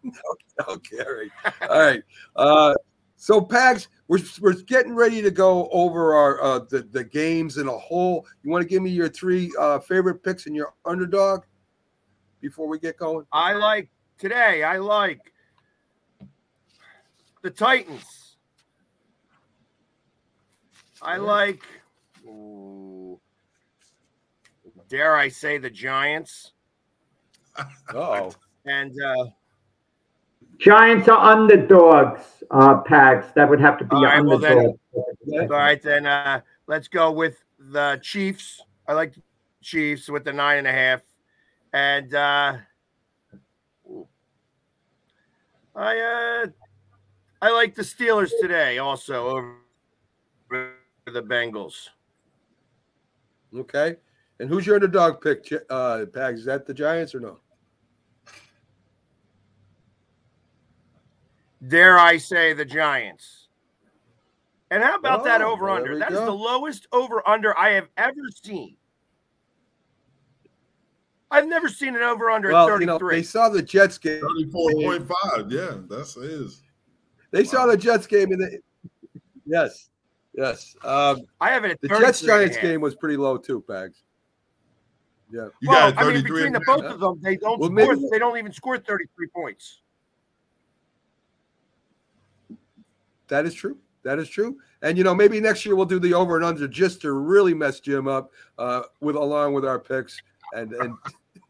okay, 0.06 0.72
okay, 0.72 1.04
all 1.04 1.12
right, 1.12 1.70
all 1.70 1.80
right. 1.80 2.02
Uh, 2.34 2.74
so, 3.16 3.42
Pags, 3.42 3.88
we're, 4.08 4.20
we're 4.40 4.54
getting 4.54 4.94
ready 4.94 5.20
to 5.20 5.30
go 5.30 5.68
over 5.70 6.14
our 6.14 6.42
uh, 6.42 6.58
the, 6.70 6.80
the 6.80 7.04
games 7.04 7.58
in 7.58 7.68
a 7.68 7.78
whole. 7.78 8.26
You 8.42 8.50
want 8.50 8.62
to 8.62 8.68
give 8.68 8.82
me 8.82 8.90
your 8.90 9.08
three 9.08 9.52
uh, 9.58 9.78
favorite 9.80 10.22
picks 10.22 10.46
and 10.46 10.56
your 10.56 10.74
underdog 10.86 11.42
before 12.40 12.68
we 12.68 12.78
get 12.78 12.96
going? 12.96 13.26
I 13.32 13.52
like 13.52 13.90
today. 14.18 14.64
I 14.64 14.78
like 14.78 15.20
the 17.42 17.50
Titans. 17.50 18.36
I 21.02 21.16
like, 21.16 21.62
ooh, 22.26 23.20
dare 24.88 25.14
I 25.16 25.28
say, 25.28 25.58
the 25.58 25.70
Giants. 25.70 26.52
Oh, 27.92 28.32
and 28.66 28.92
uh, 29.02 29.24
Giants 30.58 31.08
are 31.08 31.18
underdogs, 31.18 32.42
uh, 32.50 32.82
Pags. 32.82 33.32
That 33.34 33.48
would 33.48 33.60
have 33.60 33.78
to 33.78 33.84
be 33.84 33.96
all 33.96 34.04
right, 34.04 34.18
underdog. 34.18 34.76
Well 34.92 35.04
then, 35.26 35.40
all 35.42 35.48
right, 35.48 35.80
then 35.80 36.06
uh, 36.06 36.40
let's 36.66 36.88
go 36.88 37.12
with 37.12 37.36
the 37.58 38.00
Chiefs. 38.02 38.60
I 38.88 38.94
like 38.94 39.14
the 39.14 39.22
Chiefs 39.62 40.08
with 40.08 40.24
the 40.24 40.32
nine 40.32 40.58
and 40.58 40.66
a 40.66 40.72
half. 40.72 41.02
And 41.72 42.14
uh, 42.14 42.56
I 45.76 46.44
uh, 46.44 46.46
I 47.40 47.50
like 47.50 47.74
the 47.74 47.82
Steelers 47.82 48.30
today 48.40 48.78
also 48.78 49.28
over 49.28 50.72
the 51.06 51.22
Bengals. 51.22 51.88
Okay. 53.54 53.96
And 54.40 54.48
who's 54.48 54.66
your 54.66 54.76
underdog 54.76 55.20
pick, 55.20 55.52
uh, 55.70 56.04
Pags? 56.06 56.38
Is 56.38 56.44
that 56.46 56.66
the 56.66 56.74
Giants 56.74 57.14
or 57.14 57.20
no? 57.20 57.38
Dare 61.66 61.98
I 61.98 62.18
say, 62.18 62.52
the 62.52 62.64
Giants. 62.64 63.48
And 64.70 64.82
how 64.82 64.96
about 64.96 65.22
oh, 65.22 65.24
that 65.24 65.42
over 65.42 65.70
under? 65.70 65.98
That 65.98 66.10
go. 66.10 66.20
is 66.20 66.24
the 66.24 66.32
lowest 66.32 66.86
over 66.92 67.26
under 67.26 67.58
I 67.58 67.70
have 67.70 67.88
ever 67.96 68.20
seen. 68.42 68.76
I've 71.30 71.46
never 71.46 71.68
seen 71.68 71.94
an 71.94 72.02
over 72.02 72.30
under 72.30 72.50
well, 72.50 72.66
33. 72.66 72.82
You 72.82 72.86
know, 72.86 73.08
they 73.10 73.22
saw 73.22 73.48
the 73.48 73.62
Jets 73.62 73.98
game. 73.98 74.22
34.5. 74.22 75.50
Yeah, 75.50 75.78
that's 75.88 76.16
it 76.16 76.24
is. 76.24 76.62
They 77.30 77.42
wow. 77.42 77.48
saw 77.48 77.66
the 77.66 77.76
Jets 77.76 78.06
game 78.06 78.32
and 78.32 78.40
they 78.40 78.58
yes. 79.44 79.90
Yes. 80.34 80.76
Um, 80.84 81.22
I 81.40 81.50
have 81.50 81.64
it. 81.64 81.80
The 81.80 81.88
Jets 81.88 82.22
Giants 82.22 82.56
game 82.58 82.80
was 82.80 82.94
pretty 82.94 83.16
low 83.16 83.36
too, 83.36 83.64
Pags. 83.68 84.02
Yeah. 85.30 85.48
You 85.60 85.68
well, 85.68 85.92
I 85.96 86.12
mean, 86.12 86.22
between 86.22 86.52
the 86.52 86.60
both 86.60 86.84
of 86.84 87.00
them, 87.00 87.20
they 87.22 87.36
don't 87.36 87.58
well, 87.58 87.68
score, 87.68 87.96
maybe, 87.96 88.08
they 88.10 88.18
don't 88.18 88.38
even 88.38 88.52
score 88.52 88.78
33 88.78 89.26
points. 89.28 89.82
That 93.28 93.46
is 93.46 93.54
true. 93.54 93.78
That 94.02 94.18
is 94.18 94.28
true. 94.28 94.58
And 94.82 94.96
you 94.96 95.04
know, 95.04 95.14
maybe 95.14 95.40
next 95.40 95.66
year 95.66 95.76
we'll 95.76 95.86
do 95.86 95.98
the 95.98 96.14
over 96.14 96.36
and 96.36 96.44
under 96.44 96.68
just 96.68 97.00
to 97.02 97.12
really 97.12 97.54
mess 97.54 97.80
Jim 97.80 98.08
up 98.08 98.32
uh, 98.58 98.82
with 99.00 99.16
along 99.16 99.54
with 99.54 99.64
our 99.64 99.78
picks, 99.78 100.20
and 100.54 100.72
and 100.72 100.94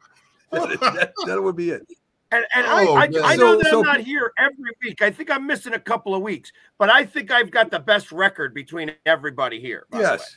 that, 0.50 1.12
that, 1.26 1.42
would 1.42 1.56
be 1.56 1.70
it. 1.70 1.86
And, 2.30 2.44
and 2.54 2.66
oh, 2.66 2.94
I, 2.94 3.02
I, 3.02 3.04
I, 3.04 3.36
know 3.36 3.52
so, 3.52 3.62
that 3.62 3.74
I'm 3.74 3.82
not 3.82 4.00
here 4.00 4.32
every 4.38 4.70
week. 4.82 5.02
I 5.02 5.10
think 5.10 5.30
I'm 5.30 5.46
missing 5.46 5.74
a 5.74 5.78
couple 5.78 6.14
of 6.14 6.22
weeks, 6.22 6.52
but 6.78 6.90
I 6.90 7.04
think 7.04 7.30
I've 7.30 7.50
got 7.50 7.70
the 7.70 7.78
best 7.78 8.12
record 8.12 8.54
between 8.54 8.92
everybody 9.06 9.60
here. 9.60 9.86
Yes. 9.92 10.36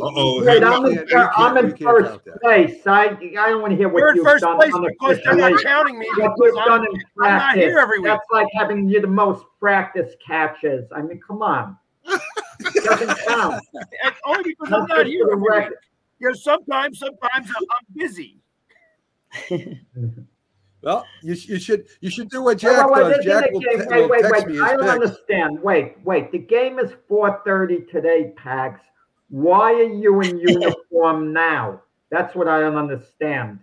Oh 0.00 0.44
Wait, 0.44 0.62
I'm 0.62 0.84
in, 0.86 1.06
I'm 1.36 1.56
in 1.56 1.76
first 1.76 2.20
place. 2.42 2.86
I, 2.86 3.16
I 3.38 3.50
don't 3.50 3.60
want 3.60 3.72
to 3.72 3.76
hear 3.76 3.88
what 3.88 4.00
you're 4.00 4.16
you've 4.16 4.24
first 4.24 4.42
done 4.42 4.56
place 4.56 4.72
because 4.72 5.18
they're 5.24 5.36
not 5.36 5.62
counting 5.62 5.98
me. 5.98 6.08
What 6.16 6.34
you've 6.38 6.54
done 6.54 6.86
in 6.86 7.00
practice. 7.16 7.20
I'm 7.20 7.36
not 7.36 7.56
here 7.56 7.78
every 7.78 7.98
week. 7.98 8.08
That's 8.08 8.24
like 8.32 8.48
having 8.54 8.88
you 8.88 9.00
the 9.00 9.06
most 9.06 9.44
practice 9.60 10.14
catches. 10.24 10.90
I 10.94 11.02
mean, 11.02 11.20
come 11.26 11.42
on. 11.42 11.76
it 12.04 12.84
doesn't 12.84 13.18
count. 13.26 13.62
only 14.26 14.54
because 14.58 14.72
I'm 14.72 14.86
not 14.86 15.06
here 15.06 15.28
every 15.30 15.36
week. 15.36 15.70
You 16.20 16.28
know, 16.28 16.34
sometimes, 16.34 16.98
sometimes 16.98 17.48
I'm, 17.48 17.66
I'm 17.70 17.86
busy. 17.94 18.40
Well, 20.82 21.04
you, 21.22 21.34
you 21.34 21.58
should 21.58 21.86
you 22.00 22.10
should 22.10 22.30
do 22.30 22.42
what 22.42 22.58
Jack 22.58 22.88
wait, 22.90 23.04
wait, 23.04 23.16
does. 23.16 23.24
Jack 23.24 23.50
will, 23.50 23.60
wait, 23.60 23.88
will 23.88 24.08
wait, 24.08 24.22
wait. 24.30 24.60
I 24.60 24.76
don't 24.76 24.80
picks. 24.80 24.90
understand. 24.92 25.60
Wait, 25.60 25.96
wait. 26.04 26.30
The 26.30 26.38
game 26.38 26.78
is 26.78 26.92
4:30 27.10 27.90
today, 27.90 28.32
Pags. 28.36 28.80
Why 29.28 29.72
are 29.72 29.82
you 29.82 30.20
in 30.20 30.38
uniform 30.48 31.32
now? 31.32 31.82
That's 32.10 32.34
what 32.34 32.48
I 32.48 32.60
don't 32.60 32.76
understand. 32.76 33.58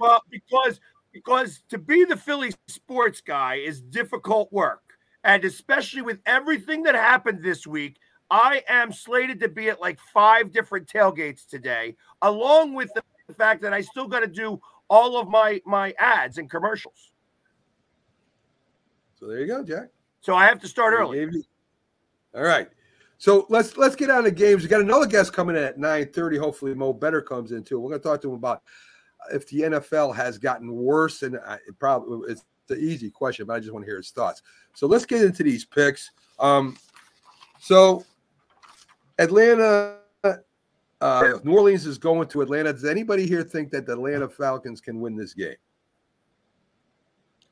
Well, 0.00 0.22
because 0.28 0.80
because 1.12 1.62
to 1.68 1.78
be 1.78 2.04
the 2.04 2.16
Philly 2.16 2.52
sports 2.66 3.20
guy 3.20 3.56
is 3.56 3.80
difficult 3.80 4.52
work, 4.52 4.82
and 5.22 5.44
especially 5.44 6.02
with 6.02 6.18
everything 6.26 6.82
that 6.84 6.94
happened 6.94 7.42
this 7.42 7.66
week. 7.66 7.98
I 8.32 8.62
am 8.68 8.92
slated 8.92 9.40
to 9.40 9.48
be 9.48 9.70
at 9.70 9.80
like 9.80 9.98
five 10.14 10.52
different 10.52 10.86
tailgates 10.86 11.48
today, 11.48 11.96
along 12.22 12.74
with 12.74 12.88
the 12.94 13.02
fact 13.34 13.60
that 13.62 13.72
I 13.72 13.80
still 13.80 14.06
got 14.06 14.20
to 14.20 14.28
do 14.28 14.60
all 14.90 15.16
of 15.16 15.28
my 15.28 15.62
my 15.64 15.94
ads 15.98 16.36
and 16.36 16.50
commercials. 16.50 17.12
So 19.18 19.26
there 19.26 19.40
you 19.40 19.46
go, 19.46 19.64
Jack. 19.64 19.88
So 20.20 20.34
I 20.34 20.44
have 20.46 20.60
to 20.60 20.68
start 20.68 20.92
early. 20.92 21.26
All 22.34 22.42
right. 22.42 22.68
So 23.16 23.46
let's 23.48 23.76
let's 23.76 23.96
get 23.96 24.10
on 24.10 24.24
the 24.24 24.30
games. 24.30 24.62
We 24.62 24.68
got 24.68 24.80
another 24.80 25.06
guest 25.06 25.32
coming 25.32 25.56
in 25.56 25.62
at 25.62 25.78
9 25.78 26.12
30. 26.12 26.36
Hopefully, 26.36 26.74
Mo 26.74 26.92
Better 26.92 27.22
comes 27.22 27.52
in 27.52 27.62
too. 27.62 27.78
We're 27.78 27.90
gonna 27.90 28.02
talk 28.02 28.20
to 28.22 28.28
him 28.28 28.34
about 28.34 28.62
if 29.32 29.46
the 29.46 29.60
NFL 29.60 30.14
has 30.14 30.38
gotten 30.38 30.74
worse, 30.74 31.22
and 31.22 31.34
it 31.36 31.78
probably 31.78 32.32
it's 32.32 32.44
the 32.66 32.76
easy 32.76 33.10
question, 33.10 33.46
but 33.46 33.54
I 33.54 33.60
just 33.60 33.72
want 33.72 33.84
to 33.84 33.90
hear 33.90 33.98
his 33.98 34.10
thoughts. 34.10 34.42
So 34.74 34.86
let's 34.86 35.04
get 35.04 35.22
into 35.22 35.42
these 35.42 35.64
picks. 35.64 36.10
Um, 36.38 36.76
so 37.60 38.04
Atlanta, 39.18 39.98
uh, 41.00 41.38
New 41.44 41.52
Orleans 41.56 41.86
is 41.86 41.98
going 41.98 42.28
to 42.28 42.42
Atlanta. 42.42 42.72
Does 42.72 42.84
anybody 42.84 43.26
here 43.26 43.42
think 43.42 43.70
that 43.70 43.86
the 43.86 43.92
Atlanta 43.94 44.28
Falcons 44.28 44.80
can 44.80 45.00
win 45.00 45.16
this 45.16 45.34
game? 45.34 45.56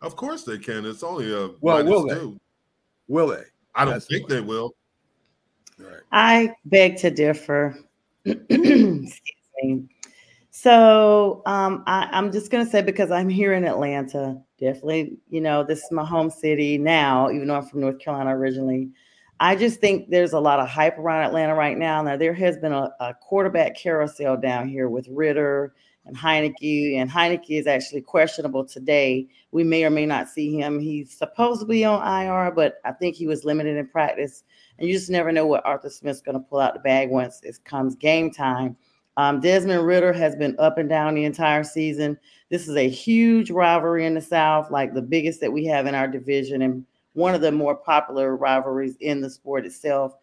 Of 0.01 0.17
course 0.17 0.45
they 0.45 0.59
can. 0.59 0.85
It's 0.87 1.03
only 1.03 1.33
a 1.33 1.51
well, 1.61 1.85
will 1.85 2.07
they? 2.07 2.15
Two. 2.15 2.41
Will 3.09 3.29
they? 3.29 3.43
I 3.75 3.85
don't 3.85 3.95
That's 3.95 4.07
think 4.07 4.29
the 4.29 4.37
they 4.37 4.41
will. 4.41 4.75
Right. 5.79 6.01
I 6.13 6.55
beg 6.67 6.97
to 6.99 7.11
differ. 7.11 7.77
so 10.51 11.43
um, 11.47 11.85
I, 11.87 12.09
I'm 12.13 12.31
just 12.33 12.51
going 12.51 12.65
to 12.65 12.71
say 12.71 12.83
because 12.83 13.11
I'm 13.11 13.29
here 13.29 13.55
in 13.55 13.65
Atlanta, 13.65 14.41
definitely, 14.59 15.19
you 15.31 15.41
know, 15.41 15.65
this 15.65 15.79
is 15.79 15.91
my 15.91 16.05
home 16.05 16.31
city 16.31 16.79
now, 16.79 17.31
even 17.31 17.49
though 17.49 17.57
I'm 17.57 17.67
from 17.67 17.81
North 17.81 17.99
Carolina 17.99 18.37
originally. 18.37 18.91
I 19.41 19.55
just 19.55 19.81
think 19.81 20.11
there's 20.11 20.33
a 20.33 20.41
lot 20.41 20.59
of 20.59 20.69
hype 20.69 20.99
around 20.99 21.25
Atlanta 21.25 21.55
right 21.55 21.79
now. 21.79 22.03
Now 22.03 22.17
there 22.17 22.35
has 22.35 22.59
been 22.59 22.73
a, 22.73 22.91
a 23.01 23.15
quarterback 23.15 23.77
carousel 23.77 24.37
down 24.37 24.69
here 24.69 24.89
with 24.89 25.07
Ridder 25.09 25.75
and 26.07 26.17
Heinicke, 26.17 26.97
and 26.97 27.09
Heinicke 27.09 27.61
is 27.61 27.67
actually 27.67 28.01
questionable 28.01 28.65
today. 28.65 29.29
We 29.53 29.63
may 29.63 29.85
or 29.85 29.91
may 29.91 30.07
not 30.07 30.29
see 30.29 30.59
him. 30.59 30.81
He's 30.81 31.17
supposed 31.17 31.61
to 31.61 31.67
be 31.67 31.85
on 31.85 32.01
IR, 32.03 32.51
but 32.51 32.81
I 32.85 32.93
think 32.93 33.15
he 33.15 33.27
was 33.27 33.45
limited 33.45 33.77
in 33.77 33.87
practice. 33.87 34.43
And 34.79 34.89
you 34.89 34.95
just 34.95 35.11
never 35.11 35.31
know 35.31 35.47
what 35.47 35.65
Arthur 35.67 35.91
Smith's 35.91 36.21
going 36.21 36.39
to 36.39 36.45
pull 36.45 36.61
out 36.61 36.75
the 36.75 36.81
bag 36.81 37.11
once 37.11 37.41
it 37.43 37.59
comes 37.65 37.95
game 37.95 38.31
time. 38.31 38.77
Um, 39.19 39.41
Desmond 39.41 39.85
Ridder 39.85 40.13
has 40.13 40.37
been 40.37 40.57
up 40.59 40.79
and 40.79 40.89
down 40.89 41.15
the 41.15 41.25
entire 41.25 41.65
season. 41.65 42.19
This 42.51 42.69
is 42.69 42.77
a 42.77 42.89
huge 42.89 43.51
rivalry 43.51 44.07
in 44.07 44.15
the 44.15 44.21
South, 44.21 44.71
like 44.71 44.95
the 44.95 45.03
biggest 45.03 45.41
that 45.41 45.53
we 45.53 45.65
have 45.67 45.87
in 45.87 45.95
our 45.95 46.09
division, 46.09 46.63
and 46.63 46.87
one 47.19 47.35
of 47.35 47.41
the 47.41 47.53
more 47.53 47.75
popular 47.75 48.37
rivalries 48.37 48.97
in 49.01 49.21
the 49.21 49.29
sport 49.29 49.67
itself. 49.67 50.15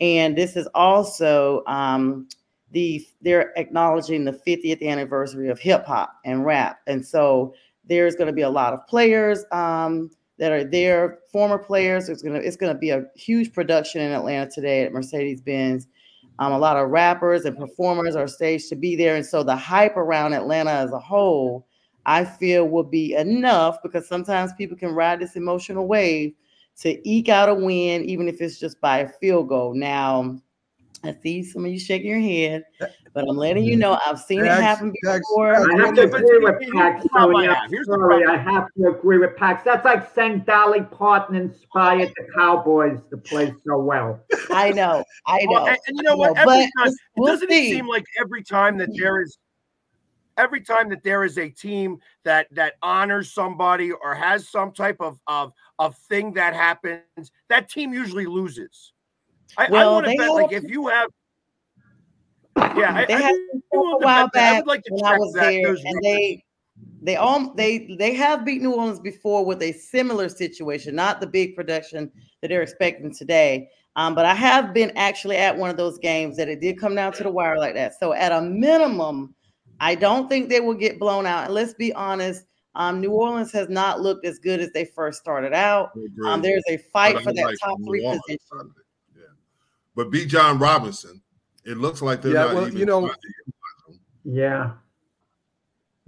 And 0.00 0.36
this 0.36 0.56
is 0.56 0.68
also 0.74 1.62
um, 1.66 2.28
the 2.72 3.06
they're 3.22 3.52
acknowledging 3.56 4.24
the 4.24 4.32
50th 4.32 4.86
anniversary 4.86 5.48
of 5.48 5.58
hip 5.58 5.86
hop 5.86 6.16
and 6.24 6.44
rap, 6.44 6.80
and 6.86 7.04
so 7.04 7.54
there's 7.84 8.14
going 8.14 8.26
to 8.26 8.32
be 8.32 8.42
a 8.42 8.50
lot 8.50 8.72
of 8.72 8.86
players 8.86 9.44
um, 9.52 10.10
that 10.38 10.52
are 10.52 10.64
there, 10.64 11.18
former 11.32 11.58
players. 11.58 12.08
It's 12.08 12.22
gonna 12.22 12.38
it's 12.38 12.56
gonna 12.56 12.78
be 12.78 12.90
a 12.90 13.04
huge 13.14 13.52
production 13.52 14.00
in 14.00 14.12
Atlanta 14.12 14.50
today 14.50 14.84
at 14.84 14.92
Mercedes 14.92 15.40
Benz. 15.40 15.86
Um, 16.38 16.52
a 16.52 16.58
lot 16.58 16.78
of 16.78 16.88
rappers 16.88 17.44
and 17.44 17.58
performers 17.58 18.16
are 18.16 18.26
staged 18.26 18.70
to 18.70 18.76
be 18.76 18.96
there, 18.96 19.16
and 19.16 19.26
so 19.26 19.42
the 19.42 19.56
hype 19.56 19.96
around 19.96 20.32
Atlanta 20.32 20.70
as 20.70 20.92
a 20.92 20.98
whole, 20.98 21.66
I 22.10 22.24
feel, 22.24 22.68
will 22.68 22.82
be 22.82 23.14
enough 23.14 23.80
because 23.84 24.08
sometimes 24.08 24.52
people 24.54 24.76
can 24.76 24.90
ride 24.90 25.20
this 25.20 25.36
emotional 25.36 25.86
wave 25.86 26.34
to 26.80 27.08
eke 27.08 27.28
out 27.28 27.48
a 27.48 27.54
win, 27.54 28.04
even 28.04 28.26
if 28.26 28.40
it's 28.40 28.58
just 28.58 28.80
by 28.80 28.98
a 28.98 29.08
field 29.08 29.48
goal. 29.48 29.74
Now, 29.74 30.40
I 31.04 31.14
see 31.22 31.44
some 31.44 31.64
of 31.64 31.70
you 31.70 31.78
shaking 31.78 32.10
your 32.10 32.18
head, 32.18 32.64
but 33.14 33.28
I'm 33.28 33.36
letting 33.36 33.62
you 33.62 33.74
mm-hmm. 33.74 33.80
know 33.82 33.98
I've 34.04 34.18
seen 34.18 34.40
Pax, 34.44 34.58
it 34.58 34.62
happen 34.62 34.92
before. 35.02 35.54
I 35.54 35.86
have 35.86 35.94
to 35.94 36.02
agree 36.02 36.38
with 36.40 36.60
Pax. 36.72 37.06
Sorry, 37.14 38.26
I 38.26 38.36
have 38.36 38.66
to 38.76 38.88
agree 38.88 39.18
with 39.18 39.36
Pax. 39.36 39.62
That's 39.64 39.84
like 39.84 40.12
saying 40.12 40.40
Dolly 40.48 40.82
Parton 40.82 41.36
inspired 41.36 42.08
the 42.16 42.26
Cowboys 42.34 42.98
to 43.10 43.18
play 43.18 43.54
so 43.64 43.78
well. 43.78 44.18
I 44.50 44.72
know, 44.72 45.04
I 45.26 45.44
know. 45.44 45.52
Well, 45.52 45.68
and, 45.68 45.78
and, 45.86 45.96
you 45.96 46.02
know 46.02 46.16
what? 46.16 46.36
Every 46.36 46.68
time, 46.76 46.92
we'll 47.16 47.28
doesn't 47.28 47.50
see. 47.50 47.70
it 47.70 47.76
seem 47.76 47.86
like 47.86 48.04
every 48.20 48.42
time 48.42 48.78
that 48.78 48.88
there 48.96 49.22
is 49.22 49.38
every 50.36 50.60
time 50.60 50.88
that 50.90 51.02
there 51.02 51.24
is 51.24 51.38
a 51.38 51.48
team 51.48 51.98
that 52.24 52.46
that 52.52 52.74
honors 52.82 53.32
somebody 53.32 53.92
or 53.92 54.14
has 54.14 54.48
some 54.48 54.72
type 54.72 54.96
of 55.00 55.18
of 55.26 55.52
of 55.78 55.96
thing 55.96 56.32
that 56.34 56.54
happens, 56.54 57.32
that 57.48 57.68
team 57.68 57.92
usually 57.92 58.26
loses. 58.26 58.92
I, 59.56 59.68
well, 59.70 59.88
I 59.88 59.92
want 59.92 60.06
to 60.06 60.16
bet 60.16 60.32
like 60.32 60.52
if 60.52 60.64
you 60.64 60.88
have 60.88 61.10
yeah, 62.76 63.04
they 63.06 63.14
I, 63.14 63.20
had 63.20 63.34
I 63.34 63.76
a 63.76 63.98
while 63.98 64.28
back 64.28 64.66
like 64.66 64.82
when 64.90 65.04
I 65.04 65.16
was 65.16 65.32
there, 65.32 65.70
and 65.70 66.02
they 66.02 66.44
they 67.02 67.16
all 67.16 67.54
they 67.54 67.94
they 67.98 68.14
have 68.14 68.44
beat 68.44 68.62
New 68.62 68.72
Orleans 68.72 69.00
before 69.00 69.44
with 69.44 69.62
a 69.62 69.72
similar 69.72 70.28
situation, 70.28 70.94
not 70.94 71.20
the 71.20 71.26
big 71.26 71.56
production 71.56 72.10
that 72.40 72.48
they're 72.48 72.62
expecting 72.62 73.12
today. 73.12 73.68
Um, 73.96 74.14
but 74.14 74.24
I 74.24 74.34
have 74.34 74.72
been 74.72 74.92
actually 74.96 75.36
at 75.36 75.56
one 75.56 75.68
of 75.68 75.76
those 75.76 75.98
games 75.98 76.36
that 76.36 76.48
it 76.48 76.60
did 76.60 76.78
come 76.78 76.94
down 76.94 77.12
to 77.14 77.22
the 77.22 77.30
wire 77.30 77.58
like 77.58 77.74
that. 77.74 77.98
So 77.98 78.12
at 78.12 78.32
a 78.32 78.40
minimum, 78.40 79.34
I 79.80 79.94
don't 79.94 80.28
think 80.28 80.48
they 80.48 80.60
will 80.60 80.74
get 80.74 80.98
blown 80.98 81.26
out. 81.26 81.46
And 81.46 81.54
let's 81.54 81.74
be 81.74 81.92
honest, 81.94 82.44
um, 82.74 83.00
New 83.00 83.10
Orleans 83.10 83.50
has 83.52 83.68
not 83.68 84.00
looked 84.00 84.24
as 84.24 84.38
good 84.38 84.60
as 84.60 84.70
they 84.72 84.84
first 84.84 85.18
started 85.18 85.52
out. 85.52 85.90
Um, 86.24 86.42
there's 86.42 86.62
a 86.68 86.76
fight 86.76 87.18
for 87.20 87.32
that 87.32 87.44
like 87.44 87.56
top 87.62 87.78
three 87.84 88.02
position. 88.02 88.74
But 89.96 90.10
Bijan 90.10 90.60
Robinson, 90.60 91.20
it 91.64 91.78
looks 91.78 92.00
like 92.00 92.22
they're 92.22 92.32
yeah, 92.32 92.44
not 92.44 92.54
well, 92.54 92.66
even. 92.68 92.78
You 92.78 92.86
know, 92.86 93.10
yeah. 94.24 94.72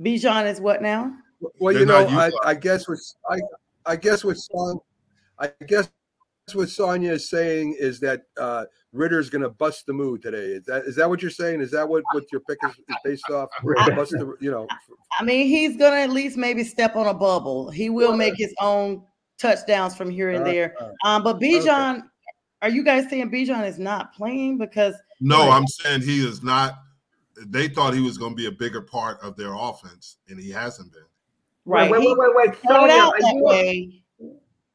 Bijan 0.00 0.50
is 0.50 0.60
what 0.60 0.82
now? 0.82 1.14
Well, 1.58 1.74
they're 1.74 1.80
you 1.80 1.86
know, 1.86 2.06
I, 2.06 2.30
I, 2.44 2.54
guess 2.54 2.88
what 2.88 2.98
I, 3.28 3.40
I 3.84 3.96
guess 3.96 4.24
what 4.24 4.36
Son, 4.36 4.78
I 5.38 5.50
guess 5.66 5.90
what 6.52 6.68
Sonja 6.68 7.10
is 7.10 7.28
saying 7.28 7.76
is 7.78 7.98
that 8.00 8.22
uh, 8.36 8.66
Ridder's 8.92 9.30
going 9.30 9.42
to 9.42 9.48
bust 9.48 9.86
the 9.86 9.92
mood 9.92 10.22
today. 10.22 10.52
Is 10.52 10.64
that 10.66 10.84
is 10.84 10.96
that 10.96 11.08
what 11.08 11.22
you're 11.22 11.30
saying? 11.30 11.60
Is 11.60 11.70
that 11.70 11.88
what, 11.88 12.02
what 12.12 12.24
your 12.30 12.42
pick 12.42 12.58
is, 12.64 12.72
is 12.72 12.96
based 13.02 13.30
off? 13.30 13.48
bust 13.96 14.12
the, 14.12 14.36
you 14.38 14.50
know. 14.50 14.66
I 15.18 15.24
mean, 15.24 15.46
he's 15.46 15.76
going 15.76 15.92
to 15.92 15.98
at 15.98 16.10
least 16.10 16.36
maybe 16.36 16.62
step 16.62 16.94
on 16.94 17.06
a 17.06 17.14
bubble. 17.14 17.70
He 17.70 17.88
will 17.88 18.16
make 18.16 18.34
his 18.36 18.54
own 18.60 19.02
touchdowns 19.38 19.96
from 19.96 20.10
here 20.10 20.30
and 20.30 20.44
there. 20.44 20.74
Um, 21.04 21.22
but 21.22 21.40
Bijan, 21.40 21.98
okay. 21.98 22.06
Are 22.62 22.68
you 22.68 22.84
guys 22.84 23.10
saying 23.10 23.30
Bijan 23.30 23.66
is 23.66 23.78
not 23.78 24.14
playing 24.14 24.58
because? 24.58 24.94
No, 25.20 25.40
like, 25.40 25.52
I'm 25.52 25.66
saying 25.66 26.02
he 26.02 26.24
is 26.24 26.42
not. 26.42 26.78
They 27.46 27.68
thought 27.68 27.94
he 27.94 28.00
was 28.00 28.18
going 28.18 28.32
to 28.32 28.36
be 28.36 28.46
a 28.46 28.52
bigger 28.52 28.82
part 28.82 29.20
of 29.20 29.36
their 29.36 29.54
offense, 29.54 30.18
and 30.28 30.38
he 30.38 30.50
hasn't 30.50 30.92
been. 30.92 31.02
Right. 31.64 31.90
Wait, 31.90 32.00
wait, 32.00 32.16
wait, 32.16 32.30
wait. 32.34 32.58
Started 32.58 32.92
out 32.92 33.14
that 33.18 33.34
way. 33.36 34.01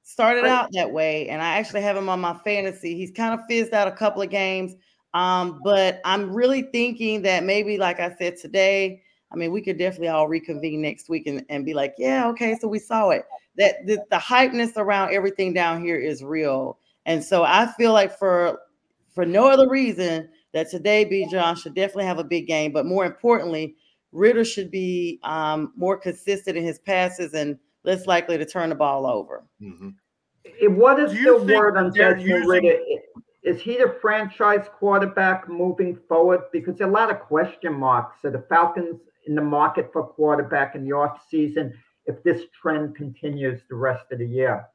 Started 0.10 0.46
out 0.46 0.70
that 0.72 0.90
way, 0.90 1.28
and 1.28 1.42
I 1.42 1.58
actually 1.58 1.82
have 1.82 1.98
him 1.98 2.08
on 2.08 2.22
my 2.22 2.34
fantasy. 2.46 2.96
He's 2.96 3.12
kind 3.12 3.34
of 3.34 3.42
fizzed 3.50 3.74
out 3.74 3.90
a 3.90 3.92
couple 3.92 4.22
of 4.22 4.30
games, 4.30 4.74
um, 5.14 5.60
but 5.66 6.00
I'm 6.06 6.34
really 6.34 6.62
thinking 6.62 7.22
that 7.24 7.44
maybe, 7.44 7.78
like 7.78 8.00
I 8.00 8.16
said 8.16 8.38
today, 8.38 9.02
I 9.34 9.36
mean, 9.36 9.52
we 9.52 9.62
could 9.62 9.78
definitely 9.78 10.08
all 10.08 10.30
reconvene 10.30 10.82
next 10.82 11.10
week 11.10 11.28
and, 11.28 11.44
and 11.50 11.66
be 11.66 11.74
like, 11.74 11.94
yeah, 11.98 12.26
okay, 12.30 12.56
so 12.58 12.70
we 12.70 12.80
saw 12.80 13.10
it. 13.10 13.26
That 13.58 13.86
the, 13.86 14.02
the 14.10 14.16
hypeness 14.16 14.78
around 14.78 15.14
everything 15.14 15.54
down 15.54 15.84
here 15.84 15.98
is 15.98 16.24
real. 16.24 16.80
And 17.06 17.22
so 17.22 17.44
I 17.44 17.68
feel 17.78 17.92
like 17.92 18.18
for 18.18 18.60
for 19.14 19.26
no 19.26 19.50
other 19.50 19.68
reason 19.68 20.30
that 20.54 20.70
today 20.70 21.04
Bijan 21.04 21.58
should 21.58 21.76
definitely 21.76 22.06
have 22.06 22.20
a 22.20 22.24
big 22.24 22.48
game, 22.48 22.72
but 22.72 22.86
more 22.86 23.06
importantly, 23.06 23.76
Ridder 24.14 24.46
should 24.46 24.72
be 24.72 25.20
um, 25.24 25.74
more 25.76 25.98
consistent 25.98 26.58
in 26.58 26.64
his 26.64 26.80
passes 26.80 27.34
and 27.34 27.60
less 27.88 28.06
likely 28.06 28.38
to 28.38 28.46
turn 28.46 28.70
the 28.70 28.76
ball 28.76 29.08
over. 29.08 29.46
Mm-hmm. 29.62 29.90
What 30.76 31.00
is 31.00 31.14
the 31.14 31.56
word 31.56 31.78
on 31.78 31.92
Desmond 31.92 32.22
using- 32.22 32.48
Ridder? 32.48 32.78
Is 33.44 33.62
he 33.62 33.78
the 33.78 33.96
franchise 34.02 34.68
quarterback 34.78 35.48
moving 35.48 35.98
forward? 36.10 36.42
Because 36.52 36.78
there 36.78 36.88
are 36.88 36.90
a 36.90 36.94
lot 36.94 37.10
of 37.10 37.22
question 37.22 37.74
marks. 37.74 38.18
So 38.22 38.30
the 38.30 38.44
Falcons 38.50 39.00
in 39.26 39.36
the 39.36 39.42
market 39.42 39.90
for 39.94 40.06
quarterback 40.06 40.76
in 40.76 40.84
the 40.84 40.92
off 40.92 41.22
season 41.30 41.74
if 42.06 42.22
this 42.24 42.44
trend 42.62 42.96
continues 42.96 43.62
the 43.70 43.76
rest 43.76 44.12
of 44.12 44.20
the 44.20 44.28
year. 44.28 44.66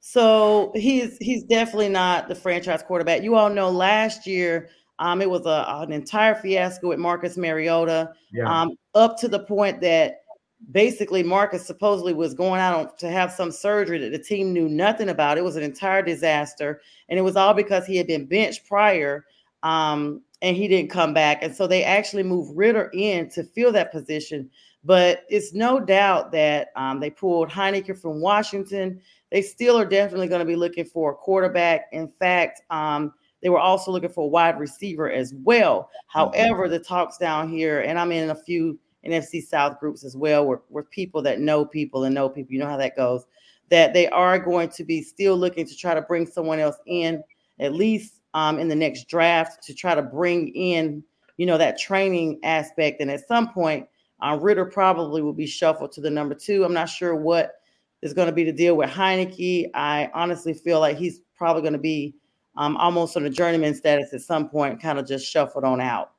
So 0.00 0.72
he's 0.74 1.18
he's 1.18 1.44
definitely 1.44 1.90
not 1.90 2.28
the 2.28 2.34
franchise 2.34 2.82
quarterback. 2.82 3.22
You 3.22 3.34
all 3.34 3.50
know 3.50 3.70
last 3.70 4.26
year 4.26 4.70
um, 4.98 5.20
it 5.20 5.28
was 5.28 5.46
a, 5.46 5.64
an 5.68 5.92
entire 5.92 6.34
fiasco 6.34 6.88
with 6.88 6.98
Marcus 6.98 7.36
Mariota, 7.36 8.12
yeah. 8.32 8.44
um, 8.44 8.76
up 8.94 9.18
to 9.18 9.28
the 9.28 9.40
point 9.40 9.80
that 9.80 10.21
basically 10.70 11.22
Marcus 11.22 11.66
supposedly 11.66 12.14
was 12.14 12.34
going 12.34 12.60
out 12.60 12.98
to 12.98 13.10
have 13.10 13.32
some 13.32 13.50
surgery 13.50 13.98
that 13.98 14.12
the 14.12 14.18
team 14.18 14.52
knew 14.52 14.68
nothing 14.68 15.08
about. 15.08 15.38
It 15.38 15.44
was 15.44 15.56
an 15.56 15.62
entire 15.62 16.02
disaster, 16.02 16.80
and 17.08 17.18
it 17.18 17.22
was 17.22 17.36
all 17.36 17.54
because 17.54 17.86
he 17.86 17.96
had 17.96 18.06
been 18.06 18.26
benched 18.26 18.66
prior, 18.66 19.26
um, 19.62 20.22
and 20.40 20.56
he 20.56 20.68
didn't 20.68 20.90
come 20.90 21.14
back. 21.14 21.42
And 21.42 21.54
so 21.54 21.66
they 21.66 21.84
actually 21.84 22.22
moved 22.22 22.56
Ridder 22.56 22.90
in 22.94 23.28
to 23.30 23.44
fill 23.44 23.72
that 23.72 23.92
position. 23.92 24.50
But 24.84 25.24
it's 25.28 25.54
no 25.54 25.78
doubt 25.78 26.32
that 26.32 26.68
um, 26.74 26.98
they 26.98 27.10
pulled 27.10 27.48
Heinicke 27.48 27.96
from 28.00 28.20
Washington 28.20 29.00
they 29.32 29.42
still 29.42 29.78
are 29.78 29.86
definitely 29.86 30.28
going 30.28 30.40
to 30.40 30.44
be 30.44 30.56
looking 30.56 30.84
for 30.84 31.12
a 31.12 31.14
quarterback. 31.14 31.86
In 31.92 32.12
fact, 32.20 32.60
um, 32.70 33.14
they 33.42 33.48
were 33.48 33.58
also 33.58 33.90
looking 33.90 34.10
for 34.10 34.24
a 34.24 34.28
wide 34.28 34.60
receiver 34.60 35.10
as 35.10 35.32
well. 35.42 35.90
However, 36.06 36.68
the 36.68 36.78
talks 36.78 37.16
down 37.16 37.48
here, 37.48 37.80
and 37.80 37.98
I'm 37.98 38.12
in 38.12 38.30
a 38.30 38.34
few 38.34 38.78
NFC 39.06 39.42
South 39.42 39.80
groups 39.80 40.04
as 40.04 40.16
well, 40.16 40.46
with, 40.46 40.60
with 40.70 40.90
people 40.90 41.22
that 41.22 41.40
know 41.40 41.64
people 41.64 42.04
and 42.04 42.14
know 42.14 42.28
people. 42.28 42.52
You 42.52 42.60
know 42.60 42.68
how 42.68 42.76
that 42.76 42.96
goes. 42.96 43.26
That 43.70 43.94
they 43.94 44.08
are 44.08 44.38
going 44.38 44.68
to 44.70 44.84
be 44.84 45.02
still 45.02 45.36
looking 45.36 45.66
to 45.66 45.76
try 45.76 45.94
to 45.94 46.02
bring 46.02 46.26
someone 46.26 46.58
else 46.58 46.76
in, 46.86 47.22
at 47.58 47.74
least 47.74 48.20
um, 48.34 48.58
in 48.58 48.68
the 48.68 48.74
next 48.74 49.08
draft, 49.08 49.62
to 49.64 49.74
try 49.74 49.94
to 49.94 50.02
bring 50.02 50.48
in, 50.54 51.02
you 51.36 51.46
know, 51.46 51.58
that 51.58 51.78
training 51.78 52.38
aspect. 52.44 53.00
And 53.00 53.10
at 53.10 53.26
some 53.26 53.52
point, 53.52 53.88
Uh, 54.22 54.38
Ridder 54.40 54.66
probably 54.66 55.20
will 55.20 55.32
be 55.32 55.46
shuffled 55.48 55.90
to 55.92 56.00
the 56.00 56.10
number 56.10 56.34
two. 56.36 56.64
I'm 56.64 56.72
not 56.72 56.88
sure 56.88 57.16
what 57.16 57.54
is 58.02 58.14
going 58.14 58.28
to 58.28 58.32
be 58.32 58.44
the 58.44 58.52
deal 58.52 58.76
with 58.76 58.88
Heinicke. 58.88 59.68
I 59.74 60.10
honestly 60.14 60.54
feel 60.54 60.78
like 60.78 60.96
he's 60.96 61.20
probably 61.34 61.62
going 61.62 61.72
to 61.72 61.78
be 61.80 62.14
um, 62.56 62.76
almost 62.76 63.16
on 63.16 63.26
a 63.26 63.30
journeyman 63.30 63.74
status 63.74 64.14
at 64.14 64.20
some 64.20 64.48
point, 64.48 64.80
kind 64.80 65.00
of 65.00 65.08
just 65.08 65.26
shuffled 65.26 65.64
on 65.64 65.80
out. 65.80 66.12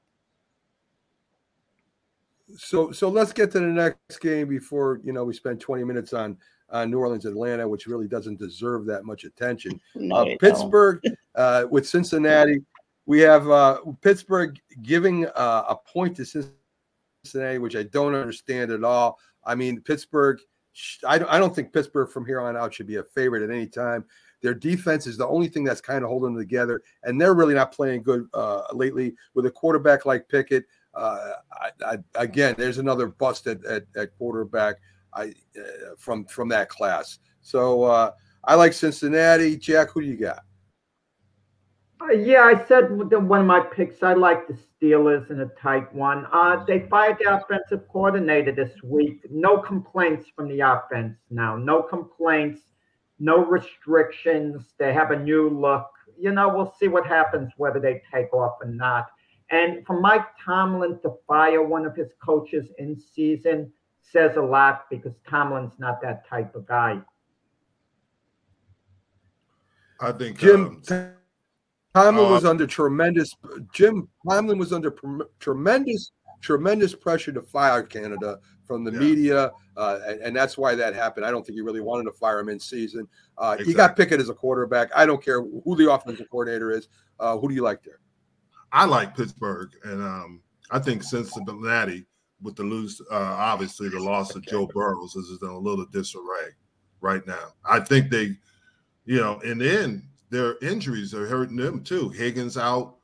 So, 2.55 2.91
so 2.91 3.09
let's 3.09 3.33
get 3.33 3.51
to 3.51 3.59
the 3.59 3.65
next 3.65 4.19
game 4.19 4.47
before 4.47 4.99
you 5.03 5.13
know 5.13 5.23
we 5.23 5.33
spend 5.33 5.59
20 5.59 5.83
minutes 5.83 6.13
on 6.13 6.37
uh, 6.69 6.85
New 6.85 6.99
Orleans, 6.99 7.25
Atlanta, 7.25 7.67
which 7.67 7.87
really 7.87 8.07
doesn't 8.07 8.39
deserve 8.39 8.85
that 8.87 9.05
much 9.05 9.23
attention. 9.23 9.79
No, 9.95 10.15
uh, 10.15 10.25
Pittsburgh 10.39 11.01
uh, 11.35 11.65
with 11.69 11.87
Cincinnati. 11.87 12.63
We 13.05 13.19
have 13.19 13.49
uh, 13.49 13.79
Pittsburgh 14.01 14.59
giving 14.81 15.27
uh, 15.27 15.63
a 15.69 15.75
point 15.75 16.15
to 16.17 16.25
Cincinnati, 17.23 17.57
which 17.59 17.75
I 17.75 17.83
don't 17.83 18.15
understand 18.15 18.71
at 18.71 18.83
all. 18.83 19.19
I 19.45 19.55
mean, 19.55 19.81
Pittsburgh. 19.81 20.39
I 21.07 21.19
don't, 21.19 21.29
I 21.29 21.37
don't 21.37 21.55
think 21.55 21.71
Pittsburgh 21.71 22.09
from 22.09 22.25
here 22.25 22.41
on 22.41 22.57
out 22.57 22.73
should 22.73 22.87
be 22.87 22.95
a 22.95 23.03
favorite 23.03 23.43
at 23.43 23.51
any 23.51 23.67
time. 23.67 24.05
Their 24.41 24.55
defense 24.55 25.05
is 25.05 25.17
the 25.17 25.27
only 25.27 25.47
thing 25.47 25.63
that's 25.63 25.81
kind 25.81 26.03
of 26.03 26.09
holding 26.09 26.33
them 26.33 26.41
together, 26.41 26.81
and 27.03 27.21
they're 27.21 27.35
really 27.35 27.53
not 27.53 27.71
playing 27.71 28.01
good 28.01 28.27
uh, 28.33 28.63
lately 28.73 29.13
with 29.35 29.45
a 29.45 29.51
quarterback 29.51 30.05
like 30.05 30.27
Pickett. 30.27 30.65
Uh, 30.95 31.33
I, 31.53 31.69
I, 31.85 31.97
again, 32.15 32.55
there's 32.57 32.77
another 32.77 33.07
bust 33.07 33.47
at, 33.47 33.63
at, 33.65 33.83
at 33.95 34.15
quarterback. 34.17 34.75
I 35.13 35.33
uh, 35.57 35.95
from 35.97 36.25
from 36.25 36.49
that 36.49 36.69
class. 36.69 37.19
So 37.41 37.83
uh, 37.83 38.11
I 38.43 38.55
like 38.55 38.73
Cincinnati. 38.73 39.57
Jack, 39.57 39.89
who 39.91 40.01
do 40.01 40.07
you 40.07 40.17
got? 40.17 40.39
Uh, 42.01 42.13
yeah, 42.13 42.41
I 42.41 42.65
said 42.65 42.91
one 42.91 43.39
of 43.39 43.45
my 43.45 43.61
picks. 43.61 44.03
I 44.03 44.13
like 44.13 44.47
the 44.47 44.53
Steelers 44.55 45.29
in 45.29 45.39
a 45.41 45.45
tight 45.45 45.93
one. 45.93 46.25
Uh, 46.33 46.63
they 46.65 46.87
fired 46.89 47.17
the 47.19 47.35
offensive 47.35 47.87
coordinator 47.87 48.51
this 48.51 48.71
week. 48.83 49.21
No 49.29 49.57
complaints 49.57 50.27
from 50.35 50.49
the 50.49 50.59
offense 50.59 51.19
now. 51.29 51.55
No 51.55 51.81
complaints. 51.81 52.59
No 53.19 53.45
restrictions. 53.45 54.73
They 54.77 54.93
have 54.93 55.11
a 55.11 55.19
new 55.19 55.49
look. 55.49 55.87
You 56.19 56.31
know, 56.31 56.49
we'll 56.49 56.73
see 56.79 56.87
what 56.87 57.05
happens 57.05 57.51
whether 57.57 57.79
they 57.79 58.01
take 58.13 58.33
off 58.33 58.57
or 58.61 58.67
not. 58.67 59.07
And 59.53 59.85
for 59.85 59.99
Mike 59.99 60.25
Tomlin 60.43 60.97
to 61.03 61.13
fire 61.27 61.61
one 61.61 61.85
of 61.85 61.95
his 61.95 62.09
coaches 62.19 62.71
in 62.79 62.97
season, 62.97 63.71
says 64.01 64.35
a 64.35 64.41
lot 64.41 64.89
because 64.89 65.19
Tomlin's 65.29 65.77
not 65.77 66.01
that 66.01 66.27
type 66.27 66.55
of 66.55 66.65
guy. 66.65 66.99
I 70.01 70.11
think 70.11 70.39
Jim 70.39 70.81
um, 70.89 71.13
Tomlin 71.93 72.25
uh, 72.25 72.29
was 72.29 72.45
under 72.45 72.65
tremendous 72.65 73.31
Jim 73.71 74.07
Tomlin 74.27 74.57
was 74.57 74.73
under 74.73 74.95
tremendous 75.39 76.11
tremendous 76.41 76.95
pressure 76.95 77.31
to 77.31 77.41
fire 77.43 77.83
Canada 77.83 78.39
from 78.65 78.83
the 78.83 78.91
yeah. 78.91 78.99
media, 78.99 79.51
uh, 79.77 79.99
and, 80.07 80.19
and, 80.21 80.35
that's 80.35 80.57
why 80.57 80.73
that 80.73 80.95
happened. 80.95 81.25
I 81.25 81.31
don't 81.31 81.45
think 81.45 81.55
he 81.55 81.61
really 81.61 81.81
wanted 81.81 82.05
to 82.05 82.11
fire 82.13 82.39
him 82.39 82.49
in 82.49 82.59
season. 82.59 83.07
Uh, 83.37 83.51
exactly. 83.51 83.65
He 83.65 83.73
got 83.73 83.95
Pickett 83.95 84.19
as 84.19 84.29
a 84.29 84.33
quarterback. 84.33 84.89
I 84.95 85.05
don't 85.05 85.23
care 85.23 85.41
who 85.41 85.75
the 85.75 85.91
offensive 85.91 86.29
coordinator 86.29 86.71
is. 86.71 86.87
Uh, 87.19 87.37
who 87.37 87.49
do 87.49 87.55
you 87.55 87.61
like 87.61 87.83
there? 87.83 87.99
I 88.73 88.85
like 88.85 89.15
Pittsburgh, 89.15 89.69
and 89.83 90.01
um, 90.01 90.41
I 90.71 90.79
think 90.79 91.03
Cincinnati 91.03 92.05
with 92.41 92.55
the 92.55 92.63
lose, 92.63 92.99
uh, 93.11 93.15
obviously 93.15 93.87
the 93.87 93.99
loss 93.99 94.35
of 94.35 94.45
Joe 94.45 94.67
Burrows 94.67 95.15
is 95.15 95.39
in 95.41 95.47
a 95.47 95.57
little 95.57 95.85
disarray 95.85 96.49
right 96.99 97.25
now. 97.27 97.53
I 97.63 97.79
think 97.79 98.09
they, 98.09 98.35
you 99.05 99.21
know, 99.21 99.39
and 99.45 99.61
then 99.61 100.03
their 100.31 100.57
injuries 100.63 101.13
are 101.13 101.27
hurting 101.27 101.55
them 101.55 101.83
too. 101.83 102.09
Higgins 102.09 102.57
out, 102.57 102.95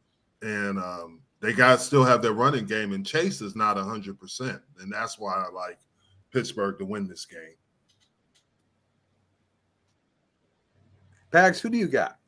and 0.41 0.79
um, 0.79 1.21
they 1.39 1.53
got 1.53 1.79
still 1.81 2.03
have 2.03 2.23
their 2.23 2.33
running 2.33 2.65
game, 2.65 2.91
and 2.91 3.05
Chase 3.05 3.39
is 3.39 3.55
not 3.55 3.77
hundred 3.77 4.19
percent, 4.19 4.59
and 4.79 4.91
that's 4.91 5.19
why 5.19 5.35
I 5.35 5.51
like 5.51 5.77
Pittsburgh 6.33 6.79
to 6.79 6.85
win 6.85 7.07
this 7.07 7.25
game. 7.25 7.55
Pags, 11.31 11.59
who 11.59 11.69
do 11.69 11.77
you 11.77 11.87
got? 11.87 12.18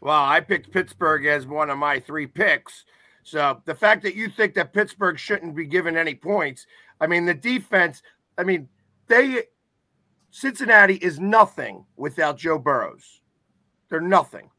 Well, 0.00 0.22
I 0.22 0.40
picked 0.40 0.72
Pittsburgh 0.72 1.26
as 1.26 1.46
one 1.46 1.70
of 1.70 1.78
my 1.78 1.98
three 1.98 2.26
picks. 2.26 2.84
So 3.22 3.60
the 3.64 3.74
fact 3.74 4.02
that 4.04 4.14
you 4.14 4.28
think 4.28 4.54
that 4.54 4.72
Pittsburgh 4.72 5.18
shouldn't 5.18 5.54
be 5.54 5.66
given 5.66 5.96
any 5.96 6.14
points, 6.14 6.66
I 7.00 7.06
mean, 7.06 7.26
the 7.26 7.34
defense, 7.34 8.02
I 8.38 8.44
mean, 8.44 8.68
they 9.06 9.44
Cincinnati 10.30 10.94
is 10.94 11.18
nothing 11.18 11.84
without 11.96 12.38
Joe 12.38 12.58
Burrows. 12.58 13.22
They're 13.88 14.00
nothing. 14.00 14.50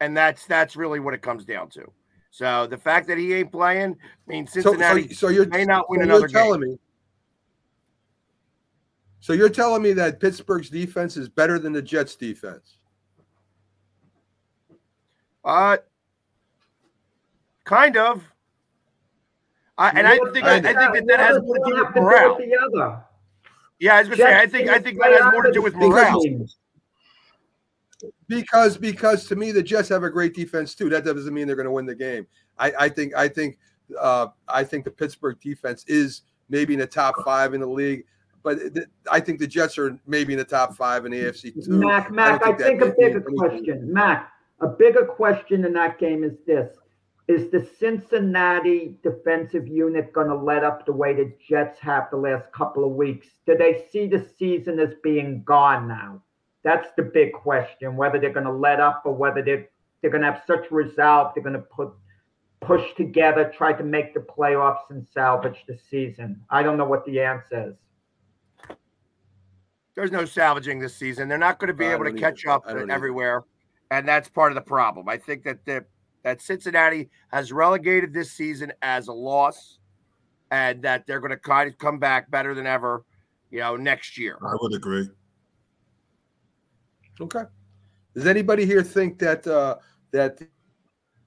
And 0.00 0.16
that's 0.16 0.46
that's 0.46 0.74
really 0.74 1.00
what 1.00 1.14
it 1.14 1.22
comes 1.22 1.44
down 1.44 1.68
to. 1.70 1.84
So 2.30 2.66
the 2.66 2.78
fact 2.78 3.06
that 3.08 3.18
he 3.18 3.34
ain't 3.34 3.52
playing 3.52 3.96
means 4.26 4.52
Cincinnati 4.52 5.08
so, 5.08 5.08
so, 5.08 5.14
so 5.14 5.28
you're, 5.28 5.46
may 5.46 5.64
not 5.64 5.90
win 5.90 6.00
so 6.00 6.04
another 6.04 6.28
telling 6.28 6.60
game. 6.60 6.70
Me, 6.70 6.78
so 9.20 9.32
you're 9.32 9.48
telling 9.48 9.82
me 9.82 9.92
that 9.92 10.18
Pittsburgh's 10.18 10.70
defense 10.70 11.16
is 11.16 11.28
better 11.28 11.58
than 11.58 11.72
the 11.72 11.82
Jets 11.82 12.16
defense? 12.16 12.78
Uh 15.44 15.76
Kind 17.64 17.96
of. 17.96 18.24
I, 19.78 19.90
and 19.90 20.06
I 20.06 20.18
think 20.32 20.44
I, 20.44 20.56
I, 20.56 20.60
think 20.60 20.76
that 20.76 21.04
that 21.06 21.20
has 21.20 21.42
more 21.42 21.56
to 21.56 21.64
do 21.64 21.84
with 21.84 21.94
morale. 21.94 22.36
The 22.36 22.56
other. 22.56 23.04
Yeah, 23.78 23.96
I 23.96 24.00
was 24.00 24.08
gonna 24.08 24.22
say 24.22 24.38
I 24.38 24.46
think 24.46 24.68
I 24.68 24.78
think 24.78 25.00
that 25.00 25.12
has 25.12 25.32
more 25.32 25.42
to 25.42 25.52
do 25.52 25.62
with 25.62 25.74
morale. 25.74 26.20
Because 28.28 28.76
because 28.76 29.26
to 29.26 29.36
me 29.36 29.52
the 29.52 29.62
Jets 29.62 29.88
have 29.88 30.02
a 30.02 30.10
great 30.10 30.34
defense 30.34 30.74
too. 30.74 30.88
That 30.88 31.04
doesn't 31.04 31.32
mean 31.32 31.46
they're 31.46 31.56
going 31.56 31.66
to 31.66 31.72
win 31.72 31.86
the 31.86 31.94
game. 31.94 32.26
I, 32.58 32.72
I 32.80 32.88
think 32.88 33.14
I 33.16 33.28
think 33.28 33.58
uh, 33.98 34.28
I 34.48 34.64
think 34.64 34.84
the 34.84 34.90
Pittsburgh 34.90 35.40
defense 35.40 35.84
is 35.86 36.22
maybe 36.48 36.74
in 36.74 36.80
the 36.80 36.86
top 36.86 37.14
five 37.24 37.54
in 37.54 37.60
the 37.60 37.66
league, 37.66 38.04
but 38.42 38.58
I 39.10 39.20
think 39.20 39.38
the 39.38 39.46
Jets 39.46 39.78
are 39.78 39.98
maybe 40.06 40.32
in 40.32 40.38
the 40.38 40.44
top 40.44 40.74
five 40.74 41.06
in 41.06 41.12
the 41.12 41.22
AFC 41.22 41.54
too. 41.64 41.72
Mac, 41.72 42.10
Mac, 42.10 42.42
I, 42.42 42.52
think, 42.52 42.60
I 42.60 42.64
think 42.68 42.82
a 42.82 42.94
bigger 42.98 43.20
question, 43.20 43.92
Mac, 43.92 44.32
a 44.62 44.68
bigger 44.68 45.04
question 45.04 45.64
in 45.64 45.72
that 45.74 45.98
game 45.98 46.24
is 46.24 46.38
this: 46.46 46.68
is 47.28 47.50
the 47.50 47.68
Cincinnati 47.78 48.96
defensive 49.02 49.68
unit 49.68 50.12
going 50.12 50.28
to 50.28 50.36
let 50.36 50.64
up 50.64 50.86
the 50.86 50.92
way 50.92 51.14
the 51.14 51.32
Jets 51.48 51.78
have 51.80 52.08
the 52.10 52.16
last 52.16 52.50
couple 52.52 52.84
of 52.84 52.92
weeks? 52.92 53.26
Do 53.46 53.56
they 53.56 53.84
see 53.90 54.06
the 54.06 54.26
season 54.38 54.80
as 54.80 54.94
being 55.02 55.42
gone 55.44 55.86
now? 55.86 56.22
That's 56.64 56.88
the 56.96 57.02
big 57.02 57.32
question. 57.32 57.96
Whether 57.96 58.18
they're 58.18 58.32
going 58.32 58.46
to 58.46 58.52
let 58.52 58.80
up 58.80 59.02
or 59.04 59.14
whether 59.14 59.42
they're 59.42 59.68
they're 60.00 60.10
going 60.10 60.22
to 60.22 60.32
have 60.32 60.42
such 60.46 60.70
resolve, 60.70 61.32
they're 61.34 61.44
going 61.44 61.54
to 61.54 61.60
put 61.60 61.92
push 62.60 62.82
together, 62.96 63.52
try 63.56 63.72
to 63.72 63.82
make 63.84 64.14
the 64.14 64.20
playoffs 64.20 64.90
and 64.90 65.06
salvage 65.12 65.64
the 65.66 65.76
season. 65.90 66.40
I 66.50 66.62
don't 66.62 66.76
know 66.76 66.84
what 66.84 67.04
the 67.04 67.20
answer 67.20 67.70
is. 67.70 68.76
There's 69.94 70.12
no 70.12 70.24
salvaging 70.24 70.78
this 70.78 70.94
season. 70.94 71.28
They're 71.28 71.38
not 71.38 71.58
going 71.58 71.68
to 71.68 71.74
be 71.74 71.84
able 71.86 72.04
to 72.04 72.12
catch 72.12 72.46
up 72.46 72.64
everywhere, 72.66 73.44
and 73.92 74.08
that's 74.08 74.28
part 74.28 74.50
of 74.50 74.56
the 74.56 74.62
problem. 74.62 75.08
I 75.08 75.18
think 75.18 75.44
that 75.44 75.64
the 75.66 75.84
that 76.24 76.40
Cincinnati 76.40 77.10
has 77.30 77.52
relegated 77.52 78.14
this 78.14 78.32
season 78.32 78.72
as 78.80 79.08
a 79.08 79.12
loss 79.12 79.78
and 80.50 80.80
that 80.82 81.06
they're 81.06 81.20
going 81.20 81.32
to 81.32 81.36
kind 81.36 81.68
of 81.68 81.76
come 81.78 81.98
back 81.98 82.30
better 82.30 82.54
than 82.54 82.66
ever, 82.66 83.04
you 83.50 83.58
know, 83.58 83.76
next 83.76 84.16
year. 84.16 84.38
I 84.40 84.54
would 84.60 84.72
agree. 84.74 85.08
Okay. 87.20 87.42
Does 88.14 88.26
anybody 88.26 88.64
here 88.64 88.82
think 88.82 89.18
that 89.18 89.46
uh, 89.46 89.76
that 90.12 90.40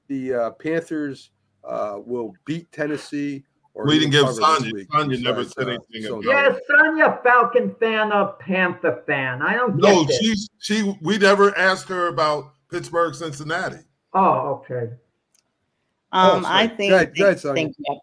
the 0.07 0.33
uh, 0.33 0.51
Panthers 0.51 1.31
uh, 1.63 1.97
will 2.03 2.33
beat 2.45 2.71
Tennessee? 2.71 3.43
Or 3.75 3.85
we 3.85 3.99
didn't 3.99 4.11
give 4.11 4.25
Sonja. 4.27 4.87
Sonja 4.87 5.21
never 5.21 5.43
said 5.43 5.67
uh, 5.67 5.77
anything. 5.91 6.11
Uh, 6.11 6.19
yeah, 6.21 6.55
Sonja 6.71 7.21
Falcon 7.21 7.75
fan 7.79 8.11
or 8.11 8.33
Panther 8.39 9.03
fan. 9.05 9.41
I 9.41 9.53
don't. 9.53 9.75
No, 9.75 10.07
she 10.07 10.35
she. 10.59 10.97
We 11.01 11.17
never 11.17 11.55
asked 11.57 11.89
her 11.89 12.07
about 12.07 12.54
Pittsburgh, 12.69 13.13
Cincinnati. 13.15 13.79
Oh, 14.13 14.61
okay. 14.71 14.93
Um, 16.11 16.45
oh, 16.45 16.47
I 16.47 16.67
think. 16.67 16.91
Go 16.91 16.95
ahead, 16.95 17.15
go 17.15 17.25
ahead, 17.29 17.41
thank 17.41 17.75
you. 17.77 17.99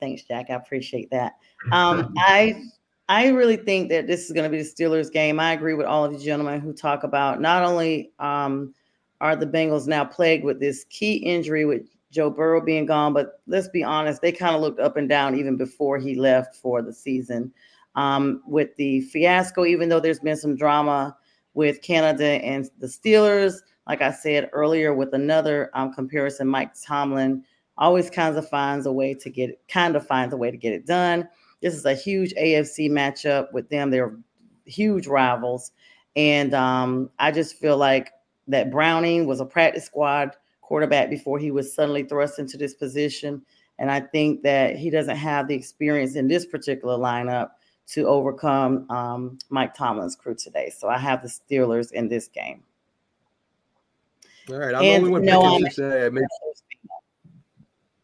Thanks, 0.00 0.22
Jack. 0.22 0.46
I 0.50 0.54
appreciate 0.54 1.10
that. 1.10 1.34
Um, 1.70 2.12
I 2.18 2.64
I 3.08 3.28
really 3.28 3.56
think 3.56 3.88
that 3.90 4.06
this 4.06 4.24
is 4.24 4.32
going 4.32 4.50
to 4.50 4.56
be 4.56 4.62
the 4.62 4.68
Steelers 4.68 5.12
game. 5.12 5.38
I 5.38 5.52
agree 5.52 5.74
with 5.74 5.86
all 5.86 6.04
of 6.04 6.12
you 6.12 6.18
gentlemen 6.18 6.60
who 6.60 6.72
talk 6.72 7.04
about 7.04 7.40
not 7.40 7.62
only 7.62 8.10
um, 8.18 8.74
are 9.20 9.36
the 9.36 9.46
Bengals 9.46 9.86
now 9.86 10.04
plagued 10.04 10.44
with 10.44 10.60
this 10.60 10.84
key 10.84 11.16
injury 11.16 11.64
with 11.64 11.82
Joe 12.10 12.30
Burrow 12.30 12.60
being 12.60 12.86
gone, 12.86 13.12
but 13.12 13.40
let's 13.46 13.68
be 13.68 13.84
honest, 13.84 14.22
they 14.22 14.32
kind 14.32 14.54
of 14.54 14.60
looked 14.60 14.80
up 14.80 14.96
and 14.96 15.08
down 15.08 15.38
even 15.38 15.56
before 15.56 15.98
he 15.98 16.14
left 16.14 16.56
for 16.56 16.80
the 16.82 16.92
season. 16.92 17.52
Um, 17.96 18.42
with 18.46 18.74
the 18.76 19.02
fiasco, 19.02 19.66
even 19.66 19.88
though 19.88 20.00
there's 20.00 20.20
been 20.20 20.36
some 20.36 20.56
drama 20.56 21.14
with 21.52 21.82
Canada 21.82 22.24
and 22.24 22.70
the 22.78 22.86
Steelers, 22.86 23.60
like 23.86 24.02
I 24.02 24.12
said 24.12 24.50
earlier, 24.52 24.94
with 24.94 25.12
another 25.12 25.70
um, 25.74 25.92
comparison, 25.92 26.48
Mike 26.48 26.72
Tomlin 26.84 27.44
always 27.78 28.10
kind 28.10 28.36
of 28.36 28.48
finds 28.48 28.86
a 28.86 28.92
way 28.92 29.14
to 29.14 29.30
get 29.30 29.50
it, 29.50 29.60
kind 29.68 29.96
of 29.96 30.06
finds 30.06 30.32
a 30.34 30.36
way 30.36 30.50
to 30.50 30.56
get 30.56 30.72
it 30.72 30.86
done. 30.86 31.28
This 31.60 31.74
is 31.74 31.84
a 31.84 31.94
huge 31.94 32.34
AFC 32.34 32.90
matchup 32.90 33.52
with 33.52 33.68
them. 33.70 33.90
They're 33.90 34.16
huge 34.66 35.06
rivals. 35.06 35.72
And 36.16 36.54
um, 36.54 37.10
I 37.18 37.30
just 37.30 37.56
feel 37.56 37.76
like 37.76 38.12
that 38.48 38.70
Browning 38.70 39.26
was 39.26 39.40
a 39.40 39.44
practice 39.44 39.84
squad 39.84 40.36
quarterback 40.60 41.10
before 41.10 41.38
he 41.38 41.50
was 41.50 41.74
suddenly 41.74 42.02
thrust 42.02 42.38
into 42.38 42.56
this 42.56 42.74
position. 42.74 43.42
And 43.78 43.90
I 43.90 44.00
think 44.00 44.42
that 44.42 44.76
he 44.76 44.90
doesn't 44.90 45.16
have 45.16 45.48
the 45.48 45.54
experience 45.54 46.16
in 46.16 46.28
this 46.28 46.46
particular 46.46 46.96
lineup 46.96 47.50
to 47.88 48.06
overcome 48.06 48.88
um, 48.90 49.38
Mike 49.50 49.74
Tomlin's 49.74 50.16
crew 50.16 50.34
today. 50.34 50.72
So 50.76 50.88
I 50.88 50.98
have 50.98 51.22
the 51.22 51.28
Steelers 51.28 51.92
in 51.92 52.08
this 52.08 52.28
game. 52.28 52.62
All 54.50 54.58
right, 54.58 54.74
I'm 54.74 54.82
and, 54.82 54.84
the 54.84 54.96
only 54.96 55.10
one 55.10 55.24
no, 55.24 55.58
picking 55.58 55.70
today. 55.70 56.06
I 56.06 56.10
made, 56.10 56.24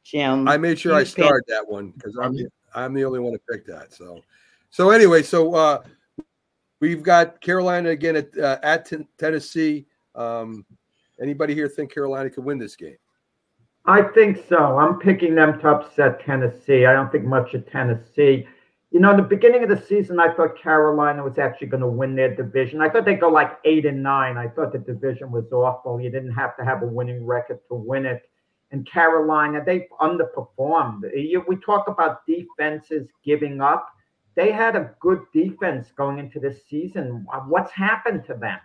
Jim, 0.05 0.47
I 0.47 0.57
made 0.57 0.79
sure 0.79 0.95
I 0.95 1.05
started 1.05 1.45
that 1.49 1.69
one 1.69 1.91
because 1.91 2.17
I'm 2.17 2.35
the, 2.35 2.49
I'm 2.75 2.95
the 2.95 3.05
only 3.05 3.19
one 3.19 3.33
to 3.33 3.41
pick 3.51 3.67
that. 3.67 3.93
So, 3.93 4.21
so 4.71 4.91
anyway, 4.91 5.23
so 5.23 5.55
uh, 5.55 5.83
we've 6.81 7.03
got 7.03 7.41
Carolina 7.41 7.91
again 7.91 8.17
at 8.17 8.37
uh, 8.39 8.59
at 8.63 8.87
t- 8.87 9.07
Tennessee. 9.19 9.87
Um, 10.15 10.65
anybody 11.21 11.55
here 11.55 11.69
think 11.69 11.93
Carolina 11.93 12.31
could 12.31 12.45
win 12.45 12.59
this 12.59 12.77
game? 12.77 12.97
I 13.85 14.03
think 14.03 14.45
so. 14.49 14.79
I'm 14.79 14.99
picking 14.99 15.35
them 15.35 15.59
to 15.61 15.69
upset 15.69 16.21
Tennessee. 16.25 16.87
I 16.87 16.93
don't 16.93 17.11
think 17.11 17.25
much 17.25 17.55
of 17.55 17.69
Tennessee. 17.71 18.47
You 18.91 19.01
know, 19.01 19.11
in 19.11 19.19
the 19.19 19.23
beginning 19.23 19.63
of 19.63 19.69
the 19.69 19.85
season, 19.87 20.19
I 20.19 20.33
thought 20.33 20.59
Carolina 20.59 21.23
was 21.23 21.37
actually 21.37 21.67
going 21.67 21.83
to 21.83 21.87
win 21.87 22.17
their 22.17 22.35
division. 22.35 22.81
I 22.81 22.89
thought 22.89 23.05
they'd 23.05 23.21
go 23.21 23.29
like 23.29 23.59
eight 23.67 23.85
and 23.85 24.03
nine. 24.03 24.39
I 24.39 24.49
thought 24.49 24.73
the 24.73 24.79
division 24.79 25.31
was 25.31 25.53
awful. 25.53 26.01
You 26.01 26.11
didn't 26.11 26.33
have 26.33 26.57
to 26.57 26.65
have 26.65 26.83
a 26.83 26.87
winning 26.87 27.27
record 27.27 27.59
to 27.69 27.75
win 27.75 28.07
it. 28.07 28.23
And 28.71 28.87
Carolina, 28.91 29.63
they 29.65 29.89
underperformed. 30.01 31.03
You, 31.15 31.45
we 31.47 31.57
talk 31.57 31.89
about 31.89 32.27
defenses 32.27 33.11
giving 33.25 33.61
up. 33.61 33.89
They 34.37 34.53
had 34.53 34.75
a 34.75 34.95
good 35.01 35.21
defense 35.35 35.93
going 35.97 36.19
into 36.19 36.41
this 36.41 36.67
season. 36.67 37.27
What's 37.47 37.73
happened 37.73 38.25
to 38.27 38.35
them? 38.35 38.59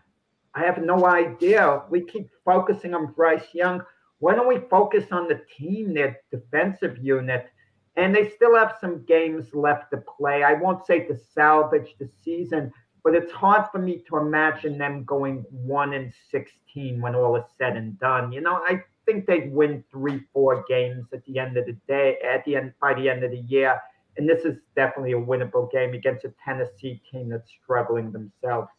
I 0.56 0.62
have 0.62 0.78
no 0.82 1.06
idea. 1.06 1.82
We 1.90 2.02
keep 2.02 2.30
focusing 2.46 2.94
on 2.94 3.12
Bryce 3.14 3.54
Young. 3.54 3.82
Why 4.20 4.36
don't 4.36 4.48
we 4.48 4.60
focus 4.70 5.12
on 5.12 5.28
the 5.28 5.42
team, 5.58 5.94
their 5.94 6.20
defensive 6.32 6.98
unit? 7.02 7.48
And 7.96 8.16
they 8.16 8.30
still 8.30 8.56
have 8.56 8.76
some 8.82 9.04
games 9.06 9.54
left 9.54 9.92
to 9.92 9.98
play. 10.18 10.44
I 10.44 10.54
won't 10.54 10.86
say 10.86 11.02
to 11.08 11.18
salvage 11.34 11.96
the 12.00 12.10
season, 12.24 12.72
but 13.04 13.16
it's 13.16 13.32
hard 13.32 13.66
for 13.72 13.80
me 13.80 14.04
to 14.08 14.18
imagine 14.18 14.78
them 14.78 15.04
going 15.04 15.46
one 15.52 15.94
and 15.94 16.12
sixteen 16.32 17.02
when 17.02 17.16
all 17.16 17.36
is 17.36 17.44
said 17.58 17.78
and 17.78 18.00
done. 18.00 18.32
You 18.32 18.42
know, 18.42 18.56
I 18.56 18.82
think 19.06 19.26
they'd 19.26 19.52
win 19.52 19.84
three, 19.92 20.22
four 20.32 20.64
games 20.68 21.08
at 21.14 21.24
the 21.26 21.38
end 21.38 21.58
of 21.58 21.66
the 21.66 21.78
day, 21.88 22.18
at 22.24 22.44
the 22.46 22.56
end 22.56 22.74
by 22.82 22.94
the 22.94 23.10
end 23.10 23.24
of 23.24 23.32
the 23.32 23.44
year. 23.48 23.80
And 24.16 24.30
this 24.30 24.46
is 24.46 24.58
definitely 24.76 25.14
a 25.14 25.20
winnable 25.20 25.72
game 25.72 25.94
against 25.94 26.24
a 26.24 26.34
Tennessee 26.46 27.02
team 27.12 27.30
that's 27.30 27.50
struggling 27.64 28.12
themselves. 28.12 28.70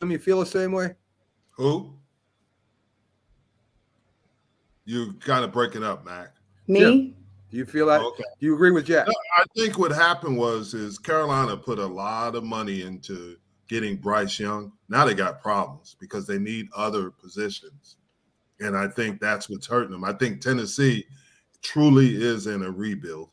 Do 0.00 0.08
you 0.08 0.18
feel 0.18 0.40
the 0.40 0.46
same 0.46 0.72
way? 0.72 0.94
Who? 1.50 1.99
You 4.84 5.12
kind 5.20 5.44
of 5.44 5.52
breaking 5.52 5.84
up, 5.84 6.04
Mac. 6.04 6.34
Me? 6.66 6.80
Jim, 6.80 7.14
do 7.50 7.56
you 7.56 7.64
feel 7.64 7.86
that? 7.86 8.00
Okay. 8.00 8.24
Do 8.38 8.46
you 8.46 8.54
agree 8.54 8.70
with 8.70 8.86
Jack? 8.86 9.08
I 9.36 9.44
think 9.56 9.78
what 9.78 9.90
happened 9.90 10.36
was 10.36 10.74
is 10.74 10.98
Carolina 10.98 11.56
put 11.56 11.78
a 11.78 11.86
lot 11.86 12.34
of 12.34 12.44
money 12.44 12.82
into 12.82 13.36
getting 13.68 13.96
Bryce 13.96 14.38
Young. 14.38 14.72
Now 14.88 15.04
they 15.04 15.14
got 15.14 15.40
problems 15.40 15.96
because 16.00 16.26
they 16.26 16.38
need 16.38 16.68
other 16.76 17.10
positions. 17.10 17.96
And 18.60 18.76
I 18.76 18.88
think 18.88 19.20
that's 19.20 19.48
what's 19.48 19.66
hurting 19.66 19.92
them. 19.92 20.04
I 20.04 20.12
think 20.12 20.40
Tennessee 20.40 21.06
truly 21.62 22.14
is 22.14 22.46
in 22.46 22.62
a 22.62 22.70
rebuild. 22.70 23.30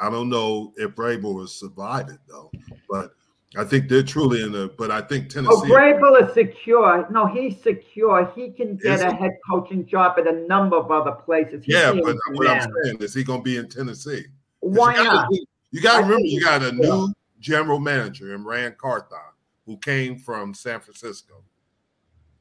I 0.00 0.10
don't 0.10 0.28
know 0.28 0.72
if 0.76 0.94
Vrabel 0.94 1.34
will 1.34 1.46
survive 1.46 2.08
it 2.08 2.20
though, 2.28 2.50
but 2.88 3.12
I 3.56 3.64
think 3.64 3.88
they're 3.88 4.02
truly 4.02 4.42
in 4.42 4.52
the, 4.52 4.70
but 4.76 4.90
I 4.90 5.00
think 5.00 5.26
oh, 5.26 5.28
Tennessee. 5.28 5.54
Oh, 5.54 5.62
Vrabel 5.62 6.28
is 6.28 6.34
secure. 6.34 7.08
No, 7.10 7.26
he's 7.26 7.60
secure. 7.62 8.30
He 8.34 8.50
can 8.50 8.76
get 8.76 9.00
a 9.00 9.14
head 9.14 9.38
coaching 9.48 9.86
job 9.86 10.18
at 10.18 10.26
a 10.26 10.46
number 10.46 10.76
of 10.76 10.90
other 10.90 11.12
places. 11.12 11.64
He's 11.64 11.74
yeah, 11.74 11.92
but 11.92 12.16
what 12.32 12.48
I'm 12.48 12.70
saying 12.84 12.98
is 13.00 13.14
he 13.14 13.24
going 13.24 13.40
to 13.40 13.44
be 13.44 13.56
in 13.56 13.68
Tennessee. 13.68 14.26
Why 14.60 14.96
you 14.96 15.04
not? 15.04 15.28
you 15.70 15.80
got 15.80 15.98
to 15.98 16.02
remember, 16.02 16.26
you 16.26 16.40
got 16.42 16.62
a 16.62 16.72
new 16.72 17.12
general 17.40 17.78
manager 17.78 18.34
in 18.34 18.44
Ran 18.44 18.74
Carthon 18.78 19.18
who 19.64 19.78
came 19.78 20.18
from 20.18 20.52
San 20.52 20.80
Francisco. 20.80 21.42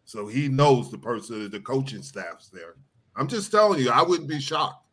So 0.03 0.27
he 0.27 0.47
knows 0.49 0.91
the 0.91 0.97
person, 0.97 1.49
the 1.49 1.59
coaching 1.59 2.01
staffs 2.01 2.49
there. 2.49 2.75
I'm 3.15 3.27
just 3.27 3.51
telling 3.51 3.79
you, 3.79 3.91
I 3.91 4.01
wouldn't 4.01 4.29
be 4.29 4.39
shocked. 4.39 4.86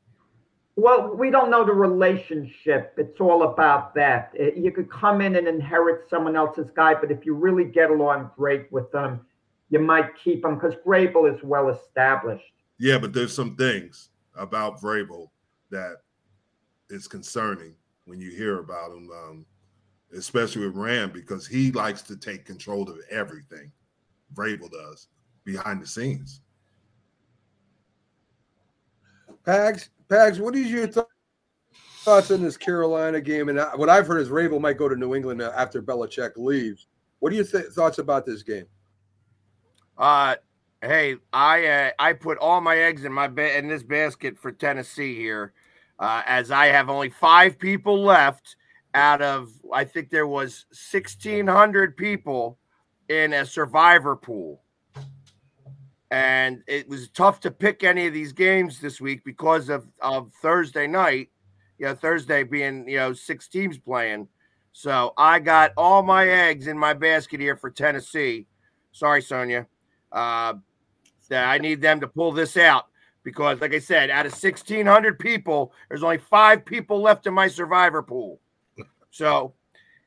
Well, 0.76 1.14
we 1.14 1.30
don't 1.30 1.50
know 1.50 1.64
the 1.64 1.72
relationship. 1.72 2.94
It's 2.96 3.20
all 3.20 3.44
about 3.44 3.94
that. 3.94 4.34
You 4.56 4.72
could 4.72 4.90
come 4.90 5.20
in 5.20 5.36
and 5.36 5.46
inherit 5.46 6.10
someone 6.10 6.34
else's 6.34 6.70
guy, 6.74 6.94
but 6.94 7.12
if 7.12 7.24
you 7.24 7.34
really 7.34 7.64
get 7.64 7.90
along 7.90 8.30
great 8.36 8.70
with 8.72 8.90
them, 8.90 9.20
you 9.70 9.78
might 9.78 10.16
keep 10.16 10.42
them 10.42 10.56
because 10.56 10.74
Vrabel 10.84 11.32
is 11.32 11.42
well 11.44 11.68
established. 11.68 12.44
Yeah, 12.78 12.98
but 12.98 13.12
there's 13.12 13.32
some 13.32 13.54
things 13.54 14.10
about 14.36 14.80
Vrabel 14.80 15.28
that 15.70 15.98
is 16.90 17.06
concerning 17.06 17.74
when 18.06 18.20
you 18.20 18.30
hear 18.30 18.58
about 18.58 18.90
him, 18.90 19.08
um, 19.10 19.46
especially 20.16 20.66
with 20.66 20.76
Ram, 20.76 21.10
because 21.10 21.46
he 21.46 21.70
likes 21.70 22.02
to 22.02 22.16
take 22.16 22.44
control 22.44 22.90
of 22.90 22.98
everything. 23.10 23.70
Vrabel 24.34 24.70
does 24.70 25.06
behind 25.44 25.80
the 25.80 25.86
scenes. 25.86 26.40
Pags, 29.46 29.90
Pags, 30.08 30.40
what 30.40 30.56
is 30.56 30.70
your 30.70 30.86
th- 30.86 31.06
thoughts 31.98 32.30
on 32.30 32.42
this 32.42 32.56
Carolina 32.56 33.20
game? 33.20 33.48
And 33.48 33.58
what 33.76 33.88
I've 33.88 34.06
heard 34.06 34.20
is 34.20 34.28
Vrabel 34.28 34.60
might 34.60 34.78
go 34.78 34.88
to 34.88 34.96
New 34.96 35.14
England 35.14 35.42
after 35.42 35.82
Belichick 35.82 36.32
leaves. 36.36 36.86
What 37.20 37.32
are 37.32 37.36
your 37.36 37.44
th- 37.44 37.66
thoughts 37.66 37.98
about 37.98 38.26
this 38.26 38.42
game? 38.42 38.66
Uh, 39.96 40.36
hey, 40.82 41.16
I 41.32 41.66
uh, 41.66 41.90
I 41.98 42.12
put 42.14 42.38
all 42.38 42.60
my 42.60 42.76
eggs 42.76 43.04
in 43.04 43.12
my 43.12 43.28
ba- 43.28 43.56
in 43.56 43.68
this 43.68 43.82
basket 43.82 44.38
for 44.38 44.50
Tennessee 44.50 45.14
here, 45.14 45.52
uh, 45.98 46.22
as 46.26 46.50
I 46.50 46.66
have 46.66 46.90
only 46.90 47.10
five 47.10 47.58
people 47.58 48.02
left 48.02 48.56
out 48.94 49.22
of 49.22 49.50
I 49.72 49.84
think 49.84 50.10
there 50.10 50.26
was 50.26 50.66
sixteen 50.72 51.46
hundred 51.46 51.96
people 51.96 52.58
in 53.08 53.34
a 53.34 53.46
survivor 53.46 54.16
pool 54.16 54.63
and 56.14 56.62
it 56.68 56.88
was 56.88 57.08
tough 57.08 57.40
to 57.40 57.50
pick 57.50 57.82
any 57.82 58.06
of 58.06 58.14
these 58.14 58.32
games 58.32 58.78
this 58.78 59.00
week 59.00 59.24
because 59.24 59.68
of, 59.68 59.84
of 60.00 60.30
Thursday 60.40 60.86
night. 60.86 61.30
You 61.76 61.86
know, 61.86 61.96
Thursday 61.96 62.44
being 62.44 62.88
you 62.88 62.98
know 62.98 63.12
six 63.12 63.48
teams 63.48 63.78
playing. 63.78 64.28
So 64.70 65.12
I 65.18 65.40
got 65.40 65.72
all 65.76 66.04
my 66.04 66.28
eggs 66.28 66.68
in 66.68 66.78
my 66.78 66.94
basket 66.94 67.40
here 67.40 67.56
for 67.56 67.68
Tennessee. 67.68 68.46
Sorry, 68.92 69.22
Sonja. 69.22 69.66
Uh, 70.12 70.54
that 71.30 71.48
I 71.48 71.58
need 71.58 71.80
them 71.80 71.98
to 71.98 72.06
pull 72.06 72.30
this 72.30 72.56
out 72.56 72.84
because, 73.24 73.60
like 73.60 73.74
I 73.74 73.80
said, 73.80 74.08
out 74.08 74.24
of 74.24 74.30
1,600 74.32 75.18
people, 75.18 75.72
there's 75.88 76.04
only 76.04 76.18
five 76.18 76.64
people 76.64 77.00
left 77.00 77.26
in 77.26 77.34
my 77.34 77.48
survivor 77.48 78.04
pool. 78.04 78.38
So 79.10 79.54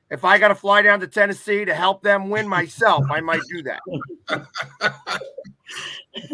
if 0.10 0.24
I 0.24 0.38
got 0.38 0.50
to 0.50 0.56
fly 0.56 0.84
down 0.84 1.02
to 1.02 1.08
Tennessee 1.08 1.66
to 1.66 1.76
help 1.76 2.02
them 2.02 2.30
win 2.30 2.48
myself, 2.48 3.04
I 3.12 3.20
might 3.20 3.42
do 3.50 3.64
that. 3.64 3.82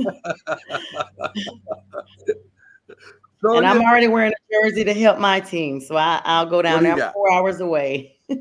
and 3.44 3.66
I'm 3.66 3.82
already 3.82 4.08
wearing 4.08 4.32
a 4.32 4.36
jersey 4.52 4.84
to 4.84 4.94
help 4.94 5.20
my 5.20 5.40
team, 5.40 5.82
so 5.82 5.96
I, 5.96 6.44
will 6.44 6.50
go 6.50 6.62
down 6.62 6.84
there 6.84 7.12
four 7.14 7.32
hours 7.32 7.60
away. 7.60 8.18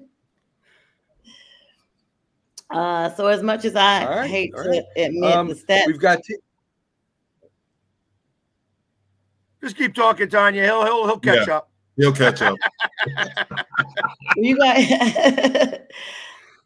uh, 2.70 3.10
so 3.14 3.26
as 3.26 3.42
much 3.42 3.64
as 3.64 3.76
I 3.76 4.04
right, 4.04 4.30
hate 4.30 4.54
to 4.54 4.62
right. 4.62 4.82
admit 4.96 5.32
um, 5.34 5.48
the 5.48 5.54
stats, 5.54 5.86
we've 5.86 5.98
got. 5.98 6.22
T- 6.22 6.36
Just 9.62 9.76
keep 9.76 9.94
talking, 9.94 10.28
Tanya. 10.28 10.64
He'll 10.64 10.84
he'll 10.84 11.06
he'll 11.06 11.20
catch 11.20 11.48
yeah. 11.48 11.56
up. 11.56 11.70
He'll 11.96 12.12
catch 12.12 12.42
up. 12.42 12.56
you 14.36 14.58
guys. 14.58 15.78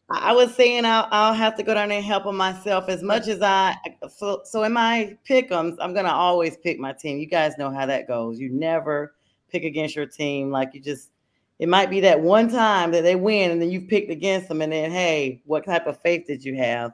I 0.09 0.33
was 0.33 0.55
saying 0.55 0.85
I'll, 0.85 1.09
I'll 1.11 1.35
have 1.35 1.57
to 1.57 1.65
go 1.65 1.75
down 1.75 1.89
there 1.89 1.99
and 1.99 2.07
help 2.07 2.25
them 2.25 2.37
myself 2.37 2.89
as 2.89 3.03
much 3.03 3.27
as 3.27 3.43
I. 3.43 3.75
So, 4.09 4.43
so 4.45 4.63
in 4.63 4.73
my 4.73 5.17
pickums, 5.29 5.77
I'm 5.81 5.95
gonna 5.95 6.13
always 6.13 6.57
pick 6.57 6.79
my 6.79 6.93
team. 6.93 7.19
You 7.19 7.27
guys 7.27 7.59
know 7.59 7.71
how 7.71 7.87
that 7.87 8.07
goes. 8.07 8.39
You 8.39 8.49
never 8.51 9.15
pick 9.51 9.65
against 9.65 9.97
your 9.97 10.07
team. 10.07 10.51
Like 10.51 10.75
you 10.75 10.81
just, 10.81 11.11
it 11.59 11.69
might 11.69 11.91
be 11.91 12.01
that 12.01 12.21
one 12.21 12.49
time 12.49 12.93
that 12.93 13.03
they 13.03 13.17
win, 13.17 13.51
and 13.51 13.61
then 13.61 13.71
you 13.71 13.81
picked 13.81 14.11
against 14.11 14.49
them, 14.49 14.63
and 14.63 14.73
then 14.73 14.93
hey, 14.93 15.43
what 15.45 15.65
type 15.65 15.89
of 15.89 16.01
faith 16.03 16.27
did 16.27 16.45
you 16.45 16.55
have? 16.55 16.93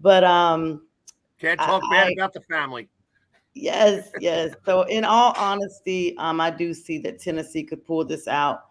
But 0.00 0.22
um, 0.22 0.82
can't 1.40 1.58
talk 1.58 1.82
I, 1.90 1.90
bad 1.90 2.12
about 2.12 2.34
the 2.34 2.40
family. 2.42 2.88
Yes, 3.54 4.10
yes. 4.20 4.54
So 4.64 4.82
in 4.82 5.04
all 5.04 5.32
honesty, 5.36 6.16
um, 6.18 6.40
I 6.40 6.50
do 6.50 6.72
see 6.74 6.98
that 6.98 7.20
Tennessee 7.20 7.64
could 7.64 7.84
pull 7.84 8.04
this 8.04 8.28
out. 8.28 8.66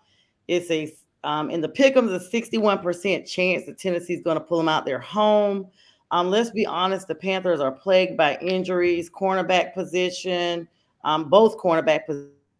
It's 0.47 0.69
a 0.71 0.93
um, 1.23 1.49
in 1.49 1.61
the 1.61 1.69
pickums, 1.69 2.13
a 2.13 2.19
61% 2.19 3.29
chance 3.29 3.65
that 3.65 3.77
Tennessee 3.77 4.13
is 4.13 4.21
going 4.21 4.37
to 4.37 4.43
pull 4.43 4.57
them 4.57 4.69
out 4.69 4.85
their 4.85 4.99
home. 4.99 5.67
Um, 6.11 6.29
let's 6.29 6.51
be 6.51 6.65
honest, 6.65 7.07
the 7.07 7.15
Panthers 7.15 7.59
are 7.59 7.71
plagued 7.71 8.17
by 8.17 8.37
injuries, 8.37 9.09
cornerback 9.09 9.73
position. 9.73 10.67
Um, 11.03 11.29
both 11.29 11.57
cornerback 11.57 12.01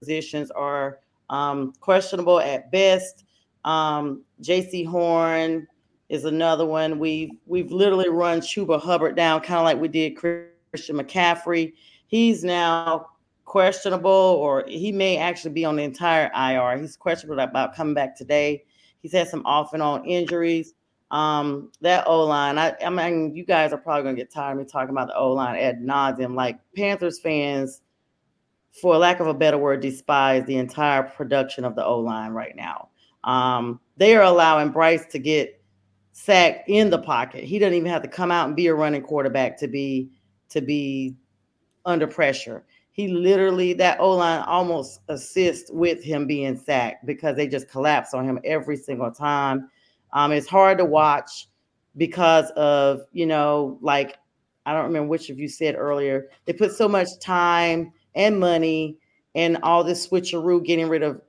positions 0.01 0.49
are 0.51 0.99
um, 1.29 1.73
questionable 1.79 2.39
at 2.39 2.71
best. 2.71 3.25
Um, 3.65 4.23
Jaycee 4.41 4.87
Horn 4.87 5.67
is 6.09 6.25
another 6.25 6.65
one. 6.65 6.99
We've 6.99 7.31
we've 7.45 7.71
literally 7.71 8.09
run 8.09 8.41
Chuba 8.41 8.79
Hubbard 8.79 9.15
down, 9.15 9.41
kind 9.41 9.59
of 9.59 9.63
like 9.63 9.79
we 9.79 9.87
did 9.87 10.15
Christian 10.15 10.97
McCaffrey. 10.97 11.73
He's 12.07 12.43
now 12.43 13.07
questionable, 13.53 14.09
or 14.09 14.63
he 14.67 14.91
may 14.91 15.15
actually 15.15 15.53
be 15.53 15.63
on 15.63 15.75
the 15.75 15.83
entire 15.83 16.31
IR. 16.35 16.81
He's 16.81 16.97
questionable 16.97 17.39
about 17.39 17.75
coming 17.75 17.93
back 17.93 18.17
today. 18.17 18.63
He's 19.03 19.11
had 19.11 19.27
some 19.27 19.45
off 19.45 19.73
and 19.73 19.83
on 19.83 20.03
injuries. 20.05 20.73
Um, 21.11 21.71
that 21.81 22.07
O 22.07 22.23
line, 22.23 22.57
I, 22.57 22.73
I 22.83 22.89
mean, 22.89 23.35
you 23.35 23.45
guys 23.45 23.71
are 23.71 23.77
probably 23.77 24.05
gonna 24.05 24.15
get 24.15 24.31
tired 24.31 24.53
of 24.53 24.57
me 24.57 24.65
talking 24.65 24.89
about 24.89 25.09
the 25.09 25.15
O 25.15 25.33
line 25.33 25.55
ad 25.55 25.83
nauseum. 25.83 26.33
Like 26.33 26.57
Panthers 26.75 27.19
fans, 27.19 27.81
for 28.71 28.97
lack 28.97 29.19
of 29.19 29.27
a 29.27 29.35
better 29.35 29.59
word, 29.59 29.81
despise 29.81 30.43
the 30.47 30.57
entire 30.57 31.03
production 31.03 31.63
of 31.63 31.75
the 31.75 31.85
O 31.85 31.99
line 31.99 32.31
right 32.31 32.55
now. 32.55 32.89
Um, 33.23 33.79
they 33.97 34.15
are 34.15 34.23
allowing 34.23 34.71
Bryce 34.71 35.05
to 35.11 35.19
get 35.19 35.61
sacked 36.11 36.67
in 36.69 36.89
the 36.89 36.97
pocket. 36.97 37.43
He 37.43 37.59
doesn't 37.59 37.75
even 37.75 37.91
have 37.91 38.01
to 38.01 38.07
come 38.07 38.31
out 38.31 38.47
and 38.47 38.55
be 38.55 38.65
a 38.65 38.73
running 38.73 39.03
quarterback 39.03 39.59
to 39.59 39.67
be 39.67 40.09
to 40.49 40.59
be 40.59 41.15
under 41.85 42.07
pressure. 42.07 42.65
He 42.93 43.07
literally 43.07 43.73
that 43.73 43.99
O 43.99 44.11
line 44.11 44.43
almost 44.47 45.01
assists 45.09 45.71
with 45.71 46.03
him 46.03 46.27
being 46.27 46.55
sacked 46.55 47.05
because 47.05 47.35
they 47.35 47.47
just 47.47 47.69
collapse 47.69 48.13
on 48.13 48.23
him 48.23 48.39
every 48.45 48.77
single 48.77 49.11
time. 49.11 49.69
Um, 50.13 50.31
it's 50.31 50.47
hard 50.47 50.77
to 50.77 50.85
watch 50.85 51.47
because 51.97 52.49
of 52.51 53.01
you 53.11 53.25
know 53.25 53.77
like 53.81 54.17
I 54.65 54.73
don't 54.73 54.85
remember 54.85 55.09
which 55.09 55.29
of 55.29 55.39
you 55.39 55.49
said 55.49 55.75
earlier. 55.75 56.29
They 56.45 56.53
put 56.53 56.71
so 56.71 56.87
much 56.87 57.19
time 57.19 57.91
and 58.15 58.39
money 58.39 58.97
and 59.35 59.57
all 59.63 59.83
this 59.83 60.07
switcheroo, 60.07 60.63
getting 60.63 60.87
rid 60.87 61.03
of 61.03 61.19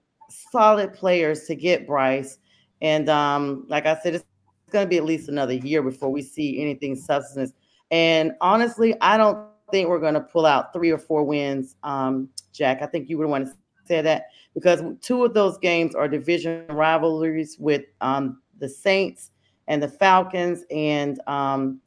solid 0.52 0.92
players 0.92 1.44
to 1.46 1.54
get 1.54 1.86
Bryce. 1.86 2.38
And 2.82 3.08
um, 3.08 3.64
like 3.68 3.86
I 3.86 3.98
said, 4.02 4.14
it's 4.14 4.24
going 4.70 4.84
to 4.84 4.88
be 4.88 4.98
at 4.98 5.04
least 5.04 5.28
another 5.28 5.54
year 5.54 5.82
before 5.82 6.10
we 6.10 6.22
see 6.22 6.60
anything 6.60 6.94
substance. 6.94 7.52
And 7.90 8.32
honestly, 8.40 8.94
I 9.00 9.16
don't 9.16 9.48
think 9.74 9.88
we're 9.88 9.98
going 9.98 10.14
to 10.14 10.20
pull 10.20 10.46
out 10.46 10.72
three 10.72 10.92
or 10.92 10.98
four 10.98 11.24
wins, 11.24 11.74
um, 11.82 12.28
Jack. 12.52 12.80
I 12.80 12.86
think 12.86 13.10
you 13.10 13.18
would 13.18 13.26
want 13.26 13.48
to 13.48 13.52
say 13.86 14.00
that 14.02 14.26
because 14.54 14.80
two 15.00 15.24
of 15.24 15.34
those 15.34 15.58
games 15.58 15.96
are 15.96 16.06
division 16.06 16.64
rivalries 16.68 17.58
with 17.58 17.82
um, 18.00 18.40
the 18.60 18.68
Saints 18.68 19.32
and 19.66 19.82
the 19.82 19.88
Falcons. 19.88 20.62
And 20.70 21.20
um, 21.26 21.80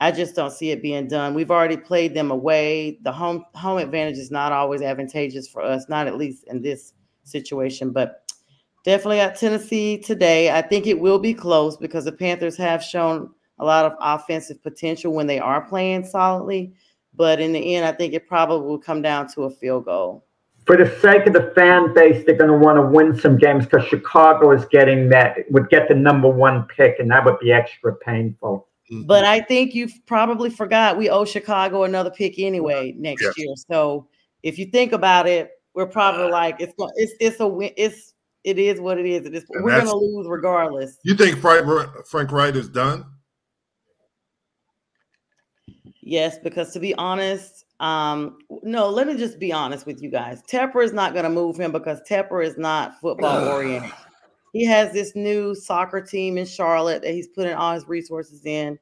I 0.00 0.10
just 0.10 0.36
don't 0.36 0.50
see 0.50 0.70
it 0.70 0.80
being 0.80 1.06
done. 1.06 1.34
We've 1.34 1.50
already 1.50 1.76
played 1.76 2.14
them 2.14 2.30
away. 2.30 2.98
The 3.02 3.12
home 3.12 3.44
home 3.54 3.76
advantage 3.76 4.16
is 4.16 4.30
not 4.30 4.50
always 4.50 4.80
advantageous 4.80 5.46
for 5.46 5.60
us, 5.60 5.86
not 5.86 6.06
at 6.06 6.16
least 6.16 6.44
in 6.46 6.62
this 6.62 6.94
situation. 7.24 7.90
But 7.90 8.22
definitely 8.86 9.20
at 9.20 9.38
Tennessee 9.38 9.98
today. 9.98 10.50
I 10.50 10.62
think 10.62 10.86
it 10.86 10.98
will 10.98 11.18
be 11.18 11.34
close 11.34 11.76
because 11.76 12.06
the 12.06 12.12
Panthers 12.12 12.56
have 12.56 12.82
shown 12.82 13.28
a 13.58 13.66
lot 13.66 13.84
of 13.84 13.92
offensive 14.00 14.62
potential 14.62 15.12
when 15.12 15.26
they 15.26 15.38
are 15.38 15.60
playing 15.68 16.06
solidly. 16.06 16.72
But 17.18 17.40
in 17.40 17.52
the 17.52 17.74
end, 17.74 17.84
I 17.84 17.90
think 17.90 18.14
it 18.14 18.28
probably 18.28 18.64
will 18.64 18.78
come 18.78 19.02
down 19.02 19.26
to 19.32 19.42
a 19.42 19.50
field 19.50 19.86
goal. 19.86 20.24
For 20.66 20.76
the 20.76 20.88
sake 21.00 21.26
of 21.26 21.32
the 21.32 21.50
fan 21.54 21.92
base, 21.92 22.24
they're 22.24 22.36
going 22.36 22.50
to 22.50 22.56
want 22.56 22.76
to 22.76 22.82
win 22.82 23.18
some 23.18 23.36
games 23.36 23.64
because 23.64 23.86
Chicago 23.88 24.52
is 24.52 24.64
getting 24.66 25.08
that 25.08 25.38
would 25.50 25.68
get 25.68 25.88
the 25.88 25.94
number 25.94 26.28
one 26.28 26.64
pick, 26.64 27.00
and 27.00 27.10
that 27.10 27.24
would 27.24 27.40
be 27.40 27.52
extra 27.52 27.96
painful. 27.96 28.68
Mm-hmm. 28.90 29.06
But 29.06 29.24
I 29.24 29.40
think 29.40 29.74
you've 29.74 29.98
probably 30.06 30.48
forgot 30.48 30.96
we 30.96 31.10
owe 31.10 31.24
Chicago 31.24 31.82
another 31.82 32.10
pick 32.10 32.38
anyway 32.38 32.94
next 32.96 33.22
yes. 33.22 33.34
year. 33.36 33.54
So 33.68 34.06
if 34.44 34.56
you 34.56 34.66
think 34.66 34.92
about 34.92 35.26
it, 35.26 35.50
we're 35.74 35.86
probably 35.86 36.30
like 36.30 36.56
it's 36.60 36.74
it's 36.96 37.12
it's 37.18 37.40
a 37.40 37.48
win. 37.48 37.72
it's 37.76 38.14
it 38.44 38.60
is 38.60 38.78
what 38.80 38.96
it 38.98 39.06
is. 39.06 39.26
It 39.26 39.34
is 39.34 39.44
we're 39.48 39.70
going 39.70 39.86
to 39.86 39.96
lose 39.96 40.28
regardless. 40.28 40.98
You 41.02 41.14
think 41.14 41.38
Frank 41.40 41.66
Frank 42.06 42.30
Reich 42.30 42.54
is 42.54 42.68
done? 42.68 43.04
Yes, 46.08 46.38
because 46.38 46.72
to 46.72 46.80
be 46.80 46.94
honest, 46.94 47.66
um, 47.80 48.38
no, 48.62 48.88
let 48.88 49.06
me 49.06 49.14
just 49.14 49.38
be 49.38 49.52
honest 49.52 49.84
with 49.84 50.02
you 50.02 50.08
guys. 50.08 50.42
Tepper 50.50 50.82
is 50.82 50.94
not 50.94 51.12
going 51.12 51.24
to 51.24 51.30
move 51.30 51.58
him 51.58 51.70
because 51.70 52.00
Tepper 52.08 52.42
is 52.42 52.56
not 52.56 52.98
football 52.98 53.46
oriented. 53.46 53.92
He 54.54 54.64
has 54.64 54.90
this 54.90 55.14
new 55.14 55.54
soccer 55.54 56.00
team 56.00 56.38
in 56.38 56.46
Charlotte 56.46 57.02
that 57.02 57.12
he's 57.12 57.28
putting 57.28 57.52
all 57.52 57.74
his 57.74 57.86
resources 57.86 58.46
in. 58.46 58.78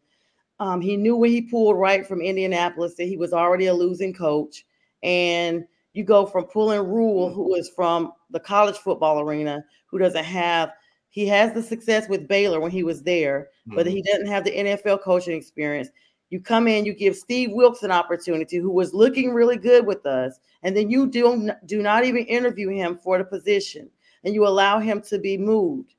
Um, 0.61 0.81
he 0.81 0.97
knew 0.97 1.17
when 1.17 1.33
he 1.33 1.43
pulled 1.43 1.77
Reich 1.77 2.07
from 2.07 2.21
Indianapolis 2.21 2.95
that 2.95 3.09
he 3.09 3.17
was 3.17 3.33
already 3.33 3.67
a 3.67 3.75
losing 3.75 4.15
coach. 4.15 4.65
And 5.03 5.65
you 5.95 6.05
go 6.05 6.27
from 6.27 6.45
pulling 6.45 6.87
Rhule, 6.87 7.35
who 7.35 7.57
is 7.57 7.69
from 7.75 8.13
the 8.31 8.39
college 8.39 8.77
football 8.77 9.19
arena, 9.19 9.65
who 9.91 9.99
doesn't 9.99 10.25
have 10.25 10.71
he 11.17 11.27
has 11.29 11.55
the 11.55 11.63
success 11.63 12.11
with 12.11 12.29
Baylor 12.29 12.61
when 12.61 12.71
he 12.71 12.85
was 12.85 13.03
there, 13.03 13.49
mm-hmm. 13.67 13.75
but 13.75 13.87
he 13.87 14.03
doesn't 14.03 14.27
have 14.27 14.45
the 14.45 14.51
NFL 14.51 15.03
coaching 15.03 15.35
experience. 15.35 15.89
You 16.31 16.41
come 16.41 16.67
in, 16.67 16.85
you 16.85 16.93
give 16.93 17.17
Steve 17.17 17.53
Wilks 17.53 17.83
an 17.83 17.93
opportunity, 17.93 18.57
who 18.57 18.71
was 18.71 18.93
looking 18.93 19.33
really 19.33 19.57
good 19.57 19.87
with 19.87 20.05
us, 20.07 20.41
and 20.63 20.77
then 20.77 20.91
you 20.91 21.07
do, 21.07 21.51
do 21.67 21.83
not 21.83 22.05
even 22.05 22.25
interview 22.25 22.69
him 22.69 22.99
for 22.99 23.19
the 23.19 23.25
position, 23.25 23.89
and 24.25 24.35
you 24.35 24.47
allow 24.47 24.81
him 24.81 25.01
to 25.03 25.19
be 25.19 25.39
moved. 25.39 25.95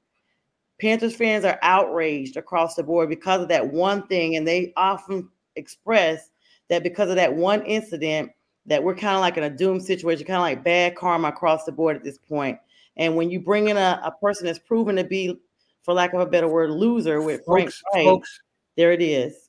Panthers 0.80 1.16
fans 1.16 1.46
are 1.46 1.58
outraged 1.62 2.38
across 2.38 2.76
the 2.76 2.84
board 2.84 3.10
because 3.10 3.42
of 3.42 3.48
that 3.48 3.72
one 3.72 4.06
thing, 4.08 4.36
and 4.36 4.48
they 4.48 4.74
often 4.76 5.30
express 5.56 6.30
that 6.68 6.84
because 6.84 7.10
of 7.10 7.16
that 7.16 7.34
one 7.34 7.66
incident, 7.66 8.32
that 8.66 8.84
we're 8.84 8.96
kind 8.96 9.16
of 9.16 9.22
like 9.22 9.38
in 9.38 9.44
a 9.46 9.50
doom 9.50 9.80
situation, 9.80 10.26
kind 10.26 10.38
of 10.38 10.42
like 10.42 10.64
bad 10.64 10.96
karma 10.96 11.30
across 11.30 11.64
the 11.64 11.72
board 11.72 11.96
at 11.96 12.04
this 12.04 12.18
point. 12.18 12.60
And 12.98 13.16
when 13.16 13.30
you 13.30 13.40
bring 13.40 13.70
in 13.70 13.78
a, 13.78 14.02
a 14.04 14.12
person 14.12 14.46
that's 14.46 14.60
proven 14.60 14.98
to 14.98 15.04
be, 15.04 15.40
for 15.84 15.94
lack 15.94 16.14
of 16.14 16.20
a 16.20 16.26
better 16.26 16.50
word, 16.50 16.72
loser 16.72 17.22
with 17.22 17.46
folks, 17.46 17.46
Frank 17.46 17.74
Reich, 17.94 18.06
folks. 18.06 18.42
there 18.76 18.92
it 18.92 19.02
is. 19.02 19.47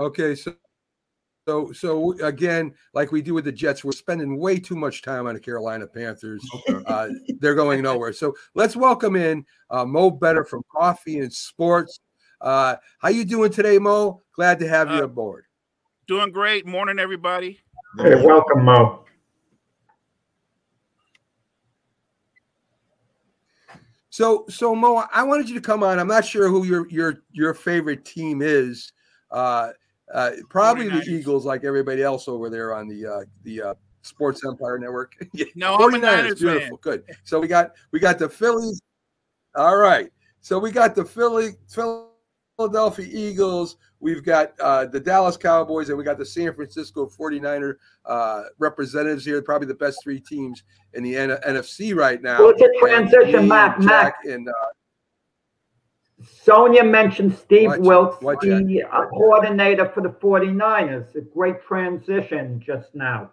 Okay, 0.00 0.34
so 0.34 0.54
so 1.48 1.72
so 1.72 2.12
again, 2.20 2.74
like 2.94 3.10
we 3.10 3.22
do 3.22 3.34
with 3.34 3.44
the 3.44 3.52
Jets, 3.52 3.82
we're 3.82 3.92
spending 3.92 4.38
way 4.38 4.58
too 4.58 4.76
much 4.76 5.02
time 5.02 5.26
on 5.26 5.34
the 5.34 5.40
Carolina 5.40 5.86
Panthers. 5.86 6.44
Okay. 6.68 6.84
Uh, 6.86 7.08
they're 7.40 7.54
going 7.54 7.82
nowhere. 7.82 8.12
So 8.12 8.34
let's 8.54 8.76
welcome 8.76 9.16
in 9.16 9.44
uh, 9.70 9.84
Mo 9.84 10.10
Better 10.10 10.44
from 10.44 10.62
Coffee 10.70 11.20
and 11.20 11.32
Sports. 11.32 12.00
Uh, 12.40 12.76
how 13.00 13.08
you 13.08 13.24
doing 13.24 13.50
today, 13.50 13.78
Mo? 13.78 14.22
Glad 14.36 14.58
to 14.60 14.68
have 14.68 14.90
you 14.90 14.98
uh, 14.98 15.04
aboard. 15.04 15.46
Doing 16.06 16.30
great. 16.30 16.66
Morning, 16.66 16.98
everybody. 16.98 17.58
Hey, 17.98 18.14
welcome, 18.14 18.64
Mo. 18.64 19.04
So, 24.10 24.44
so 24.48 24.74
Mo, 24.74 25.04
I 25.12 25.22
wanted 25.22 25.48
you 25.48 25.54
to 25.54 25.60
come 25.60 25.82
on. 25.82 25.98
I'm 25.98 26.08
not 26.08 26.24
sure 26.24 26.48
who 26.48 26.64
your 26.64 26.88
your 26.88 27.22
your 27.32 27.54
favorite 27.54 28.04
team 28.04 28.42
is. 28.42 28.92
Uh, 29.30 29.70
uh, 30.12 30.30
probably 30.48 30.86
49ers. 30.86 31.04
the 31.04 31.10
Eagles, 31.10 31.44
like 31.44 31.64
everybody 31.64 32.02
else 32.02 32.28
over 32.28 32.48
there 32.50 32.74
on 32.74 32.88
the 32.88 33.06
uh, 33.06 33.20
the 33.44 33.62
uh, 33.62 33.74
Sports 34.02 34.44
Empire 34.44 34.78
Network. 34.78 35.14
no, 35.54 35.76
49ers, 35.78 35.84
I'm 35.84 35.94
a 35.94 35.98
Niners 35.98 36.40
beautiful. 36.40 36.68
Fan. 36.68 36.78
Good. 36.80 37.04
So 37.24 37.40
we 37.40 37.48
got 37.48 37.72
we 37.92 38.00
got 38.00 38.18
the 38.18 38.28
Phillies. 38.28 38.80
All 39.54 39.76
right. 39.76 40.10
So 40.40 40.58
we 40.58 40.70
got 40.70 40.94
the 40.94 41.04
Philly 41.04 41.52
Philadelphia 42.58 43.06
Eagles. 43.10 43.76
We've 44.00 44.24
got 44.24 44.52
uh, 44.60 44.86
the 44.86 45.00
Dallas 45.00 45.36
Cowboys, 45.36 45.88
and 45.88 45.98
we 45.98 46.04
got 46.04 46.18
the 46.18 46.26
San 46.26 46.54
Francisco 46.54 47.08
49er 47.08 47.74
uh, 48.04 48.44
representatives 48.58 49.24
here. 49.24 49.42
Probably 49.42 49.66
the 49.66 49.74
best 49.74 49.98
three 50.02 50.20
teams 50.20 50.62
in 50.94 51.02
the 51.02 51.16
N- 51.16 51.38
NFC 51.46 51.94
right 51.96 52.22
now. 52.22 52.38
Well, 52.38 52.54
it's 52.56 52.62
a 52.62 52.78
transition, 52.80 53.48
Matt. 53.48 53.80
Matt. 53.80 54.14
And, 54.24 54.48
uh, 54.48 54.52
Sonja 56.22 56.88
mentioned 56.88 57.36
Steve 57.36 57.68
what, 57.68 57.80
Wilks, 57.80 58.22
what, 58.22 58.40
the 58.40 58.82
uh, 58.82 59.06
coordinator 59.06 59.88
for 59.88 60.00
the 60.00 60.08
49ers. 60.08 61.14
A 61.14 61.20
great 61.20 61.62
transition 61.62 62.60
just 62.64 62.94
now. 62.94 63.30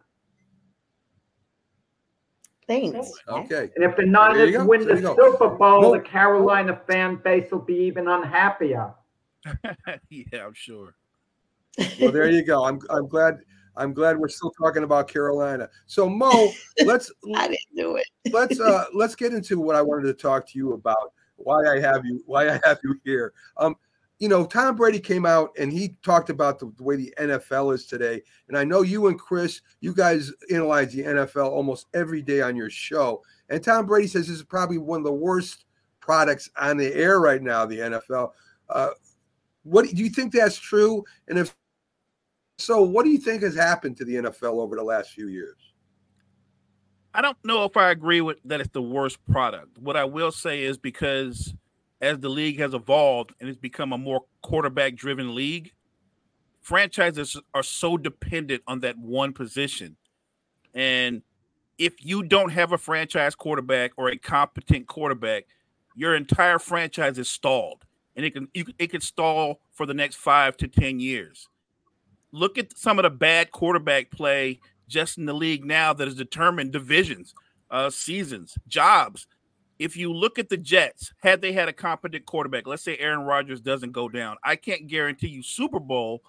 Thanks. 2.68 3.12
Okay. 3.28 3.70
And 3.76 3.84
if 3.84 3.96
the 3.96 4.06
Niners 4.06 4.58
win 4.66 4.88
the 4.88 4.98
Super 4.98 5.50
Bowl, 5.50 5.82
well, 5.82 5.92
the 5.92 6.00
Carolina 6.00 6.80
fan 6.88 7.20
base 7.24 7.52
will 7.52 7.60
be 7.60 7.76
even 7.76 8.08
unhappier. 8.08 8.94
yeah, 10.10 10.46
I'm 10.46 10.54
sure. 10.54 10.96
Well, 12.00 12.12
there 12.12 12.30
you 12.30 12.44
go. 12.44 12.66
I'm 12.66 12.80
I'm 12.90 13.08
glad 13.08 13.38
I'm 13.78 13.94
glad 13.94 14.18
we're 14.18 14.30
still 14.30 14.52
talking 14.52 14.84
about 14.84 15.08
Carolina. 15.08 15.70
So 15.86 16.10
Mo, 16.10 16.52
let's 16.86 17.12
I 17.36 17.48
didn't 17.48 17.76
do 17.76 17.98
it. 17.98 18.08
let's 18.32 18.60
uh 18.60 18.86
let's 18.94 19.16
get 19.16 19.34
into 19.34 19.60
what 19.60 19.76
I 19.76 19.82
wanted 19.82 20.08
to 20.08 20.14
talk 20.14 20.48
to 20.50 20.58
you 20.58 20.74
about. 20.74 21.14
Why 21.38 21.66
I 21.66 21.80
have 21.80 22.06
you 22.06 22.22
why 22.26 22.50
I 22.50 22.60
have 22.64 22.80
you 22.84 23.00
here. 23.04 23.34
Um 23.58 23.76
you 24.20 24.30
know, 24.30 24.46
Tom 24.46 24.78
Brady 24.78 25.00
came 25.00 25.26
out 25.26 25.52
and 25.60 25.74
he 25.74 25.98
talked 26.02 26.30
about 26.30 26.58
the, 26.58 26.72
the, 26.78 26.84
way 26.84 26.96
the 26.96 27.14
NFL 27.20 27.74
is 27.74 27.86
today. 27.86 28.22
And 28.48 28.58
I 28.58 28.64
know 28.64 28.82
you 28.82 29.08
and 29.08 29.20
Chris, 29.20 29.60
you 29.82 29.94
guys 29.94 30.32
analyze 30.50 30.94
the 30.94 31.04
NFL 31.04 31.50
almost 31.50 31.88
every 31.94 32.22
day 32.22 32.42
on 32.42 32.56
your 32.56 32.70
show. 32.70 33.22
And 33.50 33.62
Tom 33.62 33.86
Brady 33.86 34.08
says 34.08 34.28
this 34.28 34.38
is 34.38 34.44
probably 34.44 34.78
one 34.78 35.00
of 35.00 35.04
the 35.04 35.12
worst 35.12 35.66
products 36.00 36.50
on 36.58 36.78
the 36.78 36.94
air 36.94 37.20
right 37.20 37.42
now, 37.42 37.66
the 37.66 37.80
NFL. 37.80 38.32
Uh, 38.70 38.90
what 39.64 39.86
do 39.86 39.96
you 39.96 40.10
think 40.10 40.32
that's 40.32 40.58
true? 40.58 41.04
And 41.28 41.38
if 41.38 41.54
so, 42.58 42.82
what 42.82 43.04
do 43.04 43.12
you 43.12 43.18
think 43.18 43.44
has 43.44 43.56
happened 43.56 43.98
to 43.98 44.06
the 44.06 44.16
NFL 44.16 44.60
over 44.60 44.78
the 44.78 44.84
last 44.84 45.12
few 45.12 45.28
years? 45.28 45.58
I 47.16 47.22
don't 47.22 47.38
know 47.46 47.64
if 47.64 47.78
I 47.78 47.92
agree 47.92 48.20
with 48.20 48.38
that 48.44 48.60
it's 48.60 48.72
the 48.72 48.82
worst 48.82 49.26
product. 49.32 49.78
What 49.78 49.96
I 49.96 50.04
will 50.04 50.34
say 50.34 50.64
is 50.64 50.78
because 50.78 51.54
as 52.02 52.20
the 52.20 52.28
league 52.28 52.60
has 52.60 52.74
evolved 52.74 53.34
and 53.40 53.48
it's 53.48 53.58
become 53.58 53.94
a 53.94 53.98
more 53.98 54.26
quarterback 54.42 54.96
driven 54.96 55.34
league, 55.34 55.72
franchises 56.60 57.40
are 57.54 57.64
so 57.64 57.96
dependent 57.96 58.64
on 58.68 58.82
that 58.82 58.98
one 58.98 59.32
position. 59.32 59.96
And 60.74 61.22
if 61.78 61.94
you 62.04 62.22
don't 62.22 62.50
have 62.50 62.74
a 62.74 62.78
franchise 62.78 63.34
quarterback 63.34 63.94
or 63.96 64.10
a 64.10 64.18
competent 64.18 64.88
quarterback, 64.88 65.46
your 65.96 66.16
entire 66.16 66.60
franchise 66.60 67.18
is 67.18 67.30
stalled, 67.30 67.86
and 68.18 68.26
it 68.26 68.32
can 68.32 68.50
it 68.54 68.92
can 68.92 69.00
stall 69.00 69.62
for 69.72 69.86
the 69.86 69.94
next 69.94 70.16
five 70.18 70.58
to 70.58 70.68
ten 70.68 71.00
years. 71.00 71.48
Look 72.34 72.58
at 72.58 72.78
some 72.78 73.00
of 73.00 73.04
the 73.04 73.10
bad 73.10 73.52
quarterback 73.52 74.12
play 74.12 74.60
just 74.88 75.18
in 75.18 75.26
the 75.26 75.34
league 75.34 75.66
now 75.66 75.94
that 75.94 76.08
has 76.08 76.16
determined 76.16 76.72
divisions, 76.72 77.34
uh, 77.72 77.90
seasons, 77.90 78.58
jobs. 78.68 79.28
If 79.78 79.98
you 79.98 80.14
look 80.14 80.40
at 80.40 80.50
the 80.50 80.58
Jets, 80.58 81.14
had 81.22 81.42
they 81.42 81.52
had 81.52 81.68
a 81.68 81.74
competent 81.74 82.26
quarterback, 82.26 82.66
let's 82.66 82.84
say 82.84 82.98
Aaron 82.98 83.26
Rodgers 83.26 83.60
doesn't 83.60 83.92
go 83.92 84.08
down, 84.08 84.38
I 84.44 84.56
can't 84.56 84.88
guarantee 84.88 85.28
you 85.28 85.44
Super 85.44 85.80
Bowl, 85.80 86.22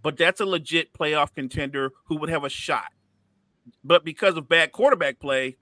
but 0.00 0.16
that's 0.16 0.40
a 0.40 0.46
legit 0.46 0.92
playoff 0.92 1.34
contender 1.34 1.92
who 2.04 2.16
would 2.18 2.30
have 2.30 2.44
a 2.44 2.48
shot. 2.48 2.92
But 3.82 4.04
because 4.04 4.36
of 4.36 4.48
bad 4.48 4.72
quarterback 4.72 5.18
play, 5.18 5.56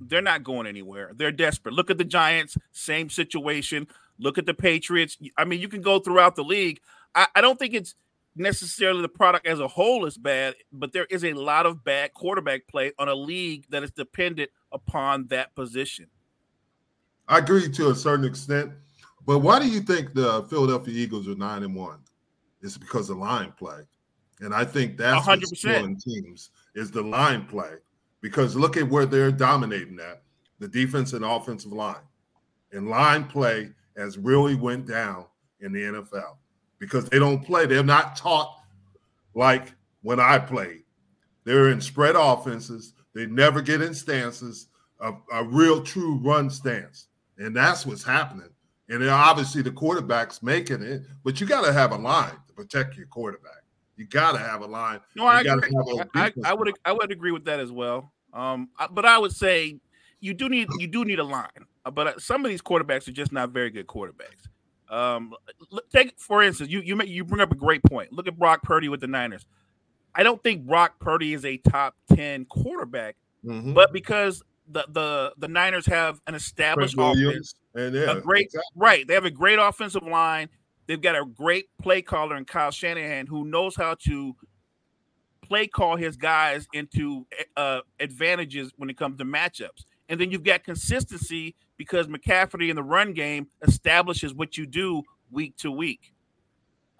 they're 0.00 0.22
not 0.22 0.44
going 0.44 0.66
anywhere. 0.66 1.10
They're 1.14 1.32
desperate. 1.32 1.74
Look 1.74 1.90
at 1.90 1.98
the 1.98 2.04
Giants, 2.04 2.56
same 2.72 3.10
situation. 3.10 3.86
Look 4.18 4.38
at 4.38 4.46
the 4.46 4.54
Patriots. 4.54 5.18
I 5.36 5.44
mean, 5.44 5.60
you 5.60 5.68
can 5.68 5.82
go 5.82 5.98
throughout 5.98 6.36
the 6.36 6.44
league. 6.44 6.80
I, 7.14 7.26
I 7.34 7.40
don't 7.40 7.58
think 7.58 7.74
it's 7.74 7.94
necessarily 8.36 9.02
the 9.02 9.08
product 9.08 9.46
as 9.46 9.60
a 9.60 9.68
whole 9.68 10.06
is 10.06 10.16
bad, 10.16 10.54
but 10.72 10.92
there 10.92 11.06
is 11.06 11.24
a 11.24 11.32
lot 11.32 11.66
of 11.66 11.84
bad 11.84 12.14
quarterback 12.14 12.66
play 12.68 12.92
on 12.98 13.08
a 13.08 13.14
league 13.14 13.66
that 13.70 13.82
is 13.82 13.90
dependent 13.90 14.50
upon 14.72 15.26
that 15.28 15.54
position. 15.54 16.06
I 17.28 17.38
agree 17.38 17.70
to 17.70 17.90
a 17.90 17.94
certain 17.94 18.24
extent, 18.24 18.72
but 19.26 19.38
why 19.38 19.58
do 19.58 19.68
you 19.68 19.80
think 19.80 20.14
the 20.14 20.44
Philadelphia 20.44 20.94
Eagles 20.94 21.28
are 21.28 21.34
nine 21.34 21.62
and 21.62 21.74
one? 21.74 21.98
It's 22.62 22.76
because 22.76 23.08
of 23.10 23.18
line 23.18 23.52
play, 23.56 23.82
and 24.40 24.54
I 24.54 24.64
think 24.64 24.96
that's 24.96 25.26
100%. 25.26 25.38
what's 25.38 25.62
killing 25.62 25.96
teams 25.96 26.50
is 26.74 26.90
the 26.90 27.02
line 27.02 27.46
play. 27.46 27.74
Because 28.20 28.54
look 28.54 28.76
at 28.76 28.86
where 28.86 29.06
they're 29.06 29.32
dominating 29.32 29.98
at 29.98 30.22
the 30.58 30.68
defense 30.68 31.14
and 31.14 31.24
offensive 31.24 31.72
line, 31.72 32.02
and 32.72 32.88
line 32.88 33.24
play 33.24 33.70
has 33.96 34.18
really 34.18 34.54
went 34.54 34.86
down 34.86 35.24
in 35.60 35.72
the 35.72 35.80
NFL 35.80 36.36
because 36.80 37.08
they 37.08 37.18
don't 37.18 37.44
play. 37.44 37.66
They're 37.66 37.84
not 37.84 38.16
taught 38.16 38.56
like 39.34 39.72
when 40.02 40.18
I 40.18 40.38
played. 40.38 40.82
They're 41.44 41.70
in 41.70 41.80
spread 41.80 42.16
offenses. 42.16 42.94
They 43.14 43.26
never 43.26 43.62
get 43.62 43.82
in 43.82 43.94
stances, 43.94 44.68
a, 45.00 45.12
a 45.32 45.44
real 45.44 45.82
true 45.82 46.16
run 46.16 46.50
stance. 46.50 47.06
And 47.38 47.54
that's 47.54 47.86
what's 47.86 48.02
happening. 48.02 48.48
And 48.88 49.08
obviously 49.08 49.62
the 49.62 49.70
quarterback's 49.70 50.42
making 50.42 50.82
it, 50.82 51.02
but 51.22 51.40
you 51.40 51.46
got 51.46 51.64
to 51.64 51.72
have 51.72 51.92
a 51.92 51.96
line 51.96 52.34
to 52.48 52.54
protect 52.54 52.96
your 52.96 53.06
quarterback. 53.06 53.62
You 53.96 54.06
got 54.06 54.32
to 54.32 54.38
have 54.38 54.62
a 54.62 54.66
line. 54.66 55.00
No, 55.14 55.26
I 55.26 55.42
agree. 55.42 55.70
I, 56.14 56.32
I, 56.44 56.54
would 56.54 56.72
I 56.84 56.92
would 56.92 57.12
agree 57.12 57.32
with 57.32 57.44
that 57.44 57.60
as 57.60 57.70
well. 57.70 58.12
Um, 58.32 58.70
but 58.90 59.04
I 59.04 59.18
would 59.18 59.32
say 59.32 59.78
you 60.20 60.34
do 60.34 60.48
need 60.48 60.68
you 60.78 60.86
do 60.86 61.04
need 61.04 61.18
a 61.18 61.24
line. 61.24 61.48
But 61.92 62.20
some 62.20 62.44
of 62.44 62.50
these 62.50 62.62
quarterbacks 62.62 63.08
are 63.08 63.12
just 63.12 63.32
not 63.32 63.50
very 63.50 63.70
good 63.70 63.86
quarterbacks. 63.86 64.48
Um, 64.90 65.34
take 65.92 66.18
for 66.18 66.42
instance, 66.42 66.68
you 66.68 66.80
you 66.80 66.96
make, 66.96 67.08
you 67.08 67.24
bring 67.24 67.40
up 67.40 67.52
a 67.52 67.56
great 67.56 67.82
point. 67.84 68.12
Look 68.12 68.26
at 68.26 68.36
Brock 68.36 68.62
Purdy 68.62 68.88
with 68.88 69.00
the 69.00 69.06
Niners. 69.06 69.46
I 70.14 70.24
don't 70.24 70.42
think 70.42 70.66
Brock 70.66 70.98
Purdy 70.98 71.32
is 71.32 71.44
a 71.44 71.56
top 71.58 71.94
ten 72.12 72.44
quarterback, 72.44 73.16
mm-hmm. 73.44 73.72
but 73.72 73.92
because 73.92 74.42
the 74.68 74.84
the 74.88 75.32
the 75.38 75.48
Niners 75.48 75.86
have 75.86 76.20
an 76.26 76.34
established 76.34 76.96
offense, 76.98 77.54
and 77.74 77.94
yeah, 77.94 78.16
a 78.16 78.20
great 78.20 78.46
exactly. 78.46 78.70
right, 78.74 79.06
they 79.06 79.14
have 79.14 79.24
a 79.24 79.30
great 79.30 79.58
offensive 79.60 80.02
line. 80.02 80.48
They've 80.86 81.00
got 81.00 81.14
a 81.14 81.24
great 81.24 81.66
play 81.80 82.02
caller 82.02 82.36
in 82.36 82.44
Kyle 82.44 82.72
Shanahan 82.72 83.28
who 83.28 83.44
knows 83.44 83.76
how 83.76 83.94
to 84.06 84.34
play 85.50 85.68
call 85.68 85.96
his 85.96 86.16
guys 86.16 86.66
into 86.72 87.26
uh, 87.56 87.80
advantages 88.00 88.72
when 88.76 88.90
it 88.90 88.96
comes 88.96 89.18
to 89.18 89.24
matchups. 89.24 89.84
And 90.08 90.20
then 90.20 90.32
you've 90.32 90.42
got 90.42 90.64
consistency 90.64 91.54
because 91.80 92.08
McCaffrey 92.08 92.68
in 92.68 92.76
the 92.76 92.82
run 92.82 93.14
game 93.14 93.46
establishes 93.66 94.34
what 94.34 94.58
you 94.58 94.66
do 94.66 95.02
week 95.30 95.56
to 95.56 95.70
week. 95.70 96.12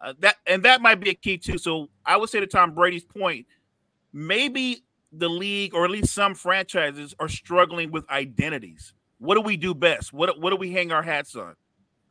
Uh, 0.03 0.15
that 0.21 0.37
and 0.47 0.63
that 0.63 0.81
might 0.81 0.99
be 1.01 1.11
a 1.11 1.15
key 1.15 1.37
too. 1.37 1.59
So 1.59 1.91
I 2.07 2.17
would 2.17 2.31
say 2.31 2.41
to 2.41 2.47
Tom 2.47 2.73
Brady's 2.73 3.05
point, 3.05 3.45
maybe 4.15 4.83
the 5.13 5.29
league 5.29 5.75
or 5.75 5.85
at 5.85 5.91
least 5.91 6.15
some 6.15 6.35
franchises 6.35 7.15
are 7.21 7.29
struggling 7.29 7.91
with 7.91 8.09
identities. 8.09 8.95
What 9.19 9.35
do 9.35 9.43
we 9.43 9.59
do 9.59 9.75
best? 9.75 10.15
What 10.15 10.41
what 10.41 10.49
do 10.49 10.57
we 10.57 10.73
hang 10.73 10.93
our 10.93 11.03
hats 11.03 11.37
on? 11.37 11.57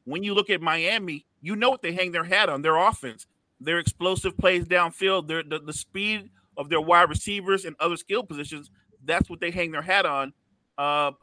When 0.06 0.22
you 0.24 0.36
look 0.36 0.52
at 0.52 0.62
Miami, 0.62 1.26
you 1.42 1.56
know 1.56 1.72
what 1.72 1.82
they 1.82 1.94
hang 1.94 2.12
their 2.12 2.24
hat 2.24 2.50
on: 2.50 2.62
their 2.62 2.78
offense, 2.78 3.26
their 3.60 3.80
explosive 3.80 4.38
plays 4.38 4.66
downfield, 4.66 5.28
their 5.28 5.42
the, 5.42 5.58
the 5.58 5.74
speed 5.74 6.30
of 6.56 6.70
their 6.70 6.82
wide 6.82 7.10
receivers 7.10 7.66
and 7.66 7.76
other 7.80 7.98
skill 7.98 8.22
positions. 8.22 8.70
That's 9.04 9.28
what 9.28 9.40
they 9.40 9.50
hang 9.50 9.72
their 9.72 9.82
hat 9.82 10.06
on. 10.06 10.34
Uh, 10.78 11.14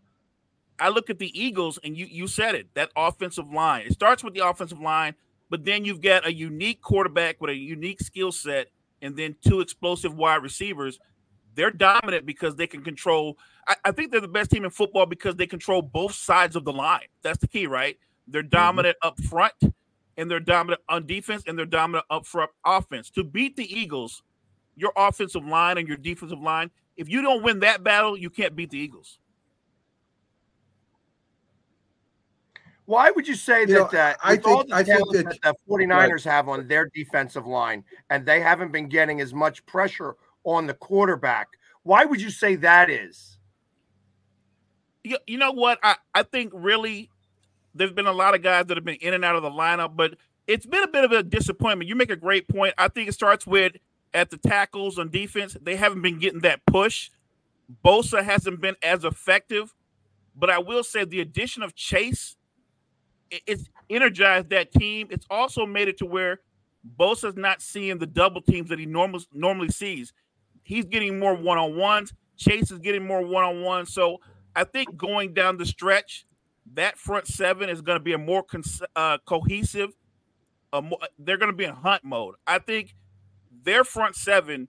I 0.79 0.91
look 0.91 1.11
at 1.11 1.19
the 1.19 1.39
Eagles, 1.39 1.79
and 1.83 1.97
you 1.97 2.07
you 2.07 2.27
said 2.27 2.55
it. 2.55 2.69
That 2.75 2.91
offensive 2.97 3.53
line. 3.53 3.87
It 3.87 3.93
starts 3.93 4.23
with 4.23 4.35
the 4.35 4.47
offensive 4.47 4.81
line, 4.81 5.15
but 5.49 5.65
then 5.65 5.85
you've 5.85 6.03
got 6.03 6.27
a 6.27 6.33
unique 6.33 6.83
quarterback 6.83 7.41
with 7.41 7.51
a 7.51 7.55
unique 7.55 8.01
skill 8.01 8.33
set, 8.33 8.69
and 9.03 9.17
then 9.17 9.37
two 9.47 9.61
explosive 9.61 10.15
wide 10.15 10.43
receivers. 10.43 10.99
They're 11.55 11.71
dominant 11.71 12.27
because 12.27 12.57
they 12.57 12.67
can 12.67 12.83
control. 12.83 13.39
I, 13.67 13.77
I, 13.87 13.93
think 13.93 14.13
they're 14.13 14.21
the 14.21 14.29
best 14.29 14.51
team 14.51 14.65
in 14.65 14.71
football 14.71 15.07
because 15.07 15.37
they 15.37 15.47
control 15.47 15.81
both 15.81 16.15
sides 16.15 16.55
of 16.55 16.67
the 16.67 16.73
line. 16.73 17.07
That's 17.23 17.39
the 17.39 17.49
key, 17.49 17.67
right? 17.67 17.97
They're 18.29 18.43
mm-hmm. 18.43 18.51
dominant 18.51 18.97
mm-hmm. 19.03 19.09
up 19.09 19.21
front, 19.25 19.55
and 20.19 20.31
they're 20.31 20.41
dominant 20.41 20.83
on 20.89 21.07
defense, 21.07 21.45
and 21.47 21.59
they're 21.59 21.65
dominant 21.65 22.05
up 22.11 22.27
front 22.27 22.51
offense. 22.67 23.11
To 23.13 23.25
beat 23.25 23.57
the 23.57 23.73
Eagles, 23.73 24.23
your 24.77 24.93
offensive 24.97 25.47
line 25.47 25.79
and 25.79 25.89
your 25.89 25.97
defensive 25.97 26.41
line. 26.41 26.71
If 26.97 27.09
you 27.09 27.23
don't 27.23 27.43
win 27.43 27.61
that 27.61 27.83
battle, 27.83 28.17
you 28.17 28.31
can't 28.31 28.55
beat 28.55 28.71
the 28.71 28.79
Eagles. 28.79 29.19
Why 32.87 33.11
would 33.11 33.27
you 33.27 33.35
say 33.35 33.61
you 33.61 33.67
that? 33.67 33.75
Know, 33.75 33.89
that 33.93 34.19
I 34.23 34.37
think, 34.37 34.73
I 34.73 34.83
think 34.83 35.13
that, 35.13 35.37
that 35.43 35.57
the 35.67 35.73
49ers 35.73 36.11
right. 36.11 36.23
have 36.25 36.49
on 36.49 36.67
their 36.69 36.89
defensive 36.95 37.47
line, 37.47 37.85
and 38.11 38.25
they 38.25 38.41
haven't 38.41 38.73
been 38.73 38.89
getting 38.89 39.21
as 39.21 39.35
much 39.35 39.65
pressure 39.67 40.15
on 40.45 40.67
the 40.67 40.75
quarterback. 40.75 41.49
Why 41.83 42.05
would 42.05 42.21
you 42.21 42.31
say 42.31 42.55
that 42.57 42.89
is? 42.89 43.39
You, 45.05 45.19
you 45.27 45.39
know 45.39 45.53
what? 45.53 45.79
I, 45.83 45.97
I 46.15 46.23
think 46.23 46.53
really 46.55 47.11
there's 47.75 47.93
been 47.93 48.07
a 48.07 48.13
lot 48.13 48.35
of 48.35 48.43
guys 48.43 48.67
that 48.67 48.77
have 48.77 48.85
been 48.85 48.97
in 48.97 49.15
and 49.15 49.25
out 49.25 49.37
of 49.37 49.43
the 49.43 49.51
lineup, 49.51 49.97
but 49.97 50.15
it's 50.47 50.67
been 50.67 50.83
a 50.83 50.89
bit 50.89 51.05
of 51.05 51.13
a 51.13 51.23
disappointment. 51.23 51.89
You 51.89 51.97
make 51.97 52.11
a 52.11 52.17
great 52.17 52.49
point. 52.49 52.75
I 52.79 52.89
think 52.89 53.09
it 53.09 53.13
starts 53.13 53.47
with 53.47 53.77
at 54.15 54.31
the 54.31 54.37
tackles 54.37 54.99
on 54.99 55.11
defense. 55.11 55.57
They 55.61 55.77
haven't 55.77 56.03
been 56.03 56.19
getting 56.19 56.41
that 56.41 56.65
push. 56.67 57.11
Bosa 57.85 58.23
hasn't 58.23 58.61
been 58.61 58.77
as 58.83 59.05
effective, 59.05 59.75
but 60.37 60.51
I 60.51 60.59
will 60.59 60.85
say 60.85 61.05
the 61.05 61.21
addition 61.21 61.65
of 61.65 61.75
Chase 61.75 62.37
it's 63.31 63.69
energized 63.91 64.51
that 64.51 64.73
team. 64.73 65.09
It's 65.11 65.27
also 65.31 65.67
made 65.67 65.89
it 65.89 65.99
to 65.99 66.07
where 66.07 66.41
Bosa's 66.99 67.37
not 67.37 67.61
seeing 67.63 67.99
the 67.99 68.07
double 68.07 68.41
teams 68.41 68.69
that 68.71 68.79
he 68.79 68.87
normally 68.87 69.25
normally 69.33 69.69
sees. 69.69 70.13
He's 70.63 70.85
getting 70.85 71.19
more 71.19 71.35
one 71.35 71.59
on 71.59 71.77
ones. 71.77 72.13
Chase 72.37 72.71
is 72.71 72.79
getting 72.79 73.07
more 73.07 73.25
one 73.25 73.45
on 73.45 73.63
ones. 73.63 73.93
So 73.93 74.19
I 74.55 74.65
think 74.65 74.97
going 74.97 75.33
down 75.35 75.57
the 75.57 75.67
stretch, 75.67 76.27
that 76.75 76.99
front 76.99 77.27
seven 77.27 77.69
is 77.69 77.81
going 77.81 77.97
to 77.97 78.03
be 78.03 78.13
a 78.13 78.19
more 78.19 78.45
uh, 78.95 79.19
cohesive. 79.25 79.91
more, 80.73 80.99
they're 81.19 81.39
going 81.39 81.51
to 81.51 81.57
be 81.57 81.65
in 81.65 81.75
hunt 81.75 82.05
mode. 82.05 82.35
I 82.47 82.59
think 82.59 82.95
their 83.63 83.85
front 83.85 84.17
seven 84.17 84.69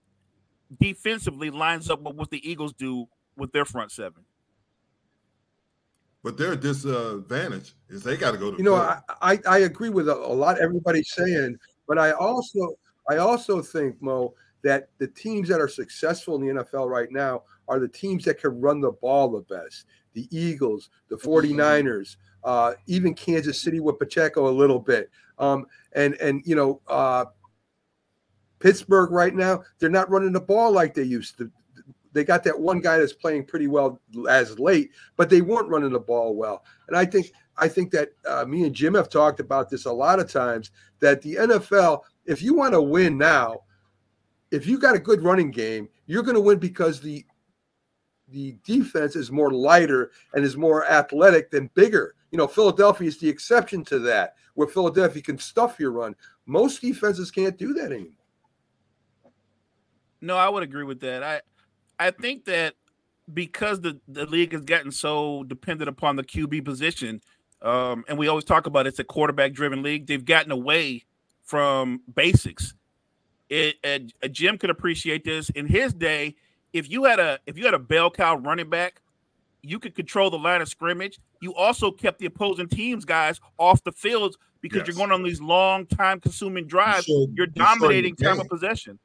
defensively 0.80 1.50
lines 1.50 1.90
up 1.90 2.02
with 2.02 2.16
what 2.16 2.30
the 2.30 2.50
Eagles 2.50 2.74
do 2.74 3.08
with 3.36 3.52
their 3.52 3.66
front 3.66 3.92
seven. 3.92 4.24
But 6.28 6.36
their 6.36 6.58
disadvantage 6.58 7.74
is 7.88 8.04
they 8.04 8.18
got 8.18 8.32
to 8.32 8.38
go 8.38 8.52
to. 8.52 8.58
You 8.58 8.64
know, 8.66 8.76
I, 8.76 9.00
I, 9.22 9.40
I 9.48 9.58
agree 9.60 9.88
with 9.88 10.10
a, 10.10 10.14
a 10.14 10.36
lot 10.36 10.60
everybody's 10.60 11.14
saying, 11.14 11.56
but 11.88 11.98
I 11.98 12.12
also 12.12 12.78
I 13.10 13.16
also 13.16 13.62
think 13.62 14.02
Mo 14.02 14.34
that 14.62 14.90
the 14.98 15.08
teams 15.08 15.48
that 15.48 15.62
are 15.62 15.70
successful 15.70 16.36
in 16.36 16.42
the 16.42 16.66
NFL 16.66 16.90
right 16.90 17.10
now 17.14 17.44
are 17.70 17.80
the 17.80 17.88
teams 17.88 18.26
that 18.26 18.42
can 18.42 18.60
run 18.60 18.82
the 18.82 18.92
ball 18.92 19.30
the 19.30 19.56
best. 19.56 19.86
The 20.16 20.28
Eagles, 20.30 20.90
the 21.08 21.16
49ers, 21.16 22.18
uh, 22.44 22.74
even 22.88 23.14
Kansas 23.14 23.62
City 23.62 23.80
with 23.80 23.98
Pacheco 23.98 24.50
a 24.50 24.52
little 24.52 24.80
bit. 24.80 25.10
Um, 25.40 25.66
and 25.94 26.16
and 26.16 26.42
you 26.46 26.58
know, 26.58 26.82
uh, 26.90 27.24
Pittsburgh 28.60 29.12
right 29.12 29.34
now, 29.34 29.64
they're 29.80 29.90
not 29.90 30.10
running 30.10 30.34
the 30.34 30.42
ball 30.42 30.74
like 30.74 30.94
they 30.94 31.04
used 31.04 31.38
to 31.38 31.50
they 32.18 32.24
got 32.24 32.44
that 32.44 32.60
one 32.60 32.80
guy 32.80 32.98
that's 32.98 33.14
playing 33.14 33.46
pretty 33.46 33.68
well 33.68 34.02
as 34.30 34.60
late, 34.60 34.92
but 35.16 35.30
they 35.30 35.42
weren't 35.42 35.70
running 35.70 35.92
the 35.92 36.00
ball 36.00 36.36
well. 36.36 36.64
And 36.88 36.98
I 36.98 37.06
think 37.06 37.32
I 37.58 37.68
think 37.68 37.92
that 37.92 38.10
uh, 38.28 38.46
me 38.46 38.64
and 38.64 38.74
Jim 38.74 38.96
have 38.96 39.10
talked 39.10 39.40
about 39.40 39.70
this 39.70 39.86
a 39.86 39.92
lot 39.92 40.20
of 40.20 40.32
times 40.32 40.72
that 41.00 41.22
the 41.22 41.36
NFL, 41.36 42.02
if 42.26 42.42
you 42.42 42.54
want 42.54 42.74
to 42.74 42.82
win 42.82 43.18
now, 43.18 43.62
if 44.52 44.66
you 44.66 44.80
got 44.80 44.96
a 44.96 45.00
good 45.00 45.22
running 45.24 45.52
game, 45.52 45.90
you're 46.06 46.24
going 46.24 46.36
to 46.36 46.42
win 46.42 46.60
because 46.60 47.02
the 47.02 47.26
the 48.30 48.58
defense 48.66 49.16
is 49.16 49.32
more 49.32 49.52
lighter 49.52 50.12
and 50.34 50.44
is 50.44 50.58
more 50.58 50.86
athletic 50.90 51.50
than 51.50 51.70
bigger. 51.76 52.14
You 52.32 52.38
know, 52.38 52.48
Philadelphia 52.48 53.08
is 53.08 53.20
the 53.20 53.30
exception 53.30 53.86
to 53.86 54.00
that, 54.00 54.36
where 54.56 54.68
Philadelphia 54.68 55.22
can 55.22 55.38
stuff 55.38 55.80
your 55.80 55.92
run. 55.92 56.16
Most 56.46 56.82
defenses 56.82 57.32
can't 57.32 57.58
do 57.58 57.74
that 57.76 57.92
anymore. 57.92 58.12
No, 60.20 60.36
I 60.36 60.50
would 60.50 60.64
agree 60.64 60.84
with 60.84 61.00
that. 61.02 61.24
I 61.24 61.42
I 62.00 62.12
think 62.12 62.46
that 62.46 62.76
because 63.34 63.82
the, 63.82 64.00
the 64.08 64.26
league 64.26 64.54
has 64.54 64.62
gotten 64.62 64.92
so 64.92 65.44
dependent 65.44 65.90
upon 65.90 66.16
the 66.16 66.24
QB 66.24 66.64
position, 66.64 67.22
um, 67.62 68.06
and 68.08 68.18
we 68.18 68.28
always 68.28 68.46
talk 68.46 68.68
about 68.68 68.88
it's 68.88 69.00
a 69.00 69.04
quarterback 69.04 69.54
driven 69.54 69.82
league, 69.82 70.08
they've 70.08 70.24
gotten 70.24 70.52
away 70.52 71.04
from 71.44 72.02
basics. 72.14 72.74
It, 73.50 73.78
a, 73.86 74.08
a 74.22 74.30
Jim 74.30 74.58
could 74.58 74.70
appreciate 74.70 75.24
this 75.24 75.50
in 75.52 75.66
his 75.66 75.94
day. 75.94 76.36
If 76.74 76.90
you 76.90 77.06
had 77.06 77.20
a 77.20 77.40
if 77.46 77.58
you 77.58 77.66
had 77.66 77.74
a 77.74 77.80
bell 77.80 78.12
cow 78.12 78.36
running 78.36 78.70
back, 78.70 79.02
you 79.64 79.80
could 79.80 79.96
control 79.96 80.30
the 80.30 80.38
line 80.38 80.62
of 80.62 80.68
scrimmage. 80.68 81.20
You 81.42 81.56
also 81.56 81.92
kept 81.92 82.20
the 82.20 82.26
opposing 82.26 82.68
teams 82.68 83.06
guys 83.06 83.40
off 83.58 83.84
the 83.84 83.92
field 83.92 84.36
because 84.62 84.80
yes. 84.80 84.88
you're 84.88 84.98
going 84.98 85.12
on 85.12 85.24
these 85.24 85.42
long 85.42 85.86
time 85.86 86.20
consuming 86.20 86.68
drives. 86.68 87.08
You 87.08 87.36
are 87.40 87.46
dominating 87.46 88.16
time 88.16 88.40
of 88.40 88.48
possession 88.48 89.00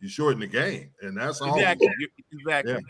you 0.00 0.08
shorten 0.08 0.40
the 0.40 0.46
game, 0.46 0.90
and 1.02 1.16
that's 1.16 1.40
all. 1.40 1.54
Exactly. 1.54 1.88
Exactly. 2.32 2.72
Yeah. 2.72 2.80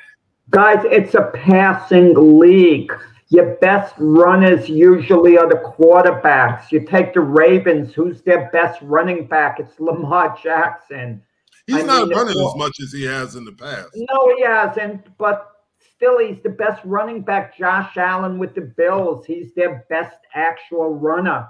Guys, 0.51 0.85
it's 0.85 1.15
a 1.15 1.31
passing 1.35 2.39
league. 2.39 2.93
Your 3.29 3.55
best 3.57 3.95
runners 3.99 4.69
usually 4.69 5.39
are 5.39 5.49
the 5.49 5.63
quarterbacks. 5.79 6.73
You 6.73 6.85
take 6.85 7.15
the 7.15 7.21
Ravens, 7.21 7.95
who's 7.95 8.23
their 8.23 8.51
best 8.51 8.81
running 8.83 9.29
back? 9.29 9.61
It's 9.61 9.79
Lamar 9.79 10.37
Jackson. 10.43 11.23
He's 11.67 11.77
I 11.77 11.83
not 11.83 12.09
mean, 12.09 12.19
running 12.19 12.41
as 12.41 12.57
much 12.57 12.81
as 12.81 12.93
he 12.93 13.05
has 13.05 13.37
in 13.37 13.45
the 13.45 13.53
past. 13.53 13.91
No, 13.95 14.35
he 14.37 14.43
hasn't, 14.43 15.07
but 15.19 15.53
still, 15.95 16.19
he's 16.19 16.43
the 16.43 16.49
best 16.49 16.85
running 16.85 17.23
back. 17.23 17.57
Josh 17.57 17.97
Allen 17.97 18.39
with 18.39 18.57
the 18.57 18.63
Bills, 18.63 19.25
he's 19.25 19.55
their 19.55 19.87
best 19.89 20.17
actual 20.35 20.95
runner. 20.95 21.49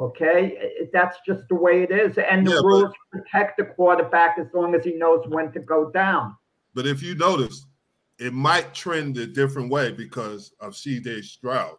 Okay, 0.00 0.86
that's 0.92 1.16
just 1.26 1.48
the 1.48 1.56
way 1.56 1.82
it 1.82 1.90
is, 1.90 2.18
and 2.18 2.46
the 2.46 2.52
yeah, 2.52 2.60
rules 2.62 2.92
but, 3.12 3.24
protect 3.24 3.58
the 3.58 3.64
quarterback 3.64 4.38
as 4.38 4.46
long 4.54 4.74
as 4.76 4.84
he 4.84 4.92
knows 4.92 5.26
when 5.26 5.50
to 5.50 5.58
go 5.58 5.90
down. 5.90 6.36
But 6.72 6.86
if 6.86 7.02
you 7.02 7.16
notice, 7.16 7.66
it 8.20 8.32
might 8.32 8.74
trend 8.74 9.18
a 9.18 9.26
different 9.26 9.70
way 9.70 9.90
because 9.90 10.52
of 10.60 10.76
C.J. 10.76 11.22
Stroud. 11.22 11.74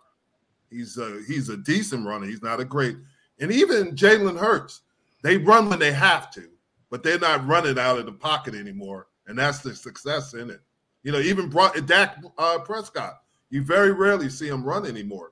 He's 0.70 0.98
a 0.98 1.22
he's 1.28 1.48
a 1.48 1.58
decent 1.58 2.06
runner. 2.06 2.26
He's 2.26 2.44
not 2.44 2.60
a 2.60 2.66
great, 2.66 2.98
and 3.40 3.52
even 3.52 3.96
Jalen 3.96 4.38
Hurts. 4.38 4.82
They 5.24 5.38
run 5.38 5.70
when 5.70 5.80
they 5.80 5.92
have 5.92 6.30
to, 6.32 6.50
but 6.90 7.04
they're 7.04 7.20
not 7.20 7.48
running 7.48 7.80
out 7.80 8.00
of 8.00 8.06
the 8.06 8.12
pocket 8.12 8.54
anymore, 8.54 9.08
and 9.28 9.38
that's 9.38 9.60
the 9.60 9.74
success 9.74 10.34
in 10.34 10.50
it. 10.50 10.60
You 11.04 11.14
know, 11.14 11.20
even 11.20 11.50
brought 11.50 11.86
Dak 11.86 12.18
uh, 12.38 12.60
Prescott. 12.60 13.22
You 13.50 13.64
very 13.64 13.92
rarely 13.92 14.30
see 14.30 14.48
him 14.48 14.64
run 14.64 14.86
anymore. 14.86 15.32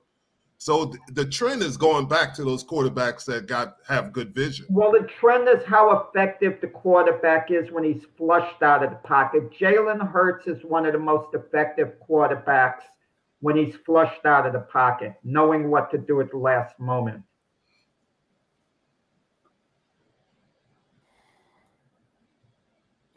So 0.58 0.86
th- 0.86 0.98
the 1.12 1.24
trend 1.24 1.62
is 1.62 1.76
going 1.76 2.08
back 2.08 2.34
to 2.34 2.44
those 2.44 2.64
quarterbacks 2.64 3.24
that 3.26 3.46
got 3.46 3.76
have 3.86 4.12
good 4.12 4.34
vision. 4.34 4.66
Well, 4.68 4.90
the 4.90 5.06
trend 5.06 5.48
is 5.48 5.64
how 5.64 5.90
effective 5.92 6.60
the 6.60 6.66
quarterback 6.66 7.52
is 7.52 7.70
when 7.70 7.84
he's 7.84 8.02
flushed 8.16 8.60
out 8.62 8.82
of 8.82 8.90
the 8.90 8.96
pocket. 8.96 9.52
Jalen 9.52 10.10
Hurts 10.10 10.48
is 10.48 10.62
one 10.64 10.84
of 10.84 10.92
the 10.92 10.98
most 10.98 11.32
effective 11.32 11.92
quarterbacks 12.08 12.82
when 13.40 13.56
he's 13.56 13.76
flushed 13.86 14.26
out 14.26 14.46
of 14.46 14.52
the 14.52 14.60
pocket, 14.60 15.14
knowing 15.22 15.70
what 15.70 15.92
to 15.92 15.98
do 15.98 16.20
at 16.20 16.32
the 16.32 16.36
last 16.36 16.78
moment. 16.80 17.22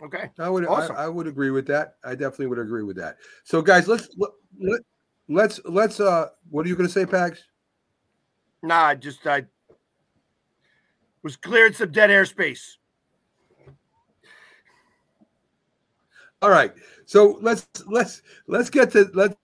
Okay, 0.04 0.30
I 0.40 0.50
would 0.50 0.66
awesome. 0.66 0.96
I, 0.96 1.06
I, 1.06 1.08
would 1.08 1.28
agree 1.28 1.52
with 1.52 1.68
that. 1.68 1.96
I 2.04 2.12
definitely 2.12 2.48
would 2.48 2.60
agree 2.60 2.84
with 2.84 2.98
that. 2.98 3.18
So, 3.44 3.62
guys, 3.62 3.88
let's 3.88 4.10
let, 4.18 4.32
let 4.60 4.82
let's 5.28 5.60
let's 5.66 6.00
uh 6.00 6.28
what 6.50 6.66
are 6.66 6.70
you 6.70 6.76
gonna 6.76 6.90
say, 6.90 7.06
Pags? 7.06 7.40
Nah, 8.64 8.86
I 8.86 8.96
just 8.96 9.26
I 9.26 9.46
was 11.24 11.36
clearing 11.36 11.74
some 11.74 11.92
dead 11.92 12.10
airspace. 12.10 12.78
All 16.42 16.50
right. 16.50 16.74
So 17.06 17.38
let's 17.42 17.68
let's 17.88 18.22
let's 18.48 18.70
get 18.70 18.92
to 18.92 19.10
let's 19.14 19.36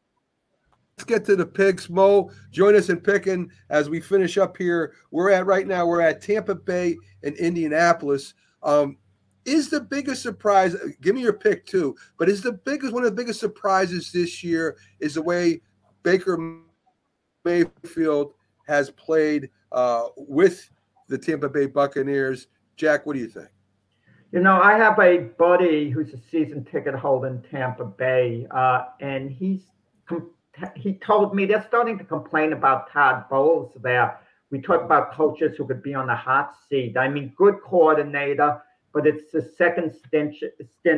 let's 0.98 1.06
get 1.06 1.26
to 1.26 1.36
the 1.36 1.46
picks. 1.46 1.90
Mo, 1.90 2.32
join 2.52 2.76
us 2.76 2.90
in 2.90 3.00
picking 3.00 3.52
as 3.70 3.90
we 3.90 4.00
finish 4.00 4.38
up 4.38 4.58
here. 4.58 4.94
We're 5.12 5.32
at 5.32 5.46
right 5.46 5.68
now, 5.68 5.86
we're 5.86 6.02
at 6.02 6.22
Tampa 6.22 6.56
Bay 6.56 6.98
and 7.24 7.36
Indianapolis. 7.36 8.34
Um, 8.64 8.98
is 9.48 9.70
the 9.70 9.82
biggest 9.82 10.22
surprise 10.22 10.76
give 11.02 11.16
me 11.16 11.22
your 11.22 11.34
pick 11.34 11.66
too 11.66 11.96
but 12.20 12.30
is 12.30 12.42
the 12.42 12.52
biggest 12.52 12.94
one 12.94 13.04
of 13.04 13.10
the 13.10 13.16
biggest 13.16 13.40
surprises 13.40 14.12
this 14.12 14.44
year 14.44 14.78
is 15.00 15.16
the 15.16 15.22
way 15.22 15.60
Baker 16.04 16.62
Mayfield 17.44 18.34
has 18.68 18.90
played 18.92 19.50
uh, 19.72 20.04
with 20.16 20.70
the 21.10 21.18
Tampa 21.18 21.50
Bay 21.50 21.66
Buccaneers. 21.66 22.48
Jack, 22.76 23.06
what 23.06 23.14
do 23.14 23.20
you 23.20 23.28
think? 23.28 23.50
You 24.32 24.40
know, 24.40 24.62
I 24.62 24.78
have 24.78 25.00
a 25.00 25.18
buddy 25.38 25.90
who's 25.90 26.14
a 26.14 26.20
season 26.30 26.66
ticket 26.66 26.96
holder 26.96 27.28
in 27.28 27.42
Tampa 27.50 27.86
Bay, 27.86 28.46
uh, 28.52 28.86
and 29.00 29.32
he's 29.32 29.62
he 30.76 30.94
told 30.94 31.36
me 31.36 31.46
they're 31.46 31.66
starting 31.68 31.98
to 32.00 32.04
complain 32.04 32.54
about 32.54 32.92
Todd 32.92 33.26
Bowles 33.30 33.72
there. 33.84 34.20
We 34.50 34.60
talk 34.60 34.82
about 34.82 35.14
coaches 35.14 35.56
who 35.58 35.68
could 35.68 35.84
be 35.84 35.94
on 35.94 36.08
the 36.08 36.16
hot 36.16 36.54
seat. 36.68 36.98
I 36.98 37.10
mean, 37.10 37.34
good 37.38 37.58
coordinator, 37.64 38.62
but 38.98 39.06
it's 39.06 39.32
the 39.32 39.48
second 39.60 39.94
stint, 40.08 40.34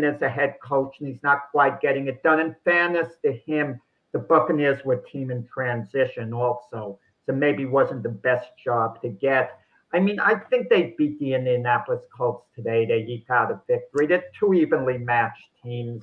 as 0.06 0.22
a 0.22 0.30
head 0.30 0.56
coach, 0.64 0.96
and 1.00 1.10
he's 1.10 1.22
not 1.22 1.52
quite 1.52 1.82
getting 1.82 2.08
it 2.08 2.24
done. 2.24 2.40
In 2.40 2.56
fairness 2.64 3.10
to 3.26 3.34
him, 3.34 3.78
the 4.14 4.20
Buccaneers 4.20 4.86
were 4.86 4.94
a 4.94 5.06
team 5.06 5.32
in 5.32 5.46
transition 5.54 6.34
also, 6.34 6.98
so 7.26 7.34
maybe 7.34 7.66
wasn't 7.66 8.04
the 8.04 8.08
best 8.08 8.48
job 8.64 9.02
to 9.02 9.10
get. 9.10 9.60
I 9.94 10.00
mean, 10.00 10.18
I 10.18 10.36
think 10.36 10.70
they 10.70 10.96
beat 10.98 11.20
the 11.20 11.34
Indianapolis 11.34 12.04
Colts 12.16 12.46
today. 12.56 12.86
They 12.86 13.00
eked 13.00 13.30
out 13.32 13.52
a 13.52 13.60
victory. 13.68 14.08
They're 14.08 14.24
two 14.40 14.54
evenly 14.54 14.98
matched 14.98 15.50
teams, 15.62 16.02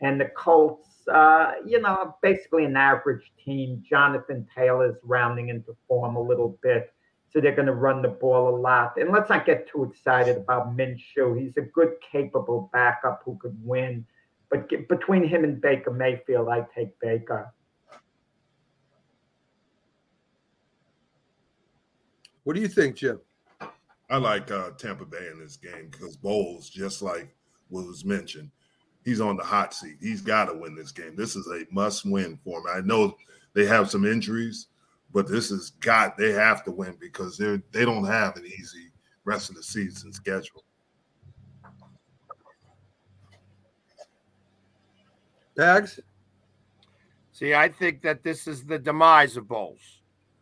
and 0.00 0.20
the 0.20 0.26
Colts, 0.26 1.08
uh, 1.12 1.54
you 1.66 1.80
know, 1.80 2.14
basically 2.22 2.66
an 2.66 2.76
average 2.76 3.32
team. 3.44 3.82
Jonathan 3.90 4.46
Taylor's 4.56 4.94
rounding 5.02 5.48
into 5.48 5.74
form 5.88 6.14
a 6.14 6.22
little 6.22 6.56
bit, 6.62 6.94
so 7.32 7.40
they're 7.40 7.54
going 7.54 7.66
to 7.66 7.72
run 7.72 8.02
the 8.02 8.08
ball 8.08 8.54
a 8.54 8.56
lot. 8.56 8.96
And 8.98 9.10
let's 9.10 9.30
not 9.30 9.46
get 9.46 9.66
too 9.66 9.84
excited 9.84 10.36
about 10.36 10.76
Minshew. 10.76 11.40
He's 11.40 11.56
a 11.56 11.62
good, 11.62 11.94
capable 12.10 12.68
backup 12.72 13.22
who 13.24 13.38
could 13.40 13.56
win. 13.64 14.04
But 14.50 14.68
get, 14.68 14.88
between 14.88 15.26
him 15.26 15.44
and 15.44 15.60
Baker 15.60 15.90
Mayfield, 15.90 16.48
I 16.50 16.66
take 16.74 16.98
Baker. 17.00 17.52
What 22.44 22.54
do 22.54 22.60
you 22.60 22.68
think, 22.68 22.96
Jim? 22.96 23.20
I 24.10 24.18
like 24.18 24.50
uh, 24.50 24.70
Tampa 24.76 25.06
Bay 25.06 25.28
in 25.32 25.38
this 25.38 25.56
game 25.56 25.88
because 25.90 26.16
Bowles, 26.16 26.68
just 26.68 27.00
like 27.00 27.34
was 27.70 28.04
mentioned, 28.04 28.50
he's 29.06 29.22
on 29.22 29.38
the 29.38 29.44
hot 29.44 29.72
seat. 29.72 29.96
He's 30.02 30.20
got 30.20 30.46
to 30.46 30.54
win 30.54 30.74
this 30.74 30.92
game. 30.92 31.16
This 31.16 31.34
is 31.34 31.46
a 31.46 31.64
must-win 31.72 32.38
for 32.44 32.58
him. 32.58 32.66
I 32.70 32.80
know 32.82 33.16
they 33.54 33.64
have 33.64 33.90
some 33.90 34.04
injuries, 34.04 34.66
but 35.12 35.28
this 35.28 35.50
is 35.50 35.70
got 35.80 36.16
they 36.16 36.32
have 36.32 36.64
to 36.64 36.70
win 36.70 36.96
because 37.00 37.36
they 37.36 37.60
they 37.72 37.84
don't 37.84 38.06
have 38.06 38.36
an 38.36 38.46
easy 38.46 38.90
rest 39.24 39.50
of 39.50 39.56
the 39.56 39.62
season 39.62 40.12
schedule. 40.12 40.64
Pags? 45.56 46.00
See, 47.32 47.54
I 47.54 47.68
think 47.68 48.02
that 48.02 48.22
this 48.22 48.46
is 48.46 48.64
the 48.64 48.78
demise 48.78 49.36
of 49.36 49.48
Bowles. 49.48 50.00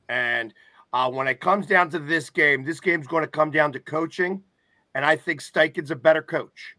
And 0.08 0.54
uh, 0.92 1.10
when 1.10 1.28
it 1.28 1.40
comes 1.40 1.66
down 1.66 1.90
to 1.90 1.98
this 1.98 2.30
game, 2.30 2.64
this 2.64 2.80
game's 2.80 3.06
going 3.06 3.24
to 3.24 3.30
come 3.30 3.50
down 3.50 3.72
to 3.72 3.80
coaching. 3.80 4.42
And 4.94 5.04
I 5.04 5.16
think 5.16 5.40
Steichen's 5.40 5.90
a 5.90 5.96
better 5.96 6.22
coach. 6.22 6.74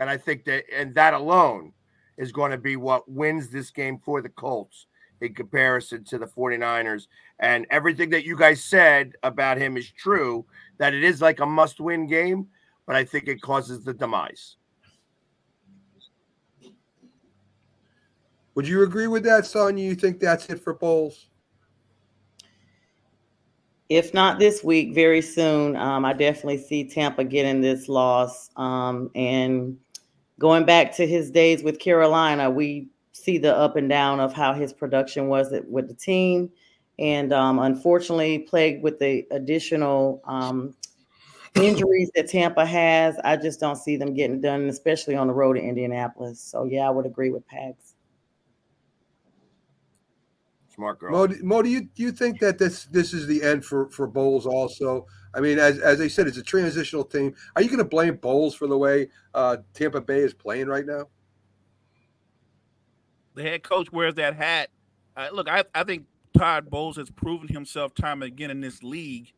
And 0.00 0.08
I 0.08 0.16
think 0.16 0.44
that, 0.44 0.64
and 0.74 0.94
that 0.94 1.14
alone 1.14 1.72
is 2.18 2.32
going 2.32 2.50
to 2.50 2.58
be 2.58 2.76
what 2.76 3.10
wins 3.10 3.48
this 3.48 3.70
game 3.70 3.98
for 3.98 4.22
the 4.22 4.28
Colts 4.28 4.86
in 5.22 5.34
comparison 5.34 6.04
to 6.04 6.18
the 6.18 6.26
49ers. 6.26 7.06
And 7.38 7.66
everything 7.70 8.10
that 8.10 8.24
you 8.24 8.36
guys 8.36 8.62
said 8.62 9.12
about 9.22 9.56
him 9.56 9.76
is 9.76 9.90
true, 9.90 10.44
that 10.78 10.94
it 10.94 11.04
is 11.04 11.22
like 11.22 11.40
a 11.40 11.46
must 11.46 11.80
win 11.80 12.06
game, 12.06 12.48
but 12.86 12.96
I 12.96 13.04
think 13.04 13.28
it 13.28 13.40
causes 13.40 13.84
the 13.84 13.94
demise. 13.94 14.56
Would 18.54 18.68
you 18.68 18.82
agree 18.82 19.06
with 19.06 19.22
that, 19.24 19.44
Sonja? 19.44 19.82
You 19.82 19.94
think 19.94 20.20
that's 20.20 20.46
it 20.50 20.62
for 20.62 20.74
Bowles? 20.74 21.28
If 23.88 24.12
not 24.12 24.38
this 24.38 24.62
week, 24.64 24.94
very 24.94 25.22
soon. 25.22 25.76
Um, 25.76 26.04
I 26.04 26.12
definitely 26.12 26.58
see 26.58 26.84
Tampa 26.84 27.24
getting 27.24 27.60
this 27.60 27.88
loss. 27.88 28.50
Um, 28.56 29.10
and 29.14 29.78
going 30.38 30.64
back 30.64 30.94
to 30.96 31.06
his 31.06 31.30
days 31.30 31.62
with 31.62 31.78
Carolina, 31.78 32.50
we 32.50 32.88
see 33.12 33.38
the 33.38 33.54
up 33.54 33.76
and 33.76 33.88
down 33.88 34.20
of 34.20 34.32
how 34.32 34.52
his 34.52 34.72
production 34.72 35.28
was 35.28 35.54
with 35.68 35.88
the 35.88 35.94
team. 35.94 36.50
And 36.98 37.32
um, 37.32 37.58
unfortunately, 37.58 38.40
plagued 38.40 38.82
with 38.82 38.98
the 38.98 39.26
additional 39.30 40.22
um, 40.26 40.74
injuries 41.54 42.10
that 42.14 42.28
Tampa 42.28 42.66
has, 42.66 43.18
I 43.24 43.36
just 43.36 43.60
don't 43.60 43.76
see 43.76 43.96
them 43.96 44.14
getting 44.14 44.40
done, 44.40 44.68
especially 44.68 45.14
on 45.14 45.26
the 45.26 45.32
road 45.32 45.54
to 45.54 45.60
Indianapolis. 45.60 46.40
So, 46.40 46.64
yeah, 46.64 46.86
I 46.86 46.90
would 46.90 47.06
agree 47.06 47.30
with 47.30 47.46
Pags. 47.48 47.94
Smart 50.74 50.98
girl. 50.98 51.28
Mo, 51.28 51.34
Mo, 51.42 51.62
do 51.62 51.68
you 51.68 51.82
do 51.82 52.02
you 52.02 52.12
think 52.12 52.40
that 52.40 52.58
this 52.58 52.86
this 52.86 53.12
is 53.12 53.26
the 53.26 53.42
end 53.42 53.62
for 53.62 53.90
for 53.90 54.06
Bowles? 54.06 54.46
Also, 54.46 55.06
I 55.34 55.40
mean, 55.40 55.58
as 55.58 55.78
as 55.78 56.00
I 56.00 56.08
said, 56.08 56.26
it's 56.26 56.38
a 56.38 56.42
transitional 56.42 57.04
team. 57.04 57.34
Are 57.54 57.62
you 57.62 57.68
going 57.68 57.78
to 57.78 57.84
blame 57.84 58.16
Bowles 58.16 58.54
for 58.54 58.66
the 58.66 58.78
way 58.78 59.10
uh, 59.34 59.58
Tampa 59.74 60.00
Bay 60.00 60.20
is 60.20 60.32
playing 60.32 60.68
right 60.68 60.86
now? 60.86 61.08
The 63.34 63.42
head 63.42 63.62
coach 63.62 63.92
wears 63.92 64.14
that 64.14 64.36
hat. 64.36 64.70
Uh, 65.16 65.28
look, 65.32 65.48
I, 65.48 65.64
I 65.74 65.84
think 65.84 66.06
Todd 66.36 66.70
Bowles 66.70 66.96
has 66.96 67.10
proven 67.10 67.48
himself 67.48 67.94
time 67.94 68.22
and 68.22 68.32
again 68.32 68.50
in 68.50 68.60
this 68.60 68.82
league, 68.82 69.32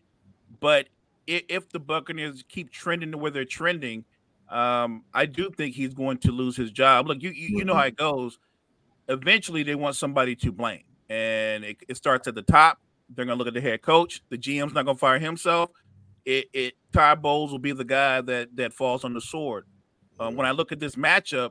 but 0.61 0.89
if, 1.27 1.43
if 1.49 1.69
the 1.71 1.81
Buccaneers 1.81 2.45
keep 2.49 2.71
trending 2.71 3.13
to 3.13 3.19
where 3.19 3.31
they're 3.31 3.45
trending, 3.45 4.05
um, 4.49 5.05
I 5.13 5.27
do 5.27 5.51
think 5.51 5.75
he's 5.75 5.95
going 5.95 6.19
to 6.19 6.33
lose 6.33 6.57
his 6.57 6.71
job. 6.71 7.09
Look, 7.09 7.23
you 7.23 7.31
you, 7.31 7.59
you 7.59 7.65
know 7.65 7.75
how 7.75 7.87
it 7.87 7.97
goes. 7.97 8.39
Eventually, 9.09 9.63
they 9.63 9.75
want 9.75 9.97
somebody 9.97 10.37
to 10.37 10.53
blame 10.53 10.85
and 11.09 11.65
it, 11.65 11.77
it 11.89 11.97
starts 11.97 12.27
at 12.29 12.35
the 12.35 12.43
top. 12.43 12.79
They're 13.09 13.25
going 13.25 13.37
to 13.37 13.39
look 13.39 13.49
at 13.49 13.55
the 13.55 13.61
head 13.61 13.83
coach. 13.83 14.23
The 14.31 14.39
GM's 14.39 14.75
not 14.75 14.85
going 14.85 14.97
to 14.97 15.01
fire 15.01 15.19
himself. 15.19 15.71
It, 16.25 16.47
it 16.53 16.75
Todd 16.93 17.21
Bowles 17.21 17.53
will 17.53 17.59
be 17.59 17.73
the 17.73 17.85
guy 17.85 18.23
that 18.23 18.57
that 18.57 18.73
falls 18.73 19.05
on 19.05 19.13
the 19.13 19.21
sword. 19.21 19.67
Um, 20.19 20.37
when 20.37 20.47
I 20.47 20.53
look 20.53 20.73
at 20.73 20.81
this 20.81 20.97
matchup, 20.97 21.51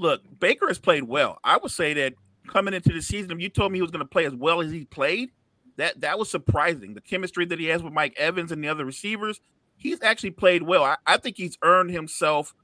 look, 0.00 0.22
Baker 0.40 0.68
has 0.68 0.78
played 0.78 1.04
well. 1.04 1.38
I 1.44 1.58
would 1.58 1.70
say 1.70 1.94
that 1.94 2.14
coming 2.48 2.74
into 2.74 2.92
the 2.92 3.02
season, 3.02 3.32
if 3.32 3.40
you 3.40 3.48
told 3.48 3.70
me 3.70 3.78
he 3.78 3.82
was 3.82 3.90
going 3.90 4.04
to 4.04 4.08
play 4.08 4.24
as 4.24 4.34
well 4.34 4.60
as 4.60 4.72
he 4.72 4.84
played, 4.84 5.30
that 5.76 6.00
that 6.00 6.18
was 6.18 6.30
surprising. 6.30 6.94
The 6.94 7.00
chemistry 7.00 7.44
that 7.46 7.58
he 7.58 7.66
has 7.66 7.82
with 7.82 7.92
Mike 7.92 8.14
Evans 8.16 8.50
and 8.50 8.62
the 8.62 8.68
other 8.68 8.84
receivers, 8.84 9.40
he's 9.76 10.02
actually 10.02 10.32
played 10.32 10.62
well. 10.62 10.82
I, 10.84 10.96
I 11.06 11.16
think 11.18 11.36
he's 11.36 11.56
earned 11.62 11.90
himself 11.90 12.54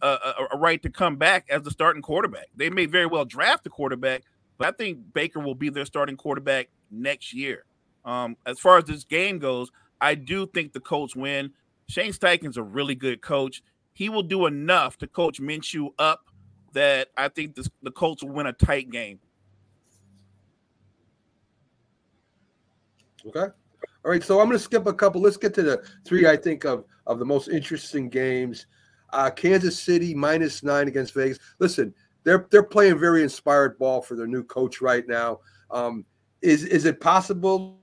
a, 0.00 0.06
a, 0.06 0.46
a, 0.52 0.58
right 0.58 0.80
to 0.82 0.90
come 0.90 1.16
back 1.16 1.46
as 1.50 1.62
the 1.62 1.70
starting 1.70 2.02
quarterback. 2.02 2.46
They 2.54 2.70
may 2.70 2.86
very 2.86 3.06
well 3.06 3.24
draft 3.24 3.66
a 3.66 3.70
quarterback, 3.70 4.22
but 4.56 4.68
I 4.68 4.70
think 4.72 5.12
Baker 5.12 5.40
will 5.40 5.56
be 5.56 5.68
their 5.68 5.84
starting 5.84 6.16
quarterback 6.16 6.68
next 6.90 7.34
year. 7.34 7.64
Um, 8.04 8.36
as 8.46 8.60
far 8.60 8.78
as 8.78 8.84
this 8.84 9.04
game 9.04 9.38
goes, 9.38 9.70
I 10.00 10.14
do 10.14 10.46
think 10.46 10.72
the 10.72 10.80
Colts 10.80 11.16
win. 11.16 11.52
Shane 11.88 12.12
Steichen's 12.12 12.56
a 12.56 12.62
really 12.62 12.94
good 12.94 13.20
coach. 13.20 13.62
He 13.92 14.08
will 14.08 14.22
do 14.22 14.46
enough 14.46 14.96
to 14.98 15.06
coach 15.06 15.40
Minshew 15.40 15.90
up 15.98 16.29
that 16.72 17.08
I 17.16 17.28
think 17.28 17.54
this, 17.54 17.68
the 17.82 17.90
Colts 17.90 18.22
will 18.22 18.30
win 18.30 18.46
a 18.46 18.52
tight 18.52 18.90
game. 18.90 19.18
Okay. 23.26 23.40
All 23.40 24.10
right. 24.10 24.22
So 24.22 24.40
I'm 24.40 24.46
going 24.46 24.58
to 24.58 24.62
skip 24.64 24.86
a 24.86 24.94
couple. 24.94 25.20
Let's 25.20 25.36
get 25.36 25.54
to 25.54 25.62
the 25.62 25.84
three 26.04 26.26
I 26.26 26.36
think 26.36 26.64
of 26.64 26.84
of 27.06 27.18
the 27.18 27.24
most 27.24 27.48
interesting 27.48 28.08
games. 28.08 28.66
Uh, 29.12 29.30
Kansas 29.30 29.78
City 29.78 30.14
minus 30.14 30.62
nine 30.62 30.88
against 30.88 31.14
Vegas. 31.14 31.38
Listen, 31.58 31.92
they're 32.24 32.46
they're 32.50 32.62
playing 32.62 32.98
very 32.98 33.22
inspired 33.22 33.78
ball 33.78 34.00
for 34.00 34.14
their 34.14 34.26
new 34.26 34.44
coach 34.44 34.80
right 34.80 35.06
now. 35.06 35.40
Um, 35.70 36.04
is 36.40 36.64
is 36.64 36.84
it 36.84 37.00
possible 37.00 37.79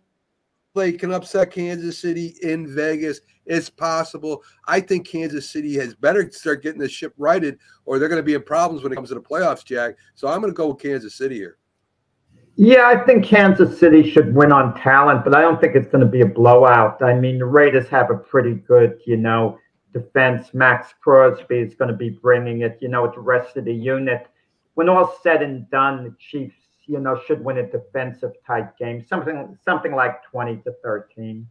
they 0.78 0.94
can 0.94 1.12
upset 1.12 1.52
Kansas 1.52 1.99
City 1.99 2.36
in 2.41 2.74
Vegas? 2.74 3.22
It's 3.45 3.70
possible. 3.70 4.44
I 4.68 4.80
think 4.80 5.08
Kansas 5.08 5.49
City 5.49 5.76
has 5.76 5.95
better 5.95 6.30
start 6.32 6.64
getting 6.64 6.80
the 6.80 6.90
ship 6.90 7.14
righted, 7.18 7.60
or 7.86 7.99
they're 7.99 8.10
going 8.10 8.20
to 8.20 8.24
be 8.24 8.34
in 8.34 8.44
problems 8.44 8.84
when 8.84 8.91
it 8.91 8.95
comes 8.95 9.10
to 9.10 9.16
the 9.16 9.22
playoffs, 9.22 9.66
Jack. 9.66 9.95
So 10.16 10.28
I'm 10.28 10.41
going 10.41 10.54
to 10.54 10.58
go 10.58 10.68
with 10.68 10.80
Kansas 10.80 11.16
City 11.16 11.36
here. 11.36 11.58
Yeah, 12.60 12.88
I 12.88 12.98
think 13.06 13.24
Kansas 13.24 13.80
City 13.80 14.10
should 14.10 14.34
win 14.34 14.52
on 14.52 14.74
talent, 14.80 15.24
but 15.24 15.36
I 15.36 15.41
don't 15.41 15.62
think 15.62 15.76
it's 15.76 15.88
going 15.88 16.04
to 16.04 16.10
be 16.10 16.22
a 16.22 16.26
blowout. 16.26 17.04
I 17.04 17.14
mean, 17.14 17.38
the 17.38 17.45
Raiders 17.45 17.88
have 17.90 18.10
a 18.10 18.16
pretty 18.16 18.56
good, 18.56 18.99
you 19.06 19.16
know, 19.16 19.60
defense. 19.94 20.54
Maxx 20.56 20.94
Crosby 20.99 21.60
is 21.60 21.76
going 21.76 21.91
to 21.91 21.95
be 21.95 22.10
bringing 22.10 22.62
it, 22.62 22.80
you 22.82 22.90
know, 22.90 23.04
with 23.04 23.14
the 23.14 23.22
rest 23.22 23.58
of 23.58 23.66
the 23.66 23.74
unit. 23.74 24.28
When 24.74 24.90
all 24.90 25.18
said 25.22 25.44
and 25.44 25.70
done, 25.70 26.04
the 26.04 26.16
Chiefs, 26.20 26.56
you 26.88 26.99
know, 26.99 27.19
should 27.27 27.43
win 27.43 27.57
a 27.57 27.69
defensive 27.69 28.34
type 28.45 28.77
game, 28.77 29.05
something 29.07 29.57
something 29.64 29.93
like 29.93 30.23
20 30.23 30.57
to 30.57 30.73
13. 30.84 31.47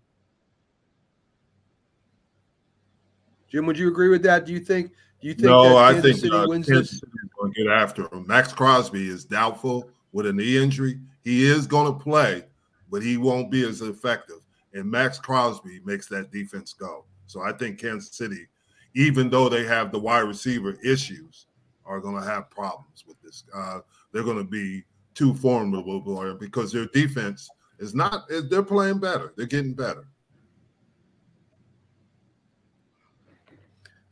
Jim, 3.48 3.66
would 3.66 3.78
you 3.78 3.88
agree 3.88 4.08
with 4.08 4.22
that? 4.22 4.44
Do 4.44 4.52
you 4.52 4.60
think 4.60 4.92
do 5.20 5.28
you 5.28 5.34
think 5.34 5.46
no, 5.46 5.76
I 5.76 6.00
think 6.00 6.18
City 6.18 6.34
uh, 6.34 6.46
wins 6.46 6.66
Kansas 6.66 6.98
City 6.98 7.12
is 7.24 7.30
going 7.38 7.52
to 7.52 7.64
get 7.64 7.72
after 7.72 8.02
him. 8.12 8.26
Maxx 8.26 8.52
Crosby 8.52 9.08
is 9.08 9.24
doubtful 9.24 9.88
with 10.12 10.26
a 10.26 10.32
knee 10.32 10.58
injury. 10.58 10.98
He 11.24 11.46
is 11.46 11.66
going 11.66 11.92
to 11.92 11.98
play, 11.98 12.44
but 12.90 13.02
he 13.02 13.16
won't 13.16 13.50
be 13.50 13.66
as 13.66 13.82
effective. 13.82 14.40
And 14.74 14.90
Maxx 14.90 15.18
Crosby 15.18 15.80
makes 15.84 16.06
that 16.08 16.30
defense 16.30 16.72
go. 16.72 17.04
So 17.26 17.42
I 17.42 17.52
think 17.52 17.78
Kansas 17.78 18.14
City, 18.16 18.46
even 18.94 19.30
though 19.30 19.48
they 19.48 19.64
have 19.64 19.90
the 19.90 19.98
wide 19.98 20.20
receiver 20.20 20.76
issues, 20.84 21.46
are 21.84 22.00
going 22.00 22.20
to 22.20 22.26
have 22.26 22.50
problems 22.50 23.04
with 23.06 23.20
this. 23.22 23.44
Uh, 23.54 23.80
they're 24.12 24.22
going 24.22 24.36
to 24.36 24.44
be 24.44 24.84
too 25.16 25.34
formidable 25.34 26.34
because 26.38 26.72
their 26.72 26.86
defense 26.86 27.48
is 27.78 27.94
not. 27.94 28.24
Eh, 28.30 28.42
they're 28.48 28.62
playing 28.62 29.00
better. 29.00 29.32
They're 29.36 29.46
getting 29.46 29.74
better. 29.74 30.06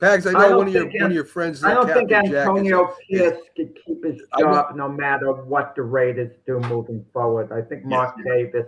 Pags, 0.00 0.26
I 0.26 0.32
know 0.32 0.52
I 0.52 0.56
one 0.56 0.66
of 0.66 0.74
your 0.74 0.86
one 0.86 1.02
of 1.02 1.12
your 1.12 1.24
friends. 1.24 1.62
I 1.62 1.72
don't 1.72 1.86
think 1.86 2.10
Antonio 2.10 2.94
Pierce 3.08 3.38
could 3.56 3.78
keep 3.86 4.04
his 4.04 4.20
job 4.38 4.74
no 4.74 4.88
matter 4.88 5.32
what 5.32 5.74
the 5.76 5.82
Raiders 5.82 6.32
do 6.46 6.58
moving 6.60 7.04
forward. 7.12 7.52
I 7.52 7.62
think 7.62 7.84
Mark 7.84 8.16
yeah. 8.18 8.34
Davis 8.34 8.66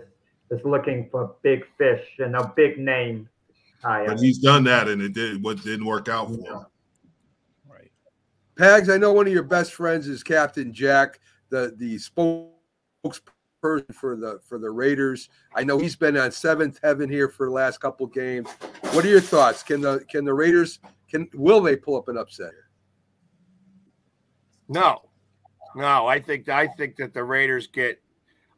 is 0.49 0.63
looking 0.63 1.09
for 1.11 1.35
big 1.41 1.65
fish 1.77 2.05
and 2.19 2.35
a 2.35 2.53
big 2.55 2.79
name 2.79 3.27
but 3.81 4.19
he's 4.19 4.39
done 4.39 4.63
that, 4.65 4.87
and 4.87 5.01
it 5.01 5.13
did 5.13 5.43
what 5.43 5.63
didn't 5.63 5.85
work 5.85 6.09
out 6.09 6.27
for 6.27 6.41
him. 6.41 6.65
Right. 7.65 7.91
Pags, 8.55 8.93
I 8.93 8.97
know 8.97 9.13
one 9.13 9.27
of 9.27 9.33
your 9.33 9.43
best 9.43 9.73
friends 9.73 10.07
is 10.07 10.23
Captain 10.23 10.73
Jack, 10.73 11.19
the 11.49 11.73
the 11.77 11.95
spokesperson 11.95 13.93
for 13.93 14.15
the 14.15 14.39
for 14.47 14.59
the 14.59 14.69
Raiders. 14.69 15.29
I 15.55 15.63
know 15.63 15.77
he's 15.77 15.95
been 15.95 16.17
on 16.17 16.31
seventh 16.31 16.79
heaven 16.83 17.09
here 17.09 17.29
for 17.29 17.47
the 17.47 17.51
last 17.51 17.79
couple 17.79 18.07
games. 18.07 18.49
What 18.91 19.03
are 19.05 19.09
your 19.09 19.21
thoughts? 19.21 19.63
Can 19.63 19.81
the 19.81 20.05
can 20.09 20.25
the 20.25 20.33
Raiders 20.33 20.79
can 21.09 21.27
will 21.33 21.61
they 21.61 21.75
pull 21.75 21.97
up 21.97 22.07
an 22.07 22.17
upset? 22.17 22.51
No, 24.69 25.01
no. 25.75 26.07
I 26.07 26.19
think 26.19 26.49
I 26.49 26.67
think 26.67 26.97
that 26.97 27.13
the 27.13 27.23
Raiders 27.23 27.67
get 27.67 28.01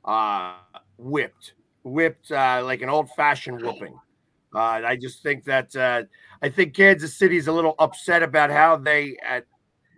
uh, 0.04 0.56
whipped, 0.98 1.54
whipped 1.84 2.32
uh, 2.32 2.62
like 2.64 2.82
an 2.82 2.90
old 2.90 3.10
fashioned 3.12 3.62
whooping. 3.62 3.96
Uh, 4.54 4.82
I 4.84 4.96
just 4.96 5.22
think 5.22 5.44
that 5.46 5.76
uh, 5.76 6.04
I 6.42 6.50
think 6.50 6.74
Kansas 6.74 7.16
City's 7.16 7.48
a 7.48 7.52
little 7.52 7.76
upset 7.78 8.24
about 8.24 8.50
how 8.50 8.76
they 8.76 9.18
at 9.24 9.46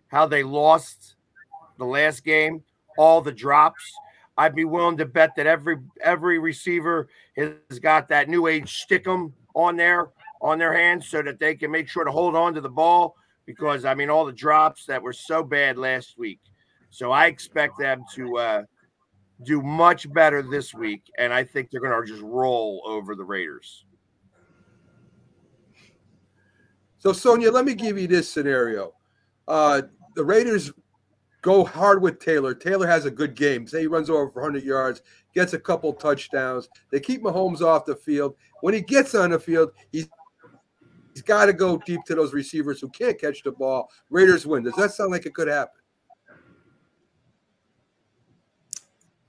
how 0.07 0.25
they 0.25 0.43
lost 0.43 1.15
the 1.77 1.85
last 1.85 2.25
game, 2.25 2.61
all 2.97 3.21
the 3.21 3.31
drops. 3.31 3.91
I'd 4.37 4.55
be 4.55 4.65
willing 4.65 4.97
to 4.97 5.05
bet 5.05 5.35
that 5.35 5.45
every 5.45 5.77
every 6.01 6.39
receiver 6.39 7.09
has 7.37 7.79
got 7.81 8.09
that 8.09 8.29
new 8.29 8.47
age 8.47 8.85
stickum 8.85 9.33
on 9.55 9.75
there 9.75 10.09
on 10.41 10.57
their 10.57 10.73
hands 10.73 11.07
so 11.07 11.21
that 11.21 11.39
they 11.39 11.55
can 11.55 11.69
make 11.69 11.87
sure 11.87 12.03
to 12.03 12.11
hold 12.11 12.35
on 12.35 12.53
to 12.53 12.61
the 12.61 12.69
ball 12.69 13.15
because 13.45 13.85
I 13.85 13.93
mean 13.93 14.09
all 14.09 14.25
the 14.25 14.31
drops 14.31 14.85
that 14.85 15.01
were 15.01 15.13
so 15.13 15.43
bad 15.43 15.77
last 15.77 16.17
week. 16.17 16.39
So 16.89 17.11
I 17.11 17.27
expect 17.27 17.79
them 17.79 18.03
to 18.15 18.37
uh, 18.37 18.63
do 19.43 19.61
much 19.61 20.11
better 20.11 20.41
this 20.41 20.73
week, 20.73 21.03
and 21.17 21.33
I 21.33 21.43
think 21.43 21.69
they're 21.69 21.81
going 21.81 22.05
to 22.05 22.11
just 22.11 22.21
roll 22.21 22.81
over 22.85 23.15
the 23.15 23.23
Raiders. 23.23 23.85
So, 26.99 27.11
Sonja, 27.11 27.51
let 27.51 27.65
me 27.65 27.73
give 27.73 27.97
you 27.97 28.07
this 28.07 28.29
scenario. 28.29 28.93
Uh, 29.47 29.83
the 30.15 30.23
Raiders 30.23 30.71
go 31.41 31.63
hard 31.63 32.01
with 32.01 32.19
Taylor. 32.19 32.53
Taylor 32.53 32.87
has 32.87 33.05
a 33.05 33.11
good 33.11 33.35
game. 33.35 33.67
Say 33.67 33.81
he 33.81 33.87
runs 33.87 34.09
over 34.09 34.29
for 34.31 34.41
100 34.41 34.63
yards, 34.63 35.01
gets 35.33 35.53
a 35.53 35.59
couple 35.59 35.93
touchdowns. 35.93 36.69
They 36.91 36.99
keep 36.99 37.21
Mahomes 37.21 37.61
off 37.61 37.85
the 37.85 37.95
field. 37.95 38.35
When 38.61 38.73
he 38.73 38.81
gets 38.81 39.15
on 39.15 39.31
the 39.31 39.39
field, 39.39 39.71
he's 39.91 40.07
he's 41.13 41.23
got 41.23 41.45
to 41.45 41.53
go 41.53 41.77
deep 41.85 42.01
to 42.05 42.15
those 42.15 42.33
receivers 42.33 42.79
who 42.79 42.89
can't 42.89 43.19
catch 43.19 43.43
the 43.43 43.51
ball. 43.51 43.89
Raiders 44.09 44.45
win. 44.45 44.63
Does 44.63 44.75
that 44.75 44.91
sound 44.91 45.11
like 45.11 45.25
it 45.25 45.33
could 45.33 45.47
happen? 45.47 45.81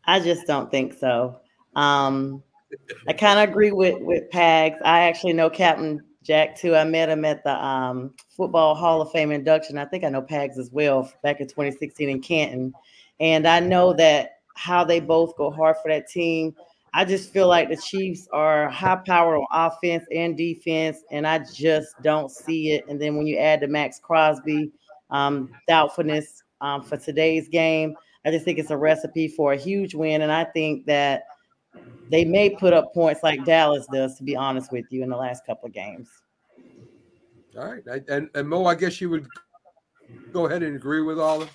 I 0.05 0.21
just 0.21 0.47
don't 0.47 0.71
think 0.71 0.95
so. 0.95 1.41
Um, 1.75 2.43
I 3.09 3.13
kind 3.13 3.39
of 3.39 3.49
agree 3.49 3.73
with 3.73 4.01
with 4.01 4.31
Pags. 4.31 4.77
I 4.85 5.01
actually 5.01 5.33
know 5.33 5.49
Captain 5.49 6.01
Jack 6.23 6.57
too. 6.57 6.77
I 6.77 6.85
met 6.85 7.09
him 7.09 7.25
at 7.25 7.45
the 7.45 7.53
um, 7.53 8.15
Football 8.29 8.75
Hall 8.75 9.03
of 9.03 9.11
Fame 9.11 9.33
induction. 9.33 9.79
I 9.79 9.85
think 9.85 10.05
I 10.05 10.09
know 10.09 10.23
Pags 10.23 10.59
as 10.59 10.71
well 10.71 11.11
back 11.23 11.41
in 11.41 11.49
2016 11.49 12.09
in 12.09 12.21
Canton. 12.21 12.73
And 13.21 13.47
I 13.47 13.61
know 13.61 13.93
that 13.95 14.39
how 14.57 14.85
they 14.85 15.01
both 15.01 15.37
go 15.37 15.51
hard 15.51 15.77
for 15.83 15.91
that 15.91 16.09
team. 16.09 16.55
I 16.95 17.05
just 17.05 17.33
feel 17.33 17.49
like 17.49 17.71
the 17.71 17.77
Chiefs 17.77 18.29
are 18.33 18.69
high 18.69 19.01
power 19.07 19.39
on 19.39 19.47
offense 19.51 20.05
and 20.15 20.37
defense, 20.37 20.99
and 21.11 21.27
I 21.27 21.39
just 21.39 21.95
don't 22.03 22.31
see 22.31 22.73
it. 22.73 22.85
And 22.87 23.01
then 23.01 23.17
when 23.17 23.27
you 23.27 23.39
add 23.39 23.61
the 23.61 23.69
Maxx 23.69 23.99
Crosby 23.99 24.71
um, 25.11 25.51
doubtfulness 25.69 26.43
um, 26.61 26.83
for 26.83 26.99
today's 26.99 27.49
game, 27.49 27.97
I 28.27 28.31
just 28.31 28.45
think 28.45 28.59
it's 28.59 28.71
a 28.71 28.77
recipe 28.77 29.27
for 29.27 29.55
a 29.55 29.57
huge 29.57 29.95
win. 29.95 30.21
And 30.21 30.31
I 30.31 30.45
think 30.45 30.85
that 30.87 31.25
they 32.11 32.25
may 32.25 32.51
put 32.51 32.73
up 32.73 32.93
points 32.93 33.23
like 33.23 33.45
Dallas 33.45 33.87
does, 33.93 34.17
to 34.17 34.23
be 34.23 34.37
honest 34.37 34.71
with 34.73 34.85
you, 34.91 35.03
in 35.03 35.09
the 35.09 35.17
last 35.17 35.47
couple 35.47 35.67
of 35.67 35.73
games. 35.73 36.09
All 37.59 37.73
right. 37.73 37.83
And, 38.09 38.29
and 38.35 38.49
Mo, 38.49 38.67
I 38.67 38.75
guess 38.75 39.01
you 39.01 39.11
would 39.11 39.27
go 40.33 40.47
ahead 40.47 40.63
and 40.63 40.77
agree 40.77 41.03
with 41.03 41.19
all 41.19 41.43
of 41.43 41.51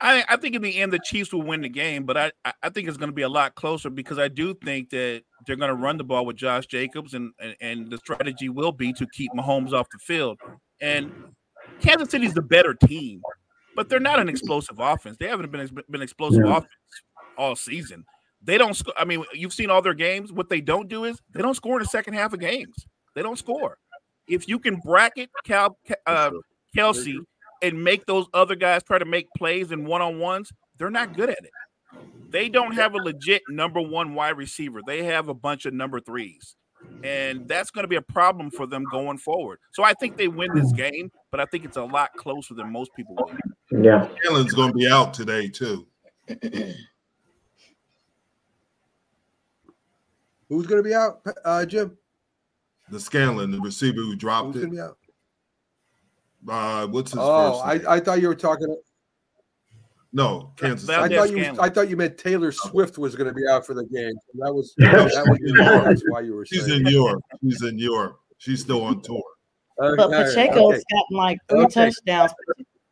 I, 0.00 0.24
I 0.28 0.36
think 0.36 0.54
in 0.54 0.62
the 0.62 0.78
end 0.78 0.92
the 0.92 0.98
Chiefs 0.98 1.32
will 1.32 1.42
win 1.42 1.62
the 1.62 1.68
game, 1.68 2.04
but 2.04 2.16
I, 2.16 2.32
I 2.62 2.68
think 2.68 2.86
it's 2.86 2.98
going 2.98 3.08
to 3.08 3.14
be 3.14 3.22
a 3.22 3.28
lot 3.28 3.54
closer 3.54 3.88
because 3.88 4.18
I 4.18 4.28
do 4.28 4.54
think 4.54 4.90
that 4.90 5.22
they're 5.46 5.56
going 5.56 5.70
to 5.70 5.74
run 5.74 5.96
the 5.96 6.04
ball 6.04 6.26
with 6.26 6.36
Josh 6.36 6.66
Jacobs, 6.66 7.14
and, 7.14 7.32
and, 7.40 7.56
and 7.60 7.90
the 7.90 7.96
strategy 7.96 8.48
will 8.48 8.72
be 8.72 8.92
to 8.92 9.06
keep 9.14 9.32
Mahomes 9.32 9.72
off 9.72 9.88
the 9.90 9.98
field. 9.98 10.38
And 10.80 11.12
Kansas 11.80 12.10
City's 12.10 12.34
the 12.34 12.42
better 12.42 12.74
team, 12.74 13.22
but 13.74 13.88
they're 13.88 13.98
not 13.98 14.18
an 14.18 14.28
explosive 14.28 14.78
offense. 14.78 15.16
They 15.18 15.28
haven't 15.28 15.50
been 15.50 15.68
been 15.88 16.02
explosive 16.02 16.44
yeah. 16.44 16.58
offense 16.58 16.72
all 17.36 17.56
season. 17.56 18.04
They 18.42 18.58
don't. 18.58 18.74
Sc- 18.74 18.90
I 18.96 19.04
mean, 19.04 19.24
you've 19.32 19.52
seen 19.52 19.70
all 19.70 19.82
their 19.82 19.94
games. 19.94 20.32
What 20.32 20.48
they 20.48 20.60
don't 20.60 20.88
do 20.88 21.04
is 21.04 21.20
they 21.32 21.42
don't 21.42 21.54
score 21.54 21.76
in 21.78 21.82
the 21.82 21.88
second 21.88 22.14
half 22.14 22.32
of 22.32 22.40
games. 22.40 22.86
They 23.14 23.22
don't 23.22 23.38
score. 23.38 23.78
If 24.28 24.48
you 24.48 24.58
can 24.58 24.80
bracket 24.84 25.30
Cal 25.44 25.78
uh, 26.06 26.30
Kelce 26.76 27.16
and 27.62 27.82
make 27.82 28.06
those 28.06 28.26
other 28.34 28.54
guys 28.54 28.82
try 28.82 28.98
to 28.98 29.04
make 29.04 29.26
plays 29.36 29.72
in 29.72 29.84
one 29.84 30.02
on 30.02 30.18
ones, 30.18 30.50
they're 30.78 30.90
not 30.90 31.16
good 31.16 31.30
at 31.30 31.38
it. 31.38 31.50
They 32.28 32.48
don't 32.48 32.72
have 32.72 32.94
a 32.94 32.98
legit 32.98 33.42
number 33.48 33.80
one 33.80 34.14
wide 34.14 34.36
receiver. 34.36 34.80
They 34.86 35.04
have 35.04 35.28
a 35.28 35.34
bunch 35.34 35.64
of 35.64 35.72
number 35.72 36.00
threes. 36.00 36.56
And 37.02 37.48
that's 37.48 37.70
going 37.70 37.84
to 37.84 37.88
be 37.88 37.96
a 37.96 38.02
problem 38.02 38.50
for 38.50 38.66
them 38.66 38.84
going 38.90 39.18
forward. 39.18 39.58
So 39.72 39.82
I 39.82 39.94
think 39.94 40.16
they 40.16 40.28
win 40.28 40.50
this 40.54 40.72
game, 40.72 41.10
but 41.30 41.40
I 41.40 41.46
think 41.46 41.64
it's 41.64 41.76
a 41.76 41.84
lot 41.84 42.12
closer 42.16 42.54
than 42.54 42.70
most 42.70 42.92
people 42.94 43.16
will. 43.16 43.82
Yeah. 43.82 44.08
Allen's 44.28 44.52
going 44.52 44.72
to 44.72 44.76
be 44.76 44.86
out 44.86 45.14
today, 45.14 45.48
too. 45.48 45.86
Who's 50.48 50.66
going 50.66 50.82
to 50.82 50.88
be 50.88 50.94
out, 50.94 51.26
uh, 51.44 51.66
Jim? 51.66 51.96
The 52.90 53.00
Scanlon, 53.00 53.50
the 53.50 53.60
receiver 53.60 54.00
who 54.00 54.14
dropped 54.14 54.54
Who's 54.54 54.62
it. 54.62 54.66
Gonna 54.66 54.72
be 54.72 54.80
out? 54.80 54.98
Uh, 56.48 56.86
what's 56.86 57.10
his 57.10 57.20
oh, 57.20 57.60
first 57.64 57.86
I, 57.88 57.96
I 57.96 58.00
thought 58.00 58.20
you 58.20 58.28
were 58.28 58.36
talking. 58.36 58.74
No, 60.12 60.52
Kansas. 60.56 60.88
I 60.88 61.08
thought 61.08 61.30
you. 61.30 61.56
I 61.60 61.68
thought 61.68 61.90
you 61.90 61.96
meant 61.96 62.16
Taylor 62.16 62.52
Swift 62.52 62.96
was 62.96 63.16
going 63.16 63.26
to 63.26 63.34
be 63.34 63.46
out 63.46 63.66
for 63.66 63.74
the 63.74 63.84
game. 63.84 64.14
That 64.34 64.54
was 64.54 64.72
that 64.78 65.04
was 65.04 65.84
That's 65.84 66.02
why 66.08 66.20
you 66.20 66.34
were. 66.34 66.46
She's 66.46 66.66
saying. 66.66 66.86
in 66.86 66.92
Europe. 66.92 67.22
She's 67.42 67.62
in 67.62 67.78
Europe. 67.78 68.20
She's 68.38 68.60
still 68.60 68.84
on 68.84 69.02
tour. 69.02 69.22
but 69.78 70.10
Pacheco's 70.10 70.74
okay. 70.74 70.82
gotten 70.92 71.16
like 71.16 71.38
three 71.48 71.64
okay. 71.64 71.90
touchdowns. 71.90 72.32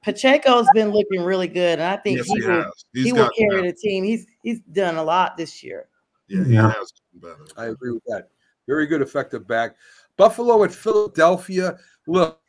Pacheco's 0.02 0.66
been 0.74 0.90
looking 0.90 1.22
really 1.22 1.48
good, 1.48 1.78
and 1.78 1.82
I 1.82 1.96
think 1.96 2.18
yes, 2.18 2.26
he, 2.26 2.40
he, 2.40 2.46
will. 2.46 2.72
He 2.92 3.12
will 3.12 3.30
carry 3.38 3.70
the 3.70 3.72
team. 3.72 4.04
He's 4.04 4.26
he's 4.42 4.60
done 4.60 4.96
a 4.96 5.02
lot 5.02 5.36
this 5.36 5.62
year. 5.62 5.88
Yeah, 6.28 6.44
he 6.44 6.54
yeah. 6.54 6.72
has 6.72 6.92
better. 7.20 7.46
I 7.56 7.66
agree 7.66 7.92
with 7.92 8.04
that. 8.06 8.28
Very 8.66 8.86
good, 8.86 9.02
effective 9.02 9.46
back. 9.46 9.76
Buffalo 10.16 10.64
at 10.64 10.72
Philadelphia. 10.72 11.76
Look, 12.06 12.40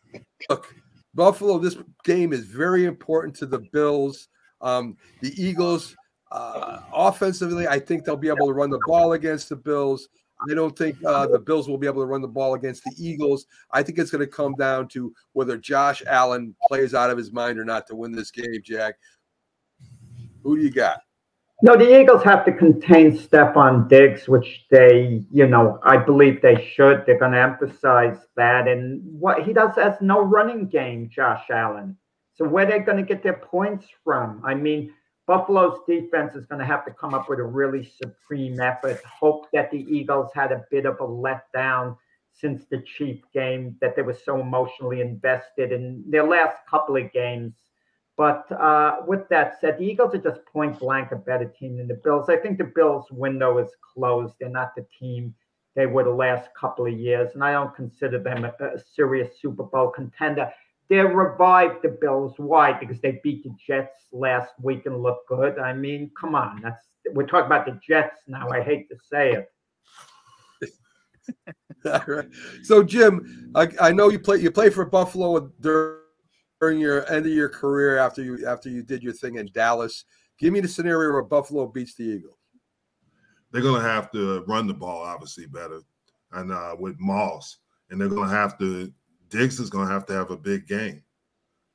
look. 0.49 0.73
Buffalo. 1.13 1.57
This 1.57 1.77
game 2.03 2.33
is 2.33 2.45
very 2.45 2.85
important 2.85 3.35
to 3.37 3.45
the 3.45 3.59
Bills. 3.71 4.27
Um, 4.61 4.97
the 5.21 5.33
Eagles, 5.41 5.95
uh, 6.31 6.81
offensively, 6.93 7.67
I 7.67 7.79
think 7.79 8.03
they'll 8.03 8.17
be 8.17 8.27
able 8.27 8.47
to 8.47 8.53
run 8.53 8.69
the 8.69 8.81
ball 8.85 9.13
against 9.13 9.49
the 9.49 9.55
Bills. 9.55 10.09
I 10.49 10.53
don't 10.53 10.77
think 10.77 10.97
uh, 11.05 11.27
the 11.27 11.39
Bills 11.39 11.69
will 11.69 11.77
be 11.77 11.87
able 11.87 12.01
to 12.01 12.07
run 12.07 12.21
the 12.21 12.27
ball 12.27 12.55
against 12.55 12.83
the 12.83 12.93
Eagles. 12.97 13.45
I 13.71 13.81
think 13.81 13.97
it's 13.97 14.11
going 14.11 14.19
to 14.19 14.27
come 14.27 14.53
down 14.55 14.89
to 14.89 15.13
whether 15.31 15.57
Josh 15.57 16.03
Allen 16.05 16.53
plays 16.67 16.93
out 16.93 17.09
of 17.09 17.17
his 17.17 17.31
mind 17.31 17.57
or 17.57 17.63
not 17.63 17.87
to 17.87 17.95
win 17.95 18.11
this 18.11 18.31
game, 18.31 18.61
Jack. 18.61 18.95
Who 20.43 20.57
do 20.57 20.63
you 20.63 20.71
got? 20.71 20.99
No, 21.65 21.75
the 21.75 21.99
Eagles 21.99 22.21
have 22.21 22.45
to 22.45 22.51
contain 22.51 23.17
Stefon 23.17 23.89
Diggs, 23.89 24.27
which 24.27 24.67
they, 24.69 25.23
you 25.31 25.47
know, 25.47 25.79
I 25.81 25.97
believe 25.97 26.39
they 26.39 26.71
should. 26.75 27.03
They're 27.07 27.17
going 27.17 27.31
to 27.31 27.41
emphasize 27.41 28.19
that. 28.35 28.67
And 28.67 29.01
what 29.19 29.41
he 29.41 29.51
does 29.51 29.71
has 29.75 29.95
no 29.99 30.21
running 30.21 30.67
game, 30.67 31.09
Josh 31.11 31.45
Allen. 31.49 31.97
So 32.35 32.47
where 32.47 32.67
they're 32.67 32.83
going 32.83 32.99
to 32.99 33.03
get 33.03 33.23
their 33.23 33.37
points 33.37 33.87
from? 34.03 34.43
I 34.45 34.53
mean, 34.53 34.93
Buffalo's 35.25 35.79
defense 35.87 36.35
is 36.35 36.45
going 36.45 36.59
to 36.59 36.67
have 36.67 36.85
to 36.85 36.91
come 36.91 37.15
up 37.15 37.27
with 37.27 37.39
a 37.39 37.43
really 37.43 37.91
supreme 37.99 38.59
effort. 38.59 39.01
Hope 39.03 39.47
that 39.51 39.71
the 39.71 39.87
Eagles 39.89 40.29
had 40.35 40.51
a 40.51 40.63
bit 40.69 40.85
of 40.85 40.99
a 40.99 41.07
letdown 41.07 41.97
since 42.29 42.61
the 42.69 42.83
Chief 42.95 43.21
game, 43.33 43.75
that 43.81 43.95
they 43.95 44.03
were 44.03 44.13
so 44.23 44.39
emotionally 44.39 45.01
invested 45.01 45.71
in 45.71 46.03
their 46.07 46.27
last 46.27 46.57
couple 46.69 46.95
of 46.95 47.11
games. 47.11 47.53
But 48.17 48.49
uh, 48.51 48.97
with 49.05 49.27
that 49.29 49.59
said, 49.59 49.77
the 49.77 49.83
Eagles 49.83 50.15
are 50.15 50.19
just 50.19 50.45
point 50.45 50.79
blank 50.79 51.11
a 51.11 51.17
better 51.17 51.45
team 51.45 51.77
than 51.77 51.87
the 51.87 51.99
Bills. 52.03 52.29
I 52.29 52.37
think 52.37 52.57
the 52.57 52.71
Bills' 52.75 53.11
window 53.11 53.57
is 53.57 53.69
closed. 53.93 54.35
They're 54.39 54.49
not 54.49 54.75
the 54.75 54.85
team 54.97 55.35
they 55.75 55.85
were 55.85 56.05
the 56.05 56.09
last 56.09 56.47
couple 56.57 56.85
of 56.85 56.93
years, 56.93 57.31
and 57.33 57.43
I 57.43 57.51
don't 57.51 57.75
consider 57.75 58.17
them 58.17 58.45
a, 58.45 58.53
a 58.63 58.79
serious 58.95 59.41
Super 59.41 59.63
Bowl 59.63 59.89
contender 59.89 60.49
they 60.89 60.97
revived 60.97 61.81
the 61.81 61.97
Bills. 61.99 62.33
Why? 62.37 62.73
Because 62.73 62.99
they 63.01 63.19
beat 63.23 63.43
the 63.43 63.55
Jets 63.65 63.95
last 64.11 64.53
week 64.61 64.85
and 64.85 65.01
looked 65.01 65.27
good. 65.27 65.57
I 65.57 65.73
mean, 65.73 66.11
come 66.19 66.35
on. 66.35 66.61
That's 66.61 66.81
we're 67.13 67.25
talking 67.25 67.47
about 67.47 67.65
the 67.65 67.79
Jets 67.85 68.17
now. 68.27 68.49
I 68.49 68.61
hate 68.61 68.89
to 68.89 68.95
say 69.11 69.45
it. 70.61 70.75
All 71.85 72.01
right. 72.07 72.29
So 72.63 72.83
Jim, 72.83 73.51
I, 73.55 73.67
I 73.79 73.91
know 73.91 74.09
you 74.09 74.19
play 74.19 74.37
you 74.37 74.51
play 74.51 74.69
for 74.69 74.85
Buffalo 74.85 75.51
during 75.59 76.01
your 76.71 77.09
end 77.11 77.25
of 77.25 77.31
your 77.31 77.49
career 77.49 77.97
after 77.97 78.23
you 78.23 78.45
after 78.47 78.69
you 78.69 78.83
did 78.83 79.03
your 79.03 79.13
thing 79.13 79.35
in 79.35 79.49
Dallas. 79.53 80.05
Give 80.37 80.51
me 80.53 80.59
the 80.59 80.67
scenario 80.67 81.13
where 81.13 81.23
Buffalo 81.23 81.67
beats 81.67 81.95
the 81.95 82.03
Eagles. 82.03 82.37
They're 83.51 83.61
going 83.61 83.81
to 83.81 83.87
have 83.87 84.11
to 84.11 84.43
run 84.47 84.67
the 84.67 84.73
ball 84.73 85.01
obviously 85.01 85.45
better, 85.45 85.81
and 86.33 86.51
uh, 86.51 86.75
with 86.77 86.99
Moss, 86.99 87.57
and 87.89 87.99
they're 87.99 88.09
going 88.09 88.29
to 88.29 88.35
have 88.35 88.57
to 88.59 88.91
Diggs 89.29 89.59
is 89.59 89.69
going 89.69 89.87
to 89.87 89.93
have 89.93 90.05
to 90.07 90.13
have 90.13 90.31
a 90.31 90.37
big 90.37 90.67
game. 90.67 91.01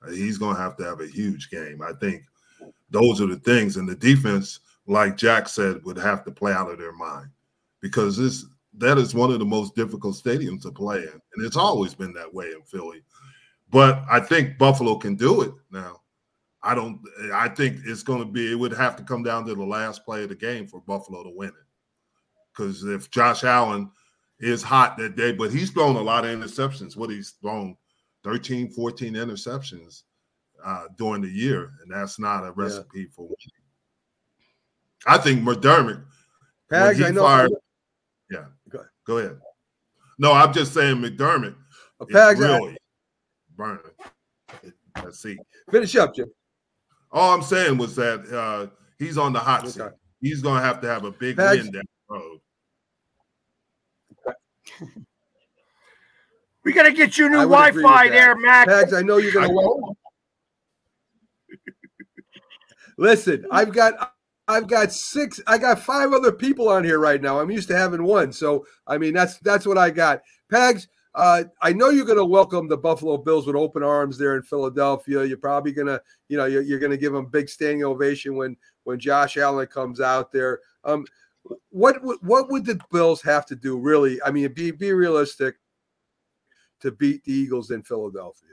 Uh, 0.06 0.10
he's 0.10 0.38
going 0.38 0.56
to 0.56 0.62
have 0.62 0.76
to 0.76 0.84
have 0.84 1.00
a 1.00 1.06
huge 1.06 1.50
game. 1.50 1.82
I 1.82 1.92
think 2.00 2.22
those 2.90 3.20
are 3.20 3.26
the 3.26 3.36
things. 3.36 3.76
And 3.76 3.88
the 3.88 3.94
defense, 3.94 4.60
like 4.86 5.16
Jack 5.16 5.48
said, 5.48 5.84
would 5.84 5.98
have 5.98 6.24
to 6.24 6.30
play 6.30 6.52
out 6.52 6.70
of 6.70 6.78
their 6.78 6.92
mind 6.92 7.30
because 7.80 8.16
this 8.16 8.46
that 8.78 8.98
is 8.98 9.14
one 9.14 9.32
of 9.32 9.40
the 9.40 9.44
most 9.44 9.74
difficult 9.74 10.14
stadiums 10.14 10.62
to 10.62 10.70
play 10.70 10.98
in. 10.98 11.20
And 11.34 11.44
it's 11.44 11.56
always 11.56 11.94
been 11.94 12.12
that 12.14 12.32
way 12.32 12.46
in 12.46 12.62
Philly. 12.62 13.02
But 13.70 14.04
I 14.10 14.20
think 14.20 14.58
Buffalo 14.58 14.96
can 14.96 15.14
do 15.14 15.42
it 15.42 15.52
now. 15.70 16.00
I 16.62 16.74
don't 16.74 17.00
I 17.32 17.48
think 17.48 17.78
it's 17.86 18.02
going 18.02 18.18
to 18.18 18.26
be 18.26 18.52
it 18.52 18.54
would 18.54 18.72
have 18.72 18.96
to 18.96 19.02
come 19.02 19.22
down 19.22 19.46
to 19.46 19.54
the 19.54 19.64
last 19.64 20.04
play 20.04 20.24
of 20.24 20.28
the 20.28 20.34
game 20.34 20.66
for 20.66 20.80
Buffalo 20.80 21.22
to 21.22 21.30
win 21.30 21.48
it. 21.48 21.54
Cuz 22.54 22.84
if 22.84 23.10
Josh 23.10 23.44
Allen 23.44 23.90
is 24.40 24.62
hot 24.62 24.96
that 24.98 25.16
day, 25.16 25.32
but 25.32 25.50
he's 25.50 25.70
thrown 25.70 25.96
a 25.96 26.02
lot 26.02 26.24
of 26.24 26.30
interceptions. 26.36 26.96
What 26.96 27.10
he's 27.10 27.30
thrown 27.42 27.76
13, 28.24 28.70
14 28.70 29.14
interceptions 29.14 30.02
uh, 30.64 30.84
during 30.96 31.22
the 31.22 31.28
year, 31.28 31.72
and 31.82 31.90
that's 31.90 32.18
not 32.18 32.46
a 32.46 32.52
recipe 32.52 33.00
yeah. 33.00 33.06
for 33.12 33.22
winning. 33.22 33.36
I 35.06 35.16
think 35.18 35.42
McDermott, 35.42 36.04
Pags, 36.70 37.04
I 37.04 37.10
know. 37.10 37.22
Fired, 37.22 37.52
yeah, 38.30 38.44
go 38.68 38.78
ahead. 38.78 38.90
go 39.06 39.18
ahead. 39.18 39.38
No, 40.18 40.32
I'm 40.32 40.52
just 40.52 40.74
saying 40.74 40.96
McDermott 40.96 41.54
Pags, 42.02 42.38
really 42.38 42.76
burning. 43.60 43.82
Let's 45.04 45.22
see. 45.22 45.38
Finish 45.70 45.94
up, 45.96 46.14
Jim. 46.14 46.30
All 47.12 47.34
I'm 47.34 47.42
saying 47.42 47.76
was 47.76 47.94
that 47.96 48.20
uh, 48.32 48.68
he's 48.98 49.18
on 49.18 49.32
the 49.32 49.38
hot 49.38 49.60
okay. 49.60 49.70
seat. 49.70 49.82
He's 50.20 50.40
going 50.42 50.60
to 50.60 50.66
have 50.66 50.80
to 50.80 50.88
have 50.88 51.04
a 51.04 51.10
big 51.10 51.36
Pags, 51.36 51.62
win 51.62 51.72
down 51.72 51.82
the 52.08 52.14
road. 52.14 52.40
we 56.64 56.72
got 56.72 56.84
to 56.84 56.92
get 56.92 57.18
you 57.18 57.28
new 57.28 57.36
Wi-Fi 57.36 58.08
there, 58.08 58.34
Mac. 58.36 58.66
Max, 58.66 58.92
I 58.92 59.02
know 59.02 59.18
you're 59.18 59.32
going 59.32 59.48
to. 59.48 59.94
Listen, 62.96 63.46
I've 63.50 63.72
got 63.72 64.14
I've 64.46 64.66
got 64.66 64.92
six. 64.92 65.40
I 65.46 65.58
got 65.58 65.80
five 65.80 66.12
other 66.12 66.32
people 66.32 66.68
on 66.68 66.84
here 66.84 66.98
right 66.98 67.20
now. 67.20 67.40
I'm 67.40 67.50
used 67.50 67.68
to 67.68 67.76
having 67.76 68.02
one, 68.02 68.32
so 68.32 68.66
I 68.86 68.98
mean 68.98 69.14
that's 69.14 69.38
that's 69.38 69.66
what 69.66 69.78
I 69.78 69.90
got. 69.90 70.20
Pags, 70.52 70.86
uh, 71.14 71.44
I 71.60 71.72
know 71.72 71.90
you're 71.90 72.04
going 72.04 72.18
to 72.18 72.24
welcome 72.24 72.68
the 72.68 72.76
Buffalo 72.76 73.16
Bills 73.16 73.46
with 73.46 73.56
open 73.56 73.82
arms 73.82 74.16
there 74.16 74.36
in 74.36 74.42
Philadelphia. 74.42 75.24
You're 75.24 75.38
probably 75.38 75.72
going 75.72 75.88
to, 75.88 76.00
you 76.28 76.36
know, 76.36 76.46
you're, 76.46 76.62
you're 76.62 76.78
going 76.78 76.92
to 76.92 76.96
give 76.96 77.12
them 77.12 77.26
big 77.26 77.48
standing 77.48 77.84
ovation 77.84 78.36
when 78.36 78.56
when 78.84 78.98
Josh 78.98 79.36
Allen 79.36 79.66
comes 79.66 80.00
out 80.00 80.32
there. 80.32 80.60
Um, 80.84 81.04
what 81.70 81.96
what 82.22 82.50
would 82.50 82.64
the 82.64 82.80
Bills 82.92 83.22
have 83.22 83.46
to 83.46 83.56
do 83.56 83.78
really? 83.78 84.22
I 84.22 84.30
mean, 84.30 84.52
be 84.52 84.70
be 84.70 84.92
realistic 84.92 85.56
to 86.80 86.92
beat 86.92 87.24
the 87.24 87.32
Eagles 87.32 87.70
in 87.70 87.82
Philadelphia. 87.82 88.48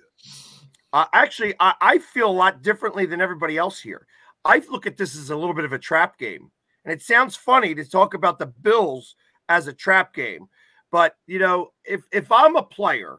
Uh, 0.94 1.06
actually, 1.14 1.54
I, 1.60 1.74
I 1.80 1.98
feel 2.00 2.30
a 2.30 2.32
lot 2.32 2.62
differently 2.64 3.06
than 3.06 3.22
everybody 3.22 3.58
else 3.58 3.80
here. 3.80 4.08
I 4.46 4.64
look 4.70 4.88
at 4.88 4.98
this 4.98 5.16
as 5.16 5.30
a 5.30 5.36
little 5.36 5.54
bit 5.54 5.66
of 5.66 5.74
a 5.74 5.80
trap 5.80 6.18
game, 6.18 6.50
and 6.86 6.94
it 6.94 7.02
sounds 7.02 7.36
funny 7.36 7.76
to 7.76 7.86
talk 7.86 8.14
about 8.14 8.40
the 8.40 8.46
Bills 8.48 9.16
as 9.50 9.68
a 9.68 9.74
trap 9.74 10.14
game, 10.14 10.48
but 10.91 11.15
you 11.26 11.39
know, 11.39 11.72
if 11.85 12.01
if 12.11 12.31
I'm 12.31 12.55
a 12.55 12.64
player 12.64 13.18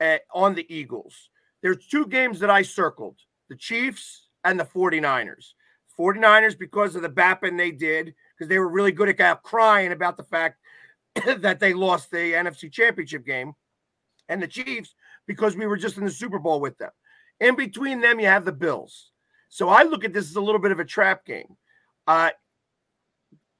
at, 0.00 0.22
on 0.34 0.54
the 0.54 0.66
Eagles, 0.74 1.14
there's 1.62 1.86
two 1.86 2.06
games 2.06 2.40
that 2.40 2.50
I 2.50 2.62
circled: 2.62 3.18
the 3.48 3.56
Chiefs 3.56 4.28
and 4.44 4.58
the 4.58 4.64
49ers. 4.64 5.52
49ers 5.98 6.56
because 6.56 6.94
of 6.94 7.02
the 7.02 7.08
bapping 7.08 7.58
they 7.58 7.72
did 7.72 8.14
because 8.36 8.48
they 8.48 8.58
were 8.58 8.68
really 8.68 8.92
good 8.92 9.08
at 9.08 9.42
crying 9.42 9.90
about 9.90 10.16
the 10.16 10.22
fact 10.22 10.58
that 11.38 11.58
they 11.58 11.74
lost 11.74 12.10
the 12.10 12.32
NFC 12.34 12.70
Championship 12.70 13.26
game, 13.26 13.52
and 14.28 14.42
the 14.42 14.46
Chiefs 14.46 14.94
because 15.26 15.56
we 15.56 15.66
were 15.66 15.76
just 15.76 15.96
in 15.96 16.04
the 16.04 16.10
Super 16.10 16.38
Bowl 16.38 16.60
with 16.60 16.78
them. 16.78 16.90
In 17.40 17.56
between 17.56 18.00
them, 18.00 18.20
you 18.20 18.26
have 18.26 18.44
the 18.44 18.52
Bills. 18.52 19.10
So 19.48 19.68
I 19.68 19.82
look 19.82 20.04
at 20.04 20.12
this 20.12 20.28
as 20.28 20.36
a 20.36 20.40
little 20.40 20.60
bit 20.60 20.72
of 20.72 20.80
a 20.80 20.84
trap 20.84 21.24
game. 21.24 21.56
Uh, 22.06 22.30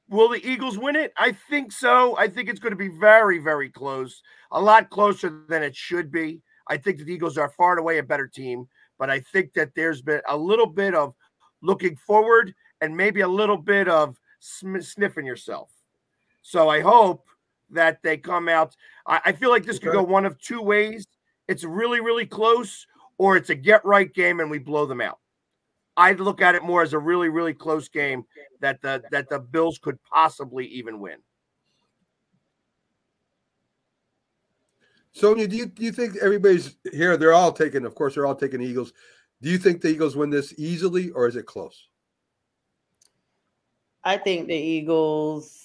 will 0.08 0.28
the 0.28 0.46
Eagles 0.46 0.78
win 0.78 0.96
it? 0.96 1.12
I 1.16 1.32
think 1.32 1.72
so. 1.72 2.16
I 2.16 2.28
think 2.28 2.48
it's 2.48 2.60
going 2.60 2.72
to 2.72 2.76
be 2.76 2.88
very, 2.88 3.38
very 3.38 3.68
close, 3.68 4.22
a 4.50 4.60
lot 4.60 4.90
closer 4.90 5.42
than 5.48 5.62
it 5.62 5.76
should 5.76 6.10
be. 6.10 6.40
I 6.68 6.76
think 6.76 6.98
the 6.98 7.12
Eagles 7.12 7.38
are 7.38 7.50
far 7.50 7.72
and 7.72 7.80
away 7.80 7.98
a 7.98 8.02
better 8.02 8.26
team, 8.26 8.68
but 8.98 9.10
I 9.10 9.20
think 9.20 9.52
that 9.54 9.74
there's 9.74 10.02
been 10.02 10.20
a 10.28 10.36
little 10.36 10.66
bit 10.66 10.94
of 10.94 11.14
looking 11.62 11.96
forward 11.96 12.54
and 12.80 12.96
maybe 12.96 13.22
a 13.22 13.28
little 13.28 13.56
bit 13.56 13.88
of 13.88 14.16
sniffing 14.40 15.26
yourself. 15.26 15.70
So 16.42 16.68
I 16.68 16.80
hope 16.80 17.26
that 17.70 18.02
they 18.02 18.16
come 18.16 18.48
out. 18.48 18.74
I, 19.06 19.20
I 19.26 19.32
feel 19.32 19.50
like 19.50 19.64
this 19.64 19.78
could 19.78 19.92
go 19.92 20.02
one 20.02 20.24
of 20.24 20.38
two 20.40 20.62
ways. 20.62 21.06
It's 21.48 21.64
really, 21.64 22.00
really 22.00 22.26
close, 22.26 22.86
or 23.16 23.36
it's 23.36 23.50
a 23.50 23.54
get 23.54 23.84
right 23.84 24.12
game 24.12 24.40
and 24.40 24.50
we 24.50 24.58
blow 24.58 24.86
them 24.86 25.00
out. 25.00 25.18
I'd 25.98 26.20
look 26.20 26.40
at 26.40 26.54
it 26.54 26.62
more 26.62 26.82
as 26.82 26.92
a 26.92 26.98
really, 26.98 27.28
really 27.28 27.52
close 27.52 27.88
game 27.88 28.24
that 28.60 28.80
the 28.80 29.02
that 29.10 29.28
the 29.28 29.40
Bills 29.40 29.78
could 29.78 29.98
possibly 30.04 30.64
even 30.66 31.00
win. 31.00 31.16
Sonja, 35.14 35.48
do 35.48 35.56
you 35.56 35.66
do 35.66 35.82
you 35.82 35.90
think 35.90 36.16
everybody's 36.16 36.76
here? 36.92 37.16
They're 37.16 37.32
all 37.32 37.52
taking, 37.52 37.84
of 37.84 37.96
course, 37.96 38.14
they're 38.14 38.26
all 38.26 38.36
taking 38.36 38.62
Eagles. 38.62 38.92
Do 39.42 39.50
you 39.50 39.58
think 39.58 39.80
the 39.80 39.88
Eagles 39.88 40.16
win 40.16 40.30
this 40.30 40.54
easily, 40.56 41.10
or 41.10 41.26
is 41.26 41.34
it 41.34 41.46
close? 41.46 41.88
I 44.04 44.16
think 44.16 44.46
the 44.46 44.54
Eagles 44.54 45.64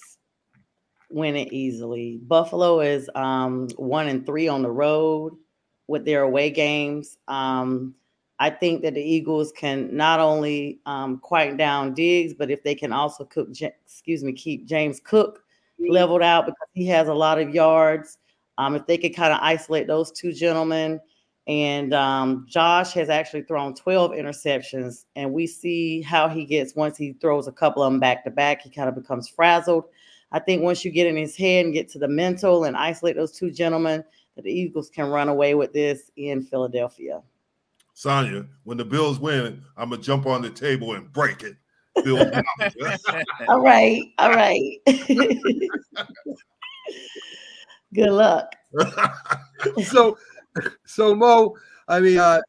win 1.10 1.36
it 1.36 1.52
easily. 1.52 2.18
Buffalo 2.26 2.80
is 2.80 3.08
um, 3.14 3.68
one 3.76 4.08
and 4.08 4.26
three 4.26 4.48
on 4.48 4.62
the 4.62 4.70
road 4.70 5.36
with 5.86 6.04
their 6.04 6.22
away 6.22 6.50
games. 6.50 7.18
Um, 7.28 7.94
I 8.38 8.50
think 8.50 8.82
that 8.82 8.94
the 8.94 9.02
Eagles 9.02 9.52
can 9.52 9.94
not 9.96 10.18
only 10.18 10.80
um, 10.86 11.18
quiet 11.18 11.56
down 11.56 11.94
Diggs, 11.94 12.34
but 12.34 12.50
if 12.50 12.62
they 12.62 12.74
can 12.74 12.92
also 12.92 13.24
cook, 13.24 13.48
excuse 13.60 14.24
me, 14.24 14.32
keep 14.32 14.66
James 14.66 15.00
Cook 15.00 15.44
leveled 15.78 16.22
out 16.22 16.46
because 16.46 16.68
he 16.72 16.86
has 16.86 17.08
a 17.08 17.14
lot 17.14 17.40
of 17.40 17.54
yards. 17.54 18.18
Um, 18.58 18.74
if 18.74 18.86
they 18.86 18.98
could 18.98 19.14
kind 19.14 19.32
of 19.32 19.40
isolate 19.40 19.86
those 19.86 20.10
two 20.10 20.32
gentlemen, 20.32 21.00
and 21.46 21.92
um, 21.92 22.46
Josh 22.48 22.92
has 22.94 23.08
actually 23.08 23.42
thrown 23.42 23.74
12 23.74 24.12
interceptions, 24.12 25.04
and 25.14 25.32
we 25.32 25.46
see 25.46 26.00
how 26.00 26.28
he 26.28 26.44
gets 26.44 26.74
once 26.74 26.96
he 26.96 27.12
throws 27.20 27.46
a 27.46 27.52
couple 27.52 27.82
of 27.82 27.92
them 27.92 28.00
back 28.00 28.24
to 28.24 28.30
back. 28.30 28.62
He 28.62 28.70
kind 28.70 28.88
of 28.88 28.94
becomes 28.94 29.28
frazzled. 29.28 29.84
I 30.32 30.38
think 30.38 30.62
once 30.62 30.84
you 30.84 30.90
get 30.90 31.06
in 31.06 31.16
his 31.16 31.36
head 31.36 31.66
and 31.66 31.74
get 31.74 31.88
to 31.90 31.98
the 31.98 32.08
mental 32.08 32.64
and 32.64 32.76
isolate 32.76 33.16
those 33.16 33.32
two 33.32 33.50
gentlemen, 33.50 34.02
that 34.36 34.42
the 34.42 34.52
Eagles 34.52 34.90
can 34.90 35.10
run 35.10 35.28
away 35.28 35.54
with 35.54 35.72
this 35.72 36.10
in 36.16 36.42
Philadelphia. 36.42 37.22
Sonja, 37.94 38.46
when 38.64 38.76
the 38.76 38.84
Bills 38.84 39.18
win, 39.20 39.62
I'm 39.76 39.90
gonna 39.90 40.02
jump 40.02 40.26
on 40.26 40.42
the 40.42 40.50
table 40.50 40.94
and 40.94 41.12
break 41.12 41.42
it. 41.42 41.56
All 43.48 43.60
right, 43.60 44.02
all 44.18 44.30
right. 44.30 44.78
Good 47.94 48.10
luck. 48.10 48.52
so, 49.84 50.18
so 50.84 51.14
Mo, 51.14 51.54
I 51.86 52.00
mean, 52.00 52.18
uh, 52.18 52.40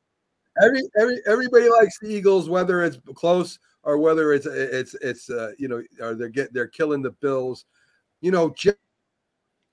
every 0.62 0.82
every 1.00 1.22
everybody 1.28 1.70
likes 1.70 2.00
the 2.00 2.08
Eagles, 2.10 2.50
whether 2.50 2.84
it's 2.84 2.98
close 3.14 3.60
or 3.84 4.00
whether 4.00 4.34
it's 4.34 4.48
it's 4.48 4.96
it's 4.96 5.30
uh, 5.30 5.52
you 5.60 5.68
know, 5.68 5.84
or 6.02 6.16
they're 6.16 6.30
get 6.30 6.52
they're 6.54 6.68
killing 6.68 7.04
the 7.04 7.12
Bills. 7.12 7.66
You 8.22 8.32
know, 8.32 8.50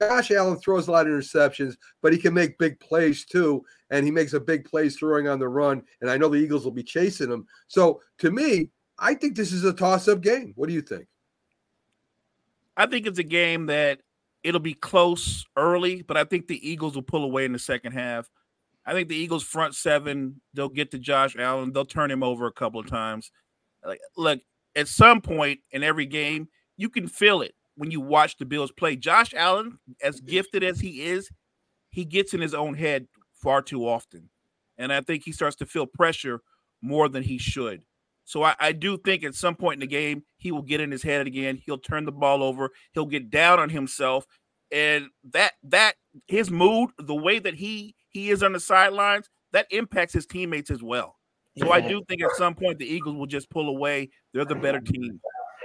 Josh 0.09 0.31
Allen 0.31 0.59
throws 0.59 0.89
a 0.89 0.93
lot 0.93 1.07
of 1.07 1.13
interceptions, 1.13 1.77
but 2.03 2.13
he 2.13 2.19
can 2.19 2.35
make 2.35 2.59
big 2.59 2.79
plays 2.81 3.25
too, 3.25 3.65
and 3.91 4.05
he 4.05 4.11
makes 4.11 4.33
a 4.33 4.41
big 4.41 4.65
plays 4.65 4.97
throwing 4.97 5.29
on 5.29 5.39
the 5.39 5.49
run. 5.49 5.83
And 6.01 6.11
I 6.11 6.17
know 6.17 6.29
the 6.29 6.37
Eagles 6.37 6.65
will 6.65 6.73
be 6.73 6.83
chasing 6.83 7.31
him. 7.31 7.47
So 7.69 8.01
to 8.19 8.31
me, 8.31 8.71
I 8.99 9.15
think 9.15 9.37
this 9.37 9.53
is 9.53 9.65
a 9.65 9.73
toss-up 9.73 10.21
game. 10.21 10.53
What 10.57 10.69
do 10.69 10.75
you 10.75 10.83
think? 10.83 11.07
I 12.77 12.87
think 12.87 13.07
it's 13.07 13.19
a 13.19 13.25
game 13.25 13.67
that 13.67 14.01
it'll 14.43 14.61
be 14.61 14.75
close 14.75 15.45
early, 15.57 16.03
but 16.03 16.17
I 16.17 16.25
think 16.25 16.47
the 16.47 16.69
Eagles 16.69 16.95
will 16.95 17.03
pull 17.03 17.25
away 17.25 17.45
in 17.45 17.53
the 17.53 17.59
second 17.59 17.93
half. 17.93 18.29
I 18.85 18.93
think 18.93 19.09
the 19.09 19.17
Eagles 19.17 19.45
front 19.45 19.75
seven, 19.75 20.41
they'll 20.55 20.69
get 20.69 20.91
to 20.91 20.99
Josh 20.99 21.37
Allen, 21.39 21.73
they'll 21.73 21.85
turn 21.85 22.11
him 22.11 22.23
over 22.23 22.47
a 22.47 22.53
couple 22.53 22.81
of 22.81 22.87
times. 22.87 23.31
Like, 23.85 24.01
look, 24.17 24.41
at 24.75 24.89
some 24.89 25.21
point 25.21 25.61
in 25.71 25.83
every 25.83 26.07
game, 26.07 26.49
you 26.77 26.89
can 26.89 27.07
feel 27.07 27.43
it 27.43 27.55
when 27.77 27.91
you 27.91 28.01
watch 28.01 28.37
the 28.37 28.45
Bills 28.45 28.73
play. 28.73 28.97
Josh 28.97 29.35
Allen, 29.35 29.79
as 30.03 30.17
mm-hmm. 30.17 30.27
gifted 30.27 30.63
as 30.63 30.81
he 30.81 31.03
is, 31.03 31.31
he 31.91 32.05
gets 32.05 32.35
in 32.35 32.41
his 32.41 32.55
own 32.55 32.75
head 32.75 33.07
far 33.33 33.63
too 33.63 33.87
often. 33.87 34.31
And 34.79 34.93
I 34.93 35.01
think 35.01 35.25
he 35.25 35.33
starts 35.33 35.57
to 35.57 35.67
feel 35.67 35.87
pressure 35.87 36.41
more 36.81 37.09
than 37.09 37.23
he 37.23 37.39
should. 37.39 37.85
So 38.25 38.43
I, 38.43 38.55
I, 38.59 38.73
do 38.73 38.97
think 38.97 39.25
at 39.25 39.35
some 39.35 39.57
point 39.57 39.75
in 39.75 39.81
the 39.81 39.87
game, 39.87 40.23
he 40.39 40.53
will 40.53 40.63
get 40.63 40.81
in 40.81 40.91
his 40.91 41.03
head 41.03 41.27
again. 41.27 41.61
He'll 41.65 41.79
turn 41.79 42.05
the 42.05 42.13
ball 42.13 42.43
over. 42.43 42.71
He'll 42.93 43.07
get 43.07 43.31
down 43.31 43.59
on 43.59 43.69
himself. 43.69 44.27
And 44.71 45.09
that 45.33 45.53
that 45.65 45.95
his 46.29 46.51
mood, 46.51 46.91
the 46.99 47.15
way 47.15 47.39
that 47.39 47.55
he 47.55 47.95
he 48.09 48.31
is 48.31 48.43
on 48.43 48.53
the 48.53 48.61
sidelines, 48.61 49.29
that 49.53 49.67
impacts 49.71 50.15
his 50.15 50.25
teammates 50.25 50.71
as 50.71 50.83
well. 50.83 51.17
So 51.59 51.71
I 51.71 51.83
do 51.83 52.03
think 52.09 52.23
at 52.23 52.31
some 52.37 52.55
point 52.55 52.79
the 52.79 52.87
Eagles 52.87 53.17
will 53.17 53.27
just 53.27 53.51
pull 53.51 53.69
away. 53.69 54.09
They're 54.33 54.47
the 54.47 54.55
better 54.55 54.81
team. 54.81 55.21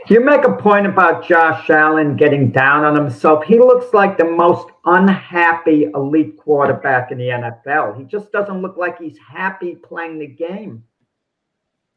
You 0.10 0.24
make 0.24 0.46
a 0.46 0.54
point 0.54 0.88
about 0.88 1.28
Josh 1.28 1.70
Allen 1.70 2.16
getting 2.16 2.50
down 2.50 2.86
on 2.86 2.96
himself. 2.96 3.44
He 3.44 3.60
looks 3.60 3.94
like 3.94 4.18
the 4.18 4.24
most 4.24 4.70
unhappy 4.86 5.84
elite 5.94 6.38
quarterback 6.38 7.12
in 7.12 7.18
the 7.18 7.26
NFL. 7.26 7.98
He 7.98 8.06
just 8.06 8.32
doesn't 8.32 8.62
look 8.62 8.78
like 8.78 8.98
he's 8.98 9.18
happy 9.18 9.76
playing 9.76 10.20
the 10.20 10.28
game. 10.28 10.82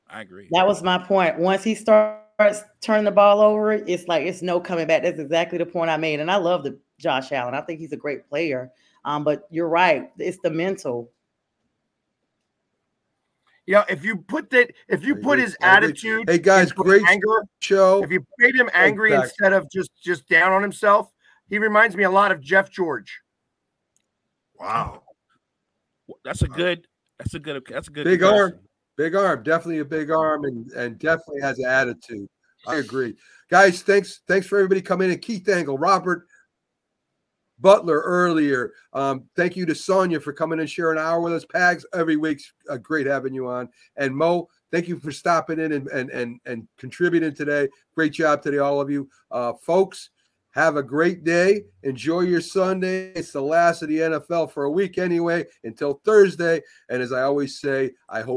I 0.08 0.22
agree. 0.22 0.48
That 0.50 0.66
was 0.66 0.82
my 0.82 0.98
point. 0.98 1.38
Once 1.38 1.62
he 1.62 1.76
starts 1.76 2.64
turning 2.80 3.04
the 3.04 3.12
ball 3.12 3.40
over, 3.40 3.74
it's 3.74 4.08
like 4.08 4.26
it's 4.26 4.42
no 4.42 4.58
coming 4.58 4.88
back. 4.88 5.04
That's 5.04 5.20
exactly 5.20 5.58
the 5.58 5.66
point 5.66 5.88
I 5.88 5.96
made. 5.96 6.18
And 6.18 6.32
I 6.32 6.36
love 6.36 6.64
the 6.64 6.76
Josh 6.98 7.30
Allen. 7.30 7.54
I 7.54 7.60
think 7.60 7.78
he's 7.78 7.92
a 7.92 7.96
great 7.96 8.28
player. 8.28 8.72
Um, 9.04 9.22
but 9.22 9.46
you're 9.50 9.68
right. 9.68 10.10
It's 10.18 10.38
the 10.42 10.50
mental. 10.50 11.12
Yeah, 13.70 13.84
if 13.88 14.04
you 14.04 14.16
put 14.16 14.50
that, 14.50 14.72
if 14.88 15.04
you 15.04 15.14
put 15.14 15.38
his 15.38 15.56
attitude, 15.62 16.28
hey 16.28 16.38
guys, 16.38 16.72
great 16.72 17.04
anger, 17.08 17.44
show. 17.60 18.02
If 18.02 18.10
you 18.10 18.26
made 18.38 18.56
him 18.56 18.68
angry 18.74 19.12
instead 19.12 19.52
of 19.52 19.70
just 19.70 19.92
just 20.02 20.28
down 20.28 20.50
on 20.50 20.60
himself, 20.60 21.08
he 21.48 21.60
reminds 21.60 21.94
me 21.94 22.02
a 22.02 22.10
lot 22.10 22.32
of 22.32 22.40
Jeff 22.40 22.68
George. 22.68 23.20
Wow, 24.58 25.04
that's 26.24 26.42
a 26.42 26.48
good, 26.48 26.88
that's 27.20 27.34
a 27.34 27.38
good, 27.38 27.62
that's 27.70 27.86
a 27.86 27.92
good 27.92 28.06
big 28.06 28.24
arm, 28.24 28.58
big 28.96 29.14
arm, 29.14 29.44
definitely 29.44 29.78
a 29.78 29.84
big 29.84 30.10
arm, 30.10 30.46
and 30.46 30.68
and 30.72 30.98
definitely 30.98 31.40
has 31.40 31.60
an 31.60 31.66
attitude. 31.66 32.26
I 32.66 32.78
agree, 32.78 33.14
guys. 33.52 33.82
Thanks, 33.82 34.22
thanks 34.26 34.48
for 34.48 34.58
everybody 34.58 34.82
coming 34.82 35.12
in. 35.12 35.18
Keith 35.20 35.48
Engle, 35.48 35.78
Robert 35.78 36.26
Butler 37.60 38.00
earlier. 38.00 38.72
Um, 38.92 39.24
thank 39.36 39.56
you 39.56 39.66
to 39.66 39.72
Sonja 39.72 40.22
for 40.22 40.32
coming 40.32 40.60
and 40.60 40.70
sharing 40.70 40.98
an 40.98 41.04
hour 41.04 41.20
with 41.20 41.32
us. 41.32 41.44
Pags 41.44 41.84
every 41.94 42.16
week's 42.16 42.52
uh, 42.68 42.76
great 42.78 43.06
having 43.06 43.34
you 43.34 43.48
on. 43.48 43.68
And 43.96 44.14
Mo, 44.14 44.48
thank 44.70 44.88
you 44.88 44.98
for 44.98 45.12
stopping 45.12 45.58
in 45.58 45.72
and 45.72 45.88
and 45.88 46.10
and, 46.10 46.40
and 46.46 46.68
contributing 46.78 47.34
today. 47.34 47.68
Great 47.94 48.12
job 48.12 48.42
today, 48.42 48.58
all 48.58 48.80
of 48.80 48.90
you, 48.90 49.08
uh, 49.30 49.52
folks. 49.54 50.10
Have 50.52 50.76
a 50.76 50.82
great 50.82 51.22
day. 51.22 51.62
Enjoy 51.84 52.22
your 52.22 52.40
Sunday. 52.40 53.12
It's 53.12 53.30
the 53.30 53.40
last 53.40 53.82
of 53.82 53.88
the 53.88 53.98
NFL 53.98 54.50
for 54.50 54.64
a 54.64 54.70
week 54.70 54.98
anyway, 54.98 55.44
until 55.62 56.00
Thursday. 56.04 56.60
And 56.88 57.00
as 57.00 57.12
I 57.12 57.22
always 57.22 57.60
say, 57.60 57.92
I 58.08 58.22
hope. 58.22 58.28